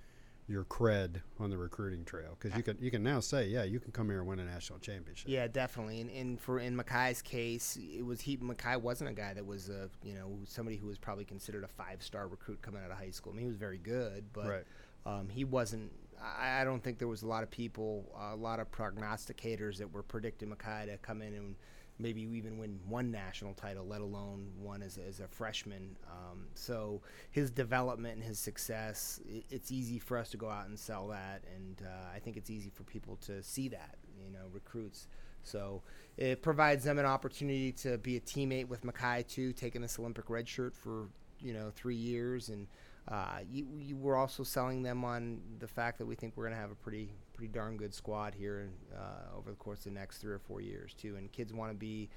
your 0.49 0.65
cred 0.65 1.23
on 1.39 1.51
the 1.51 1.57
recruiting 1.57 2.05
trail 2.05 2.37
because 2.39 2.57
you 2.57 2.63
can 2.65 2.77
you 2.81 2.91
can 2.91 3.03
now 3.03 3.21
say, 3.21 3.47
yeah, 3.47 3.63
you 3.63 3.79
can 3.79 3.93
come 3.93 4.09
here 4.09 4.19
and 4.19 4.27
win 4.29 4.39
a 4.41 4.45
national 4.45 4.79
championship. 4.81 5.29
Yeah, 5.29 5.47
definitely. 5.47 6.01
And, 6.01 6.11
and 6.11 6.41
for 6.41 6.59
in 6.59 6.77
Mekhi's 6.77 7.23
case, 7.23 7.79
it 7.81 8.05
was 8.05 8.21
he. 8.21 8.37
Mekhi 8.39 8.81
wasn't 8.81 9.11
a 9.11 9.13
guy 9.13 9.35
that 9.35 9.47
was 9.47 9.69
a 9.69 9.89
you 10.03 10.15
know 10.15 10.39
somebody 10.45 10.77
who 10.77 10.87
was 10.89 10.99
probably 10.99 11.25
considered 11.25 11.65
a 11.65 11.69
five 11.69 12.03
star 12.03 12.27
recruit 12.29 12.61
coming 12.61 12.83
out 12.85 12.91
of 12.91 12.99
high 12.99 13.11
school. 13.11 13.33
I 13.33 13.37
mean, 13.37 13.45
he 13.45 13.49
was 13.49 13.57
very 13.57 13.79
good, 13.79 14.25
but 14.33 14.47
Right. 14.49 14.65
um, 15.07 15.29
he 15.29 15.45
wasn't. 15.45 15.93
I, 16.21 16.61
I 16.61 16.65
don't 16.65 16.83
think 16.83 16.99
there 16.99 17.09
was 17.09 17.23
a 17.23 17.27
lot 17.29 17.43
of 17.45 17.51
people, 17.51 18.05
a 18.33 18.37
lot 18.37 18.59
of 18.61 18.71
prognosticators 18.73 19.77
that 19.79 19.93
were 19.93 20.03
predicting 20.03 20.49
Mekhi 20.51 20.87
to 20.87 20.97
come 20.99 21.23
in 21.23 21.35
and 21.35 21.55
maybe 22.03 22.21
you 22.21 22.35
even 22.35 22.59
win 22.59 22.79
one 22.89 23.11
national 23.11 23.55
title, 23.55 23.87
let 23.87 24.01
alone 24.01 24.51
one 24.59 24.83
as, 24.83 24.99
as 24.99 25.21
a 25.21 25.29
freshman. 25.29 25.97
Um, 26.11 26.47
so 26.55 27.01
his 27.31 27.51
development 27.51 28.17
and 28.17 28.25
his 28.25 28.39
success, 28.39 29.21
i 29.29 29.43
it's 29.51 29.71
easy 29.71 29.99
for 29.99 30.19
us 30.19 30.31
to 30.31 30.37
go 30.37 30.49
out 30.51 30.67
and 30.67 30.79
sell 30.79 31.07
that, 31.09 31.43
and 31.55 31.83
uh, 31.87 32.15
I 32.15 32.19
think 32.19 32.37
it's 32.37 32.51
easy 32.51 32.71
for 32.71 32.83
people 32.83 33.17
to 33.27 33.43
see 33.43 33.69
that, 33.69 33.97
you 34.23 34.31
know, 34.31 34.47
recruits. 34.53 35.07
So 35.45 35.83
it 36.17 36.43
provides 36.43 36.85
them 36.85 36.99
an 36.99 37.07
opportunity 37.07 37.73
to 37.73 37.99
be 37.99 38.17
a 38.17 38.21
teammate 38.21 38.69
with 38.69 38.83
Mekhi 38.83 39.27
too, 39.27 39.53
taking 39.53 39.83
this 39.83 39.99
Olympic 39.99 40.31
red 40.31 40.49
shirt 40.49 40.77
for 40.77 41.09
you 41.41 41.53
know 41.53 41.71
three 41.75 41.97
years, 41.97 42.49
and 42.49 42.67
uh, 43.09 43.39
you, 43.51 43.67
you 43.79 43.97
we're 43.97 44.17
also 44.17 44.43
selling 44.43 44.83
them 44.83 45.05
on 45.05 45.41
the 45.59 45.67
fact 45.67 45.99
that 45.99 46.07
we 46.07 46.15
think 46.15 46.35
we're 46.37 46.45
going 46.45 46.55
to 46.55 46.61
have 46.61 46.71
a 46.71 46.77
pretty 46.77 47.11
pretty 47.33 47.53
darn 47.53 47.77
good 47.77 47.95
squad 47.95 48.35
here 48.35 48.71
uh, 48.97 49.37
over 49.37 49.51
the 49.51 49.57
course 49.57 49.79
of 49.81 49.85
the 49.85 49.91
next 49.93 50.19
three 50.19 50.33
or 50.33 50.39
four 50.39 50.61
years 50.61 50.95
too. 50.95 51.17
And 51.17 51.31
kids 51.33 51.53
want 51.53 51.71
to 51.71 51.77
be 51.77 52.09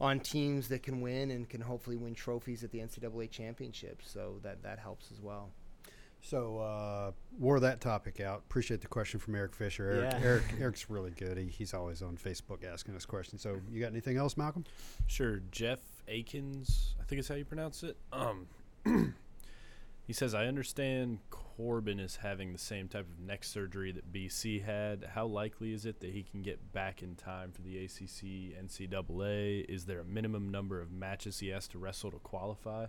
on 0.00 0.20
teams 0.20 0.68
that 0.68 0.82
can 0.82 1.00
win 1.00 1.30
and 1.30 1.48
can 1.48 1.60
hopefully 1.60 1.96
win 1.96 2.14
trophies 2.14 2.64
at 2.64 2.70
the 2.70 2.78
NCAA 2.78 3.30
championship. 3.30 4.00
So 4.04 4.40
that 4.42 4.62
that 4.62 4.78
helps 4.78 5.10
as 5.12 5.20
well. 5.20 5.50
So 6.20 6.58
uh, 6.58 7.12
wore 7.38 7.60
that 7.60 7.82
topic 7.82 8.18
out. 8.18 8.38
Appreciate 8.48 8.80
the 8.80 8.86
question 8.86 9.20
from 9.20 9.34
Eric 9.34 9.54
Fisher. 9.54 9.90
Eric, 9.90 10.12
Yeah. 10.12 10.20
Eric 10.26 10.42
Eric's 10.60 10.88
really 10.88 11.10
good. 11.10 11.36
He, 11.36 11.46
he's 11.48 11.74
always 11.74 12.00
on 12.00 12.16
Facebook 12.16 12.64
asking 12.64 12.96
us 12.96 13.04
questions. 13.04 13.42
So 13.42 13.60
you 13.70 13.80
got 13.80 13.88
anything 13.88 14.16
else, 14.16 14.36
Malcolm? 14.36 14.64
Sure, 15.06 15.42
Jeff 15.50 15.80
Akins, 16.08 16.94
I 16.98 17.04
think 17.04 17.20
is 17.20 17.28
how 17.28 17.34
you 17.34 17.44
pronounce 17.44 17.82
it. 17.82 17.98
Um, 18.10 18.46
he 20.06 20.12
says, 20.12 20.34
I 20.34 20.46
understand 20.46 21.18
Korbin 21.30 21.98
is 22.00 22.16
having 22.16 22.52
the 22.52 22.58
same 22.58 22.88
type 22.88 23.06
of 23.10 23.18
neck 23.18 23.42
surgery 23.44 23.90
that 23.92 24.12
BC 24.12 24.64
had. 24.64 25.08
How 25.14 25.26
likely 25.26 25.72
is 25.72 25.86
it 25.86 26.00
that 26.00 26.10
he 26.12 26.22
can 26.22 26.42
get 26.42 26.72
back 26.72 27.02
in 27.02 27.14
time 27.16 27.52
for 27.52 27.62
the 27.62 27.78
ACC 27.84 28.54
NCAA? 28.62 29.64
Is 29.68 29.86
there 29.86 30.00
a 30.00 30.04
minimum 30.04 30.50
number 30.50 30.80
of 30.80 30.92
matches 30.92 31.38
he 31.38 31.48
has 31.48 31.66
to 31.68 31.78
wrestle 31.78 32.10
to 32.10 32.18
qualify? 32.18 32.86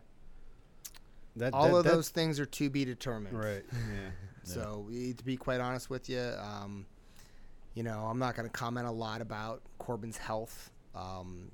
That, 1.37 1.53
All 1.53 1.69
that- 1.71 1.75
of 1.77 1.83
those 1.85 2.09
things 2.09 2.39
are 2.39 2.45
to 2.45 2.69
be 2.69 2.85
determined. 2.85 3.37
Right. 3.37 3.63
Yeah. 3.73 4.53
So, 4.53 4.85
y- 4.91 5.11
to 5.17 5.23
be 5.25 5.37
quite 5.37 5.59
honest 5.59 5.89
with 5.89 6.07
you, 6.07 6.19
um, 6.39 6.85
you 7.73 7.81
know, 7.81 8.01
I'm 8.01 8.19
not 8.19 8.35
going 8.35 8.47
to 8.47 8.53
comment 8.53 8.85
a 8.85 8.91
lot 8.91 9.19
about 9.19 9.63
Korbin's 9.79 10.17
health, 10.17 10.69
um, 10.93 11.51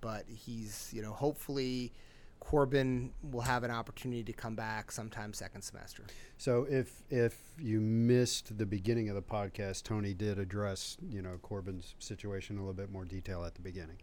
but 0.00 0.24
he's, 0.28 0.88
you 0.94 1.02
know, 1.02 1.10
hopefully 1.12 1.92
Korbin 2.40 3.10
will 3.30 3.42
have 3.42 3.62
an 3.64 3.70
opportunity 3.70 4.22
to 4.24 4.32
come 4.32 4.54
back 4.54 4.90
sometime 4.90 5.32
second 5.32 5.62
semester. 5.62 6.04
So 6.38 6.66
if 6.70 7.02
if 7.10 7.38
you 7.58 7.80
missed 7.80 8.56
the 8.56 8.66
beginning 8.66 9.08
of 9.08 9.14
the 9.14 9.22
podcast, 9.22 9.82
Tony 9.82 10.14
did 10.14 10.38
address 10.38 10.96
you 11.08 11.22
know 11.22 11.38
Korbin's 11.42 11.94
situation 11.98 12.56
in 12.56 12.62
a 12.62 12.64
little 12.64 12.74
bit 12.74 12.90
more 12.90 13.04
detail 13.04 13.44
at 13.44 13.54
the 13.54 13.62
beginning. 13.62 13.98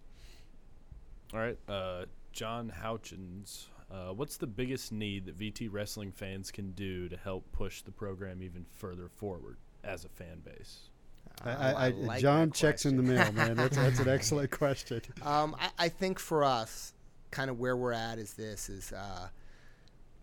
All 1.34 1.40
right, 1.40 1.58
uh, 1.68 2.06
John 2.32 2.72
Houchins. 2.82 3.66
Uh, 3.92 4.14
what's 4.14 4.38
the 4.38 4.48
biggest 4.48 4.92
need 4.92 5.26
that 5.26 5.38
VT 5.38 5.70
wrestling 5.72 6.12
fans 6.12 6.52
can 6.52 6.72
do 6.72 7.08
to 7.08 7.18
help 7.18 7.52
push 7.52 7.82
the 7.82 7.92
program 7.92 8.42
even 8.42 8.66
further 8.72 9.10
forward 9.10 9.58
as 9.84 10.06
a 10.06 10.10
fan 10.10 10.40
base? 10.44 10.90
I, 11.44 11.50
Uh, 11.50 11.58
I, 11.58 11.88
I, 11.88 11.90
like 11.90 12.22
John 12.22 12.52
checks 12.52 12.86
in 12.86 12.98
the 12.98 13.04
mail, 13.04 13.32
man. 13.34 13.56
That's 13.56 13.76
that's 13.76 14.00
an 14.00 14.10
excellent 14.18 14.52
question. 14.52 15.02
Um, 15.22 15.56
I, 15.60 15.86
I 15.86 15.90
think 15.90 16.20
for 16.20 16.44
us, 16.44 16.94
kind 17.32 17.50
of 17.50 17.60
where 17.60 17.76
we're 17.76 17.94
at 17.94 18.18
is 18.18 18.34
this: 18.34 18.70
is 18.70 18.92
uh, 18.92 19.30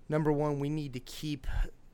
number 0.09 0.33
one, 0.33 0.59
we 0.59 0.69
need 0.69 0.93
to 0.95 1.01
keep 1.01 1.47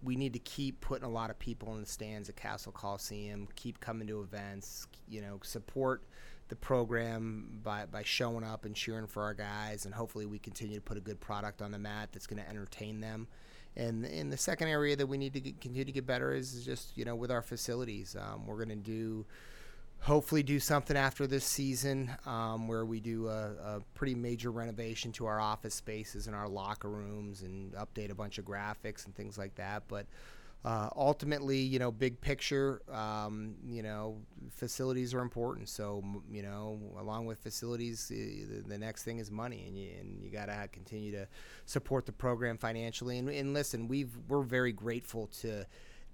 we 0.03 0.17
need 0.17 0.33
to 0.33 0.39
keep 0.39 0.81
putting 0.81 1.05
a 1.05 1.11
lot 1.11 1.31
of 1.31 1.39
people 1.39 1.75
in 1.75 1.81
the 1.81 1.87
stands 1.87 2.29
at 2.29 2.37
Cassell 2.37 2.73
Coliseum. 2.73 3.49
Keep 3.57 3.81
coming 3.81 4.07
to 4.09 4.21
events. 4.21 4.87
You 5.09 5.23
know, 5.23 5.41
support 5.43 6.03
the 6.49 6.57
program 6.57 7.61
by 7.63 7.87
by 7.87 8.03
showing 8.03 8.45
up 8.45 8.65
and 8.65 8.75
cheering 8.75 9.07
for 9.07 9.23
our 9.23 9.35
guys, 9.35 9.85
and 9.85 9.95
hopefully 9.95 10.27
we 10.27 10.39
continue 10.39 10.77
to 10.77 10.83
put 10.83 10.97
a 10.97 11.01
good 11.01 11.21
product 11.21 11.63
on 11.63 11.73
the 11.73 11.79
mat 11.79 12.11
that's 12.13 12.27
going 12.27 12.43
to 12.43 12.49
entertain 12.49 13.01
them. 13.01 13.27
And 13.77 14.05
in 14.05 14.31
the 14.31 14.37
second 14.37 14.69
area 14.69 14.97
that 14.97 15.07
we 15.07 15.19
need 15.19 15.35
to 15.35 15.41
get, 15.41 15.61
continue 15.61 15.85
to 15.85 15.93
get 15.93 16.07
better 16.07 16.33
is 16.33 16.65
just 16.65 16.97
you 16.97 17.05
know 17.05 17.17
with 17.17 17.31
our 17.31 17.43
facilities. 17.43 18.17
Um, 18.19 18.47
we're 18.47 18.57
going 18.57 18.69
to 18.71 18.77
do 18.77 19.27
hopefully 20.01 20.43
do 20.43 20.61
something 20.61 20.97
after 20.97 21.27
this 21.27 21.45
season 21.45 22.11
um, 22.25 22.69
where 22.69 22.85
we 22.85 23.01
do 23.01 23.29
a, 23.29 23.51
a 23.65 23.81
pretty 23.95 24.15
major 24.15 24.51
renovation 24.51 25.13
to 25.13 25.27
our 25.27 25.41
office 25.41 25.75
spaces 25.75 26.27
and 26.27 26.37
our 26.37 26.49
locker 26.49 26.89
rooms 26.89 27.43
and 27.43 27.73
update 27.73 28.11
a 28.11 28.15
bunch 28.15 28.39
of 28.39 28.45
graphics 28.45 29.07
and 29.07 29.15
things 29.15 29.37
like 29.37 29.55
that. 29.57 29.83
But 29.89 30.07
uh, 30.65 30.89
ultimately, 30.97 31.59
you 31.59 31.79
know, 31.79 31.93
big 31.93 32.21
picture, 32.21 32.83
um, 32.93 33.55
you 33.65 33.83
know, 33.83 34.17
facilities 34.51 35.15
are 35.15 35.21
important. 35.21 35.69
So, 35.69 36.03
you 36.31 36.43
know, 36.43 36.81
along 36.99 37.27
with 37.27 37.39
facilities, 37.39 38.09
the, 38.09 38.63
the 38.67 38.79
next 38.79 39.05
thing 39.05 39.19
is 39.19 39.31
money, 39.31 39.65
and 39.69 39.79
you, 39.79 39.91
and 40.01 40.21
you 40.21 40.31
got 40.31 40.47
to 40.47 40.69
continue 40.73 41.13
to 41.13 41.29
support 41.65 42.07
the 42.07 42.13
program 42.13 42.59
financially. 42.59 43.19
And, 43.19 43.29
and 43.29 43.55
listen, 43.55 43.87
we've 43.87 44.11
we're 44.29 44.43
very 44.43 44.73
grateful 44.73 45.29
to 45.43 45.65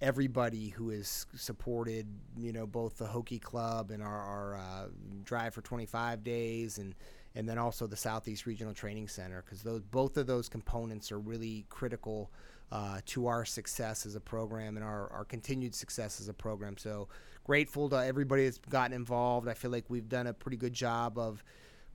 everybody 0.04 0.68
who 0.68 0.90
has 0.90 1.26
supported, 1.34 2.06
you 2.36 2.52
know, 2.52 2.66
both 2.66 2.98
the 2.98 3.06
Hokie 3.06 3.40
Club 3.40 3.90
and 3.90 4.02
our, 4.02 4.22
our 4.22 4.54
uh, 4.56 4.86
Drive 5.24 5.54
for 5.54 5.62
25 5.62 6.22
Days, 6.22 6.78
and 6.78 6.94
and 7.36 7.48
then 7.48 7.58
also 7.58 7.88
the 7.88 7.96
Southeast 7.96 8.46
Regional 8.46 8.74
Training 8.74 9.08
Center, 9.08 9.42
because 9.42 9.62
those 9.62 9.82
both 9.82 10.16
of 10.16 10.26
those 10.26 10.48
components 10.48 11.10
are 11.10 11.18
really 11.18 11.64
critical 11.70 12.30
uh, 12.70 13.00
to 13.06 13.26
our 13.26 13.44
success 13.44 14.04
as 14.04 14.14
a 14.14 14.20
program 14.20 14.76
and 14.76 14.84
our, 14.84 15.10
our 15.12 15.24
continued 15.24 15.74
success 15.74 16.20
as 16.20 16.28
a 16.28 16.34
program. 16.34 16.76
So 16.76 17.08
grateful 17.44 17.88
to 17.90 17.96
everybody 17.96 18.44
that's 18.44 18.58
gotten 18.58 18.92
involved. 18.92 19.48
I 19.48 19.54
feel 19.54 19.70
like 19.70 19.84
we've 19.88 20.08
done 20.08 20.26
a 20.26 20.34
pretty 20.34 20.56
good 20.56 20.72
job 20.72 21.18
of 21.18 21.42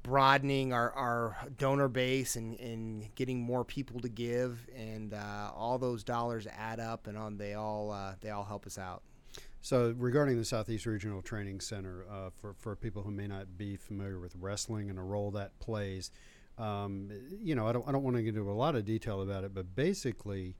broadening 0.04 0.74
our, 0.74 0.92
our 0.94 1.38
donor 1.58 1.88
base 1.88 2.36
and, 2.36 2.60
and 2.60 3.14
getting 3.16 3.40
more 3.42 3.64
people 3.66 4.00
to 4.00 4.10
give 4.10 4.68
and 4.76 5.14
uh, 5.14 5.52
all 5.56 5.78
those 5.78 6.04
dollars 6.04 6.48
add 6.58 6.80
up 6.80 7.08
and 7.08 7.18
on 7.18 7.38
they 7.38 7.54
all 7.54 7.92
uh, 7.92 8.14
they 8.22 8.30
all 8.30 8.44
help 8.46 8.66
us 8.66 8.78
out 8.78 9.04
So 9.62 9.94
regarding 9.98 10.38
the 10.38 10.46
Southeast 10.46 10.86
Regional 10.86 11.22
Training 11.22 11.60
Center, 11.60 12.06
uh, 12.10 12.30
for 12.42 12.54
for 12.54 12.76
people 12.76 13.04
who 13.04 13.12
may 13.12 13.28
not 13.28 13.58
be 13.58 13.76
familiar 13.76 14.20
with 14.20 14.36
wrestling 14.40 14.90
and 14.90 14.98
the 14.98 15.04
role 15.04 15.32
that 15.32 15.58
plays, 15.60 16.12
um, 16.58 17.10
you 17.42 17.56
know, 17.56 17.68
I 17.68 17.74
don't 17.74 17.88
I 17.88 17.92
don't 17.92 18.04
want 18.04 18.16
to 18.16 18.22
get 18.24 18.36
into 18.36 18.50
a 18.50 18.54
lot 18.54 18.76
of 18.76 18.86
detail 18.86 19.22
about 19.22 19.44
it, 19.44 19.54
but 19.54 19.76
basically, 19.76 20.56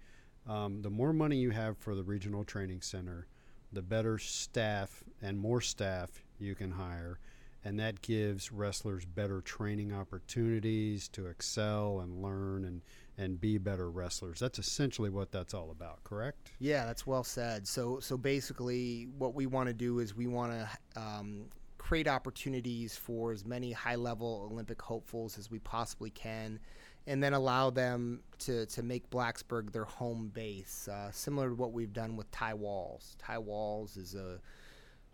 um, 0.48 0.82
the 0.82 0.90
more 0.90 1.14
money 1.14 1.38
you 1.38 1.52
have 1.52 1.78
for 1.78 1.96
the 1.96 2.04
regional 2.04 2.44
training 2.44 2.82
center, 2.82 3.28
the 3.72 3.82
better 3.82 4.18
staff 4.18 5.04
and 5.22 5.38
more 5.40 5.62
staff 5.62 6.10
you 6.40 6.56
can 6.56 6.72
hire. 6.72 7.20
And 7.64 7.78
that 7.80 8.02
gives 8.02 8.52
wrestlers 8.52 9.04
better 9.04 9.42
training 9.42 9.94
opportunities 9.94 11.10
to 11.10 11.28
excel 11.28 12.00
and 12.00 12.22
learn 12.22 12.64
and, 12.64 12.82
and 13.18 13.40
be 13.40 13.58
better 13.58 13.92
wrestlers. 13.92 14.40
That's 14.40 14.60
essentially 14.60 15.10
what 15.10 15.32
that's 15.32 15.54
all 15.54 15.70
about, 15.70 16.04
correct? 16.06 16.52
Yeah, 16.60 16.86
that's 16.86 17.06
well 17.06 17.26
said. 17.26 17.68
So, 17.68 18.00
so 18.00 18.18
basically, 18.18 19.10
what 19.18 19.34
we 19.34 19.46
want 19.46 19.68
to 19.68 19.74
do 19.74 20.00
is 20.00 20.16
we 20.16 20.28
want 20.28 20.54
to 20.54 20.70
um, 21.02 21.46
create 21.78 22.08
opportunities 22.08 22.96
for 22.96 23.34
as 23.34 23.46
many 23.46 23.74
high-level 23.74 24.48
Olympic 24.52 24.82
hopefuls 24.82 25.38
as 25.38 25.52
we 25.52 25.60
possibly 25.60 26.12
can, 26.12 26.60
and 27.08 27.22
then 27.22 27.34
allow 27.34 27.70
them 27.70 28.22
to 28.38 28.66
to 28.68 28.84
make 28.84 29.10
Blacksburg 29.10 29.72
their 29.72 29.86
home 29.86 30.30
base, 30.34 30.88
uh, 30.88 31.12
similar 31.12 31.50
to 31.50 31.56
what 31.56 31.74
we've 31.74 31.94
done 31.94 32.16
with 32.16 32.30
Ty 32.32 32.54
Walz. 32.54 33.16
Ty 33.18 33.40
Walz 33.40 33.98
is 33.98 34.16
a 34.16 34.40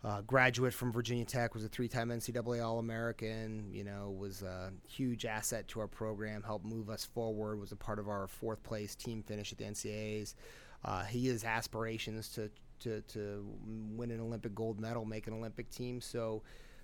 uh, 0.04 0.20
graduate 0.22 0.72
from 0.72 0.92
Virginia 0.92 1.24
Tech, 1.24 1.54
was 1.54 1.64
a 1.64 1.68
three-time 1.68 2.10
NCAA 2.10 2.64
All-American. 2.64 3.68
You 3.70 3.84
know, 3.84 4.14
was 4.16 4.42
a 4.42 4.72
huge 4.86 5.24
asset 5.24 5.66
to 5.68 5.80
our 5.80 5.88
program, 5.88 6.42
helped 6.42 6.64
move 6.64 6.90
us 6.90 7.04
forward. 7.04 7.58
Was 7.58 7.72
a 7.72 7.76
part 7.76 7.98
of 7.98 8.08
our 8.08 8.26
fourth-place 8.26 8.94
team 8.94 9.22
finish 9.22 9.52
at 9.52 9.58
the 9.58 9.64
NCAA's. 9.64 10.36
Uh, 10.84 11.04
he 11.04 11.26
has 11.28 11.42
aspirations 11.44 12.28
to, 12.30 12.50
to 12.80 13.00
to 13.02 13.44
win 13.66 14.10
an 14.10 14.20
Olympic 14.20 14.54
gold 14.54 14.78
medal, 14.78 15.04
make 15.04 15.26
an 15.26 15.32
Olympic 15.32 15.70
team. 15.70 16.00
So 16.00 16.42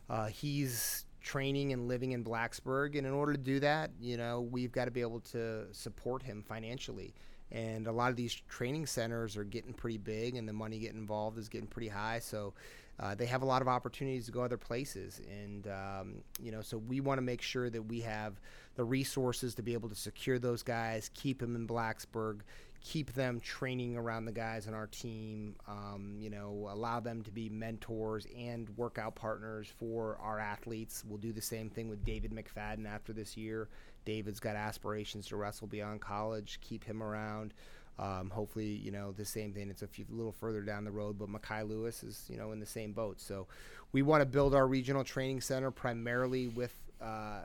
uh, 0.08 0.26
he's 0.26 1.04
training 1.20 1.72
and 1.72 1.86
living 1.86 2.12
in 2.12 2.24
Blacksburg, 2.24 2.98
and 2.98 3.06
in 3.06 3.12
order 3.12 3.32
to 3.32 3.38
do 3.38 3.60
that, 3.60 3.90
you 4.00 4.16
know, 4.16 4.40
we've 4.40 4.72
got 4.72 4.86
to 4.86 4.90
be 4.90 5.00
able 5.00 5.20
to 5.20 5.66
support 5.72 6.22
him 6.22 6.42
financially. 6.42 7.14
And 7.52 7.86
a 7.86 7.92
lot 7.92 8.10
of 8.10 8.16
these 8.16 8.34
training 8.48 8.86
centers 8.86 9.36
are 9.36 9.44
getting 9.44 9.74
pretty 9.74 9.98
big, 9.98 10.36
and 10.36 10.48
the 10.48 10.52
money 10.52 10.78
getting 10.78 10.98
involved 10.98 11.38
is 11.38 11.48
getting 11.48 11.68
pretty 11.68 11.88
high. 11.88 12.18
So 12.18 12.54
uh, 13.01 13.14
they 13.14 13.26
have 13.26 13.43
a 13.43 13.47
lot 13.47 13.62
of 13.62 13.68
opportunities 13.68 14.26
to 14.26 14.32
go 14.32 14.43
other 14.43 14.57
places, 14.57 15.20
and 15.30 15.66
um, 15.68 16.14
you 16.40 16.53
know, 16.53 16.61
so 16.61 16.78
we 16.78 17.01
want 17.01 17.18
to 17.18 17.22
make 17.22 17.43
sure 17.43 17.70
that 17.70 17.82
we 17.82 18.01
have 18.01 18.40
the 18.76 18.84
resources 18.84 19.55
to 19.55 19.62
be 19.62 19.72
able 19.72 19.88
to 19.88 19.95
secure 19.95 20.38
those 20.38 20.62
guys, 20.62 21.11
keep 21.14 21.40
them 21.40 21.57
in 21.57 21.66
Blacksburg, 21.66 22.40
keep 22.82 23.12
them 23.14 23.40
training 23.40 23.97
around 23.97 24.24
the 24.24 24.32
guys 24.32 24.66
on 24.66 24.74
our 24.74 24.86
team. 24.88 25.55
Um, 25.68 26.16
you 26.18 26.30
know, 26.30 26.68
allow 26.70 27.01
them 27.01 27.22
to 27.22 27.30
be 27.30 27.49
mentors 27.49 28.26
and 28.36 28.68
workout 28.76 29.14
partners 29.14 29.68
for 29.78 30.18
our 30.20 30.38
athletes. 30.38 31.05
We'll 31.07 31.18
do 31.18 31.32
the 31.32 31.43
same 31.43 31.70
thing 31.70 31.88
with 31.88 32.05
David 32.05 32.32
McFadden 32.32 32.86
after 32.86 33.12
this 33.12 33.36
year. 33.36 33.68
David's 34.05 34.40
got 34.40 34.57
aspirations 34.57 35.28
to 35.28 35.36
wrestle 35.36 35.68
beyond 35.68 36.01
college. 36.01 36.59
Keep 36.61 36.84
him 36.84 37.03
around. 37.03 37.55
Um, 37.99 38.30
hopefully, 38.30 38.66
you 38.66 38.90
know, 38.90 39.12
the 39.12 39.24
same 39.24 39.53
thing. 39.53 39.70
It's 39.70 39.82
a 39.82 39.86
few, 39.86 40.07
little 40.11 40.32
further 40.32 40.62
down 40.62 40.84
the 40.84 40.90
road, 40.90 41.18
but 41.18 41.28
Mekhi 41.28 41.68
Lewis 41.68 42.03
is, 42.03 42.24
you 42.28 42.36
know, 42.36 42.53
in 42.53 42.59
the 42.59 42.66
same 42.66 42.93
boat. 42.93 43.20
So 43.20 43.47
we 43.93 44.03
want 44.03 44.22
to 44.22 44.26
build 44.26 44.55
our 44.55 44.66
regional 44.66 45.05
training 45.05 45.40
center 45.43 45.70
primarily 45.70 46.49
with 46.49 46.74
uh, 47.01 47.43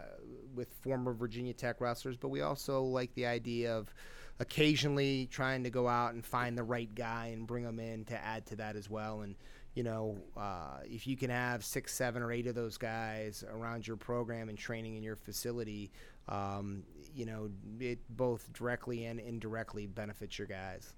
with 0.56 0.72
former 0.82 1.14
Virginia 1.14 1.54
Tech 1.54 1.82
wrestlers, 1.82 2.16
but 2.16 2.30
we 2.30 2.42
also 2.42 2.84
like 2.84 3.14
the 3.16 3.26
idea 3.26 3.76
of 3.76 3.94
occasionally 4.40 5.28
trying 5.32 5.64
to 5.64 5.70
go 5.70 5.88
out 5.88 6.14
and 6.14 6.24
find 6.24 6.58
the 6.58 6.64
right 6.64 6.94
guy 6.94 7.32
and 7.34 7.48
bring 7.48 7.64
them 7.64 7.80
in 7.80 8.06
to 8.06 8.24
add 8.24 8.46
to 8.46 8.56
that 8.58 8.76
as 8.76 8.90
well. 8.90 9.22
And 9.22 9.36
you 9.78 9.84
know, 9.84 10.18
uh, 10.36 10.80
if 10.86 11.06
you 11.06 11.16
can 11.16 11.30
have 11.30 11.64
six, 11.64 11.94
seven, 11.94 12.24
or 12.24 12.32
eight 12.32 12.48
of 12.48 12.56
those 12.56 12.80
guys 12.80 13.44
around 13.48 13.86
your 13.86 13.96
program 13.96 14.50
and 14.50 14.58
training 14.58 14.96
in 14.96 15.04
your 15.04 15.16
facility, 15.16 15.92
um, 16.30 16.82
you 17.14 17.28
know, 17.28 17.52
it 17.80 18.00
both 18.10 18.52
directly 18.54 19.06
and 19.06 19.20
indirectly 19.20 19.86
benefits 19.86 20.40
your 20.40 20.48
guys. 20.48 20.94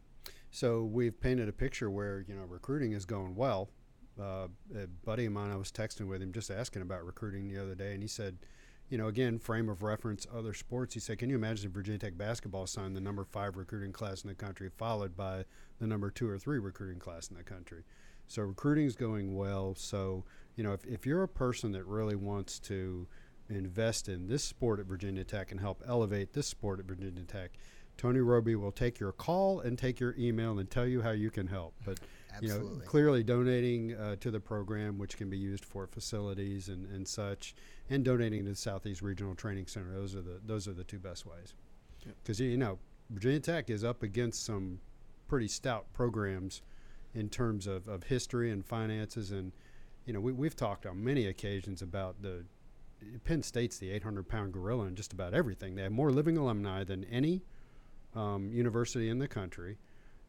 So 0.51 0.83
we've 0.83 1.19
painted 1.19 1.49
a 1.49 1.51
picture 1.51 1.91
where 1.91 2.23
you 2.25 2.33
know 2.33 2.43
recruiting 2.43 2.93
is 2.93 3.03
going 3.03 3.35
well. 3.35 3.69
Uh, 4.17 4.47
a 4.73 4.87
buddy 5.03 5.25
of 5.25 5.33
mine, 5.33 5.51
I 5.51 5.57
was 5.57 5.73
texting 5.73 6.07
with 6.07 6.21
him 6.21 6.31
just 6.31 6.49
asking 6.49 6.81
about 6.81 7.05
recruiting 7.05 7.49
the 7.49 7.61
other 7.61 7.75
day, 7.75 7.91
and 7.91 8.01
he 8.01 8.07
said, 8.07 8.37
you 8.87 8.97
know, 8.97 9.07
again, 9.07 9.39
frame 9.39 9.67
of 9.67 9.83
reference 9.83 10.25
other 10.33 10.53
sports. 10.53 10.93
He 10.93 11.01
said, 11.01 11.19
"Can 11.19 11.29
you 11.29 11.35
imagine 11.35 11.67
if 11.67 11.73
Virginia 11.73 11.99
Tech 11.99 12.17
basketball 12.17 12.65
signed 12.65 12.95
the 12.95 13.01
number 13.01 13.25
five 13.25 13.57
recruiting 13.57 13.91
class 13.91 14.23
in 14.23 14.29
the 14.29 14.35
country, 14.35 14.69
followed 14.77 15.17
by 15.17 15.43
the 15.79 15.87
number 15.87 16.09
two 16.09 16.29
or 16.29 16.39
three 16.39 16.59
recruiting 16.59 16.99
class 16.99 17.27
in 17.27 17.35
the 17.35 17.43
country?" 17.43 17.83
So 18.29 18.43
recruiting 18.43 18.85
is 18.85 18.95
going 18.95 19.35
well. 19.35 19.75
So 19.75 20.23
you 20.55 20.63
know, 20.63 20.73
if 20.73 20.85
if 20.85 21.05
you're 21.05 21.23
a 21.23 21.27
person 21.27 21.71
that 21.73 21.85
really 21.85 22.15
wants 22.15 22.59
to 22.59 23.07
invest 23.49 24.07
in 24.07 24.27
this 24.27 24.43
sport 24.43 24.79
at 24.79 24.85
Virginia 24.85 25.23
Tech 25.23 25.51
and 25.51 25.59
help 25.59 25.83
elevate 25.87 26.33
this 26.33 26.47
sport 26.47 26.79
at 26.79 26.85
Virginia 26.85 27.23
Tech, 27.23 27.51
Tony 27.97 28.19
Robie 28.19 28.55
will 28.55 28.71
take 28.71 28.99
your 28.99 29.11
call 29.11 29.61
and 29.61 29.77
take 29.77 29.99
your 29.99 30.15
email 30.17 30.59
and 30.59 30.69
tell 30.69 30.85
you 30.85 31.01
how 31.01 31.11
you 31.11 31.31
can 31.31 31.47
help. 31.47 31.73
But 31.83 31.99
you 32.39 32.49
know, 32.49 32.81
clearly 32.85 33.23
donating 33.23 33.95
uh, 33.95 34.17
to 34.21 34.29
the 34.31 34.39
program, 34.39 34.99
which 34.99 35.17
can 35.17 35.29
be 35.29 35.37
used 35.37 35.65
for 35.65 35.87
facilities 35.87 36.69
and, 36.69 36.85
and 36.91 37.07
such, 37.07 37.55
and 37.89 38.05
donating 38.05 38.45
to 38.45 38.51
the 38.51 38.55
Southeast 38.55 39.01
Regional 39.01 39.33
Training 39.33 39.65
Center. 39.65 39.91
Those 39.91 40.15
are 40.15 40.21
the 40.21 40.39
those 40.45 40.67
are 40.67 40.73
the 40.73 40.83
two 40.83 40.99
best 40.99 41.25
ways. 41.25 41.55
Yep. 42.05 42.15
Because 42.23 42.39
you 42.39 42.57
know, 42.57 42.77
Virginia 43.09 43.39
Tech 43.39 43.69
is 43.69 43.83
up 43.83 44.03
against 44.03 44.45
some 44.45 44.79
pretty 45.27 45.47
stout 45.47 45.91
programs 45.93 46.61
in 47.13 47.29
terms 47.29 47.67
of, 47.67 47.87
of 47.87 48.03
history 48.03 48.51
and 48.51 48.65
finances, 48.65 49.31
and 49.31 49.51
you 50.05 50.13
know, 50.13 50.19
we, 50.19 50.31
we've 50.31 50.55
talked 50.55 50.85
on 50.85 51.03
many 51.03 51.27
occasions 51.27 51.81
about 51.81 52.21
the 52.21 52.45
Penn 53.23 53.43
State's 53.43 53.77
the 53.77 53.91
800 53.91 54.27
pound 54.27 54.53
gorilla 54.53 54.85
in 54.85 54.95
just 54.95 55.13
about 55.13 55.33
everything. 55.33 55.75
They 55.75 55.83
have 55.83 55.91
more 55.91 56.11
living 56.11 56.37
alumni 56.37 56.83
than 56.83 57.05
any 57.05 57.43
um, 58.15 58.51
university 58.51 59.09
in 59.09 59.19
the 59.19 59.27
country 59.27 59.77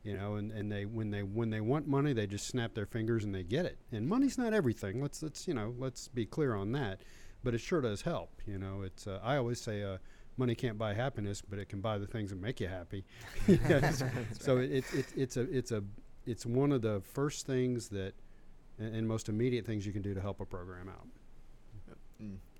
you 0.03 0.17
know 0.17 0.37
and, 0.37 0.51
and 0.53 0.71
they 0.71 0.85
when 0.85 1.11
they 1.11 1.23
when 1.23 1.51
they 1.51 1.61
want 1.61 1.87
money 1.87 2.13
they 2.13 2.27
just 2.27 2.47
snap 2.47 2.75
their 2.75 2.87
fingers 2.87 3.25
and 3.25 3.35
they 3.35 3.43
get 3.43 3.67
it. 3.67 3.79
And 3.93 4.09
money's 4.09 4.39
not 4.39 4.53
everything. 4.53 5.01
Let's 5.01 5.23
let's 5.23 5.47
you 5.47 5.55
know 5.55 5.75
let's 5.79 6.09
be 6.09 6.27
clear 6.27 6.55
on 6.55 6.73
that. 6.73 7.03
But 7.43 7.55
it 7.55 7.59
sure 7.59 7.81
does 7.81 8.03
help 8.03 8.41
you 8.47 8.59
know. 8.59 8.83
It's 8.83 9.07
uh, 9.07 9.21
i 9.23 9.37
always 9.37 9.61
say 9.61 9.83
uh, 9.83 9.99
money 10.37 10.55
can't 10.55 10.79
buy 10.79 10.95
happiness 10.95 11.43
but 11.43 11.59
it 11.59 11.69
can 11.69 11.81
buy 11.81 11.99
the 11.99 12.07
things 12.07 12.31
that 12.31 12.41
make 12.41 12.61
you 12.61 12.69
happy. 12.69 13.05
So 14.41 14.59
it, 14.59 14.71
it, 14.71 14.85
it, 14.95 15.07
it's 15.17 15.37
a 15.37 15.43
it's 15.43 15.73
a 15.73 15.83
it's 16.27 16.47
one 16.47 16.73
of 16.73 16.83
the 16.83 17.01
first 17.01 17.47
things 17.47 17.89
that 17.89 18.15
and, 18.79 18.95
and 18.95 19.09
most 19.09 19.29
immediate 19.29 19.67
things 19.67 19.87
you 19.87 19.93
can 19.93 20.03
do 20.03 20.15
to 20.15 20.21
help 20.21 20.41
a 20.41 20.45
program 20.45 20.89
out 20.89 21.07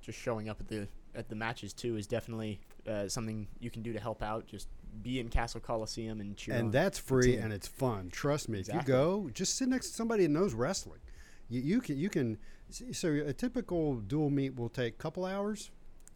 just 0.01 0.19
showing 0.19 0.49
up 0.49 0.61
at 0.61 0.69
the 0.69 0.89
at 1.15 1.29
the 1.29 1.35
matches 1.35 1.73
too 1.73 1.97
is 1.97 2.07
definitely 2.07 2.61
uh, 2.89 3.09
something 3.09 3.47
you 3.59 3.71
can 3.71 3.83
do 3.83 3.93
to 3.93 4.01
help 4.01 4.23
out. 4.23 4.47
Just 4.47 4.69
be 5.03 5.21
in 5.21 5.29
Cassell 5.29 5.61
Coliseum 5.61 6.21
and 6.21 6.37
cheer. 6.37 6.55
on 6.55 6.61
and 6.61 6.73
that's 6.73 6.99
free 6.99 7.37
and 7.37 7.53
it's 7.53 7.69
fun. 7.69 8.11
Trust 8.11 8.49
me. 8.49 8.61
If 8.61 8.73
you 8.73 8.83
go, 8.85 9.31
just 9.33 9.57
sit 9.57 9.69
next 9.69 9.89
to 9.91 9.95
somebody 9.95 10.25
that 10.25 10.33
knows 10.33 10.55
wrestling. 10.55 11.01
You, 11.49 11.61
you 11.61 11.81
can 11.81 11.99
you 11.99 12.09
can. 12.09 12.39
So 12.93 13.09
a 13.09 13.33
typical 13.33 13.97
dual 13.97 14.31
meet 14.31 14.57
will 14.57 14.69
take 14.69 14.95
a 14.95 14.99
couple 14.99 15.25
hours. 15.25 15.71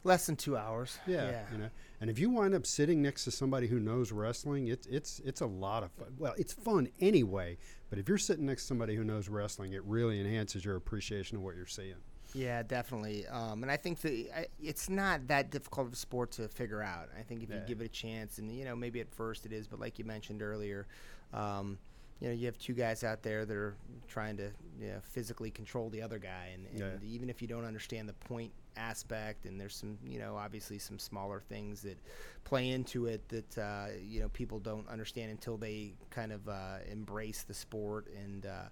Less 0.04 0.26
than 0.26 0.36
two 0.36 0.56
hours. 0.56 0.98
Yeah, 1.06 1.44
you 1.50 1.58
know. 1.58 1.70
And 2.00 2.10
if 2.10 2.18
you 2.18 2.28
wind 2.28 2.54
up 2.54 2.66
sitting 2.66 3.00
next 3.00 3.24
to 3.24 3.30
somebody 3.30 3.66
who 3.66 3.80
knows 3.80 4.12
wrestling, 4.12 4.68
it's 4.68 4.86
it's 4.86 5.20
it's 5.24 5.40
a 5.40 5.46
lot 5.46 5.82
of 5.82 5.90
fun. 5.92 6.14
Well, 6.18 6.34
it's 6.36 6.52
fun 6.52 6.88
anyway. 7.00 7.56
But 7.88 7.98
if 7.98 8.08
you're 8.08 8.18
sitting 8.18 8.44
next 8.46 8.62
to 8.62 8.66
somebody 8.68 8.94
who 8.96 9.04
knows 9.04 9.28
wrestling, 9.28 9.72
it 9.72 9.82
really 9.84 10.20
enhances 10.20 10.64
your 10.64 10.76
appreciation 10.76 11.38
of 11.38 11.42
what 11.42 11.56
you're 11.56 11.66
seeing. 11.66 11.94
Yeah, 12.34 12.62
definitely. 12.64 13.26
Um, 13.28 13.62
and 13.62 13.70
I 13.70 13.76
think 13.76 14.00
that 14.00 14.12
I, 14.36 14.46
it's 14.60 14.90
not 14.90 15.28
that 15.28 15.50
difficult 15.50 15.86
of 15.86 15.92
a 15.92 15.96
sport 15.96 16.32
to 16.32 16.48
figure 16.48 16.82
out. 16.82 17.08
I 17.18 17.22
think 17.22 17.42
if 17.42 17.50
you 17.50 17.60
give 17.66 17.80
it 17.80 17.84
a 17.84 17.88
chance, 17.88 18.38
and 18.38 18.52
you 18.52 18.64
know, 18.64 18.74
maybe 18.76 19.00
at 19.00 19.08
first 19.08 19.46
it 19.46 19.52
is, 19.52 19.66
but 19.68 19.78
like 19.80 19.98
you 19.98 20.04
mentioned 20.04 20.42
earlier, 20.42 20.86
um, 21.32 21.78
you 22.20 22.28
know, 22.28 22.34
you 22.34 22.46
have 22.46 22.58
two 22.58 22.72
guys 22.74 23.04
out 23.04 23.22
there 23.22 23.44
that 23.44 23.56
are 23.56 23.76
trying 24.08 24.36
to 24.38 24.50
you 24.80 24.88
know, 24.88 25.00
physically 25.02 25.50
control 25.50 25.88
the 25.90 26.02
other 26.02 26.18
guy, 26.18 26.50
and, 26.54 26.66
and 26.66 26.78
Yeah. 27.02 27.08
even 27.08 27.30
if 27.30 27.40
you 27.40 27.48
don't 27.48 27.64
understand 27.64 28.08
the 28.08 28.12
point 28.14 28.52
aspect, 28.76 29.46
and 29.46 29.60
there's 29.60 29.76
some, 29.76 29.98
you 30.06 30.18
know, 30.18 30.36
obviously 30.36 30.78
some 30.78 30.98
smaller 30.98 31.40
things 31.40 31.82
that 31.82 31.98
play 32.44 32.70
into 32.70 33.06
it 33.06 33.28
that 33.28 33.58
uh, 33.58 33.86
you 34.02 34.20
know 34.20 34.28
people 34.28 34.58
don't 34.58 34.88
understand 34.88 35.30
until 35.30 35.56
they 35.56 35.94
kind 36.10 36.32
of 36.32 36.48
uh, 36.48 36.76
embrace 36.90 37.42
the 37.42 37.54
sport 37.54 38.06
and. 38.22 38.46
Uh, 38.46 38.68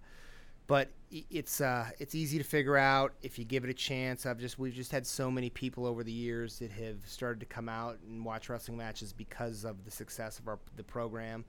but 0.69 0.89
it's 1.11 1.61
uh, 1.61 1.91
it's 1.99 2.15
easy 2.15 2.39
to 2.39 2.45
figure 2.45 2.77
out 2.77 3.13
if 3.21 3.39
you 3.39 3.45
give 3.45 3.65
it 3.65 3.71
a 3.71 3.75
chance. 3.75 4.25
I've 4.25 4.39
just 4.39 4.59
we've 4.59 4.73
just 4.73 4.93
had 4.93 5.07
so 5.07 5.31
many 5.31 5.51
people 5.51 5.85
over 5.85 6.05
the 6.05 6.13
years 6.13 6.59
that 6.61 6.71
have 6.71 6.97
started 7.05 7.41
to 7.41 7.47
come 7.47 7.69
out 7.69 7.99
and 8.09 8.25
watch 8.25 8.49
wrestling 8.49 8.79
matches 8.79 9.13
because 9.13 9.65
of 9.65 9.85
the 9.85 9.91
success 9.91 10.39
of 10.39 10.49
our 10.49 10.59
the 10.77 10.85
program, 10.85 11.45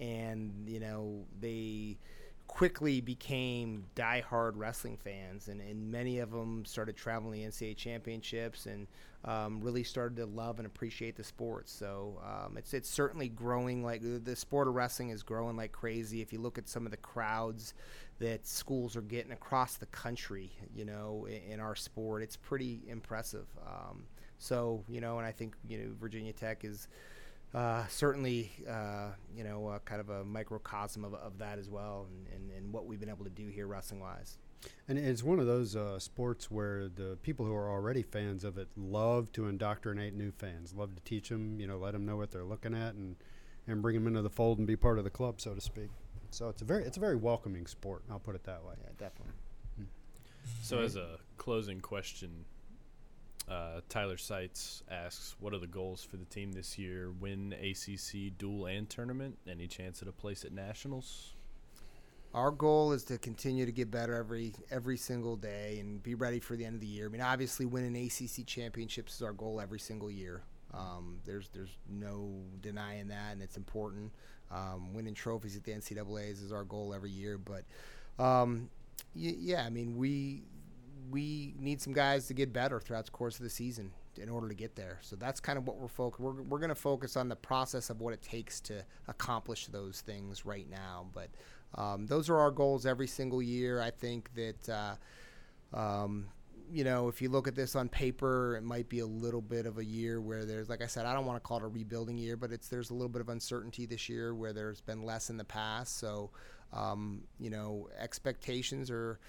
and 0.00 0.52
you 0.66 0.80
know 0.80 1.24
they 1.40 1.96
quickly 2.46 3.00
became 3.00 3.84
diehard 3.94 4.52
wrestling 4.54 4.96
fans, 4.96 5.48
and, 5.48 5.60
and 5.60 5.90
many 5.90 6.18
of 6.18 6.30
them 6.30 6.64
started 6.64 6.96
traveling 6.96 7.42
the 7.42 7.48
NCAA 7.48 7.76
championships 7.76 8.66
and 8.66 8.86
um, 9.24 9.60
really 9.60 9.82
started 9.82 10.16
to 10.16 10.26
love 10.26 10.58
and 10.58 10.66
appreciate 10.66 11.16
the 11.16 11.24
sport. 11.24 11.68
So 11.68 12.20
um, 12.24 12.56
it's 12.56 12.72
it's 12.72 12.88
certainly 12.88 13.28
growing 13.28 13.82
like 13.82 14.02
the- 14.02 14.36
sport 14.36 14.68
of 14.68 14.74
wrestling 14.74 15.10
is 15.10 15.22
growing 15.22 15.56
like 15.56 15.72
crazy. 15.72 16.20
If 16.20 16.32
you 16.32 16.40
look 16.40 16.58
at 16.58 16.68
some 16.68 16.86
of 16.86 16.90
the 16.90 16.98
crowds 16.98 17.74
that 18.18 18.46
schools 18.46 18.96
are 18.96 19.02
getting 19.02 19.32
across 19.32 19.76
the 19.76 19.86
country, 19.86 20.50
you 20.74 20.84
know, 20.84 21.26
in, 21.28 21.52
in 21.52 21.60
our 21.60 21.74
sport, 21.74 22.22
it's 22.22 22.36
pretty 22.36 22.80
impressive. 22.86 23.46
Um, 23.66 24.04
so 24.38 24.84
you 24.88 25.00
know, 25.00 25.18
and 25.18 25.26
I 25.26 25.32
think 25.32 25.54
you 25.68 25.78
know 25.78 25.90
Virginia 26.00 26.32
Tech 26.32 26.64
is 26.64 26.88
uh, 27.54 27.86
certainly, 27.88 28.52
uh, 28.68 29.10
you 29.34 29.44
know, 29.44 29.68
uh, 29.68 29.78
kind 29.80 30.00
of 30.00 30.10
a 30.10 30.24
microcosm 30.24 31.04
of, 31.04 31.14
of 31.14 31.38
that 31.38 31.58
as 31.58 31.70
well, 31.70 32.06
and, 32.10 32.26
and, 32.34 32.50
and 32.56 32.72
what 32.72 32.86
we've 32.86 33.00
been 33.00 33.08
able 33.08 33.24
to 33.24 33.30
do 33.30 33.48
here 33.48 33.66
wrestling 33.66 34.00
wise. 34.00 34.38
And 34.88 34.98
it's 34.98 35.22
one 35.22 35.38
of 35.38 35.46
those 35.46 35.76
uh, 35.76 35.98
sports 35.98 36.50
where 36.50 36.88
the 36.88 37.18
people 37.22 37.46
who 37.46 37.54
are 37.54 37.70
already 37.70 38.02
fans 38.02 38.42
of 38.42 38.58
it 38.58 38.68
love 38.76 39.30
to 39.32 39.46
indoctrinate 39.46 40.14
new 40.14 40.32
fans, 40.32 40.74
love 40.74 40.94
to 40.96 41.02
teach 41.02 41.28
them, 41.28 41.60
you 41.60 41.66
know, 41.66 41.78
let 41.78 41.92
them 41.92 42.04
know 42.04 42.16
what 42.16 42.30
they're 42.30 42.44
looking 42.44 42.74
at, 42.74 42.94
and 42.94 43.16
and 43.68 43.82
bring 43.82 43.94
them 43.94 44.06
into 44.06 44.22
the 44.22 44.30
fold 44.30 44.58
and 44.58 44.66
be 44.66 44.76
part 44.76 44.96
of 44.96 45.04
the 45.04 45.10
club, 45.10 45.40
so 45.40 45.52
to 45.52 45.60
speak. 45.60 45.90
So 46.30 46.48
it's 46.48 46.62
a 46.62 46.64
very 46.64 46.84
it's 46.84 46.96
a 46.96 47.00
very 47.00 47.16
welcoming 47.16 47.66
sport. 47.66 48.02
I'll 48.10 48.18
put 48.18 48.34
it 48.34 48.44
that 48.44 48.64
way. 48.64 48.74
Yeah, 48.82 48.90
definitely. 48.98 49.34
So, 50.62 50.80
as 50.80 50.96
a 50.96 51.18
closing 51.38 51.80
question, 51.80 52.44
uh, 53.48 53.80
Tyler 53.88 54.16
Seitz 54.16 54.82
asks, 54.90 55.36
"What 55.40 55.52
are 55.54 55.58
the 55.58 55.66
goals 55.66 56.02
for 56.02 56.16
the 56.16 56.24
team 56.24 56.52
this 56.52 56.78
year? 56.78 57.10
Win 57.10 57.52
ACC 57.52 58.36
dual 58.36 58.66
and 58.66 58.88
tournament? 58.88 59.38
Any 59.48 59.66
chance 59.66 60.02
at 60.02 60.08
a 60.08 60.12
place 60.12 60.44
at 60.44 60.52
nationals?" 60.52 61.34
Our 62.34 62.50
goal 62.50 62.92
is 62.92 63.04
to 63.04 63.18
continue 63.18 63.64
to 63.64 63.72
get 63.72 63.90
better 63.90 64.14
every 64.14 64.52
every 64.70 64.96
single 64.96 65.36
day 65.36 65.78
and 65.80 66.02
be 66.02 66.14
ready 66.14 66.40
for 66.40 66.56
the 66.56 66.64
end 66.64 66.74
of 66.74 66.80
the 66.80 66.86
year. 66.86 67.06
I 67.06 67.08
mean, 67.08 67.22
obviously, 67.22 67.66
winning 67.66 67.96
ACC 67.96 68.44
championships 68.46 69.14
is 69.14 69.22
our 69.22 69.32
goal 69.32 69.60
every 69.60 69.78
single 69.78 70.10
year. 70.10 70.42
Um, 70.74 71.20
there's 71.24 71.48
there's 71.54 71.76
no 71.88 72.30
denying 72.60 73.08
that, 73.08 73.32
and 73.32 73.42
it's 73.42 73.56
important. 73.56 74.12
Um, 74.50 74.92
winning 74.92 75.14
trophies 75.14 75.56
at 75.56 75.64
the 75.64 75.72
NCAA's 75.72 76.42
is 76.42 76.52
our 76.52 76.64
goal 76.64 76.92
every 76.92 77.10
year. 77.10 77.38
But 77.38 77.64
um, 78.22 78.70
yeah, 79.14 79.64
I 79.64 79.70
mean, 79.70 79.96
we 79.96 80.42
we 81.10 81.54
need 81.58 81.80
some 81.80 81.92
guys 81.92 82.26
to 82.28 82.34
get 82.34 82.52
better 82.52 82.80
throughout 82.80 83.04
the 83.04 83.10
course 83.10 83.36
of 83.36 83.42
the 83.42 83.50
season 83.50 83.92
in 84.16 84.28
order 84.28 84.48
to 84.48 84.54
get 84.54 84.76
there. 84.76 84.98
So 85.02 85.16
that's 85.16 85.40
kind 85.40 85.58
of 85.58 85.66
what 85.66 85.78
we're 85.78 85.88
focused. 85.88 86.20
We're, 86.20 86.42
we're 86.42 86.58
going 86.58 86.70
to 86.70 86.74
focus 86.74 87.16
on 87.16 87.28
the 87.28 87.36
process 87.36 87.90
of 87.90 88.00
what 88.00 88.14
it 88.14 88.22
takes 88.22 88.60
to 88.62 88.84
accomplish 89.08 89.66
those 89.66 90.00
things 90.00 90.46
right 90.46 90.68
now. 90.70 91.06
But 91.12 91.28
um, 91.74 92.06
those 92.06 92.30
are 92.30 92.38
our 92.38 92.50
goals 92.50 92.86
every 92.86 93.06
single 93.06 93.42
year. 93.42 93.80
I 93.80 93.90
think 93.90 94.30
that. 94.34 94.68
Uh, 94.68 94.94
um, 95.74 96.26
you 96.70 96.84
know, 96.84 97.08
if 97.08 97.22
you 97.22 97.28
look 97.28 97.46
at 97.46 97.54
this 97.54 97.76
on 97.76 97.88
paper, 97.88 98.56
it 98.56 98.64
might 98.64 98.88
be 98.88 98.98
a 99.00 99.06
little 99.06 99.40
bit 99.40 99.66
of 99.66 99.78
a 99.78 99.84
year 99.84 100.20
where 100.20 100.44
there's, 100.44 100.68
like 100.68 100.82
I 100.82 100.86
said, 100.86 101.06
I 101.06 101.14
don't 101.14 101.24
want 101.24 101.36
to 101.36 101.46
call 101.46 101.58
it 101.58 101.62
a 101.62 101.68
rebuilding 101.68 102.18
year, 102.18 102.36
but 102.36 102.50
it's 102.50 102.68
there's 102.68 102.90
a 102.90 102.94
little 102.94 103.08
bit 103.08 103.20
of 103.20 103.28
uncertainty 103.28 103.86
this 103.86 104.08
year 104.08 104.34
where 104.34 104.52
there's 104.52 104.80
been 104.80 105.04
less 105.04 105.30
in 105.30 105.36
the 105.36 105.44
past. 105.44 105.98
So, 105.98 106.30
um, 106.72 107.22
you 107.38 107.50
know, 107.50 107.88
expectations 107.98 108.90
are 108.90 109.20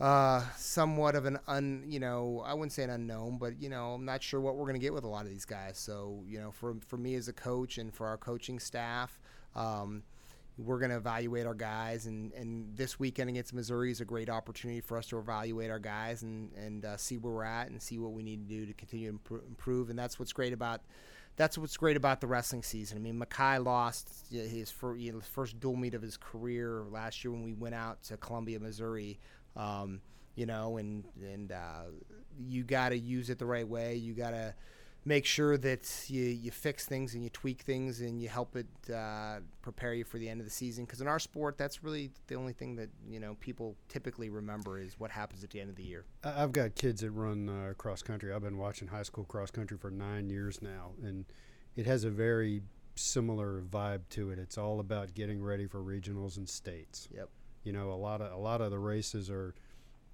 uh, 0.00 0.42
somewhat 0.56 1.14
of 1.14 1.26
an 1.26 1.38
un, 1.46 1.84
you 1.86 1.98
know, 1.98 2.42
I 2.46 2.54
wouldn't 2.54 2.72
say 2.72 2.84
an 2.84 2.90
unknown, 2.90 3.38
but 3.38 3.60
you 3.60 3.68
know, 3.68 3.92
I'm 3.94 4.04
not 4.04 4.22
sure 4.22 4.40
what 4.40 4.56
we're 4.56 4.64
going 4.64 4.74
to 4.74 4.80
get 4.80 4.94
with 4.94 5.04
a 5.04 5.08
lot 5.08 5.24
of 5.24 5.30
these 5.30 5.44
guys. 5.44 5.78
So, 5.78 6.22
you 6.26 6.40
know, 6.40 6.50
for 6.50 6.76
for 6.86 6.96
me 6.96 7.14
as 7.14 7.28
a 7.28 7.32
coach 7.32 7.78
and 7.78 7.92
for 7.92 8.06
our 8.06 8.16
coaching 8.16 8.58
staff. 8.58 9.18
Um, 9.54 10.02
we're 10.58 10.78
going 10.78 10.90
to 10.90 10.96
evaluate 10.96 11.46
our 11.46 11.54
guys, 11.54 12.06
and, 12.06 12.32
and 12.32 12.76
this 12.76 12.98
weekend 12.98 13.30
against 13.30 13.54
Missouri 13.54 13.92
is 13.92 14.00
a 14.00 14.04
great 14.04 14.28
opportunity 14.28 14.80
for 14.80 14.98
us 14.98 15.06
to 15.06 15.18
evaluate 15.18 15.70
our 15.70 15.78
guys 15.78 16.22
and 16.22 16.52
and 16.54 16.84
uh, 16.84 16.96
see 16.96 17.16
where 17.16 17.32
we're 17.32 17.44
at 17.44 17.70
and 17.70 17.80
see 17.80 17.98
what 17.98 18.12
we 18.12 18.24
need 18.24 18.48
to 18.48 18.54
do 18.54 18.66
to 18.66 18.72
continue 18.74 19.12
to 19.12 19.18
impro- 19.18 19.46
improve. 19.46 19.88
And 19.88 19.98
that's 19.98 20.18
what's 20.18 20.32
great 20.32 20.52
about 20.52 20.80
that's 21.36 21.56
what's 21.56 21.76
great 21.76 21.96
about 21.96 22.20
the 22.20 22.26
wrestling 22.26 22.64
season. 22.64 22.98
I 22.98 23.00
mean, 23.00 23.20
Mekhi 23.20 23.64
lost 23.64 24.26
his 24.30 24.72
first, 24.72 25.00
you 25.00 25.12
know, 25.12 25.20
first 25.20 25.60
dual 25.60 25.76
meet 25.76 25.94
of 25.94 26.02
his 26.02 26.16
career 26.16 26.84
last 26.90 27.22
year 27.22 27.30
when 27.30 27.44
we 27.44 27.52
went 27.52 27.76
out 27.76 28.02
to 28.04 28.16
Columbia, 28.16 28.58
Missouri. 28.58 29.20
Um, 29.56 30.00
you 30.34 30.46
know, 30.46 30.76
and 30.76 31.04
and 31.20 31.52
uh, 31.52 31.84
you 32.38 32.62
got 32.62 32.90
to 32.90 32.98
use 32.98 33.30
it 33.30 33.38
the 33.38 33.46
right 33.46 33.66
way. 33.66 33.96
You 33.96 34.14
got 34.14 34.30
to 34.30 34.54
make 35.04 35.24
sure 35.24 35.56
that 35.56 36.04
you, 36.08 36.22
you 36.22 36.50
fix 36.50 36.84
things 36.84 37.14
and 37.14 37.24
you 37.24 37.30
tweak 37.30 37.62
things 37.62 38.00
and 38.00 38.20
you 38.20 38.28
help 38.28 38.54
it 38.56 38.66
uh, 38.94 39.38
prepare 39.62 39.94
you 39.94 40.04
for 40.04 40.18
the 40.18 40.28
end 40.28 40.40
of 40.40 40.46
the 40.46 40.52
season. 40.52 40.84
Because 40.84 41.00
in 41.00 41.08
our 41.08 41.18
sport, 41.18 41.56
that's 41.56 41.82
really 41.82 42.10
the 42.26 42.34
only 42.34 42.52
thing 42.52 42.76
that 42.76 42.90
you 43.08 43.18
know 43.18 43.36
people 43.40 43.74
typically 43.88 44.28
remember 44.28 44.78
is 44.78 44.98
what 44.98 45.10
happens 45.10 45.42
at 45.42 45.50
the 45.50 45.60
end 45.60 45.70
of 45.70 45.76
the 45.76 45.84
year. 45.84 46.04
I've 46.22 46.52
got 46.52 46.74
kids 46.74 47.00
that 47.00 47.10
run 47.10 47.48
uh, 47.48 47.74
cross 47.74 48.02
country. 48.02 48.32
I've 48.32 48.42
been 48.42 48.58
watching 48.58 48.88
high 48.88 49.02
school 49.02 49.24
cross 49.24 49.50
country 49.50 49.78
for 49.78 49.90
nine 49.90 50.28
years 50.28 50.60
now, 50.62 50.92
and 51.02 51.24
it 51.74 51.86
has 51.86 52.04
a 52.04 52.10
very 52.10 52.62
similar 52.94 53.62
vibe 53.62 54.02
to 54.10 54.30
it. 54.30 54.38
It's 54.38 54.58
all 54.58 54.80
about 54.80 55.14
getting 55.14 55.42
ready 55.42 55.66
for 55.66 55.80
regionals 55.80 56.36
and 56.36 56.48
states. 56.48 57.08
Yep. 57.14 57.28
You 57.64 57.72
know, 57.72 57.92
a 57.92 57.94
lot 57.94 58.20
of 58.20 58.32
a 58.32 58.36
lot 58.36 58.60
of 58.60 58.70
the 58.70 58.78
races 58.78 59.30
are 59.30 59.54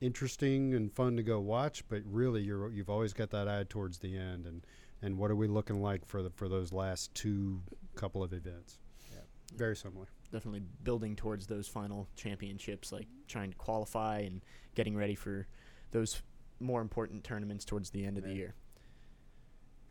interesting 0.00 0.74
and 0.74 0.92
fun 0.92 1.16
to 1.16 1.22
go 1.22 1.40
watch, 1.40 1.84
but 1.88 2.02
really, 2.04 2.42
you're 2.42 2.70
you've 2.70 2.90
always 2.90 3.12
got 3.12 3.30
that 3.30 3.48
eye 3.48 3.64
towards 3.68 3.98
the 3.98 4.16
end, 4.16 4.46
and 4.46 4.66
and 5.02 5.18
what 5.18 5.30
are 5.30 5.36
we 5.36 5.46
looking 5.46 5.80
like 5.80 6.06
for 6.06 6.22
the 6.22 6.30
for 6.30 6.48
those 6.48 6.72
last 6.72 7.14
two 7.14 7.60
couple 7.94 8.22
of 8.22 8.32
events? 8.32 8.78
Yep. 9.12 9.26
Very 9.56 9.76
similar. 9.76 10.06
Definitely 10.32 10.62
building 10.82 11.14
towards 11.14 11.46
those 11.46 11.68
final 11.68 12.08
championships, 12.16 12.90
like 12.90 13.06
trying 13.28 13.50
to 13.50 13.56
qualify 13.56 14.20
and 14.20 14.40
getting 14.74 14.96
ready 14.96 15.14
for 15.14 15.46
those 15.92 16.22
more 16.60 16.80
important 16.80 17.22
tournaments 17.24 17.64
towards 17.64 17.90
the 17.90 18.04
end 18.04 18.18
of 18.18 18.24
the 18.24 18.32
year. 18.32 18.54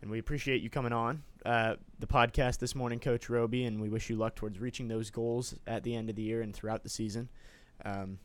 And 0.04 0.12
we 0.12 0.20
appreciate 0.20 0.62
you 0.62 0.70
coming 0.70 0.92
on 0.92 1.24
uh, 1.46 1.76
the 2.00 2.08
podcast 2.08 2.60
this 2.60 2.76
morning, 2.76 3.00
Coach 3.00 3.30
Robie, 3.30 3.64
and 3.64 3.80
we 3.80 3.88
wish 3.88 4.10
you 4.10 4.18
luck 4.18 4.36
towards 4.36 4.60
reaching 4.60 4.90
those 4.90 5.10
goals 5.10 5.56
at 5.66 5.84
the 5.84 5.96
end 5.96 6.10
of 6.10 6.18
the 6.18 6.22
year 6.22 6.42
and 6.42 6.54
throughout 6.54 6.84
the 6.84 6.90
season. 6.90 7.30
Um, 7.86 8.20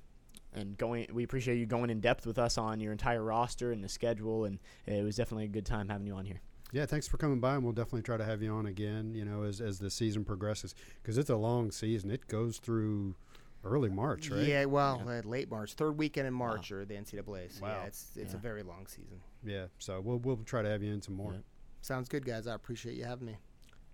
and 0.52 0.76
going, 0.76 1.06
we 1.12 1.22
appreciate 1.22 1.56
you 1.56 1.66
going 1.66 1.88
in 1.90 2.00
depth 2.00 2.26
with 2.26 2.36
us 2.36 2.58
on 2.58 2.80
your 2.80 2.90
entire 2.90 3.22
roster 3.22 3.70
and 3.70 3.84
the 3.84 3.88
schedule, 3.88 4.44
and 4.44 4.58
it 4.86 5.04
was 5.04 5.14
definitely 5.14 5.44
a 5.44 5.48
good 5.48 5.64
time 5.64 5.88
having 5.88 6.04
you 6.04 6.14
on 6.16 6.24
here. 6.24 6.40
Yeah, 6.72 6.84
thanks 6.84 7.06
for 7.06 7.16
coming 7.16 7.38
by, 7.38 7.54
and 7.54 7.62
we'll 7.62 7.72
definitely 7.72 8.02
try 8.02 8.16
to 8.16 8.24
have 8.24 8.42
you 8.42 8.50
on 8.52 8.66
again. 8.66 9.14
You 9.14 9.24
know, 9.24 9.44
as 9.44 9.60
as 9.60 9.78
the 9.78 9.88
season 9.88 10.24
progresses, 10.24 10.74
because 11.00 11.16
it's 11.16 11.30
a 11.30 11.36
long 11.36 11.70
season. 11.70 12.10
It 12.10 12.26
goes 12.26 12.58
through 12.58 13.14
early 13.62 13.88
March, 13.88 14.30
right? 14.30 14.44
Yeah, 14.44 14.64
well, 14.64 15.00
Uh, 15.06 15.20
late 15.24 15.48
March, 15.48 15.74
third 15.74 15.96
weekend 15.96 16.26
in 16.26 16.34
March, 16.34 16.72
or 16.72 16.84
the 16.84 16.94
NCAA. 16.96 17.52
So 17.52 17.62
Wow. 17.62 17.68
yeah, 17.82 17.86
it's 17.86 18.16
it's 18.16 18.34
a 18.34 18.38
very 18.38 18.64
long 18.64 18.88
season. 18.88 19.20
Yeah. 19.44 19.66
So 19.78 20.00
we'll 20.00 20.18
we'll 20.18 20.38
try 20.38 20.62
to 20.62 20.68
have 20.68 20.82
you 20.82 20.92
in 20.92 21.00
some 21.02 21.14
more. 21.14 21.34
Yeah. 21.34 21.38
Sounds 21.80 22.08
good, 22.08 22.24
guys. 22.24 22.46
I 22.46 22.54
appreciate 22.54 22.96
you 22.96 23.04
having 23.04 23.26
me. 23.26 23.36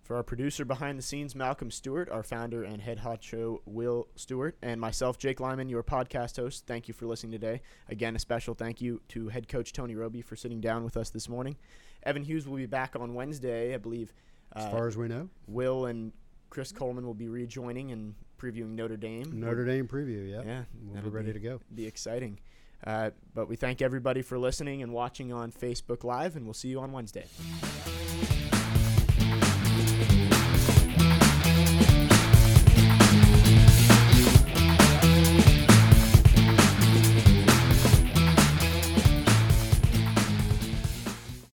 For 0.02 0.16
our 0.16 0.22
producer 0.22 0.66
behind 0.66 0.98
the 0.98 1.02
scenes, 1.02 1.34
Malcolm 1.34 1.70
Stewart, 1.70 2.10
our 2.10 2.22
founder 2.22 2.62
and 2.62 2.82
head 2.82 2.98
honcho, 2.98 3.60
Will 3.64 4.06
Stewart, 4.16 4.54
and 4.60 4.78
myself, 4.78 5.16
Jake 5.16 5.40
Lyman, 5.40 5.70
your 5.70 5.82
podcast 5.82 6.36
host, 6.36 6.66
thank 6.66 6.88
you 6.88 6.94
for 6.94 7.06
listening 7.06 7.32
today. 7.32 7.62
Again, 7.88 8.14
a 8.14 8.18
special 8.18 8.54
thank 8.54 8.82
you 8.82 9.00
to 9.08 9.28
head 9.28 9.48
coach 9.48 9.72
Tony 9.72 9.94
Robie 9.96 10.20
for 10.20 10.36
sitting 10.36 10.60
down 10.60 10.84
with 10.84 10.98
us 10.98 11.08
this 11.08 11.26
morning. 11.26 11.56
Evan 12.02 12.22
Hughes 12.22 12.46
will 12.46 12.56
be 12.58 12.66
back 12.66 12.94
on 13.00 13.14
Wednesday, 13.14 13.72
I 13.74 13.78
believe. 13.78 14.12
As 14.52 14.66
Uh, 14.66 14.70
far 14.70 14.88
as 14.88 14.96
we 14.98 15.08
know, 15.08 15.30
Will 15.46 15.86
and 15.86 16.12
Chris 16.50 16.70
Coleman 16.70 17.06
will 17.06 17.14
be 17.14 17.28
rejoining 17.28 17.90
and 17.90 18.14
previewing 18.38 18.74
Notre 18.74 18.98
Dame. 18.98 19.40
Notre 19.40 19.64
Dame 19.64 19.88
preview. 19.88 20.30
Yeah. 20.30 20.42
Yeah, 20.44 20.64
We'll 20.86 21.02
be 21.02 21.08
ready 21.08 21.28
be- 21.28 21.32
to 21.34 21.40
go. 21.40 21.60
Be 21.74 21.86
exciting. 21.86 22.38
Uh, 22.86 23.10
but 23.34 23.48
we 23.48 23.56
thank 23.56 23.80
everybody 23.80 24.22
for 24.22 24.38
listening 24.38 24.82
and 24.82 24.92
watching 24.92 25.32
on 25.32 25.50
Facebook 25.50 26.04
Live, 26.04 26.36
and 26.36 26.44
we'll 26.44 26.54
see 26.54 26.68
you 26.68 26.80
on 26.80 26.92
Wednesday. 26.92 27.26